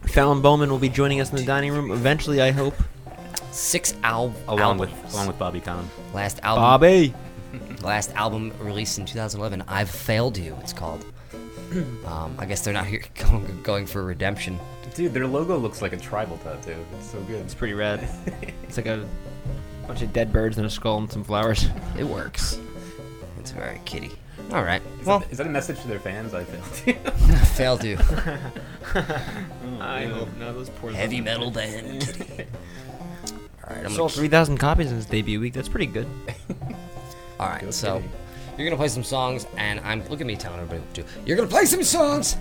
Fallon 0.06 0.40
Bowman 0.42 0.70
will 0.70 0.78
be 0.78 0.88
joining 0.90 1.20
us 1.20 1.30
in 1.30 1.36
the 1.36 1.44
dining 1.44 1.72
room 1.72 1.90
eventually, 1.90 2.40
I 2.42 2.50
hope. 2.50 2.74
Six 3.54 3.94
al- 4.02 4.34
Along 4.48 4.60
albums. 4.80 4.80
with 5.02 5.14
along 5.14 5.26
with 5.28 5.38
Bobby 5.38 5.60
Conn. 5.60 5.88
last 6.12 6.40
album. 6.42 6.62
Bobby! 6.62 7.14
Last 7.82 8.12
album 8.14 8.52
released 8.58 8.98
in 8.98 9.04
2011. 9.06 9.62
I've 9.68 9.88
failed 9.90 10.36
you. 10.36 10.56
It's 10.60 10.72
called. 10.72 11.04
Um, 12.06 12.36
I 12.38 12.46
guess 12.46 12.60
they're 12.60 12.74
not 12.74 12.86
here 12.86 13.02
going, 13.16 13.62
going 13.64 13.86
for 13.86 14.04
redemption. 14.04 14.60
Dude, 14.94 15.12
their 15.12 15.26
logo 15.26 15.56
looks 15.56 15.82
like 15.82 15.92
a 15.92 15.96
tribal 15.96 16.36
tattoo. 16.38 16.76
It's 16.98 17.10
so 17.10 17.18
good. 17.22 17.40
It's 17.44 17.54
pretty 17.54 17.74
rad. 17.74 18.08
it's 18.62 18.76
like 18.76 18.86
a 18.86 19.04
bunch 19.88 20.02
of 20.02 20.12
dead 20.12 20.32
birds 20.32 20.56
and 20.58 20.66
a 20.66 20.70
skull 20.70 20.98
and 20.98 21.10
some 21.10 21.24
flowers. 21.24 21.66
It 21.98 22.04
works. 22.04 22.60
It's 23.40 23.50
very 23.50 23.80
kitty. 23.84 24.12
All 24.52 24.62
right. 24.62 24.80
Is, 25.00 25.06
Well, 25.06 25.18
that, 25.20 25.32
is 25.32 25.38
that 25.38 25.46
a 25.48 25.50
message 25.50 25.80
to 25.80 25.88
their 25.88 25.98
fans? 25.98 26.32
I 26.32 26.44
failed. 26.44 26.86
you. 26.86 26.94
failed 27.44 27.84
you. 27.84 27.98
I 29.80 30.04
hope 30.06 30.28
not. 30.38 30.54
Those 30.54 30.70
poor 30.70 30.92
Heavy 30.92 31.20
metal 31.20 31.50
band. 31.50 32.46
Kittie. 33.64 33.70
All 33.70 33.76
right. 33.82 33.86
I'm 33.86 33.92
Sold 33.96 34.10
gonna, 34.10 34.20
3,000 34.20 34.58
copies 34.58 34.90
in 34.92 34.98
its 34.98 35.06
debut 35.06 35.40
week. 35.40 35.52
That's 35.54 35.68
pretty 35.68 35.86
good. 35.86 36.06
all 37.40 37.48
right. 37.48 37.60
Go 37.62 37.70
So 37.70 37.98
Kittie. 37.98 38.10
you're 38.58 38.66
gonna 38.66 38.76
play 38.76 38.88
some 38.88 39.04
songs, 39.04 39.46
and 39.56 39.80
I'm 39.80 40.06
look 40.08 40.20
at 40.20 40.26
me 40.26 40.36
telling 40.36 40.58
everybody 40.60 40.80
what 40.80 40.94
to 40.94 41.02
do. 41.02 41.08
You're 41.26 41.36
gonna 41.36 41.48
play 41.48 41.64
some 41.64 41.82
songs. 41.82 42.36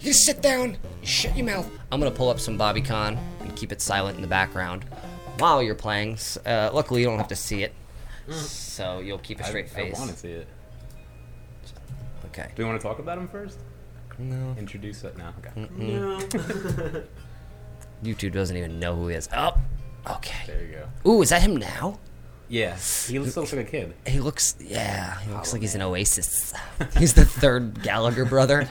You 0.00 0.12
just 0.12 0.24
sit 0.24 0.42
down. 0.42 0.76
You 1.00 1.06
shut 1.06 1.36
your 1.36 1.46
mouth. 1.46 1.68
I'm 1.90 1.98
gonna 2.00 2.10
pull 2.10 2.28
up 2.28 2.38
some 2.38 2.56
Bobby 2.56 2.82
Conn 2.82 3.18
and 3.40 3.54
keep 3.56 3.72
it 3.72 3.80
silent 3.80 4.16
in 4.16 4.22
the 4.22 4.28
background 4.28 4.84
while 5.38 5.62
you're 5.62 5.74
playing. 5.74 6.18
Uh, 6.44 6.70
luckily, 6.72 7.00
you 7.00 7.06
don't 7.06 7.18
have 7.18 7.28
to 7.28 7.36
see 7.36 7.62
it, 7.62 7.72
so 8.30 9.00
you'll 9.00 9.18
keep 9.18 9.40
a 9.40 9.44
straight 9.44 9.68
face. 9.68 9.78
I, 9.78 9.88
face. 9.90 9.98
want 9.98 10.10
to 10.10 10.16
see 10.16 10.30
it. 10.32 10.46
Okay. 12.26 12.50
Do 12.54 12.62
we 12.62 12.68
want 12.68 12.80
to 12.80 12.86
talk 12.86 12.98
about 12.98 13.16
him 13.18 13.28
first? 13.28 13.58
No. 14.18 14.54
Introduce 14.58 15.04
it 15.04 15.16
now. 15.16 15.32
Okay. 15.38 15.66
YouTube 18.04 18.32
doesn't 18.32 18.56
even 18.56 18.78
know 18.78 18.94
who 18.94 19.08
he 19.08 19.14
is. 19.16 19.28
Oh, 19.34 19.52
okay. 20.10 20.46
There 20.46 20.62
you 20.64 20.72
go. 21.04 21.10
Ooh, 21.10 21.22
is 21.22 21.30
that 21.30 21.42
him 21.42 21.56
now? 21.56 21.98
Yeah, 22.48 22.76
he 23.08 23.18
looks, 23.18 23.36
looks 23.36 23.52
like 23.52 23.66
a 23.66 23.70
kid. 23.70 23.94
He 24.06 24.20
looks, 24.20 24.54
yeah, 24.60 25.18
he 25.20 25.32
looks 25.32 25.52
like 25.52 25.62
he's 25.62 25.74
an 25.74 25.82
Oasis. 25.82 26.54
he's 26.96 27.12
the 27.14 27.24
third 27.24 27.82
Gallagher 27.82 28.24
brother. 28.24 28.68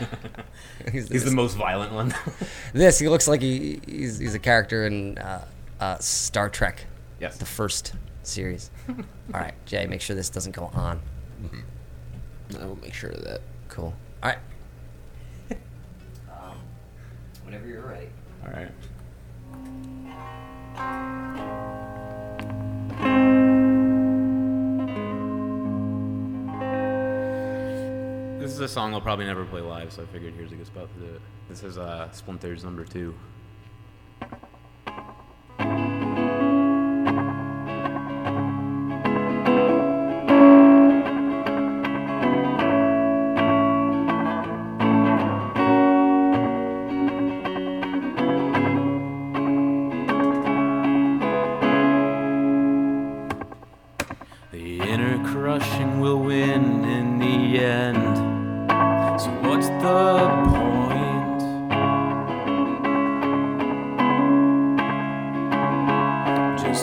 he's, 0.90 1.08
He's 1.12 1.26
the 1.26 1.32
most 1.32 1.56
violent 1.56 1.92
one. 1.92 2.14
This 2.74 3.00
he 3.00 3.10
looks 3.10 3.28
like 3.28 3.42
he 3.42 3.82
he's, 3.86 4.18
he's 4.18 4.34
a 4.34 4.40
character 4.40 4.86
in 4.88 5.18
uh, 5.18 5.46
uh, 5.82 5.98
Star 6.00 6.50
Trek. 6.50 6.86
Yes. 7.20 7.38
The 7.38 7.46
first 7.46 7.94
series. 8.24 8.72
All 8.88 8.96
right, 9.34 9.54
Jay, 9.66 9.86
make 9.88 10.00
sure 10.02 10.16
this 10.16 10.30
doesn't 10.30 10.56
go 10.56 10.72
on. 10.74 11.02
I 12.60 12.66
will 12.66 12.78
make 12.82 12.94
sure 12.94 13.10
of 13.10 13.24
that. 13.26 13.42
Cool. 13.68 13.94
All 14.24 14.30
right. 14.30 14.40
um, 16.32 16.58
whenever 17.44 17.68
you're 17.68 17.86
ready. 17.86 18.08
All 18.46 18.52
right. 18.52 18.72
This 28.46 28.54
is 28.54 28.60
a 28.60 28.68
song 28.68 28.94
I'll 28.94 29.02
probably 29.02 29.26
never 29.26 29.44
play 29.44 29.62
live, 29.62 29.92
so 29.92 30.04
I 30.04 30.06
figured 30.06 30.36
here's 30.36 30.52
a 30.52 30.56
good 30.56 30.68
spot 30.68 30.88
to 30.94 31.00
do 31.00 31.16
it. 31.16 31.22
This 31.50 31.64
is 31.64 31.80
uh, 31.80 32.12
Splinters 32.12 32.64
number 32.64 32.86
two. 32.86 33.16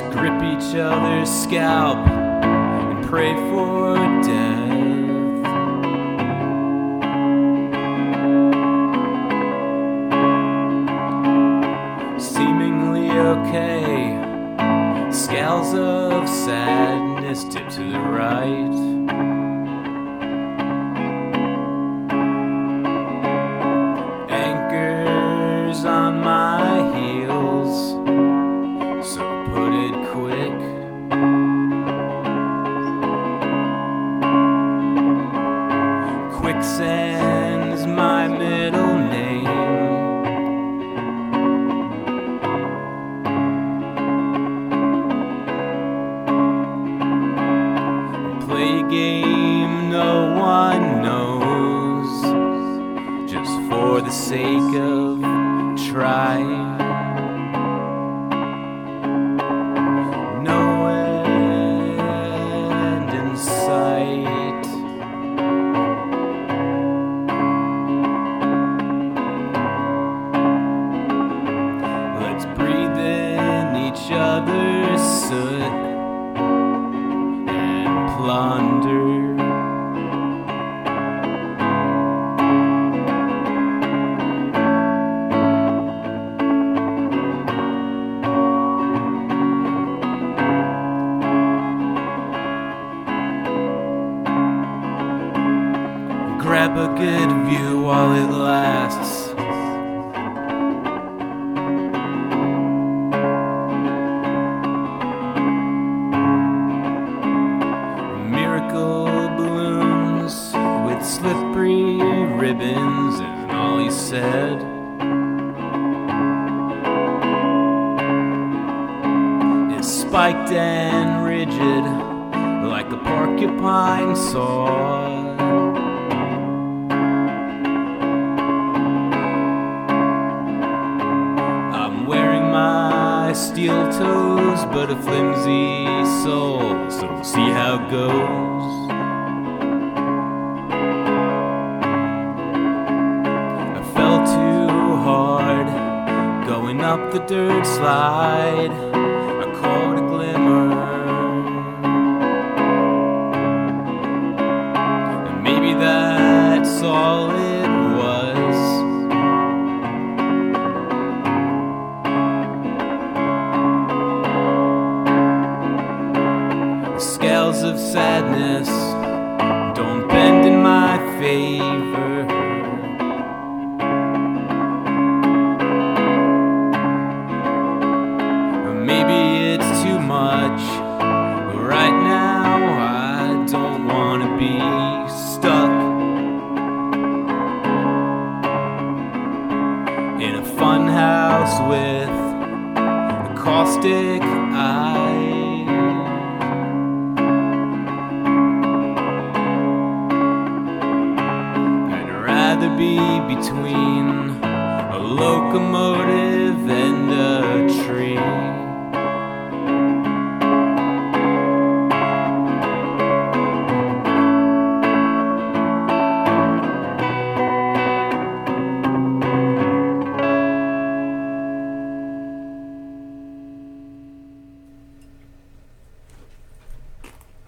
Grip 0.01 0.43
each 0.43 0.74
other's 0.74 1.28
scalp 1.28 1.99
and 2.07 3.05
pray 3.07 3.34
for 3.34 3.97
death. 4.22 4.72
Seemingly 12.18 13.11
okay. 13.11 14.18
Scales 15.12 15.74
of 15.74 16.26
sadness 16.26 17.45
tip 17.45 17.68
to 17.68 17.90
the 17.90 18.01
right. 18.01 18.82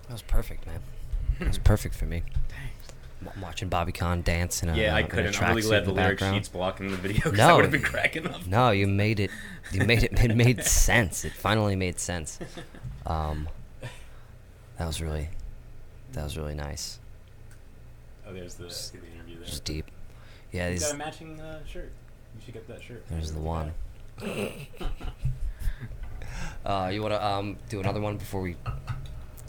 That 0.07 0.13
was 0.13 0.23
perfect, 0.23 0.67
man. 0.67 0.81
That 1.39 1.49
was 1.49 1.59
perfect 1.59 1.95
for 1.95 2.05
me. 2.07 2.23
I'm 3.35 3.41
watching 3.41 3.69
Bobby 3.71 3.91
Conn 3.93 4.21
dance 4.23 4.63
in 4.63 4.69
a 4.69 4.77
Yeah, 4.77 4.95
I 4.95 5.01
in 5.01 5.07
a 5.07 5.09
couldn't. 5.09 5.43
I'm 5.43 5.49
really 5.57 5.63
tracksuit 5.63 5.67
glad 5.69 5.79
in 5.79 5.85
the 5.85 5.91
the 5.93 5.97
lyric 5.97 6.19
background. 6.19 6.37
sheet's 6.37 6.49
blocking 6.51 6.91
the 6.91 6.97
video 6.97 7.23
'cause 7.31 7.41
I 7.41 7.49
No, 7.49 7.57
would've 7.57 7.71
been 7.71 7.83
cracking 7.83 8.27
up. 8.27 8.47
No, 8.47 8.71
you 8.71 8.87
made 8.87 9.19
it. 9.19 9.31
You 9.73 9.85
made 9.85 10.03
it. 10.03 10.13
It 10.23 10.37
made 10.37 10.63
sense. 10.65 11.25
It 11.25 11.33
finally 11.33 11.75
made 11.75 11.99
sense. 11.99 12.39
Um, 13.07 13.49
that 14.79 14.87
was 14.87 15.01
really, 15.01 15.31
that 16.13 16.25
was 16.25 16.37
really 16.37 16.55
nice. 16.55 16.99
Oh, 18.27 18.33
there's 18.35 18.55
the, 18.57 18.65
the 18.65 19.13
interview 19.15 19.37
there. 19.37 19.47
Just 19.47 19.65
deep. 19.65 19.91
Yeah, 20.53 20.69
He's 20.71 20.81
these, 20.81 20.89
got 20.93 20.95
a 20.95 20.99
matching 20.99 21.41
uh, 21.41 21.65
shirt. 21.67 21.93
You 22.37 22.43
should 22.45 22.55
get 22.55 22.69
that 22.69 22.83
shirt. 22.83 23.05
there's 23.09 23.33
the 23.33 23.41
one. 23.41 23.73
Uh, 26.65 26.91
you 26.93 27.03
want 27.03 27.13
to 27.13 27.25
um 27.25 27.57
do 27.69 27.79
another 27.79 28.01
one 28.01 28.17
before 28.17 28.41
we 28.41 28.57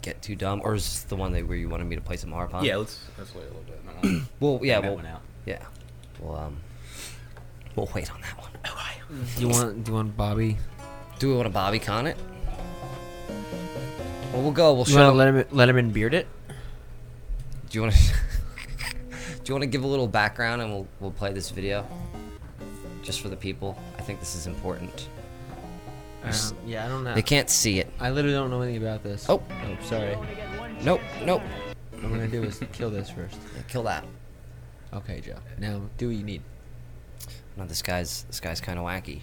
get 0.06 0.22
too 0.22 0.36
dumb, 0.36 0.60
or 0.64 0.74
is 0.74 0.84
this 0.84 1.02
the 1.02 1.16
one 1.16 1.32
that 1.32 1.46
where 1.46 1.56
you 1.56 1.68
wanted 1.68 1.84
me 1.84 1.96
to 1.96 2.00
play 2.02 2.16
some 2.16 2.30
harp 2.32 2.54
on? 2.54 2.64
Yeah, 2.64 2.76
let's 2.76 3.04
let's 3.18 3.34
wait 3.34 3.42
a 3.42 3.48
little 3.48 3.62
bit. 3.62 3.80
and 4.02 4.02
then 4.02 4.20
I'll 4.42 4.48
well, 4.54 4.60
yeah, 4.62 4.80
bang 4.80 4.90
we'll, 4.90 4.96
one 4.96 5.06
out. 5.06 5.20
yeah, 5.44 5.62
we'll 6.20 6.36
um, 6.36 6.56
we'll 7.74 7.90
wait 7.94 8.10
on 8.12 8.20
that 8.22 8.38
one. 8.38 8.50
Do 9.36 9.42
you 9.42 9.48
want? 9.48 9.84
Do 9.84 9.90
you 9.90 9.94
want 9.96 10.16
Bobby? 10.16 10.56
Do 11.18 11.28
we 11.28 11.34
want 11.34 11.46
to 11.46 11.50
Bobby 11.52 11.78
Conn 11.78 12.06
it? 12.06 12.16
Well, 14.32 14.42
we'll 14.42 14.52
go. 14.52 14.72
We'll 14.74 14.84
You 14.86 14.92
show. 14.94 15.02
want 15.04 15.12
to 15.12 15.16
let 15.18 15.28
him 15.28 15.44
let 15.56 15.68
him 15.68 15.76
in 15.76 15.90
beard 15.90 16.14
it? 16.14 16.26
Do 17.68 17.78
you 17.78 17.82
want 17.82 17.94
to? 17.94 18.00
do 19.44 19.44
you 19.46 19.54
want 19.54 19.62
to 19.62 19.66
give 19.66 19.82
a 19.84 19.86
little 19.86 20.06
background 20.08 20.62
and 20.62 20.70
we'll 20.70 20.86
we'll 21.00 21.10
play 21.10 21.32
this 21.32 21.50
video, 21.50 21.86
just 23.02 23.20
for 23.20 23.28
the 23.28 23.36
people? 23.36 23.78
I 23.98 24.02
think 24.02 24.20
this 24.20 24.34
is 24.36 24.46
important. 24.46 25.08
Um, 26.26 26.56
yeah, 26.66 26.84
I 26.84 26.88
don't 26.88 27.04
know. 27.04 27.14
They 27.14 27.22
can't 27.22 27.48
see 27.48 27.78
it. 27.78 27.90
I 28.00 28.10
literally 28.10 28.36
don't 28.36 28.50
know 28.50 28.60
anything 28.62 28.82
about 28.82 29.02
this. 29.02 29.26
Oh. 29.28 29.42
oh, 29.50 29.84
sorry. 29.84 30.16
Nope, 30.82 31.00
nope. 31.24 31.42
What 31.92 32.04
I'm 32.04 32.10
gonna 32.10 32.28
do 32.28 32.42
is 32.42 32.60
kill 32.72 32.90
this 32.90 33.08
first. 33.10 33.36
Yeah, 33.54 33.62
kill 33.68 33.82
that. 33.84 34.04
Okay, 34.92 35.20
Joe. 35.20 35.36
Now 35.58 35.82
do 35.98 36.08
what 36.08 36.16
you 36.16 36.22
need. 36.24 36.42
No, 37.56 37.64
this 37.66 37.82
guy's 37.82 38.24
this 38.24 38.40
guy's 38.40 38.60
kind 38.60 38.78
of 38.78 38.84
wacky. 38.84 39.20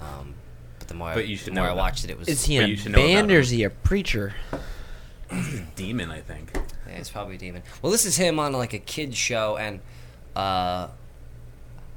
Um, 0.00 0.34
but 0.78 0.88
the 0.88 0.94
more 0.94 1.08
I, 1.08 1.14
But 1.14 1.28
you 1.28 1.36
should 1.36 1.48
the 1.48 1.52
know 1.52 1.62
I 1.62 1.66
about- 1.66 1.76
watched 1.78 2.04
it, 2.04 2.10
it 2.10 2.18
was. 2.18 2.28
Is 2.28 2.44
he 2.44 2.58
But 2.58 2.68
you 2.68 2.74
a 2.74 2.76
should 2.76 2.92
know 2.92 2.98
about 2.98 3.06
band 3.08 3.30
him. 3.30 3.36
or 3.36 3.40
is 3.40 3.50
he 3.50 3.64
a 3.64 3.70
preacher? 3.70 4.34
Demon, 5.74 6.10
I 6.10 6.20
think. 6.20 6.50
Yeah, 6.54 6.92
it's 6.94 7.10
probably 7.10 7.34
a 7.34 7.38
demon. 7.38 7.62
Well, 7.82 7.90
this 7.90 8.04
is 8.06 8.16
him 8.16 8.38
on 8.38 8.52
like 8.52 8.72
a 8.72 8.78
kids 8.78 9.16
show, 9.16 9.56
and 9.56 9.80
uh, 10.36 10.88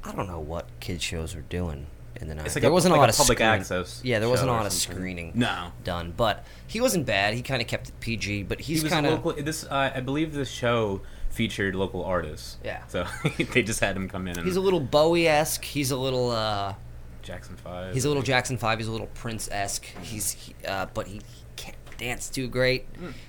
I 0.04 0.12
don't 0.16 0.26
know 0.26 0.40
what 0.40 0.66
kids 0.80 1.02
shows 1.04 1.36
are 1.36 1.42
doing 1.42 1.86
in 2.20 2.28
the 2.28 2.34
night. 2.34 2.46
It's 2.46 2.54
like 2.56 2.62
there 2.62 2.70
a- 2.70 2.74
wasn't 2.74 2.92
like 2.92 2.98
a 2.98 3.00
lot 3.00 3.08
a 3.08 3.12
of 3.12 3.16
public 3.16 3.38
screen- 3.38 3.48
access 3.50 4.00
Yeah, 4.04 4.18
there 4.18 4.28
wasn't 4.28 4.50
a 4.50 4.52
lot 4.52 4.66
of 4.66 4.72
something. 4.72 4.96
screening. 4.98 5.32
No. 5.34 5.72
done, 5.84 6.12
but 6.16 6.44
he 6.66 6.80
wasn't 6.80 7.06
bad. 7.06 7.34
He 7.34 7.42
kind 7.42 7.60
of 7.62 7.68
kept 7.68 7.88
it 7.88 8.00
PG, 8.00 8.44
but 8.44 8.60
he's 8.60 8.82
he 8.82 8.88
kind 8.88 9.06
of. 9.06 9.44
This 9.44 9.64
uh, 9.64 9.92
I 9.94 10.00
believe 10.00 10.32
this 10.34 10.50
show 10.50 11.00
featured 11.30 11.74
local 11.74 12.04
artists. 12.04 12.56
Yeah. 12.64 12.82
So 12.88 13.06
they 13.52 13.62
just 13.62 13.80
had 13.80 13.96
him 13.96 14.08
come 14.08 14.26
in 14.28 14.36
and 14.38 14.46
he's 14.46 14.56
a 14.56 14.60
little 14.60 14.80
Bowie 14.80 15.28
esque. 15.28 15.64
He's 15.64 15.90
a 15.90 15.96
little 15.96 16.30
uh, 16.30 16.74
Jackson 17.22 17.56
Five. 17.56 17.94
he's 17.94 18.04
a 18.04 18.08
little 18.08 18.22
Jackson 18.22 18.58
Five. 18.58 18.78
He's 18.78 18.88
a 18.88 18.92
little 18.92 19.08
Prince 19.08 19.48
esque. 19.52 19.84
He's 20.02 20.32
he, 20.32 20.54
uh, 20.66 20.86
but 20.94 21.06
he, 21.06 21.14
he 21.14 21.44
can't 21.56 21.76
dance 21.98 22.28
too 22.28 22.48
great. 22.48 22.86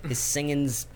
His 0.07 0.17
singing's 0.19 0.87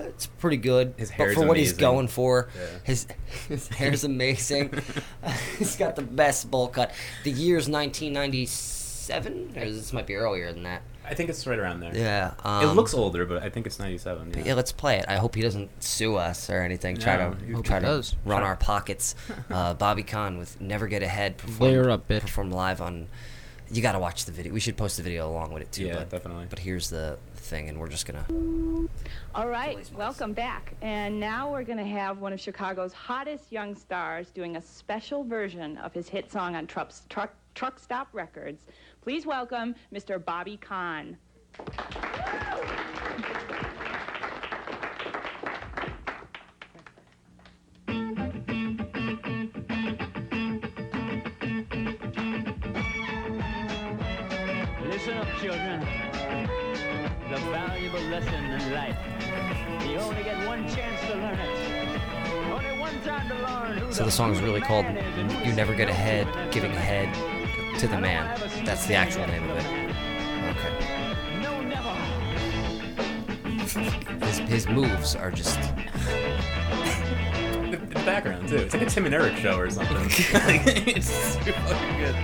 it's 0.00 0.26
pretty 0.26 0.56
good. 0.58 0.94
His 0.96 1.10
but 1.16 1.32
for 1.34 1.46
what 1.46 1.56
he's 1.56 1.72
going 1.72 2.08
for, 2.08 2.48
Yeah. 2.54 2.66
his 2.84 3.06
his 3.48 3.68
hair's 3.68 4.04
amazing. 4.04 4.72
he's 5.58 5.76
got 5.76 5.96
the 5.96 6.02
best 6.02 6.50
bowl 6.50 6.68
cut. 6.68 6.92
The 7.24 7.30
year's 7.30 7.68
1997, 7.68 9.52
Or 9.56 9.64
this 9.64 9.92
might 9.92 10.06
be 10.06 10.14
earlier 10.14 10.52
than 10.52 10.64
that. 10.64 10.82
I 11.08 11.14
think 11.14 11.30
it's 11.30 11.46
right 11.46 11.58
around 11.58 11.80
there. 11.80 11.96
Yeah. 11.96 12.32
it 12.32 12.44
um, 12.46 12.74
looks 12.76 12.92
older, 12.92 13.24
but 13.26 13.40
I 13.42 13.48
think 13.48 13.66
it's 13.66 13.78
97. 13.78 14.32
Yeah. 14.36 14.42
Yeah, 14.44 14.54
let's 14.54 14.72
play 14.72 14.98
it. 14.98 15.04
I 15.06 15.16
hope 15.16 15.36
he 15.36 15.42
doesn't 15.42 15.82
sue 15.82 16.16
us 16.16 16.50
or 16.50 16.60
anything. 16.62 16.96
Try 16.96 17.16
to 17.16 17.62
try 17.62 17.78
to 17.78 17.86
does. 17.86 18.16
run 18.24 18.40
Sure. 18.40 18.46
our 18.46 18.56
pockets. 18.56 19.14
Uh, 19.48 19.74
Bobby 19.74 20.02
Conn 20.02 20.38
with 20.38 20.60
"Never 20.60 20.88
Get 20.88 21.02
Ahead" 21.04 21.36
performed, 21.38 21.60
Layer 21.60 21.88
up, 21.90 22.08
bitch. 22.08 22.20
performed 22.22 22.52
live 22.52 22.80
on. 22.80 23.06
You 23.70 23.80
got 23.80 23.92
to 23.92 23.98
watch 24.00 24.24
the 24.24 24.32
video. 24.32 24.52
We 24.52 24.58
should 24.60 24.76
post 24.76 24.96
the 24.96 25.02
video 25.04 25.28
along 25.30 25.52
with 25.52 25.62
it 25.62 25.70
too. 25.72 25.84
Yeah, 25.86 25.98
but, 25.98 26.10
definitely. 26.10 26.46
But 26.50 26.58
here's 26.58 26.90
the 26.90 27.16
thing, 27.46 27.68
and 27.68 27.78
we're 27.78 27.88
just 27.88 28.06
gonna. 28.06 28.26
All 29.34 29.48
right, 29.48 29.78
welcome 29.94 30.32
back. 30.32 30.74
And 30.82 31.20
now 31.20 31.50
we're 31.50 31.62
going 31.62 31.78
to 31.78 31.84
have 31.84 32.18
one 32.18 32.32
of 32.32 32.40
Chicago's 32.40 32.92
hottest 32.92 33.52
young 33.52 33.74
stars 33.74 34.30
doing 34.30 34.56
a 34.56 34.62
special 34.62 35.24
version 35.24 35.76
of 35.78 35.92
his 35.92 36.08
hit 36.08 36.30
song 36.30 36.56
on 36.56 36.66
Truck, 36.66 36.92
Truck, 37.08 37.34
Truck 37.54 37.78
Stop 37.78 38.08
Records. 38.12 38.62
Please 39.02 39.26
welcome 39.26 39.74
Mr. 39.92 40.22
Bobby 40.22 40.56
Conn. 40.56 41.16
Listen 54.82 55.18
up, 55.18 55.28
children. 55.40 56.05
The 57.28 57.38
valuable 57.50 58.00
lesson 58.02 58.34
in 58.34 58.72
life. 58.72 58.96
You 59.84 59.96
only 59.98 60.22
get 60.22 60.46
one 60.46 60.68
chance 60.68 61.00
to 61.06 61.14
learn 61.14 61.36
it. 61.36 62.00
Only 62.52 62.78
one 62.78 63.00
time 63.00 63.28
to 63.28 63.34
learn 63.34 63.92
So 63.92 64.04
the 64.04 64.12
song 64.12 64.32
is 64.32 64.40
really 64.40 64.60
called 64.60 64.86
"You 65.44 65.52
Never 65.52 65.74
Get 65.74 65.88
Ahead, 65.88 66.28
Giving 66.52 66.70
Head 66.70 67.12
to 67.80 67.88
the 67.88 67.98
Man." 67.98 68.38
That's 68.64 68.86
the 68.86 68.94
actual 68.94 69.26
name 69.26 69.42
of 69.50 69.56
it. 69.56 69.66
Okay. 70.52 70.86
His 74.24 74.38
his 74.38 74.68
moves 74.68 75.16
are 75.16 75.32
just. 75.32 75.58
The, 77.70 77.76
the 77.88 78.02
background 78.06 78.48
too. 78.48 78.58
It's 78.58 78.72
like 78.72 78.84
a 78.84 78.86
Tim 78.86 79.06
and 79.06 79.14
Eric 79.14 79.34
show 79.38 79.58
or 79.58 79.68
something. 79.68 79.96
it's 80.06 81.08
super 81.08 81.50
fucking 81.52 81.98
good. 81.98 82.14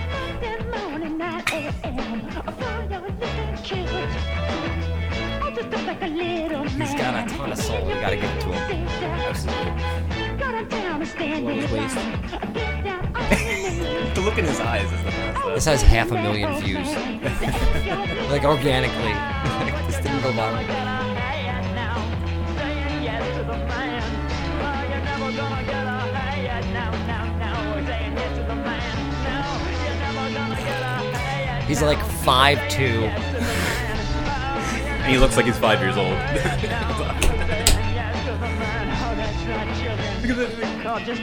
He's 5.63 6.93
got 6.95 7.25
a 7.25 7.29
ton 7.33 7.51
of 7.51 7.57
soul. 7.57 7.87
You 7.87 7.95
gotta 7.95 8.15
give 8.15 8.25
it 8.25 8.41
to 8.41 8.51
him. 8.51 8.87
Waist. 11.45 11.95
the 14.15 14.21
look 14.21 14.37
in 14.37 14.45
his 14.45 14.59
eyes 14.59 14.91
is 14.91 15.03
the 15.03 15.11
best. 15.11 15.45
This 15.55 15.65
has 15.65 15.81
half 15.81 16.11
a 16.11 16.15
million 16.15 16.61
views. 16.61 16.87
like 18.29 18.43
organically. 18.43 19.13
this 19.87 19.97
didn't 19.97 20.21
go 20.21 20.31
viral. 20.31 20.63
He's 31.67 31.81
like 31.81 31.99
five 32.23 32.59
two. 32.69 33.09
And 35.03 35.11
he 35.11 35.17
looks 35.17 35.35
like 35.35 35.45
he's 35.45 35.57
five 35.57 35.81
years 35.81 35.97
old. 35.97 36.07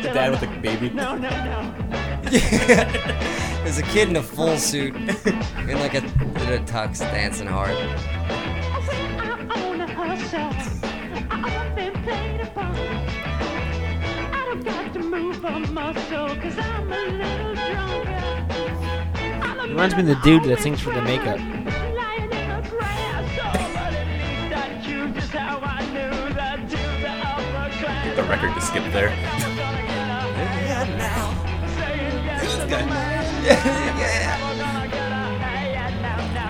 the 0.02 0.10
dad 0.12 0.30
with 0.30 0.40
the 0.40 0.46
baby. 0.60 0.90
No, 0.90 1.16
no, 1.16 1.30
no. 1.30 1.74
There's 3.64 3.78
a 3.78 3.82
kid 3.82 4.10
in 4.10 4.16
a 4.16 4.22
full 4.22 4.58
suit 4.58 4.94
in 4.94 5.06
like 5.78 5.94
a, 5.94 6.04
in 6.04 6.52
a 6.52 6.62
tux 6.66 6.98
dancing 6.98 7.46
hard. 7.46 7.74
Reminds 19.68 19.94
me 19.94 20.00
of 20.02 20.06
the 20.08 20.20
dude 20.22 20.44
that 20.44 20.58
sings 20.60 20.80
for 20.80 20.92
the 20.92 21.00
makeup. 21.00 21.59
The 28.16 28.22
record 28.24 28.54
just 28.54 28.68
skipped 28.68 28.92
there. 28.92 29.10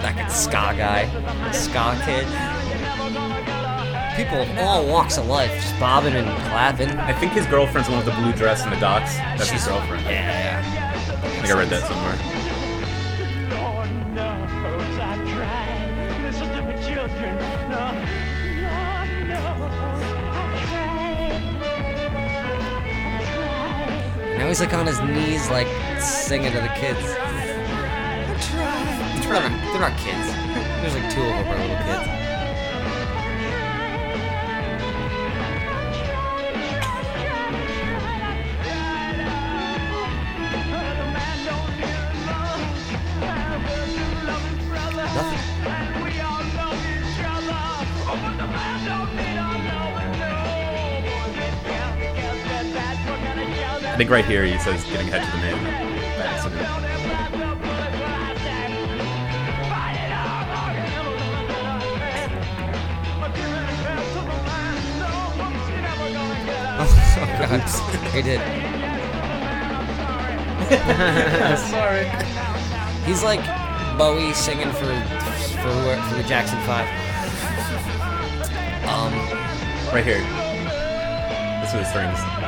That 0.03 0.31
ska 0.33 0.75
guy, 0.77 1.07
ska 1.53 1.95
kid. 2.05 2.27
People 4.17 4.43
of 4.43 4.59
all 4.59 4.87
walks 4.87 5.19
of 5.19 5.27
life 5.27 5.53
just 5.55 5.79
bobbing 5.79 6.15
and 6.15 6.27
clapping. 6.49 6.89
I 6.91 7.13
think 7.13 7.33
his 7.33 7.47
girlfriend's 7.47 7.89
the 7.89 7.95
one 7.95 8.05
with 8.05 8.15
the 8.15 8.21
blue 8.21 8.33
dress 8.33 8.63
and 8.65 8.73
the 8.73 8.81
docks. 8.81 9.15
That's 9.17 9.51
his 9.51 9.67
girlfriend. 9.67 10.03
Yeah, 10.05 10.63
Yeah, 10.63 11.25
I 11.25 11.29
think 11.29 11.47
I 11.55 11.59
read 11.59 11.69
that 11.69 11.87
somewhere. 11.87 12.40
He's 24.51 24.59
like 24.59 24.75
on 24.75 24.85
his 24.85 25.01
knees, 25.01 25.49
like 25.49 25.69
singing 26.01 26.51
to 26.51 26.61
the 26.61 26.67
kids. 26.75 26.99
They're 29.23 29.33
not, 29.33 29.53
they're 29.71 29.81
not 29.81 29.97
kids. 29.97 30.27
There's 30.81 30.95
like 30.97 31.09
two 31.15 31.23
of 31.23 31.29
them 31.29 31.47
are 31.47 31.59
little 31.61 31.77
kids. 31.77 32.20
Think 54.01 54.09
right 54.09 54.25
here 54.25 54.47
he 54.47 54.57
says 54.57 54.83
getting 54.85 55.09
ahead 55.09 55.23
to 55.23 55.31
the 55.31 55.37
man. 55.45 55.59
By 56.17 56.25
accident. 56.25 56.63
Oh 67.23 67.27
god, 67.39 67.61
he 68.15 68.23
did. 68.23 68.41
Sorry. 71.69 72.07
He's 73.05 73.23
like 73.23 73.45
Bowie 73.99 74.33
singing 74.33 74.73
for 74.73 74.87
for, 75.61 76.01
for 76.09 76.15
the 76.15 76.23
Jackson 76.27 76.59
Five. 76.61 76.89
Um, 78.89 79.13
Right 79.93 80.05
here. 80.05 80.25
This 81.61 81.75
is 81.75 81.81
the 81.81 81.85
strings. 81.85 82.19
You're 82.19 82.40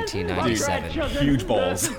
1997. 0.00 0.92
Dude, 0.92 1.10
huge 1.22 1.46
balls. 1.46 1.88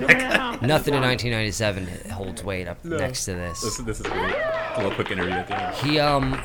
Nothing 0.61 0.93
in 0.93 1.01
1997 1.01 2.09
holds 2.11 2.43
weight 2.43 2.67
up 2.67 2.83
No. 2.83 2.97
next 2.97 3.25
to 3.25 3.33
this. 3.33 3.61
This, 3.61 3.77
this 3.77 3.99
is 3.99 4.05
great. 4.07 4.35
A 4.35 4.73
little 4.77 4.91
quick 4.91 5.11
interview 5.11 5.33
at 5.33 5.47
the 5.47 5.61
end. 5.61 5.75
He 5.77 5.99
um, 5.99 6.39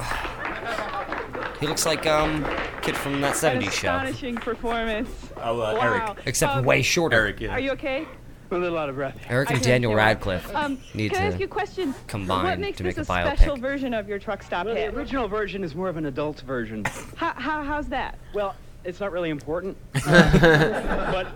he 1.60 1.66
looks 1.66 1.85
like 1.85 2.06
um, 2.06 2.44
kid 2.82 2.97
from 2.97 3.20
that 3.20 3.35
70s 3.35 3.70
show. 3.72 3.94
Astonishing 3.94 4.36
performance. 4.36 5.10
Oh, 5.36 5.60
uh, 5.60 5.74
Wow. 5.74 5.81
Eric. 5.81 6.22
Except 6.27 6.56
Um, 6.56 6.64
way 6.64 6.82
shorter. 6.82 7.16
Eric, 7.16 7.40
yeah. 7.40 7.51
Are 7.52 7.60
you 7.60 7.72
okay? 7.72 8.06
A 8.52 8.56
little 8.59 8.78
out 8.78 8.89
of 8.89 8.97
breath. 8.97 9.16
Eric 9.28 9.51
and 9.51 9.62
Daniel. 9.62 9.94
Radcliffe 9.94 10.52
Um, 10.55 10.78
need 10.93 11.12
can 11.12 11.18
I 11.18 11.20
to 11.20 11.27
ask 11.35 11.39
you 11.39 11.44
a 11.44 11.48
question? 11.48 11.94
combine 12.09 12.44
what 12.47 12.59
makes 12.59 12.78
to 12.78 12.85
make 12.85 12.97
this 12.97 13.09
a 13.09 13.12
a 13.12 13.14
biopic. 13.14 13.36
special 13.36 13.56
version 13.59 13.94
of 13.94 14.09
your 14.09 14.18
truck 14.18 14.43
stop 14.43 14.64
Well, 14.66 14.74
the 14.74 14.81
hit? 14.81 14.94
original 14.94 15.28
version 15.28 15.62
is 15.62 15.77
more 15.77 15.89
of 15.89 15.97
an 15.97 16.06
adult 16.06 16.40
version. 16.40 16.85
How, 17.16 17.32
how, 17.35 17.62
how's 17.62 17.86
that? 17.90 18.18
Well, 18.35 18.56
it's 18.85 19.01
not 19.01 19.12
really 19.12 19.31
important. 19.31 19.77
but 19.93 21.27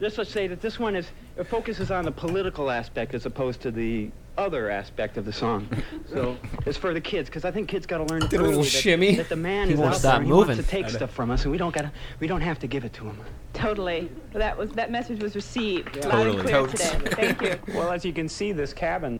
just 0.00 0.18
let's 0.18 0.30
say 0.30 0.46
that 0.46 0.60
this 0.60 0.78
one 0.78 0.96
is 0.96 1.08
it 1.36 1.44
focuses 1.44 1.90
on 1.90 2.04
the 2.04 2.12
political 2.12 2.70
aspect 2.70 3.14
as 3.14 3.26
opposed 3.26 3.60
to 3.62 3.70
the 3.70 4.10
other 4.38 4.70
aspect 4.70 5.16
of 5.16 5.24
the 5.24 5.32
song. 5.32 5.66
So 6.12 6.36
it's 6.66 6.76
for 6.76 6.92
the 6.92 7.00
kids 7.00 7.28
because 7.30 7.46
I 7.46 7.50
think 7.50 7.68
kids 7.68 7.86
got 7.86 7.98
to 7.98 8.04
learn 8.04 8.20
Did 8.28 8.40
a 8.40 8.42
little 8.42 8.62
that, 8.62 8.68
shimmy. 8.68 9.16
that 9.16 9.30
the 9.30 9.36
man 9.36 9.68
He 9.68 9.72
is 9.74 9.80
won't 9.80 9.94
out 9.94 9.98
stop 9.98 10.12
there 10.16 10.24
he 10.24 10.28
moving. 10.28 10.48
wants 10.48 10.62
to 10.62 10.68
take 10.70 10.90
stuff 10.90 11.10
from 11.10 11.30
us, 11.30 11.44
and 11.44 11.52
we 11.52 11.56
don't 11.56 11.74
gotta 11.74 11.90
we 12.20 12.26
don't 12.26 12.42
have 12.42 12.58
to 12.58 12.66
give 12.66 12.84
it 12.84 12.92
to 12.94 13.04
him. 13.04 13.18
Totally. 13.54 14.10
That 14.34 14.58
was 14.58 14.70
that 14.72 14.90
message 14.90 15.22
was 15.22 15.34
received 15.34 15.96
loud 15.96 16.10
Totally. 16.10 16.30
and 16.38 16.40
clear 16.42 16.54
Totes. 16.66 16.90
today. 16.90 17.10
Thank 17.14 17.42
you. 17.42 17.58
Well, 17.74 17.90
as 17.90 18.04
you 18.04 18.12
can 18.12 18.28
see, 18.28 18.52
this 18.52 18.74
cabin. 18.74 19.18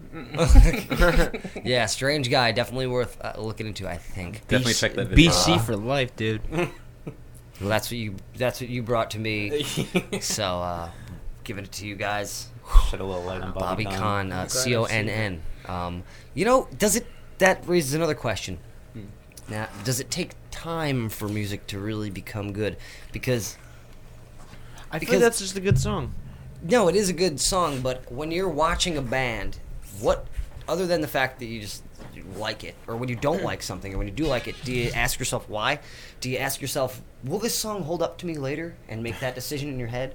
yeah, 1.65 1.87
strange 1.87 2.31
guy. 2.31 2.53
Definitely 2.53 2.87
worth 2.89 3.19
uh, 3.23 3.33
looking 3.39 3.67
into. 3.67 3.89
I 3.89 3.97
think. 3.97 4.47
Definitely 4.49 4.75
check 4.75 4.95
that 4.95 5.09
video 5.09 5.31
BC 5.31 5.55
out. 5.55 5.65
for 5.65 5.77
life, 5.77 6.15
dude. 6.17 6.43
Well, 7.61 7.69
that's 7.71 7.91
what 7.91 7.99
you 7.99 8.17
that's 8.37 8.61
what 8.61 8.69
you 8.71 8.83
brought 8.83 9.11
to 9.13 9.19
me. 9.19 9.63
so, 10.21 10.45
uh, 10.45 10.91
giving 11.45 11.65
it 11.65 11.73
to 11.73 11.87
you 11.87 11.95
guys. 11.95 12.49
Shed 12.91 13.01
a 13.01 13.05
little 13.05 13.23
light 13.23 13.41
Bobby 13.41 13.85
Bobby 13.85 13.85
Conn, 13.85 13.97
Conn. 13.97 14.33
uh, 14.33 14.49
C 14.49 14.75
O 14.77 14.85
N 14.85 15.09
N. 15.09 15.43
Um, 15.67 16.03
you 16.35 16.45
know, 16.45 16.69
does 16.79 16.97
it? 16.97 17.07
That 17.39 17.67
raises 17.67 17.95
another 17.95 18.15
question. 18.15 18.59
Now, 19.49 19.69
does 19.85 20.01
it 20.01 20.11
take 20.11 20.33
time 20.51 21.09
for 21.09 21.29
music 21.29 21.67
to 21.69 21.79
really 21.79 22.11
become 22.11 22.53
good? 22.53 22.77
Because 23.13 23.57
I 24.91 24.99
feel 24.99 25.21
that's 25.21 25.39
just 25.39 25.57
a 25.57 25.61
good 25.61 25.79
song. 25.79 26.15
No, 26.63 26.89
it 26.89 26.97
is 26.97 27.09
a 27.09 27.13
good 27.13 27.39
song, 27.39 27.81
but 27.81 28.11
when 28.11 28.31
you're 28.33 28.49
watching 28.49 28.97
a 28.97 29.03
band, 29.03 29.59
what 30.01 30.27
other 30.69 30.87
than 30.87 31.01
the 31.01 31.09
fact 31.09 31.39
that 31.39 31.47
you 31.47 31.61
just 31.61 31.85
like 32.37 32.65
it, 32.65 32.75
or 32.89 32.97
when 32.97 33.09
you 33.09 33.15
don't 33.17 33.43
like 33.51 33.63
something, 33.63 33.95
or 33.95 33.99
when 33.99 34.09
you 34.09 34.13
do 34.13 34.27
like 34.27 34.49
it, 34.49 34.57
do 34.65 34.73
you 34.73 34.91
ask 34.95 35.19
yourself 35.19 35.49
why? 35.49 35.79
Do 36.21 36.31
you 36.31 36.39
ask 36.39 36.61
yourself, 36.61 37.01
will 37.27 37.39
this 37.39 37.59
song 37.59 37.83
hold 37.83 38.03
up 38.03 38.19
to 38.19 38.27
me 38.27 38.37
later, 38.39 38.77
and 38.89 39.03
make 39.03 39.21
that 39.21 39.35
decision 39.35 39.69
in 39.69 39.79
your 39.79 39.89
head? 39.89 40.15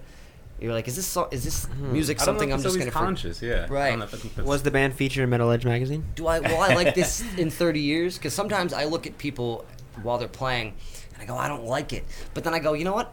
You're 0.60 0.74
like, 0.74 0.88
is 0.88 0.96
this 0.96 1.08
song, 1.08 1.28
is 1.32 1.44
this 1.44 1.68
music 1.76 2.18
Hmm. 2.18 2.22
I 2.22 2.26
don't 2.26 2.36
know 2.36 2.40
something 2.40 2.50
if 2.50 2.54
I'm 2.54 2.60
it's 2.60 2.64
just 2.64 2.76
always 2.76 2.86
gonna 2.86 2.92
for- 2.92 3.00
conscious, 3.06 3.42
yeah. 3.42 3.54
I 3.54 3.58
don't 3.62 3.70
right? 3.72 3.98
know 3.98 4.04
if 4.06 4.14
I 4.14 4.18
think 4.18 4.36
that's- 4.36 4.48
Was 4.48 4.62
the 4.64 4.70
band 4.72 4.94
featured 4.94 5.24
in 5.24 5.30
Metal 5.32 5.50
Edge 5.50 5.66
magazine? 5.66 6.06
Do 6.16 6.28
I 6.28 6.40
will 6.40 6.60
I 6.62 6.74
like 6.76 6.94
this 7.02 7.24
in 7.38 7.50
30 7.50 7.80
years? 7.80 8.18
Because 8.18 8.34
sometimes 8.36 8.72
I 8.72 8.84
look 8.86 9.08
at 9.08 9.18
people 9.18 9.66
while 10.04 10.18
they're 10.20 10.28
playing, 10.28 10.74
and 11.14 11.22
I 11.24 11.26
go, 11.26 11.36
I 11.36 11.48
don't 11.48 11.66
like 11.66 11.94
it. 11.94 12.06
But 12.36 12.44
then 12.44 12.54
I 12.54 12.60
go, 12.60 12.74
you 12.74 12.84
know 12.86 12.94
what? 12.94 13.12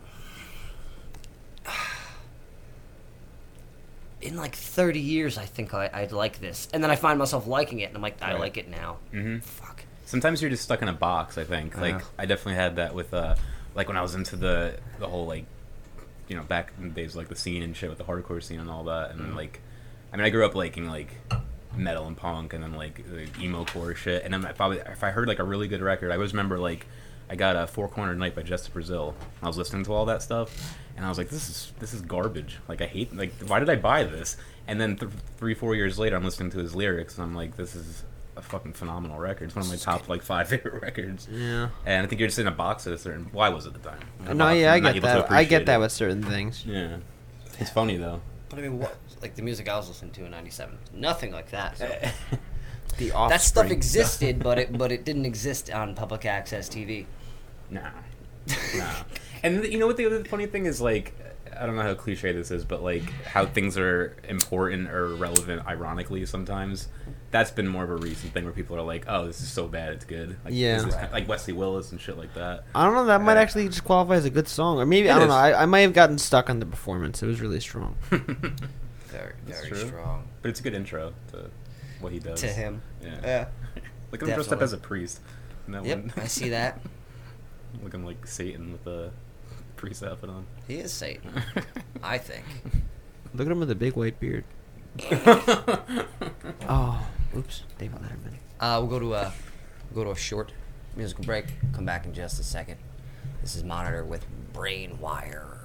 In 4.21 4.37
like 4.37 4.55
30 4.55 4.99
years, 4.99 5.39
I 5.39 5.45
think 5.45 5.73
I, 5.75 5.89
I'd 5.93 6.11
like 6.13 6.41
this, 6.41 6.67
and 6.75 6.83
then 6.83 6.91
I 6.91 6.97
find 6.97 7.19
myself 7.21 7.47
liking 7.47 7.79
it, 7.81 7.85
and 7.85 7.97
I'm 7.97 8.03
like, 8.03 8.21
I 8.21 8.33
Right. 8.33 8.41
like 8.41 8.57
it 8.57 8.69
now. 8.69 8.97
Mm-hmm. 9.15 9.39
Fuck. 9.41 9.85
Sometimes 10.07 10.43
you're 10.43 10.51
just 10.51 10.65
stuck 10.65 10.83
in 10.83 10.89
a 10.89 10.93
box. 10.93 11.39
I 11.39 11.45
think. 11.45 11.77
Like. 11.79 12.03
I 12.19 12.27
definitely 12.27 12.55
had 12.57 12.77
that 12.77 12.95
with 12.95 13.15
uh, 13.15 13.37
like 13.75 13.89
when 13.89 13.97
I 13.97 14.03
was 14.03 14.15
into 14.15 14.37
the 14.37 14.79
the 14.99 15.07
whole 15.09 15.27
like, 15.27 15.45
you 16.29 16.37
know, 16.37 16.43
back 16.43 16.73
in 16.79 16.89
the 16.89 16.95
days 16.95 17.15
like 17.17 17.29
the 17.29 17.37
scene 17.37 17.63
and 17.63 17.77
shit 17.77 17.89
with 17.89 17.99
the 17.99 18.05
hardcore 18.05 18.43
scene 18.43 18.61
and 18.61 18.71
all 18.71 18.85
that, 18.85 19.11
and 19.13 19.21
Mhm. 19.21 19.37
like, 19.37 19.61
I 20.13 20.17
mean, 20.17 20.27
I 20.27 20.31
grew 20.31 20.45
up 20.45 20.55
liking 20.55 20.89
like 20.89 21.09
metal 21.77 22.07
and 22.07 22.17
punk, 22.17 22.53
and 22.55 22.63
then 22.63 22.73
like 22.75 23.03
the 23.09 23.29
emo 23.43 23.65
core 23.65 23.95
shit, 23.95 24.25
and 24.25 24.33
then 24.35 24.45
I 24.45 24.53
probably 24.53 24.79
if 24.79 25.03
I 25.05 25.11
heard 25.11 25.29
like 25.29 25.39
a 25.39 25.45
really 25.45 25.69
good 25.69 25.83
record, 25.83 26.11
I 26.11 26.15
always 26.15 26.33
remember 26.33 26.59
like. 26.59 26.87
I 27.31 27.37
got 27.37 27.57
a 27.57 27.67
Four 27.67 27.91
Cornered 27.91 28.17
Night 28.19 28.35
by 28.35 28.41
Jets 28.43 28.65
to 28.65 28.71
Brazil. 28.71 29.15
I 29.43 29.49
was 29.49 29.59
listening 29.59 29.85
to 29.85 29.93
all 29.93 30.07
that 30.07 30.23
stuff, 30.23 30.79
and 30.97 31.05
I 31.05 31.11
was 31.11 31.19
like, 31.19 31.29
"This 31.29 31.51
is 31.51 31.73
this 31.79 31.93
is 31.93 32.01
garbage. 32.01 32.57
Like, 32.69 32.81
I 32.81 32.87
hate. 32.87 33.15
Like, 33.15 33.35
why 33.47 33.59
did 33.61 33.69
I 33.69 33.77
buy 33.77 34.05
this?" 34.05 34.39
And 34.67 34.81
then 34.81 34.97
th- 34.97 35.13
three, 35.37 35.53
four 35.53 35.75
years 35.75 35.99
later, 35.99 36.17
I'm 36.17 36.25
listening 36.25 36.51
to 36.53 36.59
his 36.59 36.75
lyrics, 36.75 37.19
and 37.19 37.25
I'm 37.27 37.35
like, 37.35 37.59
"This 37.59 37.75
is 37.77 38.03
a 38.39 38.43
fucking 38.43 38.73
phenomenal 38.73 39.19
record. 39.19 39.47
It's 39.47 39.57
one 39.57 39.65
of 39.65 39.71
my 39.71 39.77
top 39.77 40.09
like 40.09 40.23
five 40.23 40.49
favorite 40.53 40.81
records." 40.81 41.29
Yeah. 41.31 41.69
And 41.85 42.05
I 42.05 42.09
think 42.09 42.21
you're 42.21 42.29
just 42.29 42.39
in 42.39 42.47
a 42.47 42.53
box 42.53 42.87
at 42.87 42.93
a 42.93 42.99
certain. 42.99 43.29
Well, 43.33 43.45
I 43.45 43.49
was 43.51 43.67
it 43.67 43.75
at 43.75 43.83
the 43.83 43.89
time. 43.91 44.01
In 44.21 44.29
a 44.29 44.35
No, 44.35 44.45
box 44.47 44.59
yeah, 44.59 44.73
I 44.73 44.81
get 44.81 45.03
that. 45.03 45.31
I 45.31 45.45
get 45.45 45.67
that 45.67 45.77
it. 45.77 45.81
with 45.81 45.93
certain 45.93 46.23
things. 46.23 46.65
Yeah, 46.65 46.99
it's 47.59 47.71
funny 47.71 47.97
though. 47.97 48.21
But 48.49 48.61
I 48.61 48.63
mean, 48.63 48.79
what 48.79 48.97
like 49.21 49.35
the 49.35 49.43
music 49.43 49.69
I 49.69 49.77
was 49.77 49.89
listening 49.89 50.13
to 50.13 50.25
in 50.25 50.31
'97, 50.31 50.79
nothing 50.95 51.33
like 51.33 51.51
that. 51.51 51.77
So. 51.79 51.89
The 52.97 53.11
that 53.29 53.43
stuff 53.43 53.71
existed, 53.71 54.43
but 54.43 54.59
it 54.59 54.77
but 54.77 54.91
it 54.91 55.05
didn't 55.05 55.27
exist 55.27 55.71
on 55.71 55.95
public 55.95 56.25
access 56.25 56.69
TV. 56.69 57.07
No. 57.71 57.83
no. 58.75 58.91
And 59.43 59.65
you 59.67 59.79
know 59.79 59.87
what 59.87 59.99
the 59.99 60.07
other 60.07 60.25
funny 60.25 60.47
thing 60.47 60.67
is 60.67 60.81
like 60.81 61.15
I 61.61 61.67
don't 61.67 61.77
know 61.77 61.83
how 61.83 61.95
cliche 61.95 62.33
this 62.33 62.51
is, 62.51 62.65
but 62.65 62.83
like 62.83 63.03
how 63.25 63.45
things 63.47 63.77
are 63.77 64.17
important 64.29 64.91
or 64.91 65.09
relevant 65.15 65.67
ironically 65.67 66.25
sometimes. 66.27 66.89
That's 67.31 67.51
been 67.51 67.69
more 67.69 67.85
of 67.85 67.91
a 67.91 67.97
recent 67.97 68.33
thing 68.33 68.45
where 68.45 68.53
people 68.55 68.77
are 68.77 68.83
like, 68.83 69.05
"Oh, 69.09 69.27
this 69.27 69.41
is 69.41 69.49
so 69.49 69.67
bad, 69.69 69.93
it's 69.93 70.05
good." 70.05 70.37
Like, 70.45 70.55
Yeah. 70.55 70.77
this 70.79 70.87
is 70.87 70.95
kind- 70.95 71.13
like 71.13 71.29
Wesley 71.29 71.53
Willis 71.53 71.93
and 71.93 72.01
shit 72.01 72.17
like 72.17 72.33
that. 72.35 72.65
I 72.75 72.85
don't 72.85 72.95
know. 72.95 73.07
That 73.07 73.21
might 73.21 73.37
uh, 73.37 73.41
actually 73.41 73.67
just 73.69 73.85
qualify 73.85 74.15
as 74.15 74.25
a 74.25 74.31
good 74.31 74.49
song, 74.49 74.79
or 74.79 74.87
maybe 74.87 75.09
It 75.09 75.13
I 75.13 75.15
don't 75.15 75.23
is. 75.25 75.29
know. 75.29 75.35
I, 75.35 75.63
I 75.63 75.67
might 75.67 75.81
have 75.81 75.93
gotten 75.93 76.17
stuck 76.19 76.49
on 76.49 76.59
the 76.61 76.67
performance. 76.67 77.23
It 77.23 77.27
was 77.27 77.41
really 77.41 77.61
strong. 77.61 77.97
Very 79.09 79.33
very 79.47 79.75
strong. 79.75 80.29
But 80.43 80.51
it's 80.51 80.61
a 80.61 80.63
good 80.63 80.75
intro 80.75 81.15
to 81.33 81.51
what 82.01 82.13
he 82.13 82.19
does. 82.19 82.41
To 82.41 82.47
him. 82.47 82.83
Yeah. 83.03 83.19
Yeah. 83.23 83.47
Look 84.13 84.23
at 84.23 84.29
him 84.29 84.35
dressed 84.35 84.53
up 84.53 84.61
as 84.63 84.73
a 84.73 84.79
priest. 84.79 85.21
in 85.67 85.73
that 85.73 85.85
Yep, 85.85 85.99
one. 85.99 86.13
I 86.19 86.27
see 86.27 86.51
that. 86.51 86.81
Looking 87.83 88.05
like 88.05 88.27
Satan 88.27 88.71
with 88.73 88.85
the 88.85 89.11
priest 89.79 90.03
outfit 90.03 90.29
on. 90.29 90.45
He 90.67 90.77
is 90.77 90.93
Satan, 90.93 91.43
I 92.03 92.19
think. 92.19 92.45
Look 93.35 93.47
at 93.47 93.53
him 93.53 93.61
with 93.61 93.71
a 93.71 93.75
big 93.75 93.97
white 93.97 94.21
beard. 94.21 94.45
oh, 96.69 97.07
oops, 97.37 97.63
David 97.79 98.01
Letterman. 98.01 98.35
Uh, 98.61 98.79
we'll 98.81 98.91
go 98.91 98.99
to 98.99 99.15
a 99.15 99.33
we'll 99.91 100.05
go 100.05 100.11
to 100.11 100.11
a 100.11 100.21
short 100.21 100.53
musical 100.97 101.25
break. 101.25 101.47
Come 101.73 101.85
back 101.85 102.05
in 102.05 102.13
just 102.13 102.41
a 102.41 102.43
second. 102.43 102.79
This 103.41 103.55
is 103.55 103.65
Monitor 103.65 104.05
with 104.05 104.27
Brain 104.53 104.99
Wire. 104.99 105.59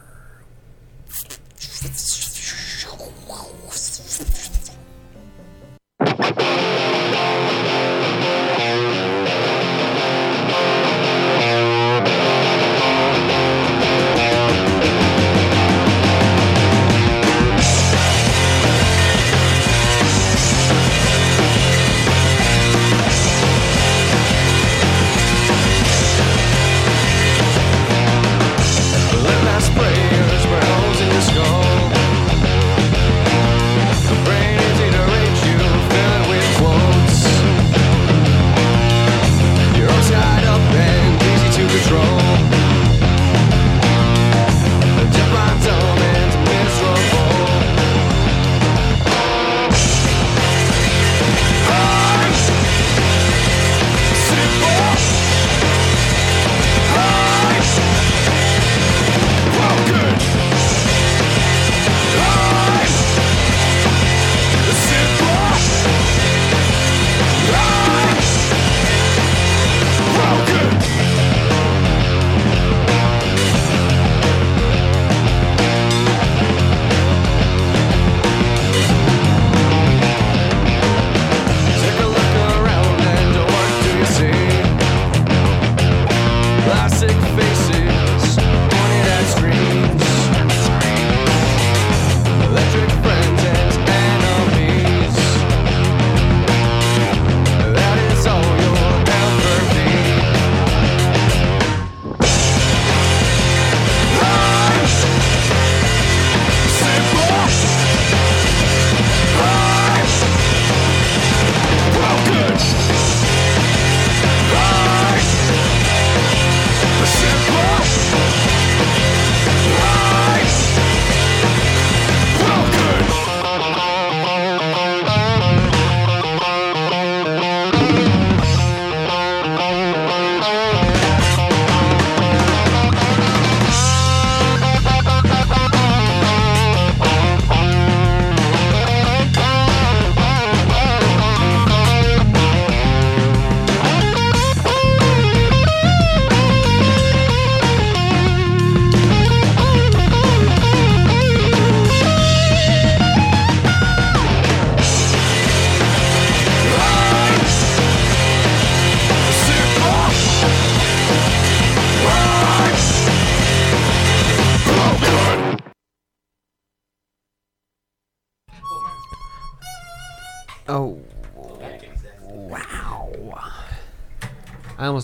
Let 5.99 6.19
my 6.19 6.72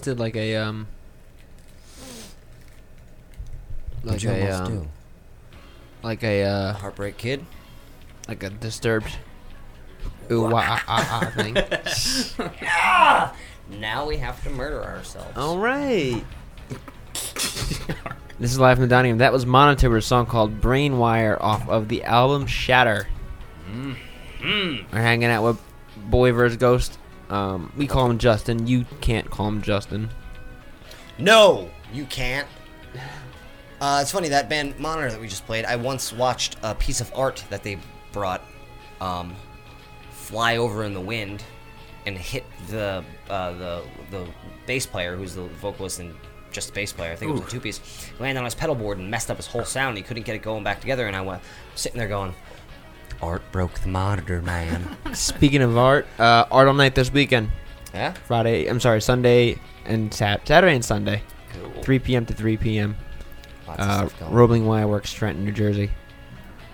I 0.10 0.12
did 0.14 0.20
like 0.20 0.36
a 0.36 0.56
um, 0.56 0.88
What'd 4.02 4.24
like 4.24 4.24
you 4.24 4.32
a 4.32 4.52
um, 4.52 4.66
do? 4.66 4.88
like 6.02 6.24
a 6.24 6.44
uh, 6.46 6.74
Heartbreak 6.74 7.16
Kid, 7.18 7.46
like 8.28 8.42
a 8.42 8.50
disturbed 8.50 9.16
ooh 10.32 10.50
wah 10.50 10.64
ah 10.66 10.84
ah 10.88 11.22
ah 11.22 11.32
thing. 11.36 11.58
Ah! 12.64 13.36
Now 13.70 14.08
we 14.08 14.18
have 14.18 14.44
to 14.46 14.50
murder 14.50 14.84
ourselves. 14.84 15.38
All 15.38 15.60
right. 15.60 16.26
This 18.40 18.54
is 18.54 18.58
live 18.58 18.78
from 18.78 18.84
the 18.84 18.88
dining 18.88 19.12
room. 19.12 19.18
That 19.18 19.34
was 19.34 19.46
Monitor's 19.46 20.06
song 20.06 20.26
called 20.26 20.62
"Brainwire" 20.62 21.38
off 21.42 21.68
of 21.68 21.90
the 21.90 22.06
album 22.06 22.48
Shatter. 22.48 23.06
Mm. 23.70 23.98
We're 24.94 25.02
hanging 25.02 25.30
out 25.30 25.44
with 25.44 25.62
Boy 26.10 26.32
vs. 26.32 26.56
Ghost. 26.56 26.99
Um, 27.30 27.72
we 27.78 27.88
call 27.88 28.10
him 28.10 28.18
Justin. 28.18 28.68
You 28.68 28.86
can't 29.02 29.30
call 29.30 29.48
him 29.48 29.62
Justin. 29.62 30.10
No, 31.18 31.70
you 31.94 32.06
can't. 32.06 32.48
Uh, 33.82 34.00
it's 34.02 34.12
funny 34.12 34.28
that 34.28 34.50
band 34.50 34.78
Monitor 34.78 35.10
that 35.10 35.22
we 35.22 35.26
just 35.30 35.46
played. 35.46 35.64
I 35.64 35.78
once 35.78 36.12
watched 36.12 36.58
a 36.64 36.76
piece 36.76 37.00
of 37.00 37.10
art 37.16 37.46
that 37.50 37.64
they 37.64 37.78
brought 38.12 38.44
um, 39.00 39.34
fly 40.12 40.58
over 40.58 40.84
in 40.84 40.94
the 40.94 41.00
wind 41.00 41.46
and 42.06 42.18
hit 42.18 42.44
the 42.68 43.06
uh, 43.30 43.54
the 43.54 43.84
the 44.12 44.28
bass 44.66 44.86
player, 44.86 45.16
who's 45.16 45.34
the 45.34 45.44
vocalist 45.44 46.00
and 46.00 46.14
just 46.52 46.68
the 46.68 46.74
bass 46.74 46.92
player. 46.92 47.12
I 47.12 47.16
think 47.16 47.30
it 47.30 47.34
was 47.36 47.44
a 47.44 47.50
two 47.50 47.60
piece. 47.60 47.80
Landed 48.20 48.40
on 48.40 48.46
his 48.46 48.56
pedal 48.56 48.76
board 48.76 48.98
and 48.98 49.10
messed 49.10 49.32
up 49.32 49.38
his 49.38 49.48
whole 49.48 49.66
sound. 49.66 49.98
He 49.98 50.04
couldn't 50.04 50.24
get 50.24 50.36
it 50.36 50.42
going 50.42 50.64
back 50.64 50.82
together. 50.82 51.08
And 51.08 51.16
I 51.16 51.22
went 51.22 51.42
sitting 51.76 51.98
there 51.98 52.08
going, 52.08 52.34
"Art 53.22 53.42
broke 53.52 53.80
the 53.80 53.90
monitor, 53.90 54.42
man." 54.42 54.96
Speaking 55.14 55.62
of 55.62 55.78
art, 55.78 56.08
uh, 56.20 56.46
art 56.52 56.68
all 56.68 56.74
night 56.74 56.96
this 56.96 57.12
weekend. 57.12 57.50
Yeah? 57.94 58.14
Friday. 58.28 58.68
I'm 58.68 58.80
sorry, 58.80 59.02
Sunday 59.02 59.58
and 59.86 60.14
Sat- 60.14 60.48
Saturday 60.48 60.76
and 60.76 60.86
Sunday. 60.86 61.24
Cool. 61.54 61.82
3 61.84 62.00
p.m. 62.00 62.26
to 62.28 62.34
3 62.34 62.58
p.m. 62.58 62.96
Lots 63.68 63.82
of 63.82 64.22
Uh. 64.22 64.26
Roebling 64.30 64.66
Wire 64.66 64.88
Works, 64.88 65.12
Trenton, 65.14 65.44
New 65.46 65.52
Jersey. 65.52 65.90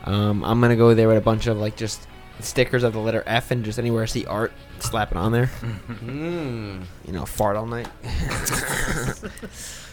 Um, 0.03 0.43
I'm 0.43 0.59
gonna 0.61 0.75
go 0.75 0.93
there 0.93 1.07
with 1.07 1.17
a 1.17 1.21
bunch 1.21 1.47
of 1.47 1.57
like 1.57 1.75
just 1.75 2.07
stickers 2.41 2.83
of 2.83 2.93
the 2.93 2.99
letter 2.99 3.23
F 3.25 3.49
and 3.51 3.63
just 3.63 3.79
anywhere 3.79 4.03
I 4.03 4.05
see 4.07 4.25
art, 4.25 4.51
slap 4.79 5.11
it 5.11 5.17
on 5.17 5.31
there. 5.31 5.49
Mm. 5.87 6.83
You 7.05 7.13
know, 7.13 7.25
fart 7.25 7.55
all 7.55 7.65
night. 7.65 7.87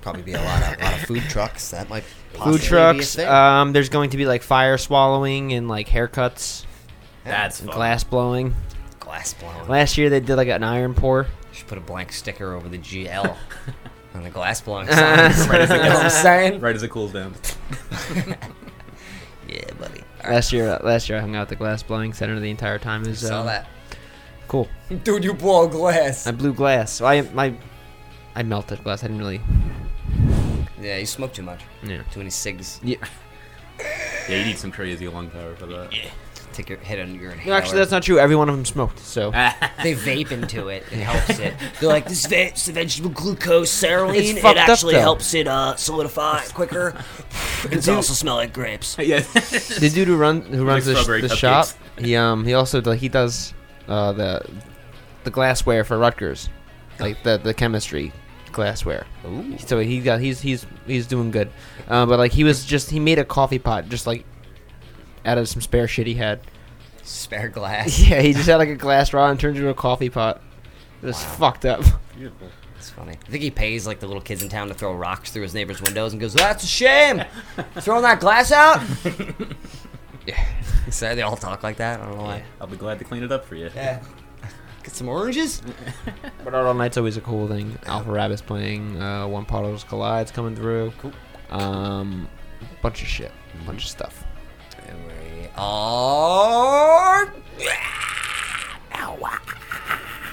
Probably 0.00 0.22
be 0.22 0.32
a 0.32 0.40
lot 0.42 0.62
of 0.74 0.80
lot 0.80 0.94
of 0.94 1.00
food 1.00 1.22
trucks. 1.28 1.70
That 1.72 1.88
might 1.90 2.04
Food 2.04 2.38
possibly 2.38 2.58
be 2.60 2.64
a 2.64 2.68
trucks. 2.68 3.14
thing. 3.16 3.28
Um, 3.28 3.72
there's 3.72 3.88
going 3.88 4.10
to 4.10 4.16
be 4.16 4.26
like 4.26 4.42
fire 4.42 4.78
swallowing 4.78 5.52
and 5.52 5.68
like 5.68 5.88
haircuts. 5.88 6.64
That's 7.24 7.60
and 7.60 7.68
fun. 7.68 7.76
glass 7.76 8.04
blowing. 8.04 8.54
Glass 9.00 9.34
blowing. 9.34 9.68
Last 9.68 9.98
year 9.98 10.08
they 10.08 10.20
did 10.20 10.36
like 10.36 10.48
an 10.48 10.62
iron 10.62 10.94
pour. 10.94 11.26
Should 11.52 11.66
put 11.66 11.78
a 11.78 11.80
blank 11.82 12.12
sticker 12.12 12.54
over 12.54 12.68
the 12.68 12.78
GL 12.78 13.36
on 14.14 14.22
the 14.22 14.30
glass 14.30 14.60
blowing 14.60 14.86
sign. 14.90 14.98
right, 15.48 15.60
as 15.60 15.70
you 15.70 15.76
know 15.76 15.82
I'm 15.98 16.06
it, 16.06 16.10
saying? 16.10 16.60
right 16.60 16.74
as 16.76 16.82
it 16.82 16.90
cools 16.90 17.12
down. 17.12 17.34
Yeah, 19.48 19.64
buddy. 19.80 20.02
Last 20.24 20.52
year, 20.52 20.78
last 20.82 21.08
year 21.08 21.16
I 21.16 21.22
hung 21.22 21.34
out 21.34 21.42
at 21.42 21.48
the 21.48 21.56
glass 21.56 21.82
blowing 21.82 22.12
center 22.12 22.38
the 22.38 22.50
entire 22.50 22.78
time. 22.78 23.02
It 23.04 23.08
was, 23.08 23.20
Saw 23.20 23.40
um, 23.40 23.46
that. 23.46 23.66
Cool. 24.46 24.68
Dude, 25.04 25.24
you 25.24 25.32
blow 25.32 25.66
glass. 25.68 26.26
I 26.26 26.32
blew 26.32 26.52
glass. 26.52 26.92
So 26.92 27.06
I 27.06 27.22
my 27.22 27.54
I 28.34 28.42
melted 28.42 28.84
glass. 28.84 29.02
I 29.02 29.06
didn't 29.06 29.20
really. 29.22 29.40
Yeah, 30.80 30.96
you 30.98 31.06
smoke 31.06 31.32
too 31.32 31.42
much. 31.42 31.60
Yeah. 31.82 32.02
Too 32.12 32.20
many 32.20 32.30
cigs. 32.30 32.80
Yeah. 32.82 32.96
Yeah, 34.28 34.36
you 34.38 34.44
need 34.44 34.58
some 34.58 34.70
crazy 34.72 35.08
lung 35.08 35.30
power 35.30 35.54
for 35.56 35.66
that. 35.66 35.92
Yeah. 35.94 36.10
Take 36.52 36.70
your 36.70 36.78
hit 36.78 36.98
on 36.98 37.14
your 37.14 37.26
No, 37.28 37.32
inhaler. 37.34 37.56
actually, 37.56 37.78
that's 37.78 37.90
not 37.92 38.02
true. 38.02 38.18
Every 38.18 38.34
one 38.34 38.48
of 38.48 38.56
them 38.56 38.64
smoked. 38.64 38.98
So 38.98 39.30
they 39.82 39.94
vape 39.94 40.32
into 40.32 40.68
it. 40.68 40.82
It 40.90 40.96
helps 40.98 41.38
it. 41.38 41.54
They're 41.78 41.88
like 41.88 42.06
this 42.08 42.26
va- 42.26 42.46
it's 42.46 42.66
the 42.66 42.72
vegetable 42.72 43.10
glucose 43.10 43.70
cerealine. 43.70 44.16
It's 44.16 44.30
It 44.30 44.38
fucked 44.40 44.58
up, 44.58 44.68
actually 44.68 44.94
though. 44.94 45.00
helps 45.00 45.34
it 45.34 45.46
uh, 45.46 45.76
solidify 45.76 46.44
quicker. 46.54 46.94
It 47.72 47.88
also 47.88 48.12
smell 48.14 48.36
like 48.36 48.52
grapes. 48.52 48.96
Yeah. 48.98 49.18
the 49.20 49.90
dude 49.92 50.06
who 50.06 50.16
run 50.16 50.42
who 50.42 50.64
runs 50.64 50.86
the, 50.86 50.94
strawberry 50.94 51.22
the 51.22 51.26
cupcakes. 51.28 51.36
shop, 51.38 51.66
he 51.98 52.14
um 52.14 52.44
he 52.44 52.54
also 52.54 52.80
do- 52.80 52.92
he 52.92 53.08
does 53.08 53.52
uh 53.88 54.12
the 54.12 54.48
the 55.24 55.30
glassware 55.30 55.82
for 55.82 55.98
Rutgers, 55.98 56.48
like 57.00 57.20
the 57.24 57.36
the 57.38 57.52
chemistry 57.52 58.12
glassware. 58.52 59.06
Ooh. 59.26 59.56
So 59.58 59.78
he 59.80 60.00
got 60.00 60.20
he's 60.20 60.40
he's 60.40 60.66
he's 60.86 61.06
doing 61.06 61.30
good, 61.30 61.50
uh, 61.88 62.06
but 62.06 62.18
like 62.18 62.32
he 62.32 62.44
was 62.44 62.64
just 62.64 62.90
he 62.90 63.00
made 63.00 63.18
a 63.18 63.24
coffee 63.24 63.58
pot 63.58 63.88
just 63.88 64.06
like 64.06 64.24
out 65.24 65.38
of 65.38 65.48
some 65.48 65.62
spare 65.62 65.88
shit 65.88 66.06
he 66.06 66.14
had. 66.14 66.40
Spare 67.02 67.48
glass. 67.48 67.98
Yeah, 68.08 68.20
he 68.20 68.32
just 68.32 68.46
had 68.46 68.56
like 68.56 68.68
a 68.68 68.74
glass 68.76 69.12
rod 69.12 69.30
and 69.30 69.40
turned 69.40 69.56
it 69.56 69.60
into 69.60 69.70
a 69.70 69.74
coffee 69.74 70.10
pot. 70.10 70.42
It 71.02 71.06
was 71.06 71.22
fucked 71.22 71.64
up. 71.64 71.82
Beautiful. 72.16 72.48
It's 72.76 72.90
funny. 72.90 73.12
I 73.12 73.30
think 73.30 73.42
he 73.42 73.50
pays 73.50 73.86
like 73.86 73.98
the 74.00 74.06
little 74.06 74.22
kids 74.22 74.42
in 74.42 74.48
town 74.48 74.68
to 74.68 74.74
throw 74.74 74.94
rocks 74.94 75.30
through 75.30 75.42
his 75.42 75.54
neighbor's 75.54 75.82
windows 75.82 76.12
and 76.12 76.20
goes, 76.20 76.34
"That's 76.34 76.62
a 76.62 76.66
shame, 76.66 77.24
throwing 77.80 78.02
that 78.02 78.20
glass 78.20 78.52
out." 78.52 78.82
yeah, 80.26 80.44
so 80.90 81.14
they 81.14 81.22
all 81.22 81.36
talk 81.36 81.62
like 81.62 81.76
that. 81.78 82.00
I 82.00 82.04
don't 82.06 82.16
know 82.16 82.22
why. 82.22 82.44
I'll 82.60 82.66
be 82.68 82.76
glad 82.76 82.98
to 83.00 83.04
clean 83.04 83.22
it 83.24 83.32
up 83.32 83.44
for 83.44 83.56
you. 83.56 83.70
Yeah. 83.74 84.00
Get 84.88 84.96
some 84.96 85.10
oranges. 85.10 85.60
But 86.44 86.54
Art 86.54 86.64
All 86.64 86.72
Night's 86.72 86.96
always 86.96 87.18
a 87.18 87.20
cool 87.20 87.46
thing. 87.46 87.78
Alpha 87.84 88.10
Rabbit's 88.10 88.40
playing. 88.40 89.02
Uh, 89.02 89.28
When 89.28 89.44
Particles 89.44 89.84
Collide's 89.84 90.30
coming 90.30 90.56
through. 90.56 90.94
Cool. 90.96 91.12
Um, 91.50 92.26
bunch 92.80 93.02
of 93.02 93.08
shit. 93.08 93.30
Bunch 93.66 93.84
of 93.84 93.90
stuff. 93.90 94.24
And 94.86 94.96
we 95.04 95.46
are 95.58 97.30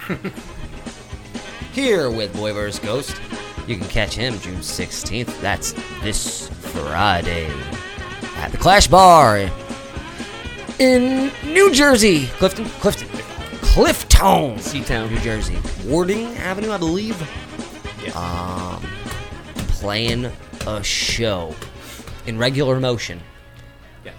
here 1.73 2.09
with 2.09 2.33
Boy 2.33 2.53
vs. 2.53 2.79
Ghost. 2.79 3.19
You 3.67 3.75
can 3.75 3.89
catch 3.89 4.15
him 4.15 4.39
June 4.39 4.59
16th. 4.59 5.41
That's 5.41 5.73
this 6.01 6.47
Friday 6.47 7.51
at 8.37 8.53
the 8.53 8.57
Clash 8.57 8.87
Bar 8.87 9.49
in 10.79 11.29
New 11.43 11.73
Jersey. 11.73 12.27
Clifton, 12.37 12.63
Clifton, 12.79 13.09
Clifton, 13.75 14.55
Seatown, 14.55 15.11
New 15.11 15.19
Jersey. 15.19 15.57
Warding 15.85 16.27
Avenue, 16.37 16.71
I 16.71 16.77
believe. 16.77 17.21
Um, 18.15 18.81
playing 19.67 20.31
a 20.65 20.81
show 20.81 21.53
in 22.25 22.37
regular 22.37 22.79
motion 22.79 23.19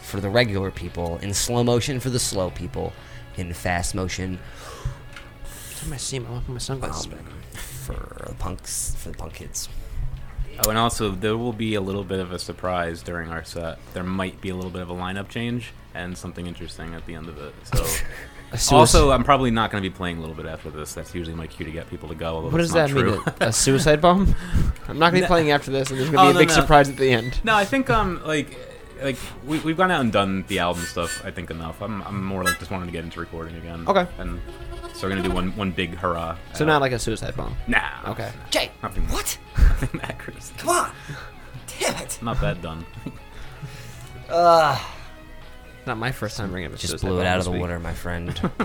for 0.03 0.21
the 0.21 0.29
regular 0.29 0.71
people, 0.71 1.17
in 1.19 1.33
slow 1.33 1.65
motion 1.65 2.01
for 2.01 2.11
the 2.11 2.19
slow 2.19 2.51
people, 2.51 2.93
in 3.39 3.55
fast 3.55 3.95
motion 3.95 4.39
my 5.89 5.97
seam. 5.97 6.27
I 6.27 6.33
want 6.33 6.49
my 6.49 6.59
sunglasses 6.59 7.07
back. 7.07 7.21
for 7.55 8.27
the 8.29 8.35
punks, 8.35 8.95
for 8.97 9.11
the 9.11 9.17
punk 9.17 9.35
kids. 9.35 9.69
Oh, 10.65 10.71
and 10.71 10.79
also 10.79 11.11
there 11.11 11.37
will 11.37 11.53
be 11.53 11.75
a 11.75 11.81
little 11.81 12.05
bit 12.05 12.19
of 12.19 12.33
a 12.33 12.39
surprise 12.39 13.03
during 13.03 13.31
our 13.31 13.45
set. 13.45 13.79
There 13.93 14.05
might 14.05 14.41
be 14.41 14.49
a 14.49 14.55
little 14.55 14.71
bit 14.71 14.83
of 14.83 14.91
a 14.91 14.95
lineup 14.95 15.29
change 15.29 15.73
and 15.95 16.17
something 16.17 16.47
interesting 16.47 16.95
at 16.95 17.07
the 17.07 17.15
end 17.15 17.29
of 17.29 17.39
it. 17.39 17.55
So, 17.65 17.85
also, 18.71 19.11
I'm 19.11 19.25
probably 19.25 19.51
not 19.51 19.71
going 19.71 19.83
to 19.83 19.89
be 19.91 19.95
playing 19.95 20.19
a 20.19 20.21
little 20.21 20.35
bit 20.35 20.47
after 20.47 20.71
this. 20.71 20.95
That's 20.95 21.15
usually 21.15 21.37
my 21.37 21.47
cue 21.47 21.67
to 21.67 21.73
get 21.73 21.89
people 21.91 22.09
to 22.09 22.15
go. 22.15 22.37
although 22.37 22.49
What 22.51 22.59
does 22.59 22.73
that 22.73 22.91
not 22.93 23.05
mean? 23.05 23.21
A, 23.41 23.47
a 23.49 23.53
suicide 23.53 24.01
bomb? 24.01 24.35
I'm 24.89 24.99
not 24.99 25.07
gonna 25.07 25.13
be 25.13 25.21
No. 25.23 25.27
playing 25.27 25.51
after 25.51 25.71
this, 25.71 25.91
and 25.91 25.99
there's 25.99 26.11
gonna 26.11 26.23
be 26.23 26.27
Oh, 26.29 26.31
a 26.31 26.33
no, 26.35 26.39
big 26.39 26.49
no. 26.49 26.55
surprise 26.55 26.89
at 26.89 26.97
the 26.97 27.11
end. 27.11 27.41
No, 27.45 27.55
I 27.57 27.65
think 27.65 27.91
um 27.91 28.23
like 28.25 28.57
like 29.03 29.17
we 29.45 29.59
we've 29.61 29.77
gone 29.77 29.91
out 29.91 30.01
and 30.01 30.13
done 30.13 30.45
the 30.49 30.61
album 30.61 30.85
stuff. 30.85 31.23
I 31.25 31.31
think 31.33 31.51
enough. 31.51 31.83
I'm 31.83 32.03
I'm 32.03 32.25
more 32.25 32.45
like 32.45 32.59
just 32.61 32.71
wanting 32.71 32.87
to 32.87 32.93
get 32.93 33.03
into 33.05 33.19
recording 33.21 33.57
again. 33.57 33.85
Okay. 33.89 34.07
And 34.19 34.41
so 34.95 35.03
we're 35.09 35.17
gonna 35.17 35.29
do 35.29 35.35
one 35.35 35.55
one 35.57 35.73
big 35.73 35.97
hurrah. 35.97 36.37
So 36.55 36.65
not 36.65 36.81
like 36.81 36.93
a 36.93 36.99
suicide 37.01 37.37
bomb. 37.37 37.57
Nah. 37.67 37.81
Okay. 38.07 38.31
Jay, 38.51 38.71
Nothing. 38.83 39.09
what? 39.09 39.37
Nothing 39.59 40.01
that 40.01 40.19
crazy. 40.21 40.55
Come 40.57 40.69
on. 40.71 40.91
Damn 41.81 41.97
it. 42.03 42.19
Not 42.23 42.41
that 42.41 42.63
done. 42.63 42.87
Uh, 44.29 44.77
Not 45.87 45.99
my 45.99 46.11
first 46.13 46.37
time 46.37 46.51
bringing 46.51 46.69
up 46.71 46.75
a 46.75 46.79
just 46.79 47.01
blew 47.01 47.21
it 47.21 47.27
out 47.27 47.39
of 47.39 47.45
the 47.45 47.53
week. 47.53 47.61
water, 47.61 47.79
my 47.79 47.95
friend. 47.95 48.51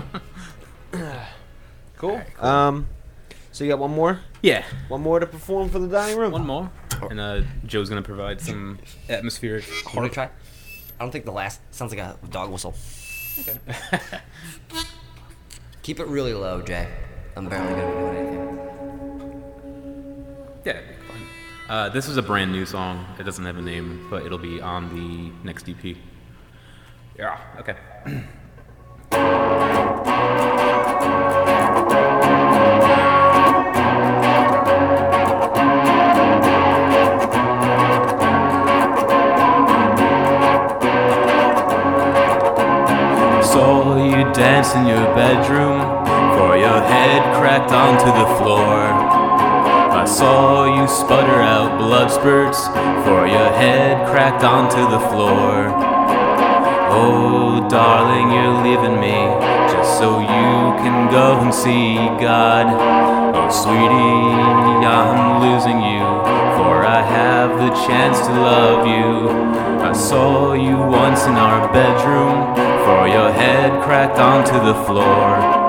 Cool. 2.02 2.20
Um, 2.40 2.88
so 3.52 3.62
you 3.62 3.70
got 3.70 3.78
one 3.78 3.92
more? 3.92 4.18
Yeah. 4.42 4.64
One 4.88 5.02
more 5.02 5.20
to 5.20 5.26
perform 5.26 5.68
for 5.68 5.78
the 5.78 5.86
dining 5.86 6.18
room. 6.18 6.32
One 6.32 6.44
more. 6.44 6.68
And 7.08 7.20
uh, 7.20 7.42
Joe's 7.64 7.88
gonna 7.88 8.02
provide 8.02 8.40
some 8.40 8.80
atmospheric. 9.08 9.68
You 9.68 9.74
wanna 9.94 10.08
try? 10.08 10.24
I 10.24 10.30
don't 10.98 11.12
think 11.12 11.24
the 11.24 11.30
last 11.30 11.60
sounds 11.70 11.94
like 11.94 12.00
a 12.00 12.18
dog 12.28 12.50
whistle. 12.50 12.74
Okay. 13.38 13.56
Keep 15.82 16.00
it 16.00 16.08
really 16.08 16.34
low, 16.34 16.60
Jay. 16.60 16.88
I'm 17.36 17.48
barely 17.48 17.68
gonna 17.68 17.86
be 17.86 17.98
doing 18.00 18.16
anything. 18.16 19.42
Yeah, 20.64 20.72
it'd 20.72 20.88
be 20.88 20.94
fine. 21.06 21.26
Uh, 21.68 21.88
this 21.90 22.08
is 22.08 22.16
a 22.16 22.22
brand 22.22 22.50
new 22.50 22.66
song. 22.66 23.06
It 23.20 23.22
doesn't 23.22 23.44
have 23.44 23.58
a 23.58 23.62
name, 23.62 24.08
but 24.10 24.26
it'll 24.26 24.38
be 24.38 24.60
on 24.60 24.92
the 24.92 25.30
next 25.46 25.68
EP. 25.68 25.96
Yeah. 27.18 27.38
Okay. 27.58 27.76
Saw 43.42 43.96
you 43.96 44.32
chance 44.32 44.74
in 44.74 44.86
your 44.86 44.96
bedroom 45.14 45.80
for 46.38 46.56
your 46.56 46.80
head 46.80 47.36
cracked 47.36 47.72
onto 47.72 48.06
the 48.06 48.26
floor. 48.36 49.12
I 49.92 50.06
saw 50.06 50.64
you 50.64 50.88
sputter 50.88 51.42
out 51.42 51.78
blood 51.78 52.10
spurts 52.10 52.66
for 53.04 53.26
your 53.26 53.50
head 53.52 54.08
cracked 54.08 54.42
onto 54.42 54.88
the 54.90 55.00
floor. 55.10 56.01
Oh, 56.94 57.66
darling, 57.70 58.30
you're 58.30 58.62
leaving 58.62 59.00
me 59.00 59.16
just 59.72 59.98
so 59.98 60.20
you 60.20 60.52
can 60.84 61.10
go 61.10 61.40
and 61.40 61.54
see 61.54 61.96
God. 62.20 62.66
Oh, 63.34 63.48
sweetie, 63.48 64.84
I'm 64.84 65.40
losing 65.40 65.80
you, 65.80 66.04
for 66.56 66.84
I 66.84 67.00
have 67.00 67.50
the 67.56 67.70
chance 67.86 68.18
to 68.26 68.32
love 68.32 68.86
you. 68.86 69.30
I 69.80 69.92
saw 69.92 70.52
you 70.52 70.76
once 70.76 71.24
in 71.24 71.36
our 71.36 71.72
bedroom, 71.72 72.54
for 72.84 73.08
your 73.08 73.32
head 73.32 73.82
cracked 73.82 74.18
onto 74.18 74.58
the 74.60 74.74
floor. 74.84 75.62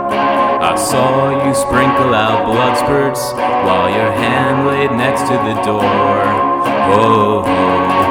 I 0.63 0.75
saw 0.75 1.45
you 1.45 1.53
sprinkle 1.53 2.13
out 2.13 2.45
blood 2.45 2.77
spurts 2.77 3.31
while 3.33 3.89
your 3.89 4.11
hand 4.11 4.67
laid 4.67 4.91
next 4.91 5.21
to 5.21 5.35
the 5.47 5.55
door. 5.63 6.23
Oh, 6.91 7.43
oh 7.45 8.02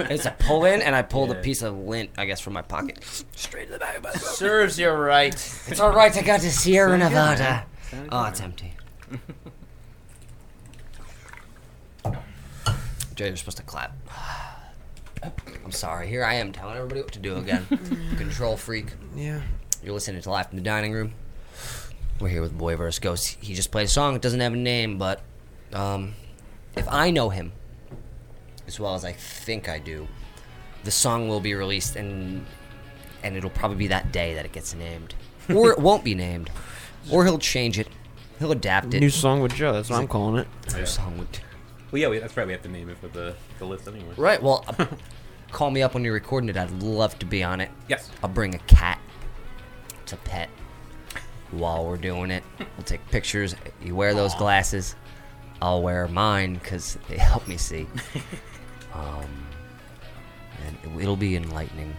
It's 0.10 0.26
a 0.26 0.34
pull 0.38 0.64
in, 0.64 0.82
and 0.82 0.94
I 0.94 1.02
pulled 1.02 1.30
a 1.30 1.34
piece 1.36 1.62
of 1.62 1.76
lint, 1.76 2.10
I 2.16 2.26
guess, 2.26 2.40
from 2.40 2.54
my 2.54 2.62
pocket, 2.62 2.98
straight 3.34 3.66
to 3.66 3.72
the 3.74 3.78
back 3.78 3.96
of 3.96 4.02
my 4.02 4.10
throat. 4.10 4.22
Serves 4.22 4.78
you 4.78 4.90
right. 4.90 5.34
It's 5.34 5.80
all 5.80 5.94
right. 5.94 6.16
I 6.16 6.22
got 6.22 6.40
to 6.40 6.50
Sierra 6.50 6.98
Sound 6.98 7.02
good, 7.02 7.10
Nevada. 7.10 7.66
Oh, 8.10 8.24
it's 8.26 8.40
empty. 8.40 8.72
Jay, 13.14 13.26
you're 13.26 13.36
supposed 13.36 13.58
to 13.58 13.62
clap. 13.62 13.94
I'm 15.22 15.72
sorry. 15.72 16.08
Here 16.08 16.24
I 16.24 16.34
am 16.34 16.52
telling 16.52 16.76
everybody 16.76 17.02
what 17.02 17.12
to 17.12 17.18
do 17.18 17.36
again. 17.36 17.66
Control 18.16 18.56
freak. 18.56 18.86
Yeah. 19.14 19.40
You're 19.82 19.92
listening 19.92 20.22
to 20.22 20.30
Live 20.30 20.48
in 20.50 20.56
the 20.56 20.62
Dining 20.62 20.92
Room. 20.92 21.12
We're 22.18 22.28
here 22.28 22.42
with 22.42 22.56
Boy 22.56 22.76
vs. 22.76 22.98
Ghost. 22.98 23.36
He 23.40 23.54
just 23.54 23.70
played 23.70 23.84
a 23.84 23.88
song. 23.88 24.14
It 24.14 24.22
doesn't 24.22 24.40
have 24.40 24.54
a 24.54 24.56
name, 24.56 24.98
but 24.98 25.20
um, 25.72 26.14
if 26.76 26.88
I 26.88 27.10
know 27.10 27.28
him 27.28 27.52
as 28.66 28.80
well 28.80 28.94
as 28.94 29.04
I 29.04 29.12
think 29.50 29.68
I 29.68 29.80
do, 29.80 30.06
the 30.84 30.92
song 30.92 31.28
will 31.28 31.40
be 31.40 31.54
released 31.54 31.96
and 31.96 32.46
and 33.24 33.36
it'll 33.36 33.50
probably 33.50 33.76
be 33.76 33.88
that 33.88 34.12
day 34.12 34.34
that 34.34 34.44
it 34.44 34.52
gets 34.52 34.74
named, 34.74 35.16
or 35.54 35.72
it 35.72 35.78
won't 35.80 36.04
be 36.04 36.14
named, 36.14 36.50
or 37.10 37.24
he'll 37.24 37.36
change 37.36 37.76
it. 37.76 37.88
He'll 38.38 38.52
adapt 38.52 38.94
it. 38.94 39.00
New 39.00 39.10
song 39.10 39.40
with 39.40 39.52
Joe. 39.52 39.72
That's 39.72 39.90
what 39.90 39.98
I'm 39.98 40.06
calling 40.06 40.36
it. 40.40 40.48
New 40.74 40.86
song 40.86 41.18
with. 41.18 41.28
Well, 41.90 42.00
yeah, 42.00 42.08
we, 42.08 42.20
that's 42.20 42.36
right. 42.36 42.46
We 42.46 42.52
have 42.52 42.62
to 42.62 42.68
name 42.68 42.88
it 42.88 42.98
for 42.98 43.08
the, 43.08 43.34
the 43.58 43.64
list 43.64 43.88
anyway. 43.88 44.14
Right. 44.16 44.40
Well, 44.40 44.64
uh, 44.78 44.86
call 45.50 45.72
me 45.72 45.82
up 45.82 45.94
when 45.94 46.04
you're 46.04 46.14
recording 46.14 46.48
it. 46.48 46.56
I'd 46.56 46.70
love 46.82 47.18
to 47.18 47.26
be 47.26 47.42
on 47.42 47.60
it. 47.60 47.70
Yes. 47.88 48.08
I'll 48.22 48.30
bring 48.30 48.54
a 48.54 48.60
cat 48.60 49.00
to 50.06 50.16
pet 50.16 50.48
while 51.50 51.84
we're 51.84 51.96
doing 51.96 52.30
it. 52.30 52.44
We'll 52.76 52.84
take 52.84 53.04
pictures. 53.10 53.56
You 53.82 53.96
wear 53.96 54.14
those 54.14 54.34
glasses. 54.36 54.94
I'll 55.60 55.82
wear 55.82 56.06
mine 56.06 56.54
because 56.54 56.96
they 57.08 57.18
help 57.18 57.48
me 57.48 57.56
see. 57.56 57.88
it'll 61.10 61.16
be 61.18 61.34
enlightening. 61.34 61.92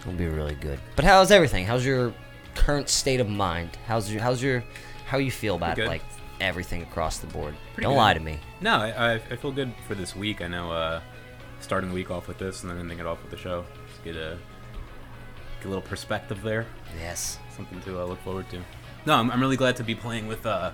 It'll 0.00 0.12
be 0.14 0.26
really 0.26 0.54
good. 0.54 0.80
But 0.96 1.04
how's 1.04 1.30
everything? 1.30 1.66
How's 1.66 1.84
your 1.84 2.14
current 2.54 2.88
state 2.88 3.20
of 3.20 3.28
mind? 3.28 3.76
How's 3.86 4.10
your 4.10 4.22
how's 4.22 4.42
your 4.42 4.64
how 5.06 5.18
you 5.18 5.30
feel 5.30 5.56
about 5.56 5.76
like 5.76 6.00
everything 6.40 6.82
across 6.82 7.18
the 7.18 7.26
board? 7.26 7.54
Pretty 7.74 7.84
Don't 7.84 7.92
good. 7.92 7.98
lie 7.98 8.14
to 8.14 8.20
me. 8.20 8.38
No, 8.62 8.76
I, 8.76 8.88
I, 8.88 9.14
I 9.16 9.36
feel 9.36 9.52
good 9.52 9.74
for 9.86 9.94
this 9.94 10.16
week. 10.16 10.40
I 10.40 10.48
know 10.48 10.72
uh, 10.72 11.02
starting 11.60 11.90
the 11.90 11.94
week 11.94 12.10
off 12.10 12.28
with 12.28 12.38
this 12.38 12.62
and 12.62 12.70
then 12.72 12.78
ending 12.78 12.98
it 12.98 13.04
off 13.06 13.20
with 13.20 13.30
the 13.30 13.36
show. 13.36 13.66
Just 13.90 14.02
get 14.02 14.16
a, 14.16 14.38
get 15.58 15.66
a 15.66 15.68
little 15.68 15.82
perspective 15.82 16.40
there. 16.42 16.64
Yes. 16.98 17.38
Something 17.54 17.82
to 17.82 18.00
uh, 18.00 18.06
look 18.06 18.22
forward 18.22 18.48
to. 18.50 18.62
No, 19.04 19.16
I'm, 19.16 19.30
I'm 19.30 19.40
really 19.40 19.58
glad 19.58 19.76
to 19.76 19.84
be 19.84 19.94
playing 19.94 20.28
with 20.28 20.46
uh, 20.46 20.72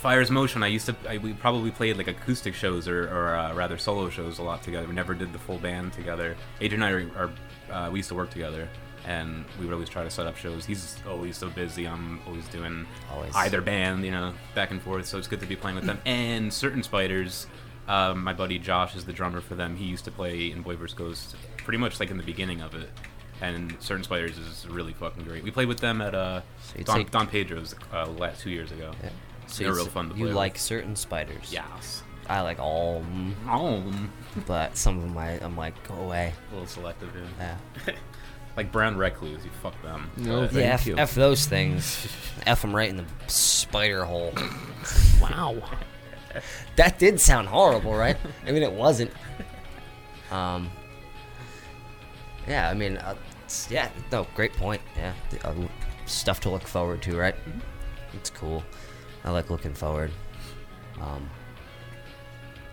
Fire's 0.00 0.30
Motion. 0.30 0.62
I 0.62 0.68
used 0.68 0.86
to, 0.86 0.96
I, 1.06 1.18
we 1.18 1.34
probably 1.34 1.70
played 1.70 1.98
like 1.98 2.08
acoustic 2.08 2.54
shows 2.54 2.88
or, 2.88 3.04
or 3.04 3.34
uh, 3.34 3.54
rather 3.54 3.76
solo 3.76 4.08
shows 4.08 4.38
a 4.38 4.42
lot 4.42 4.62
together. 4.62 4.86
We 4.88 4.94
never 4.94 5.14
did 5.14 5.30
the 5.32 5.38
full 5.38 5.58
band 5.58 5.92
together. 5.92 6.36
Adrian 6.60 6.82
and 6.82 7.10
I 7.14 7.20
are, 7.20 7.30
are 7.70 7.86
uh, 7.86 7.90
we 7.90 7.98
used 7.98 8.08
to 8.08 8.14
work 8.14 8.30
together. 8.30 8.66
And 9.06 9.44
we 9.58 9.66
would 9.66 9.72
always 9.74 9.88
try 9.88 10.02
to 10.02 10.10
set 10.10 10.26
up 10.26 10.36
shows. 10.36 10.64
He's 10.64 10.96
always 11.06 11.36
so 11.36 11.48
busy. 11.50 11.86
I'm 11.86 12.20
always 12.26 12.46
doing 12.48 12.86
Always. 13.12 13.34
either 13.34 13.60
band, 13.60 14.04
you 14.04 14.10
know, 14.10 14.32
back 14.54 14.70
and 14.70 14.80
forth. 14.80 15.06
So 15.06 15.18
it's 15.18 15.28
good 15.28 15.40
to 15.40 15.46
be 15.46 15.56
playing 15.56 15.76
with 15.76 15.86
them. 15.86 15.98
And 16.06 16.52
certain 16.52 16.82
spiders, 16.82 17.46
um, 17.88 18.24
my 18.24 18.32
buddy 18.32 18.58
Josh 18.58 18.96
is 18.96 19.04
the 19.04 19.12
drummer 19.12 19.40
for 19.40 19.54
them. 19.54 19.76
He 19.76 19.84
used 19.84 20.04
to 20.06 20.10
play 20.10 20.50
in 20.50 20.62
Boy 20.62 20.76
vs. 20.76 20.94
Ghost 20.94 21.36
pretty 21.58 21.78
much 21.78 22.00
like 22.00 22.10
in 22.10 22.16
the 22.16 22.22
beginning 22.22 22.62
of 22.62 22.74
it. 22.74 22.88
And 23.42 23.74
certain 23.80 24.04
spiders 24.04 24.36
is 24.38 24.66
really 24.68 24.92
fucking 24.92 25.24
great. 25.24 25.42
We 25.44 25.50
played 25.50 25.68
with 25.68 25.80
them 25.80 26.00
at 26.02 26.14
uh, 26.14 26.42
you'd 26.76 26.86
Don, 26.86 27.04
Don 27.06 27.26
Pedro's 27.26 27.74
uh, 27.92 28.06
last 28.06 28.40
two 28.42 28.50
years 28.50 28.70
ago. 28.70 28.92
So 29.50 29.64
They're 29.64 29.72
you 29.72 29.76
real 29.78 29.86
fun 29.86 30.10
to 30.10 30.16
You 30.16 30.26
play 30.26 30.34
like 30.34 30.58
certain 30.58 30.94
spiders. 30.96 31.52
Yes. 31.52 32.02
I 32.28 32.42
like 32.42 32.60
all 32.60 32.98
of 32.98 33.04
them. 33.06 33.34
All. 33.48 33.82
But 34.46 34.76
some 34.76 34.96
of 34.98 35.02
them 35.02 35.18
I, 35.18 35.30
I'm 35.44 35.56
like, 35.56 35.86
go 35.88 35.94
away. 35.94 36.32
A 36.50 36.52
little 36.52 36.68
selective, 36.68 37.10
yeah. 37.38 37.56
Yeah. 37.86 37.94
like 38.56 38.70
brown 38.70 38.96
recluse, 38.96 39.44
you 39.44 39.50
fuck 39.62 39.80
them. 39.82 40.10
But- 40.16 40.52
yeah, 40.52 40.74
F, 40.74 40.86
F 40.88 41.14
those 41.14 41.46
things. 41.46 42.06
F 42.46 42.62
them 42.62 42.74
right 42.74 42.88
in 42.88 42.96
the 42.96 43.04
spider 43.26 44.04
hole. 44.04 44.32
wow. 45.20 45.60
That 46.76 47.00
did 47.00 47.20
sound 47.20 47.48
horrible, 47.48 47.94
right? 47.94 48.16
I 48.46 48.52
mean, 48.52 48.62
it 48.62 48.72
wasn't. 48.72 49.10
Um. 50.30 50.70
Yeah, 52.46 52.70
I 52.70 52.74
mean, 52.74 52.96
uh, 52.98 53.16
it's- 53.38 53.68
yeah, 53.70 53.88
no, 54.12 54.26
great 54.36 54.52
point. 54.52 54.80
Yeah, 54.96 55.12
the- 55.30 55.48
uh, 55.48 55.54
stuff 56.06 56.38
to 56.40 56.50
look 56.50 56.62
forward 56.62 57.02
to, 57.02 57.16
right? 57.16 57.34
It's 58.14 58.30
cool. 58.30 58.62
I 59.24 59.30
like 59.30 59.50
looking 59.50 59.74
forward. 59.74 60.10
Um, 61.00 61.28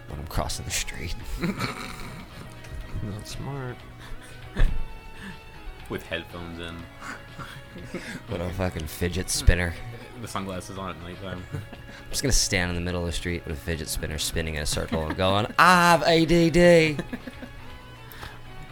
when 0.08 0.20
I'm 0.20 0.28
crossing 0.28 0.66
the 0.66 0.72
street. 0.72 1.16
Not 3.04 3.28
smart. 3.28 3.76
with 5.90 6.04
headphones 6.04 6.60
in. 6.60 6.76
With 8.30 8.42
a 8.42 8.50
fucking 8.54 8.88
fidget 8.88 9.30
spinner. 9.30 9.74
The 10.22 10.28
sunglasses 10.28 10.78
on 10.78 10.90
at 10.92 11.02
nighttime. 11.04 11.44
I'm 11.54 11.62
just 12.10 12.24
gonna 12.24 12.32
stand 12.32 12.70
in 12.70 12.76
the 12.76 12.82
middle 12.82 13.02
of 13.02 13.06
the 13.08 13.12
street 13.14 13.44
with 13.46 13.56
a 13.58 13.60
fidget 13.60 13.88
spinner 13.88 14.18
spinning 14.18 14.56
in 14.56 14.64
a 14.64 14.66
circle 14.66 15.06
and 15.06 15.16
going, 15.16 15.48
I 15.60 15.92
have 15.92 16.04
ADD. 16.04 17.04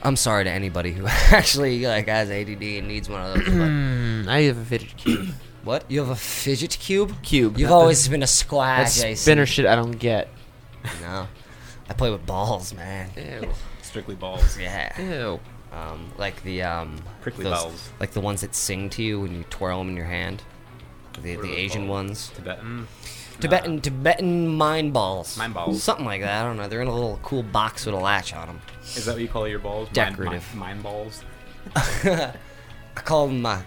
I'm 0.04 0.16
sorry 0.16 0.44
to 0.46 0.50
anybody 0.52 0.92
who 0.92 1.06
actually 1.32 1.86
like 1.86 2.08
has 2.08 2.30
ADD 2.32 2.62
and 2.64 2.88
needs 2.88 3.10
one 3.10 3.22
of 3.22 3.36
those. 3.36 3.46
but- 3.46 4.32
I 4.32 4.42
have 4.44 4.58
a 4.58 4.66
fidget 4.66 4.96
cube. 4.98 5.30
What? 5.66 5.84
You 5.90 6.00
have 6.00 6.10
a 6.10 6.16
fidget 6.16 6.78
cube? 6.80 7.14
Cube. 7.24 7.58
You've 7.58 7.72
always 7.72 8.08
been 8.08 8.24
a 8.24 8.28
squad, 8.28 8.78
That 8.86 8.92
Jason. 8.94 9.16
spinner 9.16 9.46
shit 9.46 9.66
I 9.66 9.76
don't 9.76 9.92
get. 10.00 10.30
No. 11.02 11.28
I 11.90 11.94
play 11.94 12.10
with 12.12 12.26
balls, 12.26 12.74
man. 12.74 13.10
Ew. 13.18 13.50
Strictly 13.82 14.16
balls. 14.16 14.58
Yeah. 14.58 15.00
Ew. 15.02 15.40
Um, 15.74 16.12
like 16.18 16.42
the 16.44 16.62
um, 16.64 16.98
Prickly 17.22 17.44
those- 17.44 17.64
balls. 17.64 17.90
like 18.00 18.12
the 18.12 18.22
ones 18.22 18.42
that 18.42 18.56
sing 18.56 18.90
to 18.92 19.04
you 19.04 19.20
when 19.22 19.36
you 19.36 19.44
twirl 19.50 19.80
them 19.80 19.90
in 19.90 19.96
your 19.98 20.06
hand. 20.06 20.42
The 21.22 21.36
What 21.36 21.42
the 21.44 21.48
those 21.50 21.58
Asian 21.58 21.82
called? 21.82 21.90
ones. 21.90 22.32
Tibetan. 22.36 22.88
Tibetan 23.40 23.82
Tibetan 23.82 24.48
mind 24.48 24.94
balls. 24.94 25.38
Mind 25.38 25.54
balls. 25.54 25.84
Something 25.84 26.06
like 26.06 26.22
that. 26.22 26.42
I 26.42 26.48
don't 26.48 26.56
know. 26.58 26.68
They're 26.70 26.82
in 26.82 26.88
a 26.88 26.94
little 26.94 27.20
cool 27.24 27.44
box 27.44 27.86
with 27.86 27.96
a 27.96 27.98
latch 27.98 28.34
on 28.34 28.48
them. 28.48 28.62
Is 28.84 29.06
that 29.06 29.14
what 29.14 29.22
you 29.22 29.28
call 29.28 29.48
your 29.48 29.60
balls? 29.60 29.88
Mind- 29.88 29.94
Decorative. 30.16 30.56
Mind, 30.56 30.82
mind 30.82 30.84
balls. 30.84 31.24
I 31.76 32.32
call 32.96 33.28
them. 33.28 33.46
Uh, 33.46 33.58
yeah, 33.58 33.64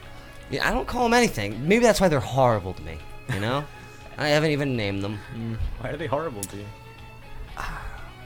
I 0.53 0.71
don't 0.71 0.87
call 0.89 1.05
them 1.05 1.15
anything. 1.15 1.67
Maybe 1.69 1.83
that's 1.85 2.01
why 2.01 2.09
they're 2.09 2.21
horrible 2.21 2.73
to 2.75 2.83
me. 2.83 2.99
You 3.35 3.41
know, 3.41 3.65
I 4.19 4.29
haven't 4.29 4.51
even 4.51 4.77
named 4.77 5.03
them. 5.03 5.19
Why 5.81 5.91
are 5.91 5.97
they 5.97 6.07
horrible 6.07 6.43
to 6.43 6.57
you? 6.57 6.65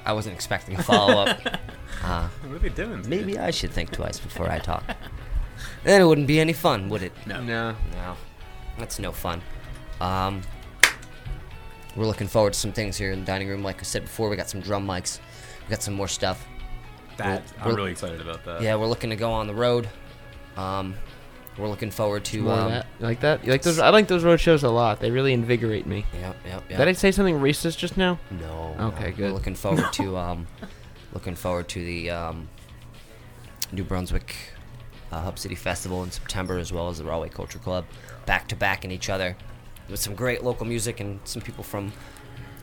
I 0.05 0.13
wasn't 0.13 0.35
expecting 0.35 0.77
a 0.79 0.83
follow 0.83 1.23
up. 1.23 1.39
uh, 2.03 2.29
What 2.45 2.57
are 2.57 2.59
they 2.59 2.69
doing? 2.71 3.09
maybe 3.09 3.39
I 3.39 3.51
should 3.51 3.71
think 3.71 3.91
twice 3.93 4.19
before 4.19 4.51
I 4.51 4.59
talk. 4.59 4.83
then 5.85 6.01
it 6.01 6.05
wouldn't 6.05 6.27
be 6.27 6.41
any 6.41 6.53
fun, 6.53 6.89
would 6.89 7.03
it? 7.03 7.13
No. 7.27 7.41
No. 7.43 7.77
No, 7.93 8.17
that's 8.79 8.99
no 8.99 9.13
fun. 9.13 9.41
Um, 10.01 10.43
we're 11.95 12.07
looking 12.07 12.27
forward 12.27 12.55
to 12.55 12.59
some 12.59 12.73
things 12.73 12.97
here 12.97 13.13
in 13.13 13.21
the 13.21 13.27
dining 13.27 13.49
room. 13.49 13.63
Like 13.63 13.79
I 13.81 13.83
said 13.85 14.03
before, 14.03 14.29
we 14.29 14.37
got 14.37 14.49
some 14.49 14.61
drum 14.61 14.87
mics. 14.87 15.21
We 15.67 15.71
got 15.71 15.83
some 15.83 15.95
more 15.95 16.09
stuff. 16.09 16.47
That 17.19 17.27
We're- 17.27 17.43
I'm 17.61 17.65
we're- 17.67 17.77
really 17.77 17.91
excited 17.93 18.21
about 18.21 18.45
that. 18.45 18.63
Yeah, 18.63 18.75
we're 18.77 18.87
looking 18.87 19.11
to 19.11 19.17
go 19.17 19.31
on 19.31 19.47
the 19.47 19.55
road. 19.55 19.89
Um, 20.57 20.95
we're 21.59 21.69
looking 21.69 21.91
forward 21.91 22.25
to. 22.27 22.43
More 22.43 22.53
Um, 22.55 22.71
that. 22.71 22.87
You 23.01 23.07
like 23.07 23.21
that? 23.21 23.45
You 23.45 23.51
like 23.53 23.63
those? 23.63 23.79
I 23.79 23.91
like 23.91 24.09
those 24.09 24.25
road 24.25 24.39
shows 24.41 24.63
a 24.63 24.71
lot. 24.71 25.01
They 25.01 25.11
really 25.11 25.33
invigorate 25.33 25.87
me. 25.87 26.07
Yep, 26.15 26.37
yep, 26.47 26.63
yep. 26.71 26.79
Did 26.79 26.89
I 26.89 26.93
say 26.93 27.11
something 27.13 27.37
racist 27.41 27.77
just 27.79 27.97
now? 27.97 28.19
No. 28.31 28.75
Okay, 28.95 29.11
no. 29.11 29.17
good. 29.17 29.19
We're 29.27 29.33
looking 29.33 29.55
forward 29.55 29.93
to 29.93 30.17
um, 30.25 30.47
looking 31.13 31.35
forward 31.35 31.69
to 31.71 31.85
the 31.85 32.11
um, 32.11 32.49
New 33.71 33.85
Brunswick 33.85 34.35
uh, 35.11 35.21
Hub 35.23 35.39
City 35.39 35.55
Festival 35.55 36.03
in 36.05 36.11
September, 36.11 36.59
as 36.59 36.73
well 36.73 36.89
as 36.89 36.99
the 36.99 37.05
Railway 37.05 37.29
Culture 37.29 37.59
Club, 37.59 37.85
back 38.27 38.49
to 38.49 38.57
back 38.57 38.85
in 38.85 38.91
each 38.91 39.11
other, 39.11 39.37
with 39.89 40.01
some 40.01 40.15
great 40.15 40.43
local 40.43 40.67
music 40.67 41.01
and 41.01 41.21
some 41.25 41.43
people 41.43 41.65
from 41.65 41.93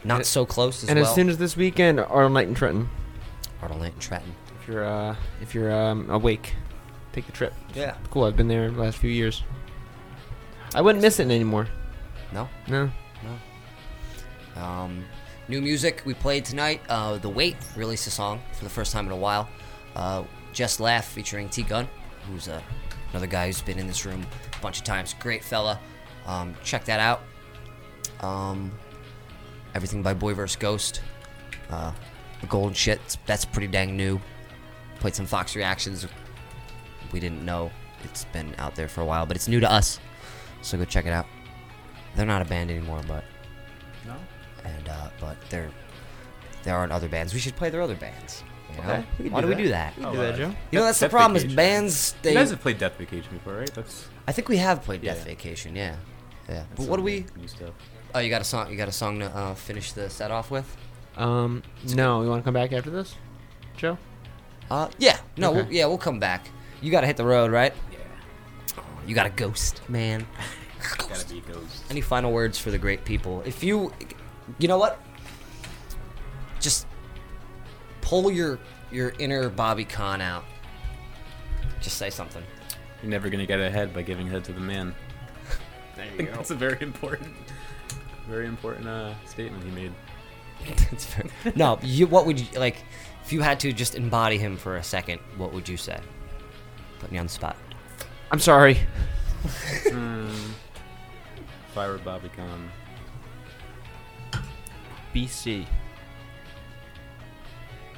not 0.03 0.17
And- 0.17 0.25
so 0.25 0.45
close 0.45 0.83
as 0.83 0.89
and 0.89 0.97
well. 0.97 1.05
And 1.05 1.09
as 1.09 1.15
soon 1.15 1.29
as 1.29 1.37
this 1.37 1.55
weekend, 1.55 1.99
Art 1.99 2.09
All 2.11 2.29
Night 2.29 2.47
in 2.47 2.55
Trenton. 2.55 2.89
Art 3.61 3.71
All 3.71 3.77
Night 3.77 3.93
in 3.93 3.99
Trenton. 3.99 4.33
If 4.61 4.67
you're 4.67 4.85
uh, 4.85 5.15
if 5.41 5.53
you're 5.53 5.71
um, 5.71 6.09
awake, 6.09 6.53
take 7.14 7.26
the 7.26 7.31
trip. 7.31 7.53
Yeah. 7.73 7.95
Cool. 8.11 8.23
I've 8.26 8.36
been 8.38 8.48
there 8.48 8.69
the 8.72 8.81
last 8.81 8.98
few 8.98 9.10
years. 9.10 9.44
I 10.76 10.81
wouldn't 10.81 11.02
miss 11.02 11.19
it 11.19 11.26
anymore. 11.26 11.68
No. 12.31 12.48
No. 12.68 12.91
No. 14.56 14.61
Um, 14.61 15.06
new 15.48 15.61
music 15.61 16.03
we 16.06 16.14
played 16.14 16.45
tonight. 16.45 16.81
Uh, 16.90 17.18
the 17.18 17.30
Wait 17.30 17.56
released 17.76 18.07
a 18.07 18.11
song 18.11 18.41
for 18.53 18.64
the 18.64 18.69
first 18.69 18.91
time 18.91 19.06
in 19.06 19.11
a 19.11 19.18
while. 19.18 19.49
Uh, 19.95 20.23
Just 20.53 20.80
Laugh 20.80 21.06
featuring 21.06 21.49
T 21.49 21.64
Gun, 21.64 21.88
who's 22.30 22.48
uh, 22.48 22.61
another 23.11 23.27
guy 23.27 23.48
who's 23.48 23.61
been 23.61 23.80
in 23.80 23.88
this 23.88 24.06
room 24.06 24.26
a 24.57 24.61
bunch 24.61 24.77
of 24.80 24.84
times. 24.84 25.15
Great 25.19 25.44
fella. 25.44 25.80
Um, 26.26 26.56
check 26.64 26.86
that 26.86 26.99
out. 26.99 27.22
Um, 28.22 28.72
everything 29.73 30.03
by 30.03 30.14
Boy 30.14 30.34
vs. 30.34 30.56
Ghost. 30.56 31.02
Uh, 31.69 31.91
the 32.41 32.48
Golden 32.48 32.73
Shit. 32.73 33.18
That's 33.26 33.45
pretty 33.45 33.68
dang 33.68 33.95
new. 33.98 34.19
Played 34.99 35.15
some 35.15 35.26
Fox 35.26 35.56
reactions. 35.56 36.06
We 37.11 37.19
didn't 37.19 37.44
know 37.44 37.72
it's 38.03 38.26
been 38.26 38.53
out 38.57 38.76
there 38.76 38.88
for 38.88 39.02
a 39.02 39.06
while, 39.06 39.26
but 39.26 39.36
it's 39.36 39.48
new 39.48 39.60
to 39.60 39.72
us. 39.72 39.99
So 40.61 40.77
go 40.77 40.86
check 40.86 41.06
it 41.06 41.11
out. 41.11 41.26
They're 42.15 42.26
not 42.26 42.41
a 42.41 42.45
band 42.45 42.69
anymore, 42.72 43.02
but 43.07 43.23
No. 44.06 44.15
and 44.65 44.90
uh, 44.90 45.10
but 45.19 45.38
there 45.49 45.69
there 46.64 46.76
aren't 46.76 46.91
other 46.91 47.07
bands. 47.07 47.34
We 47.34 47.40
should 47.40 47.56
play 47.56 47.69
their 47.69 47.81
other 47.81 47.95
bands. 47.95 48.44
You 48.72 48.84
know? 48.84 48.90
Okay, 48.94 49.06
we 49.19 49.30
Why 49.30 49.41
do 49.41 49.48
do, 49.49 49.56
we 49.56 49.64
do 49.64 49.69
that? 49.69 49.95
We 49.98 50.03
can 50.03 50.11
do 50.14 50.18
that, 50.19 50.36
Joe. 50.36 50.53
You 50.72 50.80
know 50.80 50.86
that's 50.86 50.99
the 50.99 51.06
Death 51.06 51.11
problem 51.11 51.36
is 51.38 51.53
bands. 51.56 52.14
They 52.22 52.31
You 52.34 52.38
guys 52.38 52.49
have 52.52 52.61
played 52.61 52.77
Death 52.77 52.98
Vacation 52.98 53.31
before, 53.34 53.56
right? 53.57 53.73
That's. 53.73 54.07
I 54.27 54.31
think 54.31 54.48
we 54.49 54.57
have 54.57 54.84
played 54.84 55.03
Yeah. 55.03 55.14
Death 55.14 55.26
Vacation. 55.26 55.76
Yeah, 55.76 55.95
yeah. 56.48 56.56
That's 56.56 56.68
But 56.76 56.88
what 56.88 56.98
do 56.98 57.03
we? 57.03 57.26
new 57.38 57.48
stuff. 57.48 57.72
Oh, 58.14 58.19
you 58.19 58.30
got 58.30 58.41
a 58.41 58.45
song. 58.45 58.69
You 58.72 58.77
got 58.77 58.88
a 58.88 58.91
song 58.94 59.19
to 59.19 59.26
uh, 59.36 59.53
finish 59.56 59.91
the 59.94 60.10
set 60.10 60.30
off 60.31 60.52
with. 60.52 60.76
Um, 61.18 61.64
no. 61.95 62.22
You 62.23 62.30
want 62.30 62.41
to 62.41 62.45
come 62.45 62.53
back 62.53 62.72
after 62.73 62.90
this, 62.90 63.15
Joe? 63.77 63.98
Uh, 64.69 64.90
yeah. 64.99 65.19
No, 65.38 65.49
Okay. 65.52 65.61
we'll, 65.64 65.72
yeah, 65.72 65.86
we'll 65.86 65.98
come 65.98 66.19
back. 66.19 66.49
You 66.81 66.91
got 66.91 67.01
to 67.01 67.07
hit 67.07 67.18
the 67.18 67.26
road, 67.26 67.51
right? 67.51 67.73
Yeah. 67.91 68.84
You 69.06 69.15
got 69.15 69.26
a 69.26 69.31
ghost, 69.31 69.81
man. 69.89 70.26
Gotta 70.97 71.27
be 71.27 71.41
Ghost. 71.41 71.84
Any 71.89 72.01
final 72.01 72.31
words 72.31 72.57
for 72.57 72.72
the 72.72 72.77
great 72.77 73.03
people? 73.03 73.41
If 73.45 73.64
you, 73.64 73.91
you 74.60 74.68
know 74.68 74.77
what? 74.77 74.99
Just 76.60 76.88
pull 78.01 78.31
your 78.31 78.60
your 78.91 79.14
inner 79.19 79.49
Bobby 79.49 79.85
Conn 79.85 80.22
out. 80.22 80.45
Just 81.81 81.97
say 81.97 82.10
something. 82.10 82.43
You're 83.01 83.10
never 83.10 83.30
gonna 83.30 83.45
get 83.45 83.60
ahead 83.60 83.93
by 83.93 84.01
giving 84.01 84.27
head 84.27 84.43
to 84.45 84.53
the 84.53 84.60
man. 84.60 84.95
There 85.95 86.06
I 86.06 86.10
think 86.15 86.31
that's 86.34 86.51
a 86.51 86.56
very 86.56 86.77
important, 86.81 87.35
very 88.26 88.47
important 88.47 88.88
uh, 88.88 89.14
statement 89.26 89.65
he 89.65 89.72
made. 89.72 89.91
It's 90.93 91.03
fair. 91.03 91.26
no, 91.56 91.77
you. 91.81 92.07
What 92.07 92.26
would 92.26 92.39
you 92.39 92.57
like? 92.57 92.77
If 93.26 93.34
you 93.34 93.41
had 93.41 93.60
to 93.61 93.73
just 93.73 93.95
embody 93.95 94.38
him 94.38 94.56
for 94.56 94.77
a 94.77 94.84
second, 94.84 95.19
what 95.35 95.51
would 95.51 95.68
you 95.68 95.76
say? 95.76 95.99
Put 96.99 97.11
me 97.11 97.17
on 97.17 97.26
the 97.26 97.31
spot. 97.31 97.55
I'm 98.31 98.39
sorry. 98.39 98.80
Hmm. 99.89 100.27
If 101.71 101.77
I 101.77 101.88
were 101.88 101.97
Bobby 101.99 102.30
Conn, 102.35 102.69
BC. 105.13 105.65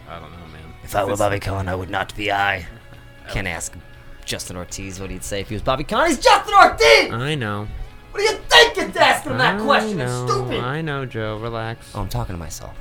I 0.10 0.20
don't 0.20 0.32
know, 0.32 0.38
man. 0.52 0.74
If 0.84 0.96
I 0.96 1.04
were 1.04 1.12
This- 1.12 1.20
Bobby 1.20 1.40
Conn, 1.40 1.68
I 1.68 1.76
would 1.76 1.90
not 1.90 2.16
be 2.16 2.32
I. 2.32 2.66
Can't 3.30 3.48
ask 3.48 3.74
Justin 4.26 4.58
Ortiz 4.58 5.00
what 5.00 5.10
he'd 5.10 5.24
say 5.24 5.40
if 5.42 5.50
he 5.50 5.56
was 5.56 5.62
Bobby 5.62 5.84
Conn. 5.84 6.08
He's 6.10 6.20
Justin 6.20 6.54
Ortiz. 6.54 7.12
I 7.14 7.36
know. 7.36 7.68
What 8.12 8.20
do 8.20 8.24
you 8.26 8.38
think 8.50 8.78
it's 8.78 8.98
asking 8.98 9.32
him 9.34 9.38
that 9.38 9.60
I 9.60 9.64
question? 9.64 9.98
know, 10.00 10.24
It's 10.26 10.32
stupid. 10.34 10.60
I 10.60 10.82
know, 10.82 11.06
Joe. 11.06 11.38
Relax. 11.38 11.92
Oh, 11.96 12.02
I'm 12.02 12.10
talking 12.10 12.36
to 12.36 12.40
myself. 12.40 12.76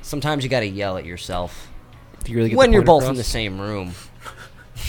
Sometimes 0.00 0.44
you 0.44 0.50
gotta 0.50 0.66
yell 0.68 0.96
at 0.96 1.04
yourself. 1.04 1.68
You 2.26 2.36
really 2.36 2.50
get 2.50 2.58
when 2.58 2.72
you're 2.72 2.82
point 2.84 3.02
both 3.02 3.10
in 3.10 3.16
the 3.16 3.24
same 3.24 3.60
room. 3.60 3.94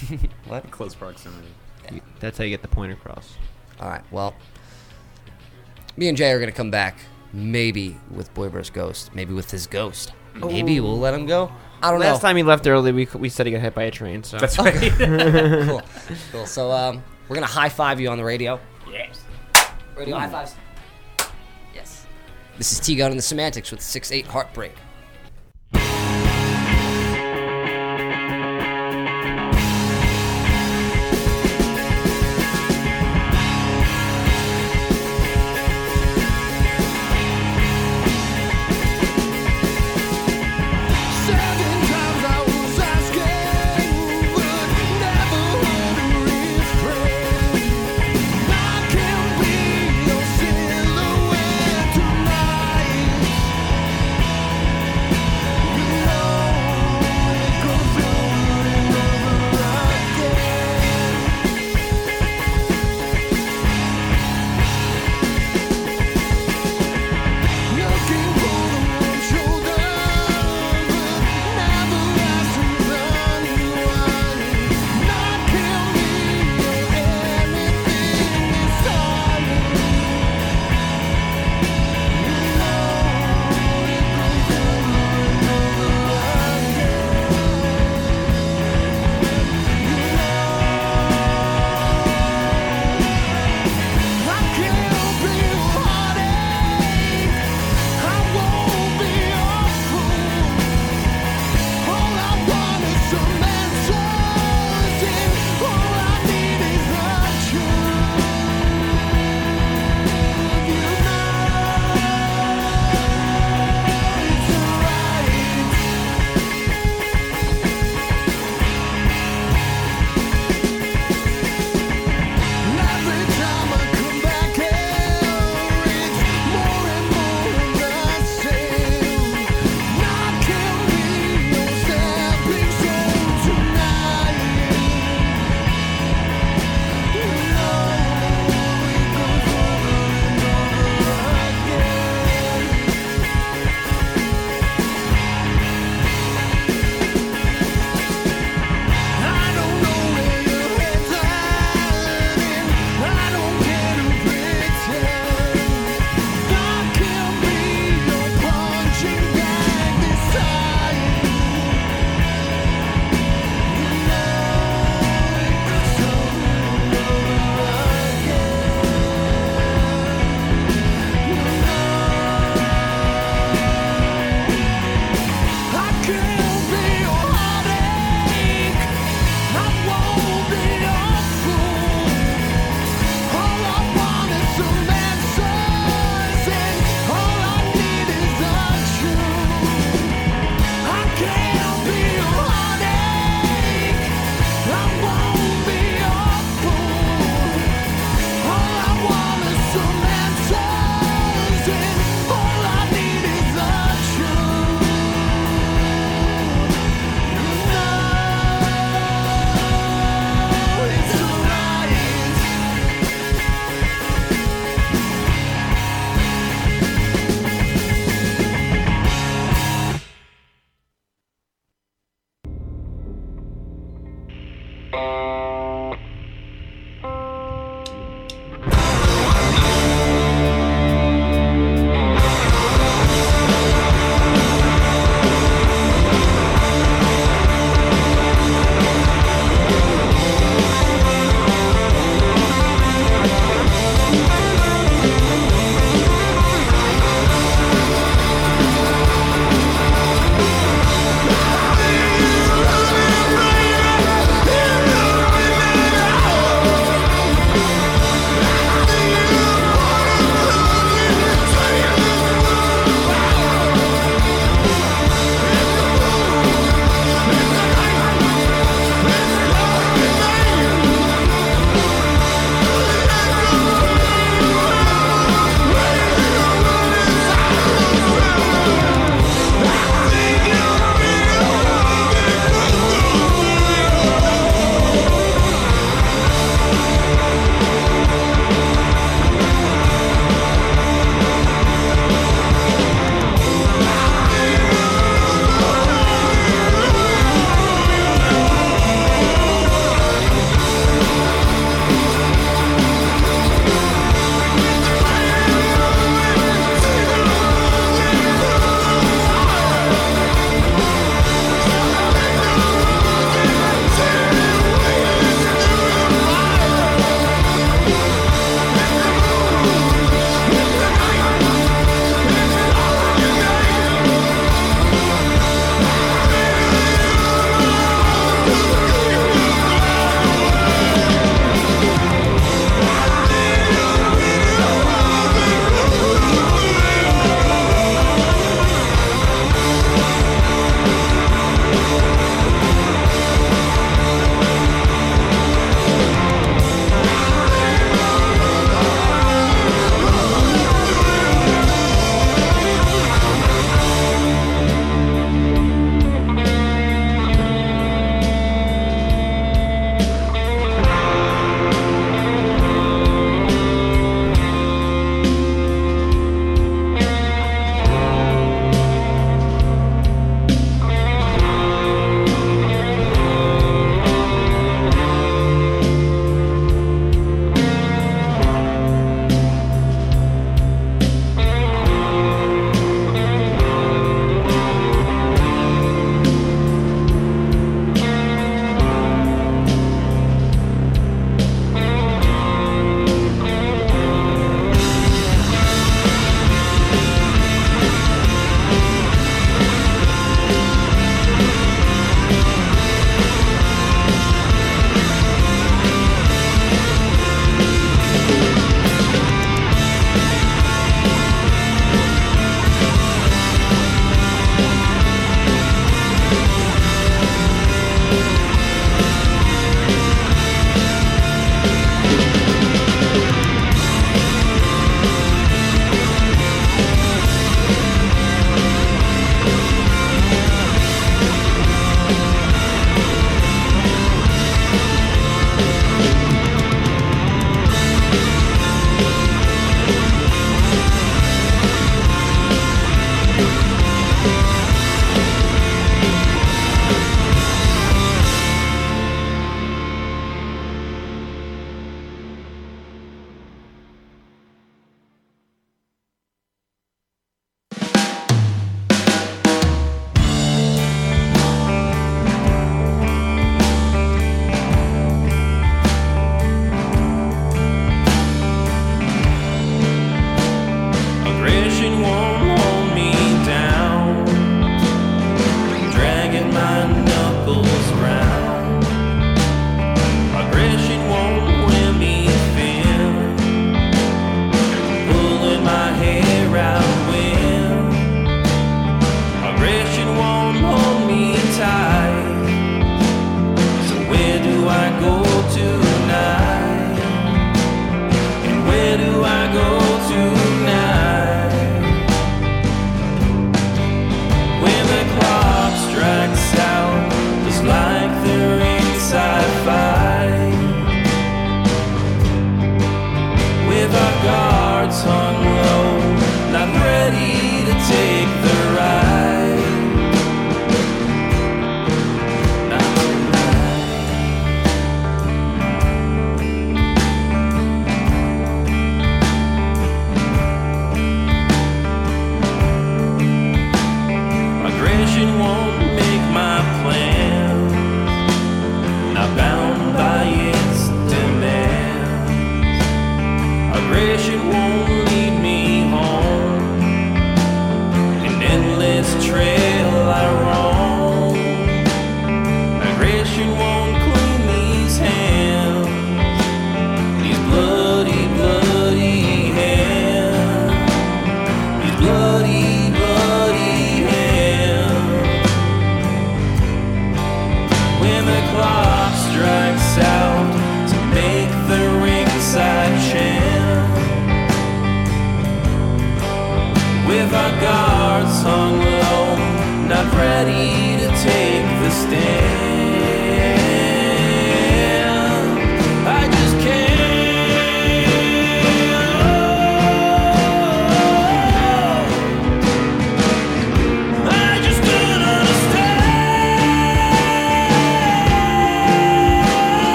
what? 0.46 0.70
Close 0.70 0.94
proximity. 0.94 1.48
You- 1.92 2.00
That's 2.20 2.38
how 2.38 2.44
you 2.44 2.50
get 2.50 2.62
the 2.62 2.68
point 2.68 2.92
across. 2.92 3.34
All 3.80 3.88
right. 3.88 4.02
Well, 4.10 4.34
me 5.96 6.08
and 6.08 6.16
Jay 6.16 6.30
are 6.32 6.40
gonna 6.40 6.52
come 6.52 6.70
back. 6.70 6.96
Maybe 7.32 7.96
with 8.10 8.32
Boy 8.34 8.48
vs. 8.48 8.70
Ghost. 8.70 9.14
Maybe 9.14 9.34
with 9.34 9.50
his 9.50 9.66
ghost. 9.66 10.12
Maybe 10.34 10.80
we'll 10.80 10.98
let 10.98 11.14
him 11.14 11.26
go. 11.26 11.50
I 11.82 11.90
don't 11.90 12.00
Last 12.00 12.06
know. 12.06 12.12
Last 12.14 12.20
time 12.22 12.36
he 12.36 12.42
left 12.42 12.66
early, 12.66 12.92
we 12.92 13.06
we 13.14 13.28
said 13.28 13.46
he 13.46 13.52
got 13.52 13.60
hit 13.60 13.74
by 13.74 13.84
a 13.84 13.90
train. 13.90 14.22
So 14.22 14.38
That's 14.38 14.58
right. 14.58 14.74
cool. 15.66 15.82
Cool. 16.32 16.46
So 16.46 16.70
um, 16.72 17.02
we're 17.28 17.34
gonna 17.36 17.46
high 17.46 17.68
five 17.68 18.00
you 18.00 18.08
on 18.08 18.18
the 18.18 18.24
radio. 18.24 18.58
Yes. 18.90 19.20
Radio 19.96 20.16
high 20.18 20.28
fives. 20.28 20.54
Yes. 21.74 22.06
This 22.58 22.72
is 22.72 22.80
T 22.80 22.96
Gun 22.96 23.10
and 23.10 23.18
the 23.18 23.22
Semantics 23.22 23.70
with 23.70 23.80
six 23.82 24.10
eight 24.12 24.26
Heartbreak. 24.26 24.72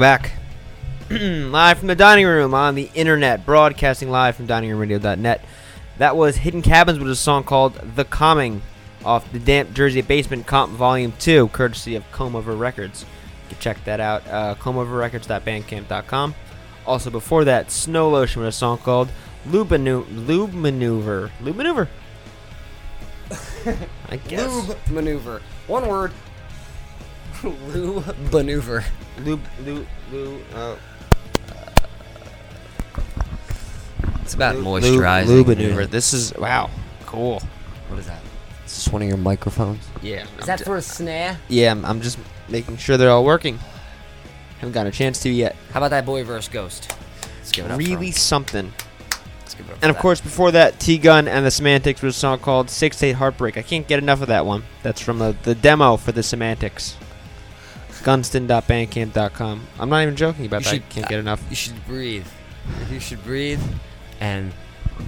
Welcome 0.00 0.30
back. 0.30 0.32
live 1.50 1.78
from 1.78 1.88
the 1.88 1.94
dining 1.94 2.24
room 2.24 2.54
on 2.54 2.74
the 2.74 2.90
internet, 2.94 3.44
broadcasting 3.44 4.08
live 4.08 4.34
from 4.34 4.46
diningroomradio.net. 4.46 5.44
That 5.98 6.16
was 6.16 6.36
Hidden 6.36 6.62
Cabins 6.62 6.98
with 6.98 7.10
a 7.10 7.16
song 7.16 7.44
called 7.44 7.74
The 7.74 8.06
Coming 8.06 8.62
off 9.04 9.30
the 9.30 9.38
Damp 9.38 9.74
Jersey 9.74 10.00
Basement 10.00 10.46
Comp 10.46 10.72
Volume 10.72 11.12
2, 11.18 11.48
courtesy 11.48 11.96
of 11.96 12.10
Comb 12.12 12.34
Over 12.34 12.56
Records. 12.56 13.02
You 13.02 13.50
can 13.50 13.58
check 13.58 13.84
that 13.84 14.00
out, 14.00 14.26
uh, 14.26 14.54
comboverrecords.bandcamp.com. 14.54 16.34
Also, 16.86 17.10
before 17.10 17.44
that, 17.44 17.70
Snow 17.70 18.08
Lotion 18.08 18.40
with 18.40 18.48
a 18.48 18.52
song 18.52 18.78
called 18.78 19.10
Lube, 19.44 19.72
Manu- 19.72 20.06
Lube 20.06 20.54
Maneuver. 20.54 21.30
Lube 21.42 21.56
Maneuver. 21.56 21.88
I 24.08 24.16
guess. 24.16 24.50
Lube 24.50 24.78
maneuver. 24.88 25.42
One 25.66 25.86
word. 25.86 26.12
Lube 27.74 28.32
maneuver. 28.32 28.84
Lube, 29.20 29.40
lube, 29.64 29.86
lube, 30.12 30.40
uh, 30.54 30.76
It's 34.22 34.34
about 34.34 34.56
Lube- 34.56 34.82
moisturizing. 34.82 35.26
Lube 35.26 35.46
maneuver. 35.48 35.80
yeah. 35.82 35.86
This 35.86 36.12
is 36.12 36.32
wow, 36.36 36.70
cool. 37.06 37.40
What 37.88 37.98
is 37.98 38.06
that? 38.06 38.20
Is 38.66 38.84
this 38.84 38.88
one 38.92 39.02
of 39.02 39.08
your 39.08 39.16
microphones? 39.16 39.84
Yeah. 40.02 40.24
Is 40.38 40.46
that 40.46 40.60
for 40.64 40.76
a 40.76 40.82
snare? 40.82 41.38
Yeah, 41.48 41.72
I'm, 41.72 41.84
I'm 41.84 42.00
just 42.00 42.18
making 42.48 42.76
sure 42.76 42.96
they're 42.96 43.10
all 43.10 43.24
working. 43.24 43.58
Haven't 44.60 44.72
got 44.72 44.86
a 44.86 44.90
chance 44.90 45.20
to 45.22 45.30
yet. 45.30 45.56
How 45.72 45.80
about 45.80 45.90
that 45.90 46.06
boy 46.06 46.22
versus 46.22 46.48
ghost? 46.48 46.94
Let's 47.38 47.50
give 47.50 47.64
it 47.64 47.70
up. 47.70 47.80
for 47.80 47.84
Really 47.84 48.06
him. 48.08 48.12
something. 48.12 48.72
Let's 49.40 49.54
give 49.54 49.66
it 49.68 49.72
up. 49.72 49.78
And 49.82 49.90
of 49.90 49.96
that. 49.96 50.02
course, 50.02 50.20
before 50.20 50.52
that, 50.52 50.78
T 50.78 50.98
Gun 50.98 51.26
and 51.26 51.44
the 51.44 51.50
Semantics 51.50 52.02
was 52.02 52.14
a 52.14 52.18
song 52.18 52.38
called 52.38 52.70
Six 52.70 53.02
Eight 53.02 53.12
Heartbreak. 53.16 53.56
I 53.56 53.62
can't 53.62 53.88
get 53.88 53.98
enough 53.98 54.20
of 54.22 54.28
that 54.28 54.46
one. 54.46 54.62
That's 54.82 55.00
from 55.00 55.18
the, 55.18 55.34
the 55.42 55.54
demo 55.56 55.96
for 55.96 56.12
the 56.12 56.22
Semantics. 56.22 56.96
Gunston.bandcamp.com. 58.02 59.66
I'm 59.78 59.88
not 59.88 60.02
even 60.02 60.16
joking 60.16 60.46
about 60.46 60.60
You 60.60 60.64
that. 60.64 60.70
should- 60.70 60.82
I 60.82 60.88
can't 60.92 61.08
get 61.08 61.16
uh, 61.16 61.20
enough. 61.20 61.42
You 61.50 61.56
should 61.56 61.86
breathe. 61.86 62.26
You 62.90 63.00
should 63.00 63.22
breathe, 63.24 63.60
and 64.20 64.52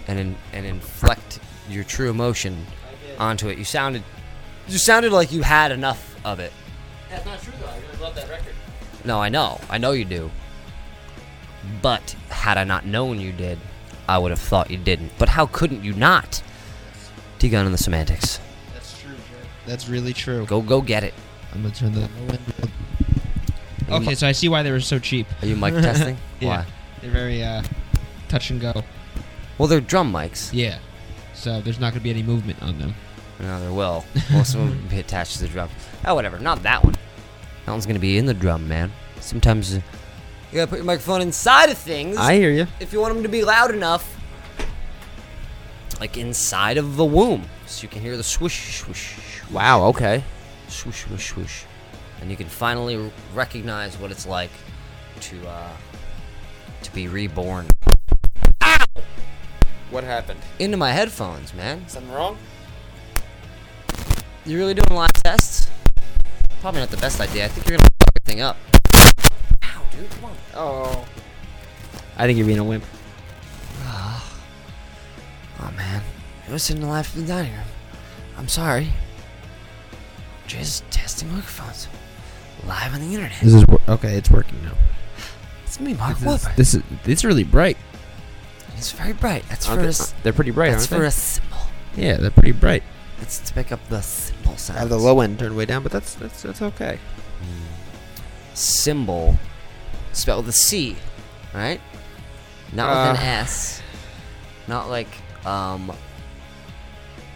and 0.08 0.18
in, 0.18 0.36
and 0.52 0.64
inflect 0.66 1.38
your 1.68 1.84
true 1.84 2.10
emotion 2.10 2.66
onto 3.18 3.48
it. 3.48 3.58
You 3.58 3.64
sounded, 3.64 4.02
you 4.68 4.78
sounded 4.78 5.12
like 5.12 5.30
you 5.32 5.42
had 5.42 5.70
enough 5.70 6.16
of 6.24 6.40
it. 6.40 6.52
That's 7.10 7.24
not 7.26 7.40
true 7.42 7.52
though. 7.60 7.66
I 7.68 7.78
really 7.78 8.02
love 8.02 8.14
that 8.14 8.28
record. 8.30 8.54
No, 9.04 9.20
I 9.20 9.28
know, 9.28 9.60
I 9.68 9.78
know 9.78 9.92
you 9.92 10.04
do. 10.04 10.30
But 11.82 12.16
had 12.30 12.56
I 12.58 12.64
not 12.64 12.86
known 12.86 13.20
you 13.20 13.32
did, 13.32 13.58
I 14.08 14.18
would 14.18 14.30
have 14.30 14.40
thought 14.40 14.70
you 14.70 14.78
didn't. 14.78 15.12
But 15.18 15.28
how 15.28 15.46
couldn't 15.46 15.84
you 15.84 15.92
not? 15.92 16.42
T 17.38 17.48
Gun 17.48 17.66
and 17.66 17.74
the 17.74 17.78
Semantics. 17.78 18.40
That's 18.72 19.00
true, 19.00 19.10
That's 19.66 19.88
really 19.88 20.12
true. 20.14 20.46
Go 20.46 20.62
go 20.62 20.80
get 20.80 21.04
it. 21.04 21.14
I'm 21.54 21.62
gonna 21.62 21.74
turn 21.74 21.92
the. 21.92 22.08
Are 23.88 24.00
Okay, 24.00 24.14
so 24.14 24.26
I 24.26 24.32
see 24.32 24.48
why 24.48 24.62
they 24.62 24.70
were 24.70 24.80
so 24.80 24.98
cheap. 24.98 25.26
Are 25.42 25.46
you 25.46 25.56
mic 25.56 25.74
testing? 25.74 26.16
yeah, 26.40 26.48
Why? 26.48 26.66
they're 27.00 27.10
very 27.10 27.42
uh, 27.42 27.62
touch 28.28 28.50
and 28.50 28.60
go. 28.60 28.82
Well, 29.58 29.68
they're 29.68 29.80
drum 29.80 30.10
mics. 30.12 30.50
Yeah, 30.52 30.78
so 31.34 31.60
there's 31.60 31.78
not 31.78 31.92
gonna 31.92 32.02
be 32.02 32.10
any 32.10 32.22
movement 32.22 32.62
on 32.62 32.78
them. 32.78 32.94
No, 33.38 33.60
there 33.60 33.72
will. 33.72 34.04
Most 34.32 34.54
of 34.54 34.60
them 34.66 34.82
will 34.82 34.90
be 34.90 34.98
attached 35.00 35.34
to 35.34 35.40
the 35.40 35.48
drum. 35.48 35.68
Oh, 36.06 36.14
whatever. 36.14 36.38
Not 36.38 36.62
that 36.62 36.82
one. 36.82 36.94
That 37.66 37.72
one's 37.72 37.86
gonna 37.86 37.98
be 37.98 38.16
in 38.16 38.24
the 38.24 38.34
drum, 38.34 38.66
man. 38.66 38.90
Sometimes 39.20 39.74
uh, 39.74 39.80
you 40.50 40.56
gotta 40.56 40.68
put 40.68 40.76
your 40.76 40.86
microphone 40.86 41.20
inside 41.20 41.68
of 41.68 41.76
things. 41.76 42.16
I 42.16 42.36
hear 42.36 42.50
you. 42.50 42.66
If 42.80 42.92
you 42.92 43.00
want 43.00 43.14
them 43.14 43.22
to 43.24 43.28
be 43.28 43.44
loud 43.44 43.74
enough, 43.74 44.18
like 46.00 46.16
inside 46.16 46.78
of 46.78 46.96
the 46.96 47.04
womb, 47.04 47.44
so 47.66 47.82
you 47.82 47.88
can 47.88 48.00
hear 48.00 48.16
the 48.16 48.22
swoosh, 48.22 48.80
swoosh. 48.80 49.16
Wow. 49.50 49.84
Okay. 49.88 50.24
Swoosh, 50.72 51.04
swoosh, 51.04 51.32
swoosh, 51.32 51.62
and 52.20 52.30
you 52.30 52.36
can 52.36 52.48
finally 52.48 53.12
recognize 53.34 53.96
what 53.98 54.10
it's 54.10 54.26
like 54.26 54.50
to 55.20 55.46
uh, 55.46 55.70
to 56.82 56.92
be 56.92 57.06
reborn. 57.08 57.66
Ow! 58.62 58.84
What 59.90 60.02
happened? 60.02 60.40
Into 60.58 60.76
my 60.76 60.90
headphones, 60.90 61.54
man. 61.54 61.86
Something 61.88 62.12
wrong? 62.12 62.38
You 64.44 64.58
really 64.58 64.74
doing 64.74 64.96
live 64.96 65.12
tests? 65.12 65.70
Probably 66.60 66.80
not 66.80 66.90
the 66.90 66.96
best 66.96 67.20
idea. 67.20 67.44
I 67.44 67.48
think 67.48 67.68
you're 67.68 67.76
gonna 67.78 67.90
fuck 68.00 68.16
everything 68.16 68.40
up. 68.42 68.56
Ow, 69.62 69.82
dude, 69.92 70.10
come 70.10 70.24
on. 70.24 70.36
Oh. 70.54 71.06
I 72.16 72.26
think 72.26 72.38
you're 72.38 72.46
being 72.46 72.58
a 72.58 72.64
wimp. 72.64 72.84
Oh 75.64 75.70
man, 75.76 76.02
you're 76.44 76.54
listening 76.54 76.82
to 76.82 76.88
live 76.88 77.06
from 77.06 77.20
the 77.20 77.28
dining 77.28 77.52
room. 77.52 77.66
I'm 78.36 78.48
sorry. 78.48 78.88
Just 80.58 80.88
testing 80.90 81.32
microphones. 81.32 81.88
Live 82.66 82.92
on 82.94 83.00
the 83.00 83.14
internet. 83.14 83.40
This 83.42 83.54
is 83.54 83.66
wor- 83.66 83.80
okay. 83.88 84.16
It's 84.16 84.30
working 84.30 84.62
now. 84.62 84.72
It's 85.64 85.80
me, 85.80 85.94
Mark 85.94 86.18
This 86.18 86.22
is, 86.22 86.26
Wahlberg. 86.46 86.56
this 86.56 86.74
is 86.74 86.82
it's 87.06 87.24
really 87.24 87.44
bright. 87.44 87.76
It's 88.76 88.92
very 88.92 89.12
bright. 89.14 89.44
That's 89.48 89.66
Aren't 89.68 89.80
for 89.80 89.82
they- 89.84 89.88
us. 89.88 90.14
they're 90.22 90.32
pretty 90.34 90.50
bright, 90.50 90.70
That's 90.72 90.82
aren't 90.82 90.90
for 90.90 90.98
they? 91.00 91.06
a 91.06 91.10
symbol. 91.10 91.58
Yeah, 91.96 92.16
they're 92.18 92.30
pretty 92.30 92.52
bright. 92.52 92.82
It's 93.22 93.38
to 93.38 93.54
pick 93.54 93.72
up 93.72 93.80
the 93.88 94.00
symbol. 94.02 94.56
I 94.70 94.78
have 94.80 94.88
the 94.90 94.98
low 94.98 95.20
end 95.20 95.38
turned 95.38 95.56
way 95.56 95.64
down, 95.64 95.82
but 95.82 95.92
that's 95.92 96.14
that's 96.14 96.42
that's 96.42 96.60
okay. 96.62 96.98
symbol 98.54 99.36
spelled 100.12 100.44
with 100.46 100.54
a 100.54 100.58
C, 100.58 100.96
right? 101.54 101.80
Not 102.72 102.90
with 102.90 103.20
an 103.20 103.26
Uh. 103.26 103.30
S. 103.40 103.82
Not 104.68 104.90
like 104.90 105.08
um 105.46 105.92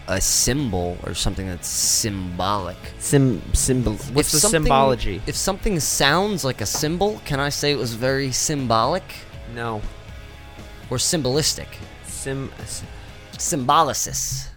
a 0.09 0.21
symbol 0.21 0.97
or 1.03 1.13
something 1.13 1.47
that's 1.47 1.67
symbolic. 1.67 2.77
Sim 2.99 3.41
symbol. 3.53 3.93
What's 3.93 4.29
If 4.29 4.31
the 4.31 4.39
something- 4.39 4.63
symbology? 4.63 5.21
If 5.27 5.35
something 5.35 5.79
sounds 5.79 6.43
like 6.45 6.61
a 6.61 6.65
symbol, 6.65 7.21
can 7.25 7.39
I 7.39 7.49
say 7.49 7.71
it 7.71 7.77
was 7.77 7.93
very 7.93 8.31
symbolic 8.31 9.03
No. 9.53 9.81
or 10.89 10.97
symbolistic? 10.97 11.67
Sim. 12.05 12.51
Symbolicis. 13.37 14.47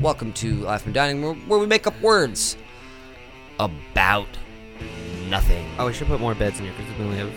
Welcome 0.00 0.32
to 0.34 0.56
Life 0.56 0.82
from 0.82 0.92
Dining 0.92 1.22
Room, 1.22 1.44
where 1.48 1.58
we 1.60 1.66
make 1.66 1.86
up 1.86 1.98
words 2.00 2.56
about 3.60 4.26
nothing. 5.28 5.66
Oh, 5.78 5.86
we 5.86 5.92
should 5.92 6.08
put 6.08 6.20
more 6.20 6.34
beds 6.34 6.58
in 6.58 6.64
here 6.64 6.74
because 6.76 6.98
we 6.98 7.04
only 7.04 7.18
have. 7.18 7.30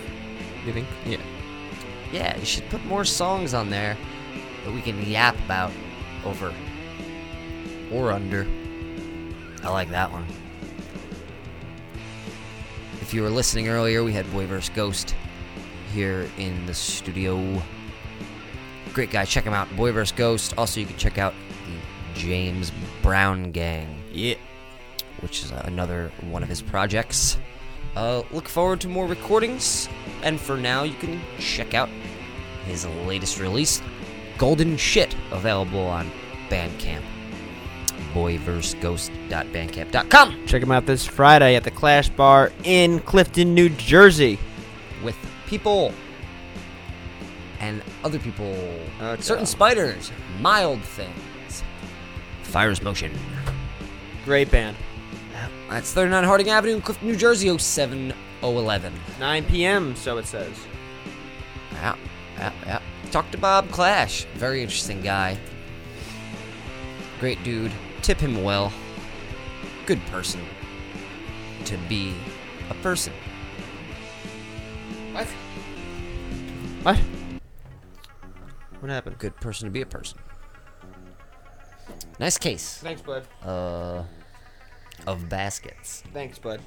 You 0.65 0.73
think? 0.73 0.87
Yeah. 1.05 1.17
Yeah, 2.11 2.37
you 2.37 2.45
should 2.45 2.67
put 2.69 2.83
more 2.85 3.03
songs 3.05 3.53
on 3.53 3.69
there 3.69 3.97
that 4.65 4.73
we 4.73 4.81
can 4.81 5.01
yap 5.05 5.35
about 5.45 5.71
over 6.25 6.53
or 7.91 8.11
under. 8.11 8.47
I 9.63 9.69
like 9.69 9.89
that 9.89 10.11
one. 10.11 10.25
If 13.01 13.13
you 13.13 13.21
were 13.21 13.29
listening 13.29 13.69
earlier, 13.69 14.03
we 14.03 14.11
had 14.11 14.29
Boy 14.33 14.45
vs. 14.45 14.69
Ghost 14.75 15.15
here 15.93 16.29
in 16.37 16.65
the 16.65 16.73
studio. 16.73 17.61
Great 18.93 19.11
guy. 19.11 19.23
Check 19.25 19.45
him 19.45 19.53
out. 19.53 19.73
Boy 19.77 19.91
vs. 19.91 20.11
Ghost. 20.17 20.53
Also, 20.57 20.79
you 20.79 20.85
can 20.85 20.97
check 20.97 21.17
out 21.17 21.33
the 21.65 22.19
James 22.19 22.71
Brown 23.01 23.51
Gang. 23.51 24.01
Yeah. 24.11 24.35
Which 25.21 25.43
is 25.43 25.51
another 25.51 26.11
one 26.29 26.43
of 26.43 26.49
his 26.49 26.61
projects. 26.61 27.37
Uh, 27.95 28.23
look 28.31 28.47
forward 28.49 28.81
to 28.81 28.89
more 28.89 29.07
recordings. 29.07 29.87
And 30.21 30.39
for 30.39 30.57
now, 30.57 30.83
you 30.83 30.95
can 30.95 31.21
check 31.39 31.73
out 31.73 31.89
his 32.65 32.85
latest 33.05 33.39
release, 33.39 33.81
Golden 34.37 34.77
Shit, 34.77 35.15
available 35.31 35.85
on 35.85 36.09
Bandcamp. 36.49 37.03
boyverseghost.bandcamp.com. 38.13 40.45
Check 40.45 40.63
him 40.63 40.71
out 40.71 40.85
this 40.85 41.05
Friday 41.05 41.55
at 41.55 41.63
the 41.63 41.71
Clash 41.71 42.09
Bar 42.09 42.51
in 42.63 42.99
Clifton, 43.01 43.53
New 43.53 43.69
Jersey. 43.69 44.39
With 45.03 45.15
people 45.47 45.93
and 47.59 47.81
other 48.03 48.19
people, 48.19 48.53
oh, 49.01 49.07
Okay. 49.11 49.21
certain 49.21 49.45
spiders, 49.45 50.11
mild 50.39 50.81
things. 50.81 51.63
Fire's 52.43 52.81
Motion. 52.81 53.11
Great 54.25 54.49
band. 54.51 54.75
That's 55.69 55.91
39 55.93 56.23
Harding 56.23 56.49
Avenue 56.49 56.75
in 56.75 56.81
Clifton, 56.81 57.07
New 57.09 57.15
Jersey, 57.17 57.55
07011. 57.57 58.93
9 59.19 59.45
p.m. 59.45 59.95
So 59.95 60.17
it 60.17 60.25
says. 60.25 60.55
Yeah. 61.73 61.95
Talk 63.11 63.31
to 63.31 63.37
Bob 63.37 63.69
Clash. 63.71 64.25
Very 64.35 64.61
interesting 64.61 65.01
guy. 65.01 65.37
Great 67.19 67.41
dude. 67.43 67.71
Tip 68.01 68.19
him 68.19 68.43
well. 68.43 68.71
Good 69.85 70.05
person. 70.07 70.41
To 71.65 71.77
be 71.89 72.13
a 72.69 72.73
person. 72.75 73.13
What? 75.13 75.27
What? 76.83 76.97
What 78.81 78.91
happened? 78.91 79.17
Good 79.17 79.35
person 79.37 79.67
to 79.67 79.71
be 79.71 79.81
a 79.81 79.85
person. 79.85 80.19
Nice 82.19 82.37
case. 82.37 82.77
Thanks, 82.77 83.01
bud. 83.01 83.25
Uh, 83.43 84.03
of 85.07 85.29
baskets. 85.29 86.03
Thanks, 86.13 86.37
bud. 86.37 86.61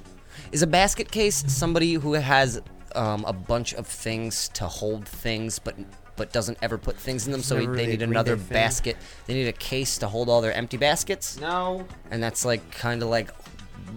Is 0.51 0.63
a 0.63 0.67
basket 0.67 1.11
case 1.11 1.43
somebody 1.47 1.93
who 1.93 2.13
has 2.13 2.61
um, 2.95 3.23
a 3.25 3.33
bunch 3.33 3.73
of 3.73 3.87
things 3.87 4.49
to 4.49 4.67
hold 4.67 5.07
things, 5.07 5.59
but 5.59 5.75
but 6.21 6.31
doesn't 6.31 6.55
ever 6.61 6.77
put 6.77 6.95
things 6.97 7.25
in 7.25 7.31
them? 7.31 7.41
So 7.41 7.57
Never 7.59 7.75
they 7.75 7.87
need 7.87 8.03
another 8.03 8.37
thing. 8.37 8.53
basket. 8.53 8.95
They 9.25 9.33
need 9.33 9.47
a 9.47 9.51
case 9.53 9.97
to 9.97 10.07
hold 10.07 10.29
all 10.29 10.39
their 10.39 10.53
empty 10.53 10.77
baskets. 10.77 11.39
No. 11.39 11.83
And 12.11 12.21
that's 12.21 12.45
like 12.45 12.69
kind 12.69 13.01
of 13.01 13.09
like 13.09 13.31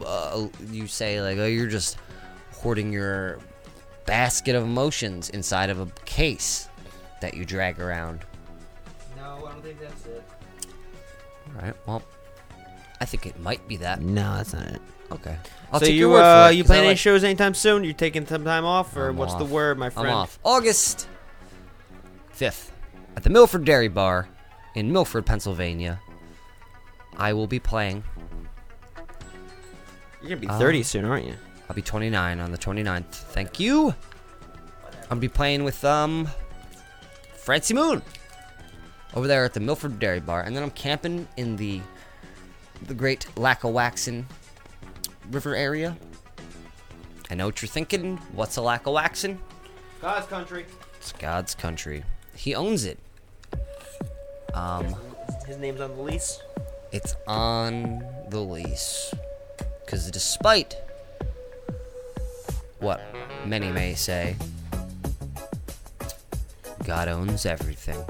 uh, 0.05 0.47
you 0.71 0.87
say 0.87 1.21
like 1.21 1.37
oh 1.37 1.45
you're 1.45 1.69
just 1.69 1.99
hoarding 2.55 2.91
your 2.95 3.41
basket 4.07 4.55
of 4.55 4.63
emotions 4.63 5.29
inside 5.31 5.69
of 5.69 5.81
a 5.81 5.87
case 6.07 6.67
that 7.21 7.35
you 7.35 7.45
drag 7.45 7.79
around. 7.79 8.21
No, 9.19 9.45
I 9.47 9.53
don't 9.53 9.63
think 9.63 9.79
that's 9.79 10.07
it. 10.07 10.25
All 11.57 11.63
right. 11.63 11.75
Well, 11.87 12.03
I 13.03 13.05
think 13.05 13.27
it 13.27 13.39
might 13.39 13.69
be 13.69 13.77
that. 13.77 14.01
No, 14.01 14.37
that's 14.39 14.55
not 14.55 14.67
it. 14.69 14.81
Okay. 15.13 15.37
I'll 15.73 15.79
so 15.79 15.85
take 15.87 15.93
you 15.95 16.01
your 16.01 16.09
word 16.11 16.23
uh, 16.23 16.47
for 16.47 16.53
it, 16.53 16.57
you 16.57 16.63
'cause 16.63 16.71
I 16.71 16.73
playing 16.73 16.85
any 16.85 16.89
like- 16.93 16.99
shows 16.99 17.23
anytime 17.23 17.53
soon? 17.53 17.85
You're 17.85 17.93
taking 17.93 18.27
some 18.27 18.45
time 18.47 18.65
off, 18.65 18.97
or 18.97 19.11
I'm 19.11 19.17
what's 19.19 19.35
the 19.35 19.45
off. 19.45 19.51
word, 19.51 19.77
my 19.77 19.91
friend? 19.91 20.09
I'm 20.09 20.15
off. 20.15 20.39
August 20.43 21.07
5th 22.37 22.71
at 23.17 23.23
the 23.23 23.31
Milford 23.31 23.65
Dairy 23.65 23.89
Bar 23.89 24.29
in 24.75 24.93
Milford, 24.93 25.25
Pennsylvania. 25.27 26.01
I 27.17 27.33
will 27.33 27.47
be 27.47 27.61
playing. 27.61 28.03
You're 30.21 30.31
gonna 30.31 30.41
be 30.41 30.47
30 30.47 30.79
Um, 30.79 30.85
soon, 30.85 31.05
aren't 31.05 31.27
you? 31.27 31.35
I'll 31.69 31.77
be 31.77 31.83
29 31.83 32.41
on 32.41 32.51
the 32.51 32.59
29th. 32.59 33.05
Thank 33.07 33.61
you. 33.61 33.95
I'll 35.11 35.19
be 35.19 35.29
playing 35.29 35.65
with 35.65 35.85
um 35.85 36.29
Francie 37.37 37.75
Moon 37.75 38.03
over 39.15 39.27
there 39.29 39.45
at 39.45 39.55
the 39.55 39.61
Milford 39.61 39.99
Dairy 39.99 40.21
Bar, 40.21 40.43
and 40.43 40.57
then 40.57 40.63
I'm 40.63 40.71
camping 40.71 41.29
in 41.37 41.57
the 41.57 41.81
the 42.83 42.95
great 42.95 43.27
Lackawaxen 43.37 44.25
River 45.31 45.55
area. 45.55 45.97
I 47.31 47.35
know 47.35 47.47
what 47.47 47.63
you're 47.63 47.69
thinking. 47.69 48.17
What's 48.33 48.57
a 48.57 48.61
Lackawaxen? 48.61 49.39
God's 50.01 50.27
country. 50.27 50.67
It's 50.99 51.13
God's 51.13 51.55
country. 51.55 52.03
He 52.37 52.55
owns 52.55 52.85
it. 52.85 52.99
Um, 54.53 54.95
His 55.47 55.57
name's 55.59 55.81
on 55.81 55.97
the 55.97 56.03
lease. 56.03 56.41
it's 56.93 57.15
on 57.27 58.05
the 58.29 58.41
lease. 58.41 59.13
Because 59.85 60.11
despite 60.11 60.77
what 62.81 63.01
many 63.47 63.71
may 63.71 63.95
say, 63.95 64.37
God 66.85 67.09
owns 67.09 67.47
everything. 67.47 68.03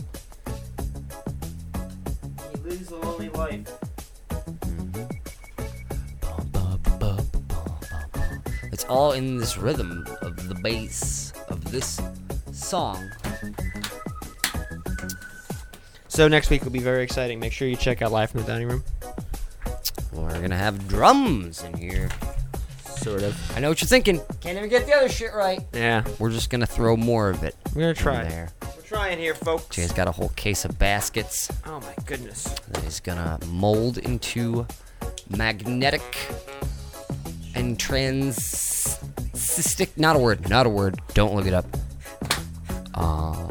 He 2.52 2.58
lives 2.68 2.90
a 2.90 2.96
lonely 2.96 3.28
life. 3.30 3.68
It's 8.72 8.84
all 8.86 9.12
in 9.12 9.36
this 9.38 9.56
rhythm 9.56 10.06
of 10.22 10.48
the 10.48 10.54
bass 10.56 11.32
of 11.48 11.70
this 11.70 12.00
song. 12.52 13.08
So 16.14 16.28
next 16.28 16.48
week 16.48 16.62
will 16.62 16.70
be 16.70 16.78
very 16.78 17.02
exciting. 17.02 17.40
Make 17.40 17.52
sure 17.52 17.66
you 17.66 17.74
check 17.74 18.00
out 18.00 18.12
Live 18.12 18.30
from 18.30 18.42
the 18.42 18.46
Dining 18.46 18.68
Room. 18.68 18.84
We're 20.12 20.40
gonna 20.40 20.56
have 20.56 20.86
drums 20.86 21.64
in 21.64 21.76
here. 21.76 22.08
Sort 22.86 23.24
of. 23.24 23.36
I 23.56 23.60
know 23.60 23.70
what 23.70 23.80
you're 23.80 23.88
thinking. 23.88 24.20
Can't 24.40 24.56
even 24.56 24.70
get 24.70 24.86
the 24.86 24.94
other 24.94 25.08
shit 25.08 25.34
right. 25.34 25.60
Yeah. 25.72 26.04
We're 26.20 26.30
just 26.30 26.50
gonna 26.50 26.66
throw 26.66 26.96
more 26.96 27.30
of 27.30 27.42
it. 27.42 27.56
We're 27.74 27.80
gonna 27.80 27.94
try. 27.94 28.22
there. 28.22 28.50
We're 28.76 28.82
trying 28.82 29.18
here, 29.18 29.34
folks. 29.34 29.74
Jay's 29.74 29.90
got 29.90 30.06
a 30.06 30.12
whole 30.12 30.28
case 30.36 30.64
of 30.64 30.78
baskets. 30.78 31.50
Oh 31.66 31.80
my 31.80 31.94
goodness. 32.06 32.44
that 32.44 32.84
he's 32.84 33.00
gonna 33.00 33.40
mold 33.48 33.98
into 33.98 34.68
magnetic 35.28 36.16
and 37.56 37.76
transistic 37.76 39.98
not 39.98 40.14
a 40.14 40.18
word 40.18 40.48
not 40.48 40.66
a 40.66 40.68
word 40.68 41.00
don't 41.14 41.34
look 41.34 41.46
it 41.46 41.54
up 41.54 41.64
uh 42.94 43.50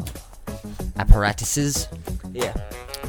apparatuses? 0.96 1.88
Yeah. 2.32 2.54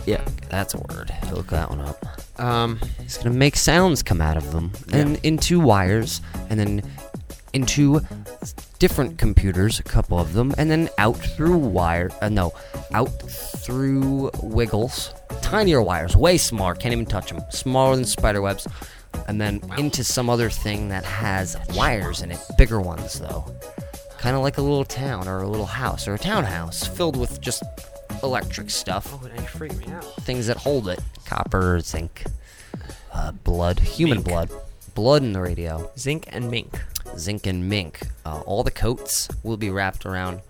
Yeah. 0.05 0.23
that's 0.49 0.73
a 0.73 0.77
word. 0.77 1.11
Look 1.31 1.47
that 1.47 1.69
one 1.69 1.81
up. 1.81 2.05
Um. 2.37 2.79
he's 3.01 3.17
gonna 3.17 3.35
make 3.35 3.55
sounds 3.55 4.03
come 4.03 4.19
out 4.21 4.35
of 4.37 4.51
them 4.51 4.71
and 4.91 5.17
into 5.23 5.59
wires 5.59 6.21
and 6.49 6.59
then 6.59 6.83
into 7.53 8.01
different 8.77 9.17
computers 9.17 9.79
a 9.79 9.83
couple 9.83 10.19
of 10.19 10.33
them 10.33 10.53
and 10.57 10.69
then 10.69 10.89
out 10.97 11.13
through 11.13 11.57
wire 11.57 12.11
uh, 12.21 12.27
no 12.27 12.53
out 12.93 13.07
through 13.29 14.29
wiggles. 14.43 15.13
Tinier 15.41 15.81
wires 15.81 16.15
way 16.15 16.37
smaller 16.37 16.75
can't 16.75 16.91
even 16.91 17.05
touch 17.05 17.29
them 17.29 17.41
smaller 17.49 17.95
than 17.95 18.05
spider 18.05 18.41
webs. 18.41 18.67
And 19.27 19.39
then 19.39 19.61
into 19.77 20.03
some 20.03 20.29
other 20.29 20.49
thing 20.49 20.89
that 20.89 21.05
has 21.05 21.55
wires 21.73 22.21
in 22.21 22.31
it 22.31 22.39
bigger 22.57 22.81
ones 22.81 23.19
though 23.19 23.45
kind 24.25 24.35
of 24.35 24.41
like 24.41 24.57
a 24.57 24.61
little 24.61 24.83
town 24.83 25.27
or 25.27 25.43
a 25.43 25.47
little 25.47 25.67
house 25.67 26.07
or 26.07 26.15
a 26.15 26.17
townhouse 26.17 26.87
filled 26.87 27.15
with 27.15 27.39
just 27.39 27.61
electric 28.23 28.71
stuff. 28.71 29.13
Oh, 29.13 29.29
you 29.39 29.47
freak 29.47 29.77
me 29.77 29.85
out. 29.93 30.03
things 30.21 30.47
that 30.47 30.57
hold 30.57 30.89
it. 30.89 30.99
Copper 31.25 31.79
zinc 31.79 32.23
uh, 33.13 33.33
blood 33.33 33.79
human 33.79 34.23
blood. 34.23 34.49
Blood 34.95 35.21
in 35.21 35.33
the 35.33 35.41
radio. 35.41 35.91
Zinc 35.95 36.25
and 36.29 36.49
mink. 36.49 36.75
zinc 37.19 37.45
and 37.45 37.69
mink. 37.69 37.99
Uh, 38.25 38.39
all 38.47 38.63
the 38.63 38.71
coats 38.71 39.29
will 39.43 39.57
be 39.57 39.69
wrapped 39.69 40.07
around 40.07 40.41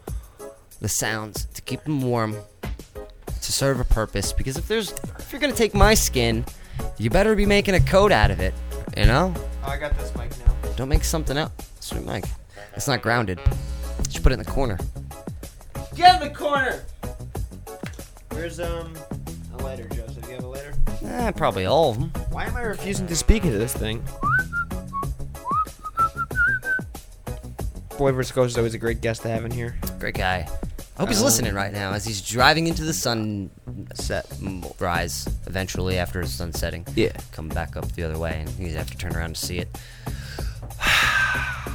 the 0.80 0.88
sounds 0.88 1.44
to 1.54 1.62
keep 1.62 1.84
them 1.84 2.02
warm 2.02 2.38
to 2.62 3.52
serve 3.52 3.82
a 3.82 3.84
purpose 3.84 4.32
because 4.32 4.56
if 4.56 4.70
there's 4.70 4.94
if 5.20 5.34
you're 5.34 5.42
gonna 5.42 5.52
take 5.52 5.74
my 5.74 5.94
skin 5.94 6.46
you 6.98 7.10
better 7.10 7.36
be 7.36 7.46
making 7.46 7.76
a 7.76 7.82
coat 7.82 8.14
out 8.14 8.32
of 8.32 8.40
it 8.40 8.54
you 8.96 9.06
know? 9.06 9.34
Oh, 9.66 9.68
I 9.68 9.78
got 9.78 9.98
this 9.98 10.16
mic 10.16 10.32
now. 10.46 10.54
don't 10.78 10.88
make 10.88 11.04
something 11.04 11.38
up. 11.38 11.52
Sweet 11.82 12.06
mike 12.06 12.26
it's 12.76 12.88
not 12.88 13.02
grounded 13.02 13.40
just 14.04 14.22
put 14.24 14.32
it 14.32 14.34
in 14.34 14.40
the 14.40 14.46
corner 14.52 14.78
Get 15.96 16.22
in 16.22 16.28
the 16.28 16.34
corner. 16.36 16.84
Where's 18.32 18.60
um 18.60 18.94
a 19.58 19.64
lighter, 19.64 19.88
Joseph? 19.88 20.26
You 20.28 20.36
have 20.36 20.44
a 20.44 20.48
lighter? 20.48 20.74
eh, 21.06 21.32
probably 21.32 21.66
all 21.66 21.92
of 21.92 21.98
them 22.00 22.10
Why 22.32 22.46
am 22.46 22.56
I 22.58 22.64
refusing 22.64 23.08
to 23.08 23.16
speak 23.16 23.46
into 23.46 23.58
this 23.58 23.74
thing? 23.74 24.04
Boy 27.98 28.12
vs. 28.12 28.34
Ghost 28.34 28.52
is 28.52 28.58
always 28.58 28.74
a 28.74 28.78
great 28.78 29.00
guest 29.00 29.22
to 29.22 29.30
have 29.30 29.46
in 29.46 29.52
here. 29.52 29.78
Great 30.00 30.16
guy. 30.16 30.46
I 30.98 31.00
hope 31.00 31.08
he's 31.08 31.20
Um, 31.20 31.26
listening 31.26 31.54
right 31.54 31.72
now 31.72 31.94
as 31.94 32.04
he's 32.04 32.22
driving 32.22 32.68
into 32.68 32.84
the 32.84 32.94
sunset 32.94 34.26
rise 34.80 35.30
eventually 35.48 35.98
after 35.98 36.20
his 36.20 36.34
sun 36.34 36.52
setting. 36.52 36.86
Yeah. 36.94 37.14
Come 37.32 37.48
back 37.48 37.78
up 37.78 37.90
the 37.94 38.04
other 38.04 38.18
way 38.20 38.42
and 38.42 38.50
he's 38.50 38.76
have 38.76 38.92
to 38.92 38.98
turn 38.98 39.16
around 39.16 39.36
to 39.38 39.46
see 39.46 39.60
it. 39.60 39.78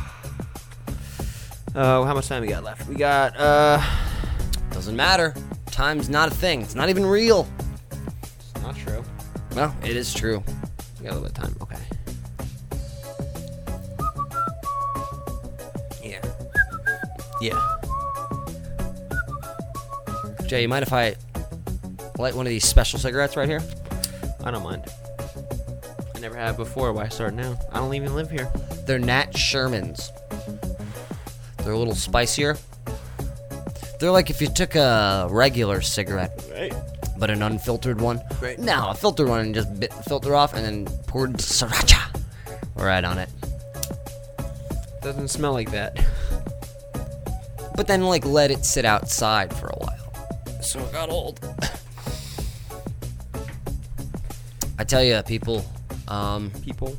Uh, 1.75 2.05
how 2.05 2.15
much 2.15 2.27
time 2.27 2.43
we 2.43 2.49
got 2.49 2.65
left? 2.65 2.89
We 2.89 2.97
got 2.97 3.37
uh. 3.37 3.81
Doesn't 4.71 4.97
matter. 4.97 5.35
Time's 5.67 6.09
not 6.09 6.31
a 6.31 6.35
thing. 6.35 6.63
It's 6.63 6.75
not 6.75 6.89
even 6.89 7.05
real. 7.05 7.47
It's 7.93 8.63
not 8.63 8.77
true. 8.77 9.05
Well, 9.55 9.75
it 9.83 9.97
is 9.97 10.15
true. 10.15 10.43
We 10.99 11.07
got 11.07 11.13
a 11.13 11.19
little 11.19 11.29
bit 11.29 11.39
of 11.39 11.45
time. 11.45 11.57
Okay. 11.61 11.77
Yeah. 16.03 16.23
Yeah. 17.41 17.77
Jay, 20.47 20.63
you 20.63 20.69
mind 20.69 20.83
if 20.83 20.93
I 20.93 21.15
light 22.19 22.35
one 22.35 22.47
of 22.47 22.51
these 22.51 22.65
special 22.65 22.99
cigarettes 22.99 23.37
right 23.37 23.49
here? 23.49 23.63
I 24.43 24.51
don't 24.51 24.63
mind. 24.63 24.85
I 26.15 26.19
never 26.21 26.37
have 26.37 26.57
before. 26.57 26.93
Why 26.93 27.09
start 27.09 27.35
now? 27.35 27.59
I 27.71 27.79
don't 27.79 27.95
even 27.95 28.15
live 28.15 28.31
here. 28.31 28.51
They're 28.87 28.99
Nat 28.99 29.35
Shermans. 29.35 30.11
They're 31.63 31.73
a 31.73 31.79
little 31.79 31.95
spicier. 31.95 32.57
They're 33.99 34.11
like 34.11 34.31
if 34.31 34.41
you 34.41 34.49
took 34.49 34.75
a 34.77 35.27
regular 35.31 35.81
cigarette, 35.83 36.43
Right. 36.51 36.73
but 37.19 37.29
an 37.31 37.43
unfiltered 37.43 38.01
one. 38.01 38.21
Right. 38.41 38.59
No, 38.59 38.89
a 38.89 38.95
filtered 38.95 39.29
one 39.29 39.41
and 39.41 39.55
just 39.55 39.79
bit 39.79 39.91
the 39.91 40.03
filter 40.05 40.35
off 40.35 40.55
and 40.55 40.65
then 40.65 40.87
poured 41.07 41.35
sriracha 41.35 42.01
right 42.77 43.05
on 43.05 43.19
it. 43.19 43.29
Doesn't 45.03 45.29
smell 45.29 45.53
like 45.53 45.71
that. 45.73 45.99
But 47.77 47.87
then 47.87 48.03
like 48.05 48.25
let 48.25 48.51
it 48.51 48.65
sit 48.65 48.85
outside 48.85 49.55
for 49.55 49.67
a 49.69 49.77
while. 49.77 50.63
So 50.63 50.81
it 50.81 50.93
got 50.93 51.11
old. 51.11 51.41
I 54.79 54.85
tell 54.85 55.03
you, 55.05 55.21
people. 55.23 55.65
Um, 56.09 56.51
people. 56.63 56.97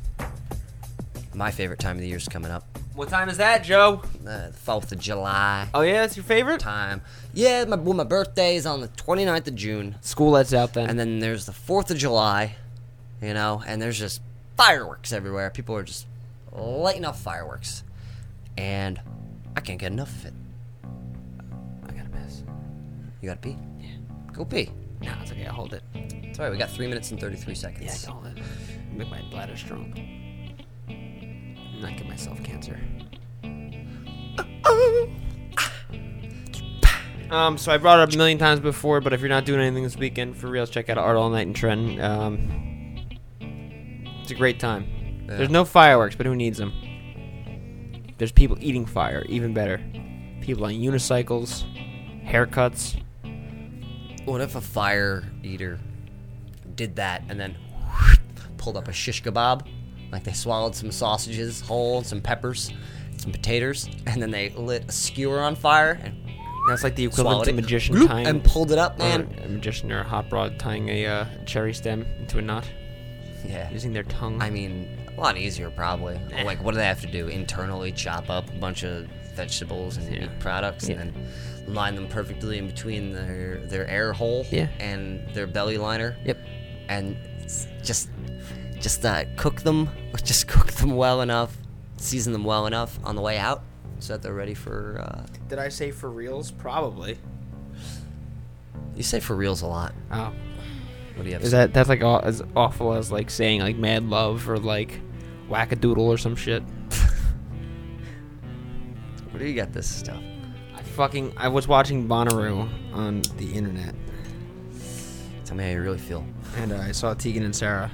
My 1.33 1.49
favorite 1.51 1.79
time 1.79 1.95
of 1.97 2.01
the 2.01 2.07
year 2.07 2.17
is 2.17 2.27
coming 2.27 2.51
up. 2.51 2.70
What 2.93 3.07
time 3.07 3.29
is 3.29 3.37
that, 3.37 3.63
Joe? 3.63 4.01
Uh, 4.27 4.47
the 4.47 4.53
Fourth 4.53 4.91
of 4.91 4.99
July. 4.99 5.69
Oh 5.73 5.81
yeah, 5.81 6.01
that's 6.01 6.17
your 6.17 6.25
favorite 6.25 6.59
time. 6.59 7.01
Yeah, 7.33 7.63
my 7.65 7.77
well, 7.77 7.93
my 7.93 8.03
birthday 8.03 8.55
is 8.57 8.65
on 8.65 8.81
the 8.81 8.89
29th 8.89 9.47
of 9.47 9.55
June. 9.55 9.95
School 10.01 10.31
lets 10.31 10.53
out 10.53 10.73
then. 10.73 10.89
And 10.89 10.99
then 10.99 11.19
there's 11.19 11.45
the 11.45 11.53
4th 11.53 11.89
of 11.89 11.97
July, 11.97 12.55
you 13.21 13.33
know, 13.33 13.63
and 13.65 13.81
there's 13.81 13.97
just 13.97 14.21
fireworks 14.57 15.13
everywhere. 15.13 15.49
People 15.49 15.75
are 15.75 15.83
just 15.83 16.05
lighting 16.51 17.05
up 17.05 17.15
fireworks. 17.15 17.83
And 18.57 18.99
I 19.55 19.61
can't 19.61 19.79
get 19.79 19.93
enough 19.93 20.13
of 20.13 20.25
it. 20.25 20.33
I 21.87 21.93
gotta 21.93 22.09
piss. 22.09 22.43
You 23.21 23.29
gotta 23.29 23.39
pee? 23.39 23.57
Yeah. 23.79 23.89
Go 24.33 24.43
pee. 24.43 24.69
No, 25.01 25.13
it's 25.21 25.31
okay. 25.31 25.45
I'll 25.45 25.53
hold 25.53 25.73
it. 25.73 25.83
It's 25.95 26.37
alright, 26.37 26.51
we 26.51 26.57
got 26.57 26.69
3 26.69 26.87
minutes 26.87 27.11
and 27.11 27.19
33 27.21 27.55
seconds. 27.55 27.85
Yeah, 27.85 27.93
I 27.93 27.95
can 27.95 28.11
hold 28.11 28.37
it. 28.37 28.43
Make 28.93 29.09
my 29.09 29.21
bladder 29.31 29.55
strong. 29.55 29.93
Not 31.81 31.97
give 31.97 32.07
myself 32.07 32.41
cancer. 32.43 32.79
Um, 37.31 37.57
so 37.57 37.71
I 37.71 37.77
brought 37.77 37.99
it 37.99 38.03
up 38.03 38.13
a 38.13 38.17
million 38.17 38.37
times 38.37 38.59
before, 38.59 38.99
but 38.99 39.13
if 39.13 39.21
you're 39.21 39.29
not 39.29 39.45
doing 39.45 39.61
anything 39.61 39.83
this 39.83 39.95
weekend, 39.95 40.35
for 40.35 40.47
reals, 40.47 40.69
check 40.69 40.89
out 40.89 40.97
Art 40.97 41.15
All 41.15 41.29
Night 41.29 41.47
in 41.47 41.53
Trenton. 41.53 42.01
Um, 42.01 43.07
it's 44.21 44.31
a 44.31 44.35
great 44.35 44.59
time. 44.59 44.85
Yeah. 45.27 45.37
There's 45.37 45.49
no 45.49 45.63
fireworks, 45.63 46.15
but 46.15 46.25
who 46.25 46.35
needs 46.35 46.57
them? 46.57 46.73
There's 48.17 48.33
people 48.33 48.57
eating 48.59 48.85
fire, 48.85 49.25
even 49.29 49.53
better. 49.53 49.77
People 50.41 50.65
on 50.65 50.73
unicycles, 50.73 51.63
haircuts. 52.25 53.01
What 54.25 54.41
if 54.41 54.55
a 54.55 54.61
fire 54.61 55.23
eater 55.41 55.79
did 56.75 56.97
that 56.97 57.23
and 57.29 57.39
then 57.39 57.55
pulled 58.57 58.75
up 58.75 58.89
a 58.89 58.93
shish 58.93 59.23
kebab? 59.23 59.65
Like 60.11 60.23
they 60.23 60.33
swallowed 60.33 60.75
some 60.75 60.91
sausages 60.91 61.61
whole, 61.61 62.03
some 62.03 62.21
peppers, 62.21 62.71
some 63.17 63.31
potatoes, 63.31 63.89
and 64.07 64.21
then 64.21 64.31
they 64.31 64.49
lit 64.49 64.85
a 64.89 64.91
skewer 64.91 65.39
on 65.41 65.55
fire 65.55 65.99
and 66.03 66.15
That's 66.67 66.83
like 66.83 66.95
the 66.95 67.05
equivalent 67.05 67.45
to 67.45 67.49
it, 67.51 67.53
a 67.53 67.55
magician 67.55 67.95
bloop, 67.95 68.07
tying 68.07 68.27
and 68.27 68.43
pulled 68.43 68.71
it 68.71 68.77
up, 68.77 68.95
or 68.95 68.99
man. 68.99 69.39
A 69.43 69.47
magician 69.47 69.91
or 69.91 69.99
a 70.01 70.03
hot 70.03 70.31
rod 70.31 70.59
tying 70.59 70.89
a 70.89 71.05
uh, 71.05 71.25
cherry 71.45 71.73
stem 71.73 72.05
into 72.19 72.37
a 72.37 72.41
knot. 72.41 72.67
Yeah. 73.45 73.69
Using 73.71 73.93
their 73.93 74.03
tongue. 74.03 74.41
I 74.41 74.49
mean, 74.51 74.87
a 75.17 75.19
lot 75.19 75.37
easier 75.37 75.71
probably. 75.71 76.19
Like, 76.43 76.63
what 76.63 76.71
do 76.71 76.77
they 76.77 76.85
have 76.85 77.01
to 77.01 77.07
do? 77.07 77.27
Internally 77.27 77.91
chop 77.91 78.29
up 78.29 78.47
a 78.49 78.57
bunch 78.59 78.83
of 78.83 79.07
vegetables 79.33 79.97
and 79.97 80.09
meat 80.09 80.29
products, 80.39 80.87
Yeah. 80.89 80.99
and 80.99 81.13
then 81.15 81.73
line 81.73 81.95
them 81.95 82.07
perfectly 82.07 82.57
in 82.57 82.67
between 82.67 83.13
their 83.13 83.61
their 83.65 83.87
air 83.87 84.13
hole 84.13 84.45
Yeah. 84.51 84.67
and 84.79 85.27
their 85.33 85.47
belly 85.47 85.77
liner. 85.77 86.17
Yep. 86.25 86.37
And 86.89 87.17
just 87.81 88.09
just 88.81 89.05
uh, 89.05 89.25
cook 89.37 89.61
them, 89.61 89.89
just 90.23 90.47
cook 90.47 90.71
them 90.73 90.95
well 90.95 91.21
enough, 91.21 91.55
season 91.97 92.33
them 92.33 92.43
well 92.43 92.65
enough 92.67 92.99
on 93.03 93.15
the 93.15 93.21
way 93.21 93.37
out, 93.37 93.63
so 93.99 94.13
that 94.13 94.21
they're 94.21 94.33
ready 94.33 94.53
for. 94.53 94.99
Uh, 94.99 95.25
Did 95.47 95.59
I 95.59 95.69
say 95.69 95.91
for 95.91 96.09
reals? 96.09 96.51
Probably. 96.51 97.17
you 98.95 99.03
say 99.03 99.19
for 99.19 99.35
reals 99.35 99.61
a 99.61 99.67
lot. 99.67 99.93
Oh. 100.11 100.33
What 101.15 101.23
do 101.23 101.27
you 101.29 101.33
have? 101.33 101.43
Is 101.43 101.51
that 101.51 101.73
that's 101.73 101.89
like 101.89 102.01
aw- 102.01 102.19
as 102.19 102.41
awful 102.55 102.93
as 102.93 103.11
like 103.11 103.29
saying 103.29 103.61
like 103.61 103.75
mad 103.75 104.03
love 104.09 104.49
or 104.49 104.57
like 104.57 104.99
wackadoodle 105.49 105.97
or 105.99 106.17
some 106.17 106.35
shit? 106.35 106.63
Where 109.31 109.39
do 109.39 109.45
you 109.45 109.53
get 109.53 109.73
this 109.73 109.93
stuff? 109.93 110.21
I 110.75 110.81
fucking 110.81 111.33
I 111.37 111.49
was 111.49 111.67
watching 111.67 112.07
Bonnaroo 112.07 112.67
on 112.93 113.21
the 113.37 113.51
internet. 113.53 113.93
Tell 115.45 115.57
me 115.57 115.65
how 115.65 115.69
you 115.71 115.81
really 115.81 115.97
feel. 115.97 116.25
And 116.57 116.71
uh, 116.71 116.77
I 116.77 116.93
saw 116.93 117.13
Tegan 117.13 117.43
and 117.43 117.53
Sara, 117.55 117.91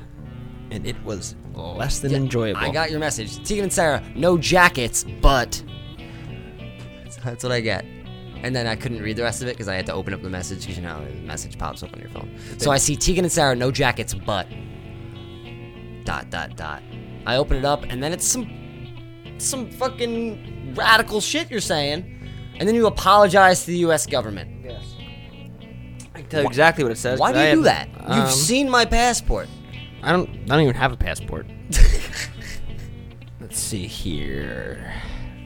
and 0.72 0.86
it 0.86 1.02
was 1.04 1.36
less 1.54 2.00
than 2.00 2.14
enjoyable. 2.14 2.60
I 2.60 2.72
got 2.72 2.92
your 2.92 3.00
message. 3.00 3.38
Tegan 3.48 3.64
and 3.64 3.74
Sara, 3.74 4.04
no 4.16 4.38
jackets, 4.38 5.06
but 5.22 5.64
that's 7.24 7.44
what 7.44 7.52
I 7.52 7.62
get. 7.62 7.86
And 8.44 8.56
then 8.56 8.68
I 8.68 8.76
couldn't 8.76 9.02
read 9.02 9.18
the 9.18 9.24
rest 9.24 9.42
of 9.42 9.48
it 9.48 9.56
because 9.56 9.68
I 9.68 9.76
had 9.76 9.86
to 9.88 9.94
open 9.94 10.14
up 10.14 10.22
the 10.22 10.30
message 10.30 10.62
because 10.62 10.78
you 10.78 10.84
know 10.84 11.04
the 11.04 11.14
message 11.22 11.58
pops 11.58 11.82
up 11.82 11.94
on 11.94 12.00
your 12.00 12.10
phone. 12.10 12.38
So 12.58 12.72
I 12.72 12.78
see 12.78 12.96
Tegan 12.96 13.26
and 13.26 13.32
Sara, 13.32 13.56
no 13.56 13.72
jackets, 13.72 14.14
but 14.14 14.48
dot 16.04 16.30
dot 16.30 16.56
dot. 16.56 16.84
I 17.26 17.38
open 17.38 17.58
it 17.58 17.66
up 17.66 17.84
and 17.84 18.02
then 18.02 18.14
it's 18.14 18.28
some 18.28 18.48
some 19.40 19.70
fucking 19.72 20.74
radical 20.76 21.20
shit 21.22 21.50
you're 21.50 21.60
saying, 21.60 22.30
and 22.60 22.68
then 22.68 22.76
you 22.76 22.88
apologize 22.88 23.62
to 23.62 23.72
the 23.72 23.78
U.S. 23.80 24.06
government. 24.06 24.64
Yes. 24.64 24.96
I 26.14 26.22
can 26.22 26.30
tell 26.30 26.42
you 26.42 26.48
exactly 26.48 26.84
what 26.84 26.92
it 26.92 26.98
says. 26.98 27.20
Why 27.20 27.32
do 27.34 27.40
I 27.40 27.50
you 27.50 27.56
do 27.56 27.64
have- 27.64 27.92
that? 27.94 28.02
You've 28.10 28.26
um, 28.26 28.30
seen 28.32 28.70
my 28.70 28.86
passport. 28.86 29.48
I 30.04 30.12
don't. 30.12 30.30
I 30.30 30.46
don't 30.46 30.62
even 30.62 30.76
have 30.76 30.92
a 30.94 30.98
passport. 30.98 31.48
Let's 33.40 33.60
see 33.60 33.88
here. 33.88 34.94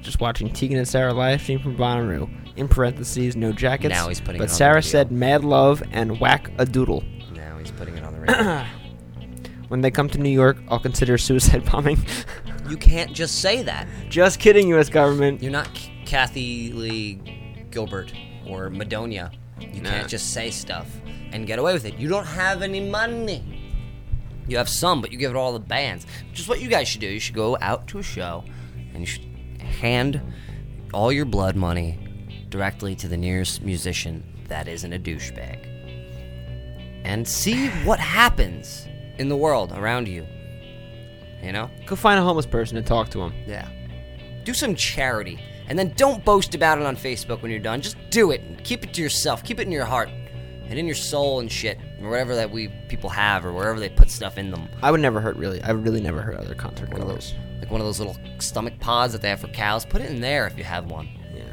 Just 0.02 0.20
watching 0.20 0.50
Tegan 0.52 0.78
and 0.78 0.88
Sara 0.88 1.14
live 1.14 1.42
stream 1.42 1.60
from 1.60 1.78
Bonnaroo. 1.78 2.30
In 2.58 2.68
parentheses, 2.68 3.36
no 3.36 3.52
jackets. 3.52 3.94
Now 3.94 4.08
he's 4.10 4.20
putting 4.20 4.40
But 4.40 4.46
it 4.46 4.48
on 4.48 4.50
the 4.50 4.56
Sarah 4.56 4.74
video. 4.82 4.90
said 4.90 5.12
mad 5.12 5.44
love 5.44 5.82
and 5.92 6.20
whack 6.20 6.52
a 6.58 6.66
doodle. 6.66 7.04
Now 7.34 7.58
he's 7.58 7.72
putting 7.72 7.96
it 7.98 8.04
on 8.04 8.14
the 8.14 8.20
radio. 8.22 8.66
When 9.70 9.82
they 9.82 9.90
come 9.92 10.10
to 10.10 10.18
New 10.18 10.30
York, 10.30 10.58
I'll 10.68 10.80
consider 10.80 11.18
suicide 11.18 11.64
bombing. 11.72 12.04
you 12.70 12.76
can't 12.78 13.14
just 13.14 13.40
say 13.42 13.64
that. 13.64 13.88
Just 14.10 14.40
kidding, 14.40 14.68
U.S. 14.70 14.90
government. 14.90 15.42
You're 15.42 15.52
not 15.52 15.74
K- 15.74 15.94
Kathy 16.06 16.74
Lee 16.74 17.66
Gilbert 17.72 18.12
or 18.46 18.70
Madonia. 18.70 19.32
You 19.60 19.82
Nah. 19.82 19.90
can't 19.92 20.08
just 20.10 20.34
say 20.34 20.50
stuff 20.52 20.90
and 21.32 21.48
get 21.48 21.58
away 21.60 21.72
with 21.74 21.86
it. 21.86 21.96
You 21.96 22.10
don't 22.10 22.26
have 22.26 22.62
any 22.64 22.82
money. 22.90 23.61
You 24.48 24.58
have 24.58 24.70
some, 24.70 25.02
but 25.02 25.12
you 25.12 25.18
give 25.18 25.32
it 25.32 25.38
all 25.38 25.54
to 25.54 25.60
the 25.60 25.66
bands. 25.66 26.06
Which 26.30 26.40
is 26.40 26.48
what 26.48 26.62
you 26.62 26.68
guys 26.68 26.88
should 26.88 27.02
do. 27.02 27.08
You 27.08 27.20
should 27.20 27.36
go 27.36 27.58
out 27.62 27.88
to 27.88 28.00
a 28.00 28.04
show 28.04 28.44
and 28.94 29.00
you 29.00 29.06
should 29.06 29.26
hand 29.62 30.22
all 30.94 31.12
your 31.12 31.26
blood 31.26 31.56
money 31.56 31.98
directly 32.50 32.96
to 32.96 33.08
the 33.08 33.18
nearest 33.18 33.62
musician 33.62 34.24
that 34.50 34.68
isn't 34.68 34.92
a 34.92 35.00
douchebag. 35.00 35.68
And 37.04 37.28
see 37.28 37.70
what 37.86 38.00
happens 38.00 38.88
in 39.18 39.30
the 39.30 39.38
world 39.38 39.72
around 39.72 40.08
you. 40.08 40.28
You 41.42 41.52
know? 41.52 41.70
Go 41.86 41.96
find 41.96 42.20
a 42.20 42.24
homeless 42.24 42.46
person 42.46 42.78
and 42.78 42.86
talk 42.86 43.10
to 43.12 43.22
him. 43.22 43.34
Yeah. 43.48 43.68
Do 44.44 44.54
some 44.54 44.76
charity. 44.76 45.40
And 45.68 45.80
then 45.80 45.94
don't 45.96 46.24
boast 46.26 46.54
about 46.54 46.80
it 46.80 46.86
on 46.86 46.96
Facebook 46.96 47.42
when 47.42 47.50
you're 47.50 47.60
done. 47.60 47.82
Just 47.82 47.96
do 48.10 48.32
it. 48.32 48.42
And 48.42 48.62
keep 48.64 48.84
it 48.84 48.94
to 48.96 49.02
yourself. 49.02 49.44
Keep 49.44 49.60
it 49.60 49.68
in 49.68 49.72
your 49.72 49.86
heart. 49.86 50.10
And 50.72 50.80
in 50.80 50.86
your 50.86 50.96
soul 50.96 51.42
and 51.42 51.52
shit. 51.52 51.78
Or 52.02 52.10
whatever 52.10 52.34
that 52.36 52.50
we 52.50 52.70
people 52.88 53.10
have 53.10 53.46
or 53.46 53.52
wherever 53.52 53.78
they 53.78 53.90
put 53.90 54.10
stuff 54.10 54.38
in 54.38 54.52
them. 54.52 54.70
I 54.82 54.90
would 54.90 55.02
never 55.02 55.20
hurt. 55.20 55.36
Really, 55.36 55.62
I 55.62 55.72
really 55.72 56.00
never 56.00 56.22
hurt 56.22 56.38
other 56.38 56.56
concert 56.56 56.90
One 56.94 57.02
of 57.02 57.10
those, 57.10 57.34
like 57.60 57.70
one 57.70 57.82
of 57.82 57.88
those 57.88 58.00
little 58.00 58.16
stomach 58.40 58.80
pods 58.80 59.12
that 59.12 59.22
they 59.22 59.28
have 59.28 59.42
for 59.42 59.50
cows. 59.50 59.86
Put 59.86 60.02
it 60.02 60.10
in 60.10 60.22
there 60.22 60.48
if 60.48 60.58
you 60.58 60.64
have 60.64 60.90
one. 60.90 61.10
Yeah. 61.36 61.44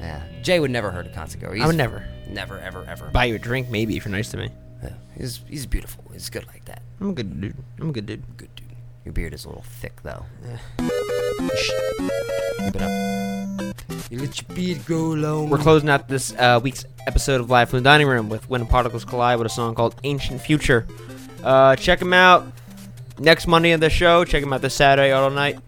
Yeah. 0.00 0.22
Jay 0.42 0.58
would 0.58 0.72
never 0.72 0.90
hurt 0.90 1.06
a 1.06 1.10
concert 1.10 1.40
goer. 1.40 1.56
I 1.62 1.66
would 1.66 1.76
never. 1.76 2.08
Never, 2.28 2.58
ever, 2.58 2.84
ever. 2.88 3.06
Buy 3.10 3.26
you 3.26 3.36
a 3.36 3.38
drink, 3.38 3.70
maybe, 3.70 3.96
if 3.96 4.04
you're 4.04 4.10
nice 4.10 4.32
to 4.32 4.36
me. 4.36 4.50
Yeah. 4.82 4.94
He's, 5.16 5.44
he's 5.46 5.64
beautiful. 5.64 6.04
He's 6.12 6.28
good 6.28 6.44
like 6.48 6.64
that. 6.64 6.82
I'm 7.00 7.10
a 7.10 7.12
good 7.12 7.40
dude. 7.40 7.56
I'm 7.80 7.90
a 7.90 7.92
good 7.92 8.06
dude. 8.06 8.36
Good 8.36 8.52
dude. 8.56 8.66
Your 9.04 9.12
beard 9.12 9.32
is 9.32 9.44
a 9.44 9.48
little 9.48 9.62
thick, 9.62 10.02
though. 10.02 10.26
Yeah. 10.44 10.58
Keep 12.58 12.74
it 12.74 12.82
up. 12.82 13.35
You 14.10 14.20
let 14.20 14.40
your 14.40 14.56
beard 14.56 14.86
go 14.86 15.10
long. 15.10 15.50
We're 15.50 15.58
closing 15.58 15.88
out 15.88 16.06
this 16.06 16.32
uh, 16.34 16.60
week's 16.62 16.84
episode 17.08 17.40
of 17.40 17.50
Live 17.50 17.70
from 17.70 17.80
the 17.80 17.82
Dining 17.82 18.06
Room 18.06 18.28
with 18.28 18.48
When 18.48 18.64
Particles 18.66 19.04
Collide 19.04 19.38
with 19.38 19.46
a 19.46 19.50
song 19.50 19.74
called 19.74 19.96
Ancient 20.04 20.40
Future. 20.40 20.86
Uh, 21.42 21.74
check 21.74 21.98
them 21.98 22.12
out 22.12 22.46
next 23.18 23.48
Monday 23.48 23.72
on 23.72 23.80
the 23.80 23.90
show. 23.90 24.24
Check 24.24 24.42
them 24.42 24.52
out 24.52 24.62
this 24.62 24.74
Saturday, 24.74 25.10
all 25.10 25.28
night. 25.30 25.58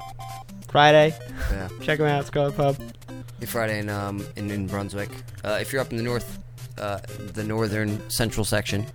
Friday. 0.71 1.17
Yeah. 1.51 1.69
Check 1.83 1.99
them 1.99 2.07
out. 2.07 2.19
Let's 2.19 2.31
go 2.31 2.51
to 2.51 2.57
the 2.57 2.75
pub. 2.75 2.77
Friday 3.47 3.81
in 3.81 3.89
um 3.89 4.25
in, 4.37 4.51
in 4.51 4.67
Brunswick. 4.67 5.11
Uh, 5.43 5.59
if 5.61 5.73
you're 5.73 5.81
up 5.81 5.91
in 5.91 5.97
the 5.97 6.03
north, 6.03 6.39
uh, 6.77 6.99
the 7.19 7.43
northern 7.43 8.09
central 8.11 8.45
section, 8.45 8.87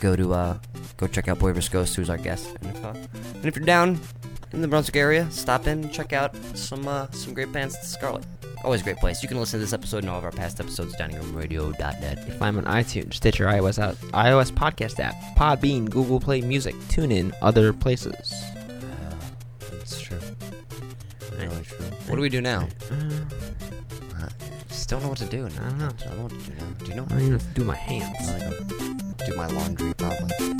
go 0.00 0.14
to 0.14 0.32
uh 0.32 0.58
go 0.96 1.06
check 1.06 1.28
out 1.28 1.38
Boy 1.38 1.52
Ghost, 1.52 1.96
who's 1.96 2.10
our 2.10 2.18
guest. 2.18 2.54
And 2.60 2.76
if, 2.76 2.84
and 2.84 3.46
if 3.46 3.56
you're 3.56 3.64
down 3.64 4.00
in 4.54 4.62
the 4.62 4.68
Brunswick 4.68 4.96
area, 4.96 5.30
stop 5.30 5.66
in 5.66 5.84
and 5.84 5.92
check 5.92 6.12
out 6.12 6.34
some 6.54 6.86
uh, 6.86 7.10
some 7.10 7.34
great 7.34 7.52
bands 7.52 7.74
at 7.74 7.82
the 7.82 7.88
Scarlet. 7.88 8.24
Always 8.64 8.80
a 8.80 8.84
great 8.84 8.96
place. 8.96 9.22
You 9.22 9.28
can 9.28 9.38
listen 9.38 9.58
to 9.58 9.64
this 9.64 9.74
episode 9.74 9.98
and 9.98 10.08
all 10.08 10.18
of 10.18 10.24
our 10.24 10.30
past 10.30 10.58
episodes 10.58 10.94
at 10.94 11.10
diningroomradio.net. 11.10 12.26
You 12.26 12.32
find 12.34 12.56
them 12.56 12.66
on 12.66 12.72
iTunes, 12.72 13.14
Stitcher, 13.14 13.46
iOS, 13.46 13.78
out, 13.78 13.96
iOS 14.12 14.50
podcast 14.50 14.98
app, 15.00 15.14
Podbean, 15.36 15.90
Google 15.90 16.18
Play 16.18 16.40
Music, 16.40 16.74
TuneIn, 16.88 17.34
other 17.42 17.74
places. 17.74 18.32
That's 19.70 20.00
true. 20.00 20.18
Really 21.36 21.64
true. 21.64 21.84
What 22.06 22.16
do 22.16 22.22
we 22.22 22.30
do 22.30 22.40
now? 22.40 22.68
Uh, 22.90 24.28
just 24.68 24.88
don't 24.88 25.02
know 25.02 25.10
what 25.10 25.18
to 25.18 25.26
do. 25.26 25.44
I 25.44 25.48
don't 25.50 25.78
know. 25.78 25.86
I 25.86 26.04
don't 26.04 26.16
know 26.16 26.22
what 26.22 26.32
to 26.32 26.38
do 26.38 26.52
now. 26.54 26.66
Do 26.78 26.86
you 26.86 26.94
know? 26.94 27.04
I 27.04 27.08
don't 27.08 27.20
even 27.20 27.32
have 27.32 27.42
to 27.42 27.54
do 27.54 27.64
my 27.64 27.76
hands. 27.76 28.28
I 28.28 28.38
gotta 28.38 29.26
do 29.26 29.36
my 29.36 29.46
laundry 29.48 29.92
probably. 29.94 30.54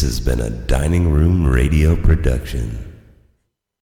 This 0.00 0.16
has 0.16 0.20
been 0.20 0.40
a 0.40 0.48
Dining 0.48 1.10
Room 1.10 1.46
Radio 1.46 1.94
production. 1.94 2.89